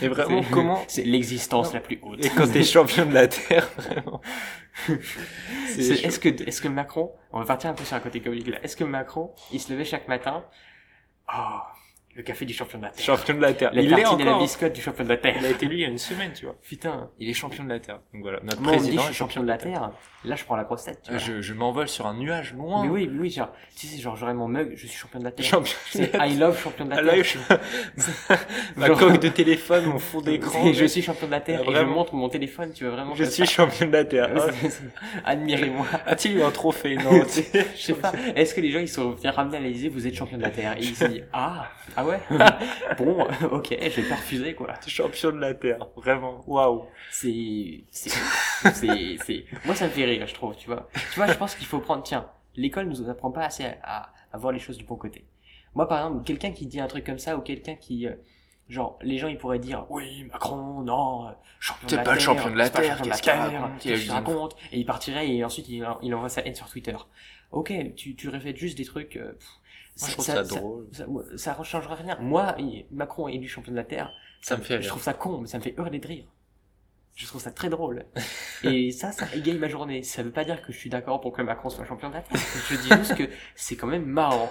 Et 0.00 0.08
vraiment, 0.08 0.42
comment 0.50 0.82
C'est 0.88 1.04
l'existence 1.04 1.74
la 1.74 1.80
plus 1.80 1.98
haute. 2.02 2.24
Et 2.24 2.30
quand 2.30 2.50
t'es 2.50 2.62
champion 2.62 3.04
de 3.04 3.12
la 3.12 3.28
Terre, 3.28 3.68
vraiment. 3.76 4.22
Est-ce 5.76 6.18
que, 6.18 6.28
est-ce 6.28 6.62
que 6.62 6.68
Macron, 6.68 7.12
on 7.30 7.38
va 7.38 7.44
partir 7.44 7.68
un 7.68 7.74
peu 7.74 7.84
sur 7.84 7.96
un 7.96 8.00
côté 8.00 8.20
comique 8.20 8.46
là, 8.46 8.58
est-ce 8.62 8.76
que 8.76 8.84
Macron, 8.84 9.32
il 9.52 9.60
se 9.60 9.70
levait 9.70 9.84
chaque 9.84 10.08
matin, 10.08 10.44
oh, 11.28 11.58
le 12.14 12.22
café 12.22 12.44
du 12.44 12.52
champion 12.52 12.78
de 12.78 12.84
la 12.84 12.90
Terre. 12.90 13.04
champion 13.04 13.34
de 13.34 13.40
la 13.40 13.52
Terre. 13.54 13.70
La 13.72 13.80
il 13.82 13.90
est 13.92 13.98
et 14.00 14.02
la 14.02 14.12
encore. 14.12 14.28
hein. 14.28 14.38
biscotte 14.38 14.72
du 14.74 14.82
champion 14.82 15.04
de 15.04 15.08
la 15.08 15.16
Terre. 15.16 15.34
Il 15.40 15.46
a 15.46 15.50
été 15.50 15.66
lui 15.66 15.76
il 15.78 15.80
y 15.80 15.84
a 15.84 15.88
une 15.88 15.96
semaine, 15.98 16.32
tu 16.34 16.44
vois. 16.44 16.54
Putain. 16.62 17.08
Il 17.18 17.28
est 17.30 17.32
champion 17.32 17.64
de 17.64 17.70
la 17.70 17.80
Terre. 17.80 18.00
Donc 18.12 18.22
voilà, 18.22 18.40
notre 18.42 18.60
Moi, 18.60 18.72
on 18.72 18.74
me 18.74 18.78
dit 18.80 18.84
président 18.84 19.02
je 19.02 19.06
suis 19.08 19.14
champion 19.16 19.42
de 19.42 19.48
la 19.48 19.56
Terre. 19.58 19.90
Là, 20.24 20.36
je 20.36 20.44
prends 20.44 20.54
la 20.56 20.64
grosse 20.64 20.84
tête. 20.84 21.00
tu 21.02 21.10
Euh, 21.10 21.16
vois. 21.16 21.24
Je, 21.26 21.40
je 21.40 21.52
m'envole 21.54 21.88
sur 21.88 22.06
un 22.06 22.14
nuage 22.14 22.52
loin. 22.54 22.84
Mais 22.84 22.90
oui, 22.90 23.10
oui, 23.18 23.30
genre, 23.30 23.50
tu 23.76 23.86
sais, 23.86 23.98
genre, 24.00 24.14
j'aurais 24.16 24.34
mon 24.34 24.46
mug, 24.46 24.72
je 24.76 24.86
suis 24.86 24.96
champion 24.96 25.18
de 25.20 25.24
la 25.24 25.32
Terre. 25.32 25.46
Champion 25.46 25.72
de 25.94 25.98
C'est 25.98 26.12
la 26.12 26.26
I 26.28 26.36
love 26.36 26.62
champion 26.62 26.84
de 26.84 26.90
la 26.90 26.96
Ah, 26.98 27.02
Terre. 27.02 27.24
je- 27.24 27.38
Ma 28.76 28.86
Genre- 28.86 28.98
coque 28.98 29.18
de 29.20 29.28
téléphone, 29.28 29.86
mon 29.86 29.98
fond 29.98 30.20
d'écran. 30.20 30.72
Je 30.72 30.84
suis 30.84 31.02
champion 31.02 31.26
de 31.26 31.32
la 31.32 31.40
Terre 31.40 31.62
Ah, 31.66 31.70
et 31.70 31.74
je 31.74 31.80
montre 31.82 32.14
mon 32.14 32.28
téléphone, 32.28 32.72
tu 32.72 32.84
veux 32.84 32.90
vraiment 32.90 33.14
Je 33.14 33.24
suis 33.24 33.46
champion 33.46 33.86
de 33.86 33.92
la 33.92 34.04
Terre. 34.04 34.30
Admirez-moi. 35.24 35.86
A-t-il 36.06 36.36
eu 36.38 36.42
un 36.42 36.50
trophée 36.50 36.96
Non. 36.96 37.24
Je 37.26 37.80
sais 37.82 37.94
pas. 37.94 38.12
Est-ce 38.36 38.54
que 38.54 38.60
les 38.60 38.70
gens 38.70 38.80
ils 38.80 38.88
sont 38.88 39.10
venus 39.12 39.32
ramener 39.34 39.56
à 39.56 39.60
l'Elysée, 39.60 39.88
vous 39.88 40.06
êtes 40.06 40.14
champion 40.14 40.36
de 40.36 40.42
la 40.42 40.50
Terre 40.50 40.76
Et 40.76 40.82
ils 40.82 40.94
se 40.96 41.04
disent 41.06 41.24
ah 41.32 41.70
ah 42.02 42.06
ouais 42.06 42.20
bon 42.98 43.26
ok 43.50 43.68
je 43.70 44.00
vais 44.00 44.08
pas 44.08 44.16
refuser 44.16 44.54
quoi. 44.54 44.74
Champion 44.86 45.30
de 45.32 45.38
la 45.38 45.54
Terre. 45.54 45.86
Vraiment. 45.96 46.42
Waouh. 46.46 46.84
C'est 47.10 47.84
c'est 47.90 48.10
c'est 48.74 49.16
c'est 49.24 49.44
moi 49.64 49.74
ça 49.74 49.86
me 49.86 49.90
fait 49.90 50.04
rire 50.04 50.26
je 50.26 50.34
trouve 50.34 50.56
tu 50.56 50.66
vois. 50.68 50.88
Tu 50.94 51.16
vois 51.16 51.26
je 51.26 51.34
pense 51.38 51.54
qu'il 51.54 51.66
faut 51.66 51.80
prendre 51.80 52.02
tiens 52.02 52.26
l'école 52.56 52.86
nous 52.86 53.08
apprend 53.08 53.30
pas 53.30 53.44
assez 53.44 53.64
à, 53.64 53.76
à, 53.82 54.12
à 54.32 54.38
voir 54.38 54.52
les 54.52 54.58
choses 54.58 54.76
du 54.78 54.84
bon 54.84 54.96
côté. 54.96 55.24
Moi 55.74 55.88
par 55.88 55.98
exemple 56.06 56.24
quelqu'un 56.24 56.52
qui 56.52 56.66
dit 56.66 56.80
un 56.80 56.86
truc 56.86 57.04
comme 57.04 57.18
ça 57.18 57.36
ou 57.36 57.40
quelqu'un 57.40 57.74
qui 57.76 58.06
euh, 58.06 58.14
genre 58.68 58.98
les 59.02 59.18
gens 59.18 59.28
ils 59.28 59.38
pourraient 59.38 59.58
dire 59.58 59.86
oui 59.90 60.24
Macron 60.32 60.82
non 60.82 61.28
euh, 61.28 61.30
champion 61.58 61.88
de 61.88 61.96
la 61.96 62.02
Terre, 62.04 62.20
champion 62.20 62.50
de 62.50 62.56
la 62.56 62.70
Terre, 62.70 62.84
champion 62.98 63.04
de 63.04 63.08
la 63.10 63.14
qu'est-ce 63.16 63.22
qu'il 63.22 63.32
Terre, 63.32 63.70
qu'est-ce 63.80 63.94
il 63.94 64.02
qu'il 64.02 64.12
raconte 64.12 64.56
et 64.72 64.78
il 64.80 64.84
partirait 64.86 65.28
et 65.28 65.44
ensuite 65.44 65.68
il, 65.68 65.86
il 66.02 66.14
envoie 66.14 66.28
sa 66.28 66.42
haine 66.46 66.54
sur 66.54 66.68
Twitter. 66.68 66.96
Ok 67.50 67.72
tu 67.96 68.14
tu 68.16 68.28
répètes 68.28 68.56
juste 68.56 68.76
des 68.78 68.84
trucs. 68.84 69.16
euh, 69.16 69.32
pff, 69.32 69.48
Moi, 70.00 70.08
je 70.08 70.12
trouve 70.14 70.24
ça, 70.24 70.42
drôle. 70.42 70.88
ça, 70.92 71.06
ça 71.36 71.56
ne 71.58 71.64
changera 71.64 71.94
rien. 71.94 72.16
Moi, 72.20 72.56
Macron 72.90 73.28
est 73.28 73.34
élu 73.34 73.46
champion 73.46 73.72
de 73.72 73.76
la 73.76 73.84
Terre. 73.84 74.10
Ça 74.40 74.56
me 74.56 74.62
fait 74.62 74.80
Je 74.80 74.88
trouve 74.88 75.02
ça 75.02 75.12
con, 75.12 75.38
mais 75.38 75.46
ça 75.46 75.58
me 75.58 75.62
fait 75.62 75.74
hurler 75.76 75.98
de 75.98 76.06
rire. 76.06 76.24
Je 77.14 77.26
trouve 77.26 77.42
ça 77.42 77.50
très 77.50 77.68
drôle. 77.68 78.06
Et 78.64 78.90
ça, 78.90 79.12
ça 79.12 79.26
égaye 79.34 79.58
ma 79.58 79.68
journée. 79.68 80.02
Ça 80.02 80.22
veut 80.22 80.30
pas 80.30 80.44
dire 80.44 80.62
que 80.62 80.72
je 80.72 80.78
suis 80.78 80.88
d'accord 80.88 81.20
pour 81.20 81.32
que 81.32 81.42
Macron 81.42 81.68
soit 81.68 81.84
champion 81.84 82.08
de 82.08 82.14
la 82.14 82.22
Terre. 82.22 82.40
Je 82.70 82.76
dis 82.76 82.88
juste 82.88 83.16
que 83.16 83.28
c'est 83.54 83.76
quand 83.76 83.86
même 83.86 84.06
marrant 84.06 84.50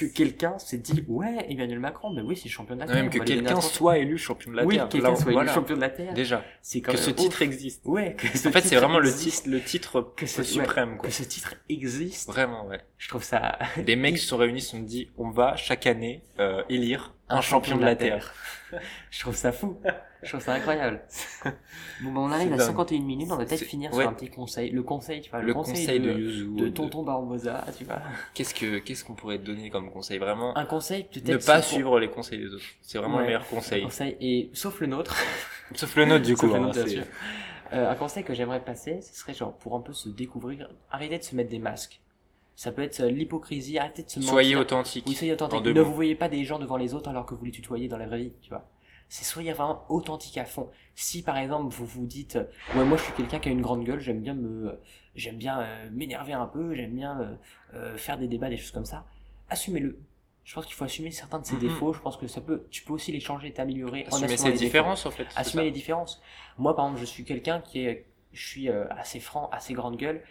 que 0.00 0.06
quelqu'un 0.06 0.58
s'est 0.58 0.78
dit 0.78 1.04
ouais 1.08 1.46
Emmanuel 1.48 1.78
Macron 1.78 2.10
mais 2.10 2.22
oui 2.22 2.36
c'est 2.36 2.48
champion 2.48 2.74
de 2.74 2.80
la 2.80 2.86
Non, 2.86 2.92
Terre 2.92 3.02
même 3.02 3.10
que 3.12 3.18
quelqu'un 3.18 3.60
soit 3.60 3.98
élu 3.98 4.16
champion 4.18 4.50
de 4.50 4.56
la 4.56 4.64
oui 4.64 4.76
Terre. 4.76 4.88
quelqu'un 4.88 5.14
soit 5.14 5.26
élu 5.26 5.32
voilà. 5.34 5.52
champion 5.54 5.76
de 5.76 5.80
la 5.80 5.90
Terre 5.90 6.14
Déjà. 6.14 6.42
c'est 6.62 6.80
Que 6.80 6.96
ce 6.96 7.10
titre 7.10 7.42
existe. 7.42 7.82
ouais 7.84 8.14
que 8.16 8.26
ce 8.26 8.48
En 8.48 8.52
fait, 8.52 8.62
c'est 8.62 8.76
vraiment 8.76 8.98
le 8.98 9.12
titre, 9.12 9.42
le 9.48 9.60
titre 9.60 10.12
Que 10.16 10.26
ce- 10.26 10.42
suprême, 10.42 10.96
quoi. 10.96 11.08
que 11.08 11.14
ce 11.14 11.22
titre 11.22 11.54
existe 11.68 12.28
Vraiment, 12.28 12.66
ouais. 12.66 12.80
je 12.98 13.08
trouve 13.08 13.22
ça 13.22 13.58
Des 13.84 13.96
mecs 13.96 14.18
se 14.18 14.26
sont 14.26 14.36
réunis, 14.38 14.60
se 14.62 14.70
sont 14.70 14.80
dit, 14.80 15.10
on 15.18 15.30
va 15.30 15.54
chaque 15.56 15.86
année 15.86 16.22
euh, 16.38 16.62
élire 16.68 17.12
un, 17.30 17.40
champion 17.40 17.76
de 17.76 17.84
la 17.84 17.96
Terre. 17.96 18.32
je 19.10 19.20
trouve 19.20 19.34
ça 19.34 19.50
fou 19.52 19.76
je 20.22 20.28
trouve 20.28 20.40
ça 20.42 20.52
incroyable 20.52 21.00
bon 22.04 22.12
bah 22.12 22.20
on 22.20 22.30
arrive 22.30 22.52
à 22.52 22.56
dingue. 22.56 22.66
51 22.68 23.00
minutes 23.00 23.28
on 23.32 23.36
va 23.36 23.44
peut-être 23.44 23.64
finir 23.64 23.92
ouais. 23.92 24.02
sur 24.02 24.10
un 24.10 24.12
petit 24.12 24.28
conseil 24.30 24.70
le 24.70 24.82
conseil 24.84 25.22
tu 25.22 25.30
vois 25.30 25.40
Le 25.42 25.52
conseil 25.52 25.98
de 25.98 26.12
Yuzu. 26.12 26.54
de 26.54 26.68
tonton 26.68 27.02
Barbosa 27.02 27.64
tu 27.76 27.84
vois 27.84 28.00
Qu'est-ce 28.34 28.54
que 28.54 28.78
qu'est-ce 28.78 29.04
qu'on 29.04 29.14
pourrait 29.14 29.38
te 29.38 29.44
donner 29.44 29.70
comme 29.70 29.90
conseil? 29.90 30.18
Vraiment, 30.18 30.56
un 30.56 30.66
conseil 30.66 31.04
peut-être 31.04 31.28
ne 31.28 31.36
pas 31.38 31.56
pour- 31.56 31.64
suivre 31.64 31.98
les 31.98 32.10
conseils 32.10 32.38
des 32.38 32.54
autres. 32.54 32.64
C'est 32.82 32.98
vraiment 32.98 33.16
Ouais. 33.16 33.22
le 33.22 33.26
meilleur 33.28 33.46
conseil. 33.48 33.82
conseil 33.82 34.16
et 34.20 34.50
sauf 34.52 34.78
le 34.80 34.86
nôtre 34.86 35.16
Sauf 35.74 35.96
le 35.96 36.04
nôtre, 36.04 36.24
du 36.24 36.34
coup. 36.34 36.42
Sauf 36.42 36.50
le 36.50 36.56
hein, 36.56 36.60
nôtre, 36.66 36.74
bien 36.74 36.84
c'est- 36.84 36.90
sûr. 36.90 37.04
Euh, 37.72 37.90
un 37.90 37.94
conseil 37.94 38.22
que 38.24 38.34
j'aimerais 38.34 38.60
passer, 38.60 39.00
ce 39.00 39.18
serait 39.18 39.32
genre 39.34 39.56
pour 39.56 39.74
un 39.76 39.80
peu 39.80 39.92
se 39.92 40.08
découvrir, 40.08 40.68
arrêtez 40.90 41.18
de 41.18 41.22
se 41.24 41.34
mettre 41.34 41.50
des 41.50 41.58
masques. 41.60 42.00
Ça 42.60 42.72
peut 42.72 42.82
être 42.82 43.00
euh, 43.00 43.10
l'hypocrisie, 43.10 43.78
arrêtez 43.78 44.02
de 44.02 44.10
se 44.10 44.18
mentir. 44.18 44.32
Soyez 44.32 44.54
authentique. 44.54 45.06
Oui, 45.08 45.14
soyez 45.14 45.32
authentique. 45.32 45.64
Ne 45.64 45.80
vous 45.80 45.94
voyez 45.94 46.14
pas 46.14 46.28
des 46.28 46.44
gens 46.44 46.58
devant 46.58 46.76
les 46.76 46.92
autres 46.92 47.08
alors 47.08 47.24
que 47.24 47.34
vous 47.34 47.46
les 47.46 47.52
tutoyez 47.52 47.88
dans 47.88 47.96
la 47.96 48.06
vraie 48.06 48.18
vie, 48.18 48.32
tu 48.42 48.50
vois. 48.50 48.68
C'est 49.08 49.24
soyez 49.24 49.54
vraiment 49.54 49.86
authentique 49.88 50.36
à 50.36 50.44
fond. 50.44 50.68
Si 50.94 51.22
par 51.22 51.38
exemple 51.38 51.72
vous 51.72 51.86
vous 51.86 52.04
dites, 52.04 52.36
euh, 52.36 52.44
ouais 52.76 52.84
moi 52.84 52.98
je 52.98 53.04
suis 53.04 53.14
quelqu'un 53.14 53.38
qui 53.38 53.48
a 53.48 53.52
une 53.52 53.62
grande 53.62 53.82
gueule, 53.84 53.98
j'aime 53.98 54.20
bien 54.20 54.34
me, 54.34 54.78
j'aime 55.14 55.38
bien 55.38 55.58
euh, 55.58 55.88
m'énerver 55.90 56.34
un 56.34 56.44
peu, 56.44 56.74
j'aime 56.74 56.94
bien 56.94 57.18
euh, 57.18 57.34
euh, 57.76 57.96
faire 57.96 58.18
des 58.18 58.28
débats, 58.28 58.50
des 58.50 58.58
choses 58.58 58.72
comme 58.72 58.84
ça, 58.84 59.06
assumez-le. 59.48 59.98
Je 60.44 60.54
pense 60.54 60.66
qu'il 60.66 60.74
faut 60.74 60.84
assumer 60.84 61.12
certains 61.12 61.38
de 61.38 61.46
ses 61.46 61.56
défauts. 61.56 61.94
Je 61.94 62.00
pense 62.00 62.18
que 62.18 62.26
ça 62.26 62.42
peut, 62.42 62.66
tu 62.70 62.82
peux 62.82 62.92
aussi 62.92 63.10
les 63.10 63.20
changer, 63.20 63.52
t'améliorer. 63.52 64.04
en 64.10 64.16
Assumer 64.16 64.34
assumant 64.34 64.36
ses 64.36 64.44
les 64.44 64.52
défauts 64.52 64.64
différences, 64.64 65.06
en 65.06 65.10
fait. 65.10 65.26
assumer 65.34 65.64
les 65.64 65.70
différences. 65.70 66.20
Moi, 66.58 66.76
par 66.76 66.86
exemple, 66.86 67.00
je 67.00 67.06
suis 67.06 67.24
quelqu'un 67.24 67.60
qui 67.60 67.84
est, 67.86 68.06
je 68.32 68.46
suis 68.46 68.68
euh, 68.68 68.84
assez 68.90 69.20
franc, 69.20 69.48
assez 69.50 69.72
grande 69.74 69.96
gueule, 69.96 70.22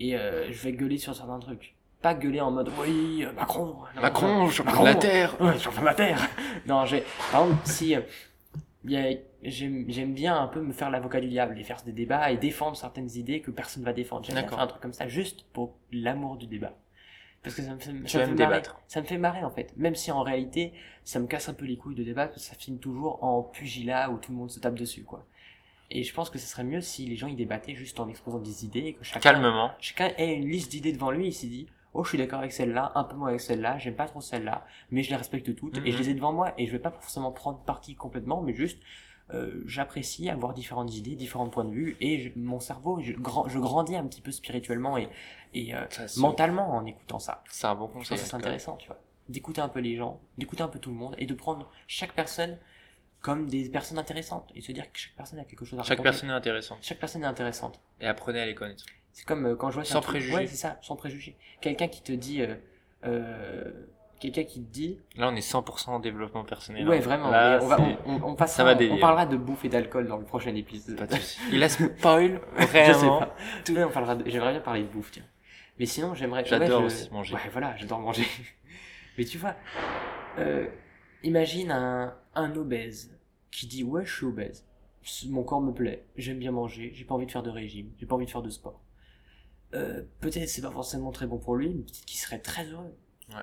et 0.00 0.16
euh, 0.16 0.50
je 0.50 0.58
vais 0.62 0.72
gueuler 0.72 0.98
sur 0.98 1.14
certains 1.14 1.38
trucs. 1.38 1.76
Pas 2.02 2.14
gueuler 2.14 2.40
en 2.40 2.50
mode 2.50 2.70
oui, 2.80 3.26
Macron, 3.34 3.76
non, 3.96 4.02
Macron, 4.02 4.48
champion 4.50 4.72
Macron. 4.72 4.84
la 4.84 4.94
Terre. 4.94 5.40
ouais, 5.40 5.54
de 5.54 5.84
la 5.84 5.94
terre. 5.94 6.28
non, 6.66 6.84
j'ai, 6.84 7.02
par 7.32 7.42
exemple, 7.42 7.60
si 7.64 7.96
euh, 7.96 8.00
il 8.84 9.20
j'aime, 9.42 10.14
bien 10.14 10.38
un 10.40 10.46
peu 10.48 10.60
me 10.60 10.72
faire 10.72 10.90
l'avocat 10.90 11.20
du 11.20 11.28
diable 11.28 11.58
et 11.58 11.64
faire 11.64 11.82
des 11.84 11.92
débats 11.92 12.30
et 12.30 12.36
défendre 12.36 12.76
certaines 12.76 13.10
idées 13.16 13.40
que 13.40 13.50
personne 13.50 13.82
va 13.82 13.92
défendre. 13.92 14.24
J'aime 14.24 14.36
faire 14.48 14.60
un 14.60 14.66
truc 14.66 14.80
comme 14.80 14.92
ça 14.92 15.08
juste 15.08 15.44
pour 15.52 15.76
l'amour 15.92 16.36
du 16.36 16.46
débat. 16.46 16.74
Parce 17.42 17.54
que 17.54 17.62
ça 17.62 17.74
me 17.74 17.78
fait, 17.78 17.92
ça 18.06 18.18
me 18.26 18.26
fait 18.26 18.34
marrer. 18.34 18.62
Ça 18.88 19.00
me 19.00 19.06
fait 19.06 19.18
marrer 19.18 19.44
en 19.44 19.50
fait. 19.50 19.72
Même 19.76 19.94
si 19.94 20.10
en 20.10 20.22
réalité, 20.22 20.72
ça 21.04 21.20
me 21.20 21.26
casse 21.26 21.48
un 21.48 21.54
peu 21.54 21.66
les 21.66 21.76
couilles 21.76 21.94
de 21.94 22.02
débat, 22.02 22.26
parce 22.26 22.42
que 22.42 22.48
ça 22.48 22.56
finit 22.56 22.78
toujours 22.78 23.22
en 23.22 23.42
pugilat 23.42 24.10
où 24.10 24.18
tout 24.18 24.32
le 24.32 24.38
monde 24.38 24.50
se 24.50 24.58
tape 24.60 24.74
dessus, 24.74 25.04
quoi. 25.04 25.24
Et 25.90 26.02
je 26.02 26.12
pense 26.12 26.28
que 26.28 26.38
ce 26.38 26.46
serait 26.46 26.64
mieux 26.64 26.80
si 26.82 27.06
les 27.06 27.16
gens 27.16 27.28
y 27.28 27.34
débattaient 27.34 27.74
juste 27.74 27.98
en 27.98 28.08
exposant 28.08 28.40
des 28.40 28.64
idées 28.64 28.88
et 28.88 28.94
que 28.94 29.04
chacun, 29.04 29.20
Calmement. 29.20 29.70
chacun 29.78 30.10
ait 30.18 30.34
une 30.34 30.48
liste 30.48 30.70
d'idées 30.70 30.92
devant 30.92 31.10
lui 31.10 31.28
et 31.28 31.30
s'est 31.30 31.46
dit, 31.46 31.66
oh, 31.94 32.04
je 32.04 32.10
suis 32.10 32.18
d'accord 32.18 32.40
avec 32.40 32.52
celle-là, 32.52 32.92
un 32.94 33.04
peu 33.04 33.16
moins 33.16 33.28
avec 33.28 33.40
celle-là, 33.40 33.78
j'aime 33.78 33.96
pas 33.96 34.06
trop 34.06 34.20
celle-là, 34.20 34.66
mais 34.90 35.02
je 35.02 35.10
les 35.10 35.16
respecte 35.16 35.54
toutes 35.56 35.78
et 35.78 35.90
je 35.92 35.96
Mhm. 35.96 36.02
les 36.02 36.10
ai 36.10 36.14
devant 36.14 36.32
moi 36.32 36.52
et 36.58 36.66
je 36.66 36.72
vais 36.72 36.78
pas 36.78 36.90
forcément 36.90 37.32
prendre 37.32 37.58
parti 37.60 37.94
complètement, 37.94 38.40
mais 38.42 38.54
juste, 38.54 38.78
euh, 39.34 39.62
j'apprécie 39.66 40.30
avoir 40.30 40.54
différentes 40.54 40.94
idées, 40.94 41.14
différents 41.14 41.48
points 41.50 41.64
de 41.64 41.72
vue 41.72 41.96
et 42.00 42.18
je- 42.20 42.30
mon 42.38 42.60
cerveau, 42.60 43.00
je, 43.02 43.12
grand- 43.12 43.46
je 43.48 43.58
grandis 43.58 43.94
un 43.96 44.06
petit 44.06 44.20
peu 44.22 44.30
spirituellement 44.32 44.96
et, 44.96 45.08
et 45.54 45.74
euh, 45.74 45.84
Ça, 45.90 46.06
mentalement 46.20 46.70
en 46.74 46.84
écoutant 46.86 47.18
ça. 47.18 47.42
C'est 47.50 47.66
un 47.66 47.74
bon 47.74 47.88
conseil. 47.88 48.16
c'est 48.18 48.30
cas. 48.30 48.36
intéressant, 48.38 48.76
tu 48.76 48.86
vois. 48.88 48.98
D'écouter 49.28 49.60
un 49.60 49.68
peu 49.68 49.80
les 49.80 49.96
gens, 49.96 50.20
d'écouter 50.38 50.62
un 50.62 50.68
peu 50.68 50.78
tout 50.78 50.88
le 50.90 50.96
monde 50.96 51.14
et 51.18 51.26
de 51.26 51.34
prendre 51.34 51.70
chaque 51.86 52.12
personne 52.14 52.56
comme 53.20 53.48
des 53.48 53.68
personnes 53.68 53.98
intéressantes 53.98 54.48
et 54.54 54.60
se 54.62 54.72
dire 54.72 54.90
que 54.92 54.98
chaque 54.98 55.14
personne 55.16 55.38
a 55.40 55.44
quelque 55.44 55.64
chose 55.66 55.78
à 55.78 55.82
Chaque 55.82 55.98
raconter. 55.98 56.04
personne 56.04 56.30
est 56.30 56.34
intéressante. 56.34 56.78
Chaque 56.80 56.98
personne 57.00 57.22
est 57.24 57.26
intéressante. 57.26 57.80
Et 58.00 58.06
apprenez 58.06 58.40
à 58.40 58.46
les 58.46 58.54
connaître. 58.54 58.84
C'est 59.18 59.26
comme 59.26 59.46
euh, 59.46 59.56
quand 59.56 59.68
je 59.70 59.74
vois 59.74 59.84
Sans 59.84 60.00
préjugés. 60.00 60.32
Ouais, 60.32 60.46
c'est 60.46 60.54
ça, 60.54 60.78
sans 60.80 60.94
préjugés. 60.94 61.36
Quelqu'un 61.60 61.88
qui 61.88 62.02
te 62.02 62.12
dit 62.12 62.40
euh, 62.40 62.54
euh, 63.04 63.64
quelqu'un 64.20 64.44
qui 64.44 64.62
te 64.62 64.72
dit 64.72 65.00
Là, 65.16 65.28
on 65.28 65.34
est 65.34 65.40
100% 65.40 65.90
en 65.90 65.98
développement 65.98 66.44
personnel. 66.44 66.88
ouais 66.88 66.98
hein. 66.98 67.00
vraiment 67.00 67.28
Là, 67.28 67.58
on 67.60 67.66
va 67.66 67.80
on, 67.80 67.96
on, 68.06 68.22
on 68.22 68.34
passera- 68.36 68.58
ça 68.58 68.74
va 68.74 68.80
on 68.94 68.98
parlera 69.00 69.26
de 69.26 69.36
bouffe 69.36 69.64
et 69.64 69.68
d'alcool 69.68 70.06
dans 70.06 70.18
le 70.18 70.24
prochain 70.24 70.54
épisode 70.54 70.96
Pas 70.96 71.08
de. 71.08 71.16
Il 71.52 71.60
a 71.64 71.68
spoil, 71.68 72.40
je 72.58 72.64
sais 72.66 72.92
vraiment. 72.92 73.18
pas 73.18 73.34
tout 73.64 73.74
le 73.74 73.86
on 73.86 73.90
parlera 73.90 74.14
de... 74.14 74.30
j'aimerais 74.30 74.52
bien 74.52 74.60
parler 74.60 74.82
de 74.82 74.88
bouffe 74.88 75.10
tiens 75.10 75.24
mais 75.80 75.86
sinon 75.86 76.14
j'aimerais 76.14 76.44
J'adore 76.44 76.82
ouais, 76.84 76.88
je- 76.88 76.94
aussi 76.94 77.10
manger. 77.12 77.34
ouais 77.34 77.40
voilà 77.50 77.74
j'adore 77.76 77.98
manger 77.98 78.22
mais 79.18 79.24
tu 79.24 79.36
vois 79.36 79.56
euh, 80.38 80.68
imagine 81.24 81.72
un 81.72 82.14
un 82.36 82.54
obèse 82.54 83.18
qui 83.50 83.66
dit 83.66 83.82
ouais 83.82 84.04
je 84.04 84.14
suis 84.14 84.26
obèse 84.26 84.64
mon 85.26 85.42
corps 85.42 85.60
me 85.60 85.72
plaît 85.72 86.04
j'aime 86.16 86.38
bien 86.38 86.52
manger 86.52 86.92
j'ai 86.94 87.04
pas 87.04 87.14
envie 87.16 87.26
de 87.26 87.32
faire 87.32 87.42
de 87.42 87.50
régime 87.50 87.90
j'ai 87.98 88.06
pas 88.06 88.14
envie 88.14 88.26
de 88.26 88.30
faire 88.30 88.42
de 88.42 88.50
sport 88.50 88.80
euh, 89.74 90.02
peut-être 90.20 90.48
c'est 90.48 90.62
pas 90.62 90.70
forcément 90.70 91.10
très 91.12 91.26
bon 91.26 91.38
pour 91.38 91.56
lui 91.56 91.68
mais 91.68 91.82
peut-être 91.82 92.04
qu'il 92.06 92.18
serait 92.18 92.38
très 92.38 92.64
heureux 92.66 92.94
Ouais. 93.30 93.42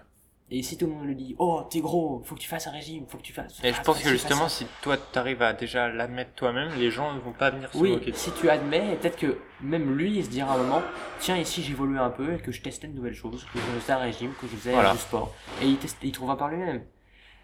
et 0.49 0.63
si 0.63 0.77
tout 0.77 0.87
le 0.87 0.93
monde 0.93 1.05
le 1.07 1.13
dit 1.13 1.35
oh 1.37 1.61
t'es 1.69 1.79
gros 1.79 2.23
faut 2.25 2.33
que 2.33 2.39
tu 2.39 2.47
fasses 2.49 2.65
un 2.65 2.71
régime 2.71 3.05
faut 3.07 3.17
que 3.19 3.23
tu 3.23 3.33
fasses 3.33 3.59
Et 3.63 3.67
je 3.69 3.73
fasses 3.73 3.85
pense 3.85 4.01
que 4.01 4.09
justement, 4.09 4.49
si 4.49 4.65
toi, 4.81 4.97
t'arrives 4.97 5.43
à 5.43 5.53
déjà 5.53 5.89
l'admettre 5.89 6.33
toi-même, 6.33 6.71
les 6.79 6.89
gens 6.89 7.13
ne 7.13 7.19
vont 7.19 7.33
pas 7.33 7.51
venir 7.51 7.71
se 7.71 7.77
Oui, 7.77 7.91
moquer 7.91 8.13
si 8.13 8.31
tu 8.31 8.49
admets, 8.49 8.93
et 8.93 8.95
peut-être 8.95 9.17
que 9.17 9.37
même 9.61 9.95
lui, 9.95 10.17
il 10.17 10.25
se 10.25 10.29
dira 10.31 10.53
à 10.53 10.55
un 10.55 10.63
moment, 10.63 10.81
tiens, 11.19 11.37
ici 11.37 11.61
j'évolue 11.61 11.99
un 11.99 12.09
peu, 12.09 12.33
et 12.33 12.37
que 12.39 12.51
je 12.51 12.61
testais 12.63 12.87
de 12.87 12.93
nouvelles 12.93 13.13
choses, 13.13 13.43
que 13.53 13.59
je 13.59 13.79
faisais 13.79 13.93
un 13.93 13.97
régime, 13.97 14.31
que 14.41 14.47
je 14.47 14.55
faisais 14.55 14.71
Voilà. 14.71 14.93
du 14.93 14.97
sport. 14.97 15.33
Et 15.61 15.67
il, 15.67 15.77
teste, 15.77 15.97
il 16.01 16.11
trouvera 16.11 16.35
par 16.37 16.49
lui-même. 16.49 16.83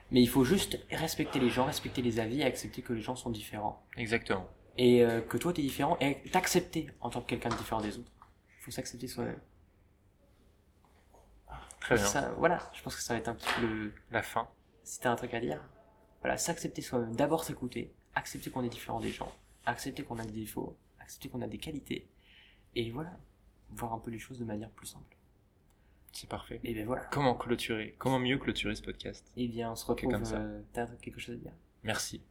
Mais 0.09 0.21
il 0.21 0.27
faut 0.27 0.43
juste 0.43 0.79
respecter 0.91 1.39
les 1.39 1.49
gens, 1.51 1.65
respecter 1.65 2.01
les 2.01 2.19
avis, 2.19 2.41
et 2.41 2.45
accepter 2.45 2.82
que 2.82 2.93
les 2.93 3.01
gens 3.01 3.15
sont 3.15 3.29
différents. 3.29 3.84
Exactement. 3.97 4.47
Et 4.79 5.03
euh, 5.03 5.21
que 5.21 5.38
toi 5.38 5.53
t'es 5.53 5.61
différent, 5.61 5.97
et 6.01 6.17
t'accepter 6.32 6.88
en 7.01 7.09
tant 7.11 7.21
que 7.21 7.27
quelqu'un 7.27 7.49
de 7.49 7.55
différent 7.55 7.82
des 7.82 7.97
autres. 7.99 8.11
Faut 8.72 8.76
s'accepter 8.76 9.07
soi-même. 9.09 9.39
Très 11.82 11.95
bien. 11.95 12.05
Ça, 12.05 12.32
voilà, 12.38 12.72
je 12.74 12.82
pense 12.82 12.95
que 12.95 13.01
ça 13.01 13.13
va 13.13 13.19
être 13.19 13.28
un 13.28 13.36
petit 13.36 13.49
peu 13.59 13.67
le... 13.67 13.93
La 14.11 14.22
fin. 14.22 14.47
Si 14.84 15.01
t'as 15.01 15.11
un 15.11 15.15
truc 15.17 15.34
à 15.34 15.41
dire, 15.41 15.61
voilà, 16.22 16.38
s'accepter 16.38 16.82
soi-même. 16.82 17.13
D'abord 17.13 17.43
s'écouter, 17.43 17.93
accepter 18.15 18.49
qu'on 18.49 18.63
est 18.63 18.69
différent 18.69 19.01
des 19.01 19.09
gens, 19.11 19.30
accepter 19.65 20.03
qu'on 20.05 20.19
a 20.19 20.24
des 20.26 20.32
défauts, 20.32 20.78
accepter 20.99 21.28
qu'on 21.28 21.41
a 21.41 21.47
des 21.47 21.57
qualités. 21.57 22.07
Et 22.76 22.91
voilà. 22.91 23.11
voir 23.72 23.91
un 23.93 23.99
peu 23.99 24.09
les 24.09 24.19
choses 24.19 24.39
de 24.39 24.45
manière 24.45 24.69
plus 24.69 24.88
simple. 24.88 25.17
C'est 26.13 26.30
parfait. 26.30 26.61
Et 26.63 26.74
bien 26.74 26.86
voilà. 26.86 27.03
Comment 27.11 27.36
clôturer? 27.36 27.95
Comment 27.99 28.19
mieux 28.19 28.38
clôturer 28.38 28.76
ce 28.76 28.84
podcast? 28.84 29.30
Et 29.36 29.49
bien 29.49 29.72
on 29.72 29.76
se 29.76 29.86
retrouve. 29.86 30.11
comme 30.13 30.24
ça. 30.24 30.38
euh, 30.38 30.61
T'as 30.72 30.86
quelque 31.01 31.19
chose 31.19 31.36
à 31.36 31.39
dire? 31.39 31.53
Merci. 31.84 32.24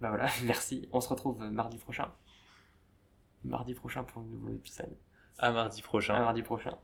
Bah 0.00 0.08
voilà, 0.08 0.30
merci. 0.44 0.88
On 0.90 1.02
se 1.02 1.08
retrouve 1.10 1.42
euh, 1.42 1.50
mardi 1.50 1.76
prochain. 1.76 2.10
Mardi 3.44 3.74
prochain 3.74 4.04
pour 4.04 4.22
un 4.22 4.24
nouveau 4.24 4.48
épisode. 4.54 4.96
À 5.38 5.50
mardi 5.52 5.80
À 5.80 5.84
prochain. 5.84 6.18
mardi 6.18 6.42
prochain. 6.42 6.76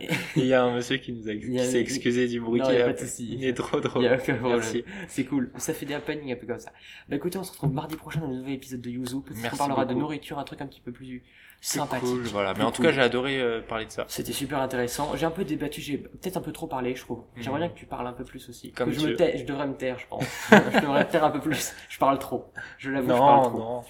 Et 0.00 0.08
il 0.36 0.44
y 0.44 0.52
a 0.52 0.62
un 0.62 0.74
monsieur 0.74 0.98
qui 0.98 1.12
nous 1.14 1.28
a 1.30 1.32
Il 1.32 1.40
qui 1.40 1.58
s'est 1.64 1.80
excusé 1.80 2.28
du 2.28 2.40
bruit 2.40 2.60
qu'il 2.60 2.74
y 2.74 2.76
a 2.76 2.84
a 2.84 2.86
pas 2.88 2.92
de 2.92 2.98
souci. 2.98 3.26
Il 3.32 3.44
est 3.46 3.54
trop 3.54 3.78
Il 3.78 3.82
drôle. 3.84 4.02
y 4.04 4.08
a 4.08 4.16
aucun 4.16 4.34
problème. 4.36 4.58
Merci. 4.60 4.84
C'est 5.08 5.24
cool. 5.24 5.50
Ça 5.56 5.72
fait 5.72 5.86
des 5.86 5.94
happenings 5.94 6.30
un 6.30 6.36
peu 6.36 6.46
comme 6.46 6.58
ça. 6.58 6.72
Bah 7.08 7.16
écoutez, 7.16 7.38
on 7.38 7.42
se 7.44 7.52
retrouve 7.52 7.72
mardi 7.72 7.96
prochain 7.96 8.20
dans 8.20 8.26
un 8.26 8.34
nouvel 8.34 8.52
épisode 8.52 8.82
de 8.82 8.90
Yuzu. 8.90 9.22
Peut-être 9.22 9.36
qu'on 9.36 9.42
Merci 9.42 9.56
parlera 9.58 9.86
de 9.86 9.94
nourriture, 9.94 10.38
un 10.38 10.44
truc 10.44 10.60
un 10.60 10.66
petit 10.66 10.82
peu 10.82 10.92
plus 10.92 11.22
C'est 11.62 11.78
sympathique. 11.78 12.06
cool, 12.06 12.22
voilà. 12.24 12.52
Mais 12.52 12.64
en 12.64 12.70
tout 12.70 12.82
cas, 12.82 12.92
j'ai 12.92 13.00
adoré 13.00 13.40
euh, 13.40 13.62
parler 13.62 13.86
de 13.86 13.90
ça. 13.90 14.04
C'était 14.08 14.32
super 14.34 14.58
intéressant. 14.60 15.16
J'ai 15.16 15.24
un 15.24 15.30
peu 15.30 15.44
débattu, 15.46 15.80
j'ai 15.80 15.96
peut-être 15.96 16.36
un 16.36 16.42
peu 16.42 16.52
trop 16.52 16.66
parlé, 16.66 16.94
je 16.94 17.00
trouve. 17.00 17.24
J'aimerais 17.36 17.60
Mhm. 17.60 17.66
bien 17.68 17.74
que 17.74 17.78
tu 17.78 17.86
parles 17.86 18.06
un 18.06 18.12
peu 18.12 18.24
plus 18.24 18.46
aussi. 18.50 18.72
Comme 18.72 18.90
que 18.90 18.94
je 19.00 19.06
me 19.06 19.16
tais, 19.16 19.38
je 19.38 19.44
devrais 19.46 19.66
me 19.66 19.74
taire, 19.74 19.98
je 19.98 20.06
pense. 20.06 20.22
je 20.50 20.80
devrais 20.82 21.04
me 21.06 21.10
taire 21.10 21.24
un 21.24 21.30
peu 21.30 21.40
plus. 21.40 21.72
Je 21.88 21.98
parle 21.98 22.18
trop. 22.18 22.52
Je 22.76 22.90
l'avoue, 22.90 23.08
je 23.08 23.12
parle 23.14 23.42
Non, 23.44 23.48
trop. 23.48 23.58
non. 23.58 23.82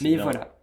Mais 0.00 0.14
bien. 0.14 0.22
voilà. 0.24 0.53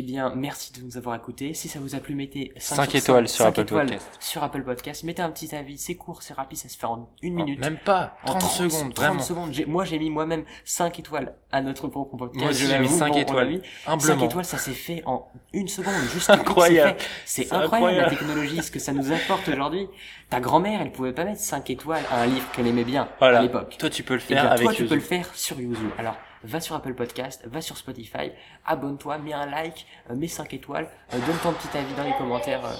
Eh 0.00 0.02
bien, 0.02 0.32
merci 0.36 0.72
de 0.72 0.80
nous 0.86 0.96
avoir 0.96 1.16
écoutés. 1.16 1.54
Si 1.54 1.66
ça 1.68 1.80
vous 1.80 1.96
a 1.96 1.98
plu, 1.98 2.14
mettez 2.14 2.52
5, 2.56 2.76
Cinq 2.76 2.94
étoiles 2.94 3.26
sur 3.28 3.44
Apple 3.46 3.62
étoiles 3.62 3.86
Podcast. 3.88 4.08
sur 4.20 4.44
Apple 4.44 4.62
Podcast. 4.62 5.02
Mettez 5.02 5.22
un 5.22 5.30
petit 5.32 5.52
avis. 5.56 5.76
C'est 5.76 5.96
court, 5.96 6.22
c'est 6.22 6.34
rapide, 6.34 6.56
ça 6.56 6.68
se 6.68 6.78
fait 6.78 6.86
en 6.86 7.08
une 7.20 7.34
minute. 7.34 7.58
Même 7.58 7.78
pas. 7.84 8.16
En 8.24 8.34
30 8.36 8.42
secondes, 8.42 8.94
30 8.94 8.96
vraiment. 8.96 9.20
secondes. 9.20 9.52
Moi, 9.66 9.84
j'ai 9.84 9.98
mis 9.98 10.08
moi-même 10.10 10.44
5 10.64 11.00
étoiles 11.00 11.34
à 11.50 11.62
notre 11.62 11.88
propre 11.88 12.16
podcast. 12.16 12.44
Moi 12.44 12.52
j'ai 12.52 12.66
mis 12.66 12.70
l'avoue, 12.84 12.96
cinq 12.96 13.08
bon, 13.08 13.14
on 13.14 13.22
étoiles. 13.22 13.44
l'a 13.50 13.56
mis. 13.56 13.62
5 13.86 13.90
Humblement. 13.92 14.24
étoiles, 14.26 14.44
ça 14.44 14.58
s'est 14.58 14.70
fait 14.70 15.02
en 15.04 15.26
une 15.52 15.66
seconde. 15.66 15.94
Juste 16.12 16.30
Incroyable. 16.30 16.98
c'est 17.24 17.52
incroyable, 17.52 17.96
la 18.02 18.08
technologie, 18.10 18.62
ce 18.62 18.70
que 18.70 18.78
ça 18.78 18.92
nous 18.92 19.10
apporte 19.10 19.48
aujourd'hui. 19.48 19.88
Ta 20.30 20.38
grand-mère, 20.38 20.80
elle 20.80 20.92
pouvait 20.92 21.12
pas 21.12 21.24
mettre 21.24 21.40
5 21.40 21.70
étoiles 21.70 22.04
à 22.12 22.20
un 22.22 22.26
livre 22.26 22.48
qu'elle 22.52 22.68
aimait 22.68 22.84
bien 22.84 23.08
Voilà. 23.18 23.40
à 23.40 23.42
l'époque. 23.42 23.74
Toi, 23.80 23.90
tu 23.90 24.04
peux 24.04 24.14
le 24.14 24.20
Eh 24.20 24.34
faire 24.34 24.42
bien, 24.44 24.50
avec 24.52 24.62
toi, 24.64 24.74
tu 24.74 24.84
peux 24.86 24.94
le 24.94 25.00
faire 25.00 25.28
sur 25.34 25.58
Yuzu. 25.58 25.80
Alors, 25.98 26.14
va 26.44 26.60
sur 26.60 26.74
Apple 26.76 26.94
Podcast, 26.94 27.46
va 27.46 27.60
sur 27.60 27.76
Spotify, 27.76 28.32
abonne-toi, 28.64 29.18
mets 29.18 29.32
un 29.32 29.46
like, 29.46 29.86
euh, 30.10 30.14
mets 30.14 30.28
5 30.28 30.52
étoiles, 30.54 30.88
euh, 31.14 31.18
donne 31.26 31.38
ton 31.38 31.52
petit 31.52 31.76
avis 31.76 31.94
dans 31.94 32.04
les 32.04 32.14
commentaires. 32.16 32.64
euh. 32.64 32.74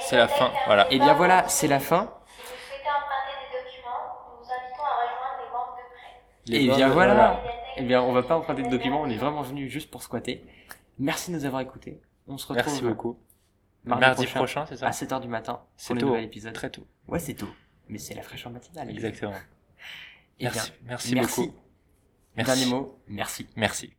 C'est 0.00 0.16
la 0.16 0.28
fin, 0.28 0.50
voilà. 0.66 0.90
Et 0.92 0.98
bien 0.98 1.14
voilà, 1.14 1.48
c'est 1.48 1.68
la 1.68 1.80
fin. 1.80 2.12
Les 6.46 6.64
Et 6.64 6.66
bords 6.66 6.76
bien 6.76 6.88
voilà. 6.90 7.42
Eh 7.76 7.82
bien, 7.82 8.02
on 8.02 8.12
va 8.12 8.22
pas 8.22 8.36
emprunter 8.36 8.62
de 8.62 8.68
documents, 8.68 9.00
on 9.02 9.08
est 9.08 9.16
vraiment 9.16 9.42
venu 9.42 9.68
juste 9.68 9.90
pour 9.90 10.02
squatter. 10.02 10.44
Merci 10.98 11.30
de 11.32 11.36
nous 11.36 11.44
avoir 11.44 11.62
écoutés. 11.62 12.00
On 12.28 12.36
se 12.38 12.46
retrouve 12.46 12.66
Merci 12.66 12.82
beaucoup. 12.84 13.18
mardi, 13.84 14.00
Mardi 14.04 14.26
prochain, 14.26 14.66
c'est 14.66 14.76
ça 14.76 14.86
à 14.86 14.90
7h 14.90 15.20
du 15.20 15.28
matin 15.28 15.62
C'est 15.76 15.94
tôt. 15.94 16.06
nouvel 16.06 16.24
épisode. 16.24 16.52
Très 16.52 16.70
tôt. 16.70 16.86
Ouais, 17.08 17.18
c'est 17.18 17.34
tôt. 17.34 17.48
Mais 17.88 17.98
c'est 17.98 18.14
la 18.14 18.22
fraîcheur 18.22 18.52
matinale. 18.52 18.90
Exactement. 18.90 19.32
Eh 20.38 20.48
bien, 20.48 20.62
merci 20.84 21.14
merci. 21.14 21.40
beaucoup. 21.46 21.63
Merci. 22.36 22.60
Dernier 22.60 22.66
mot, 22.66 22.98
merci. 23.08 23.46
Merci. 23.56 23.94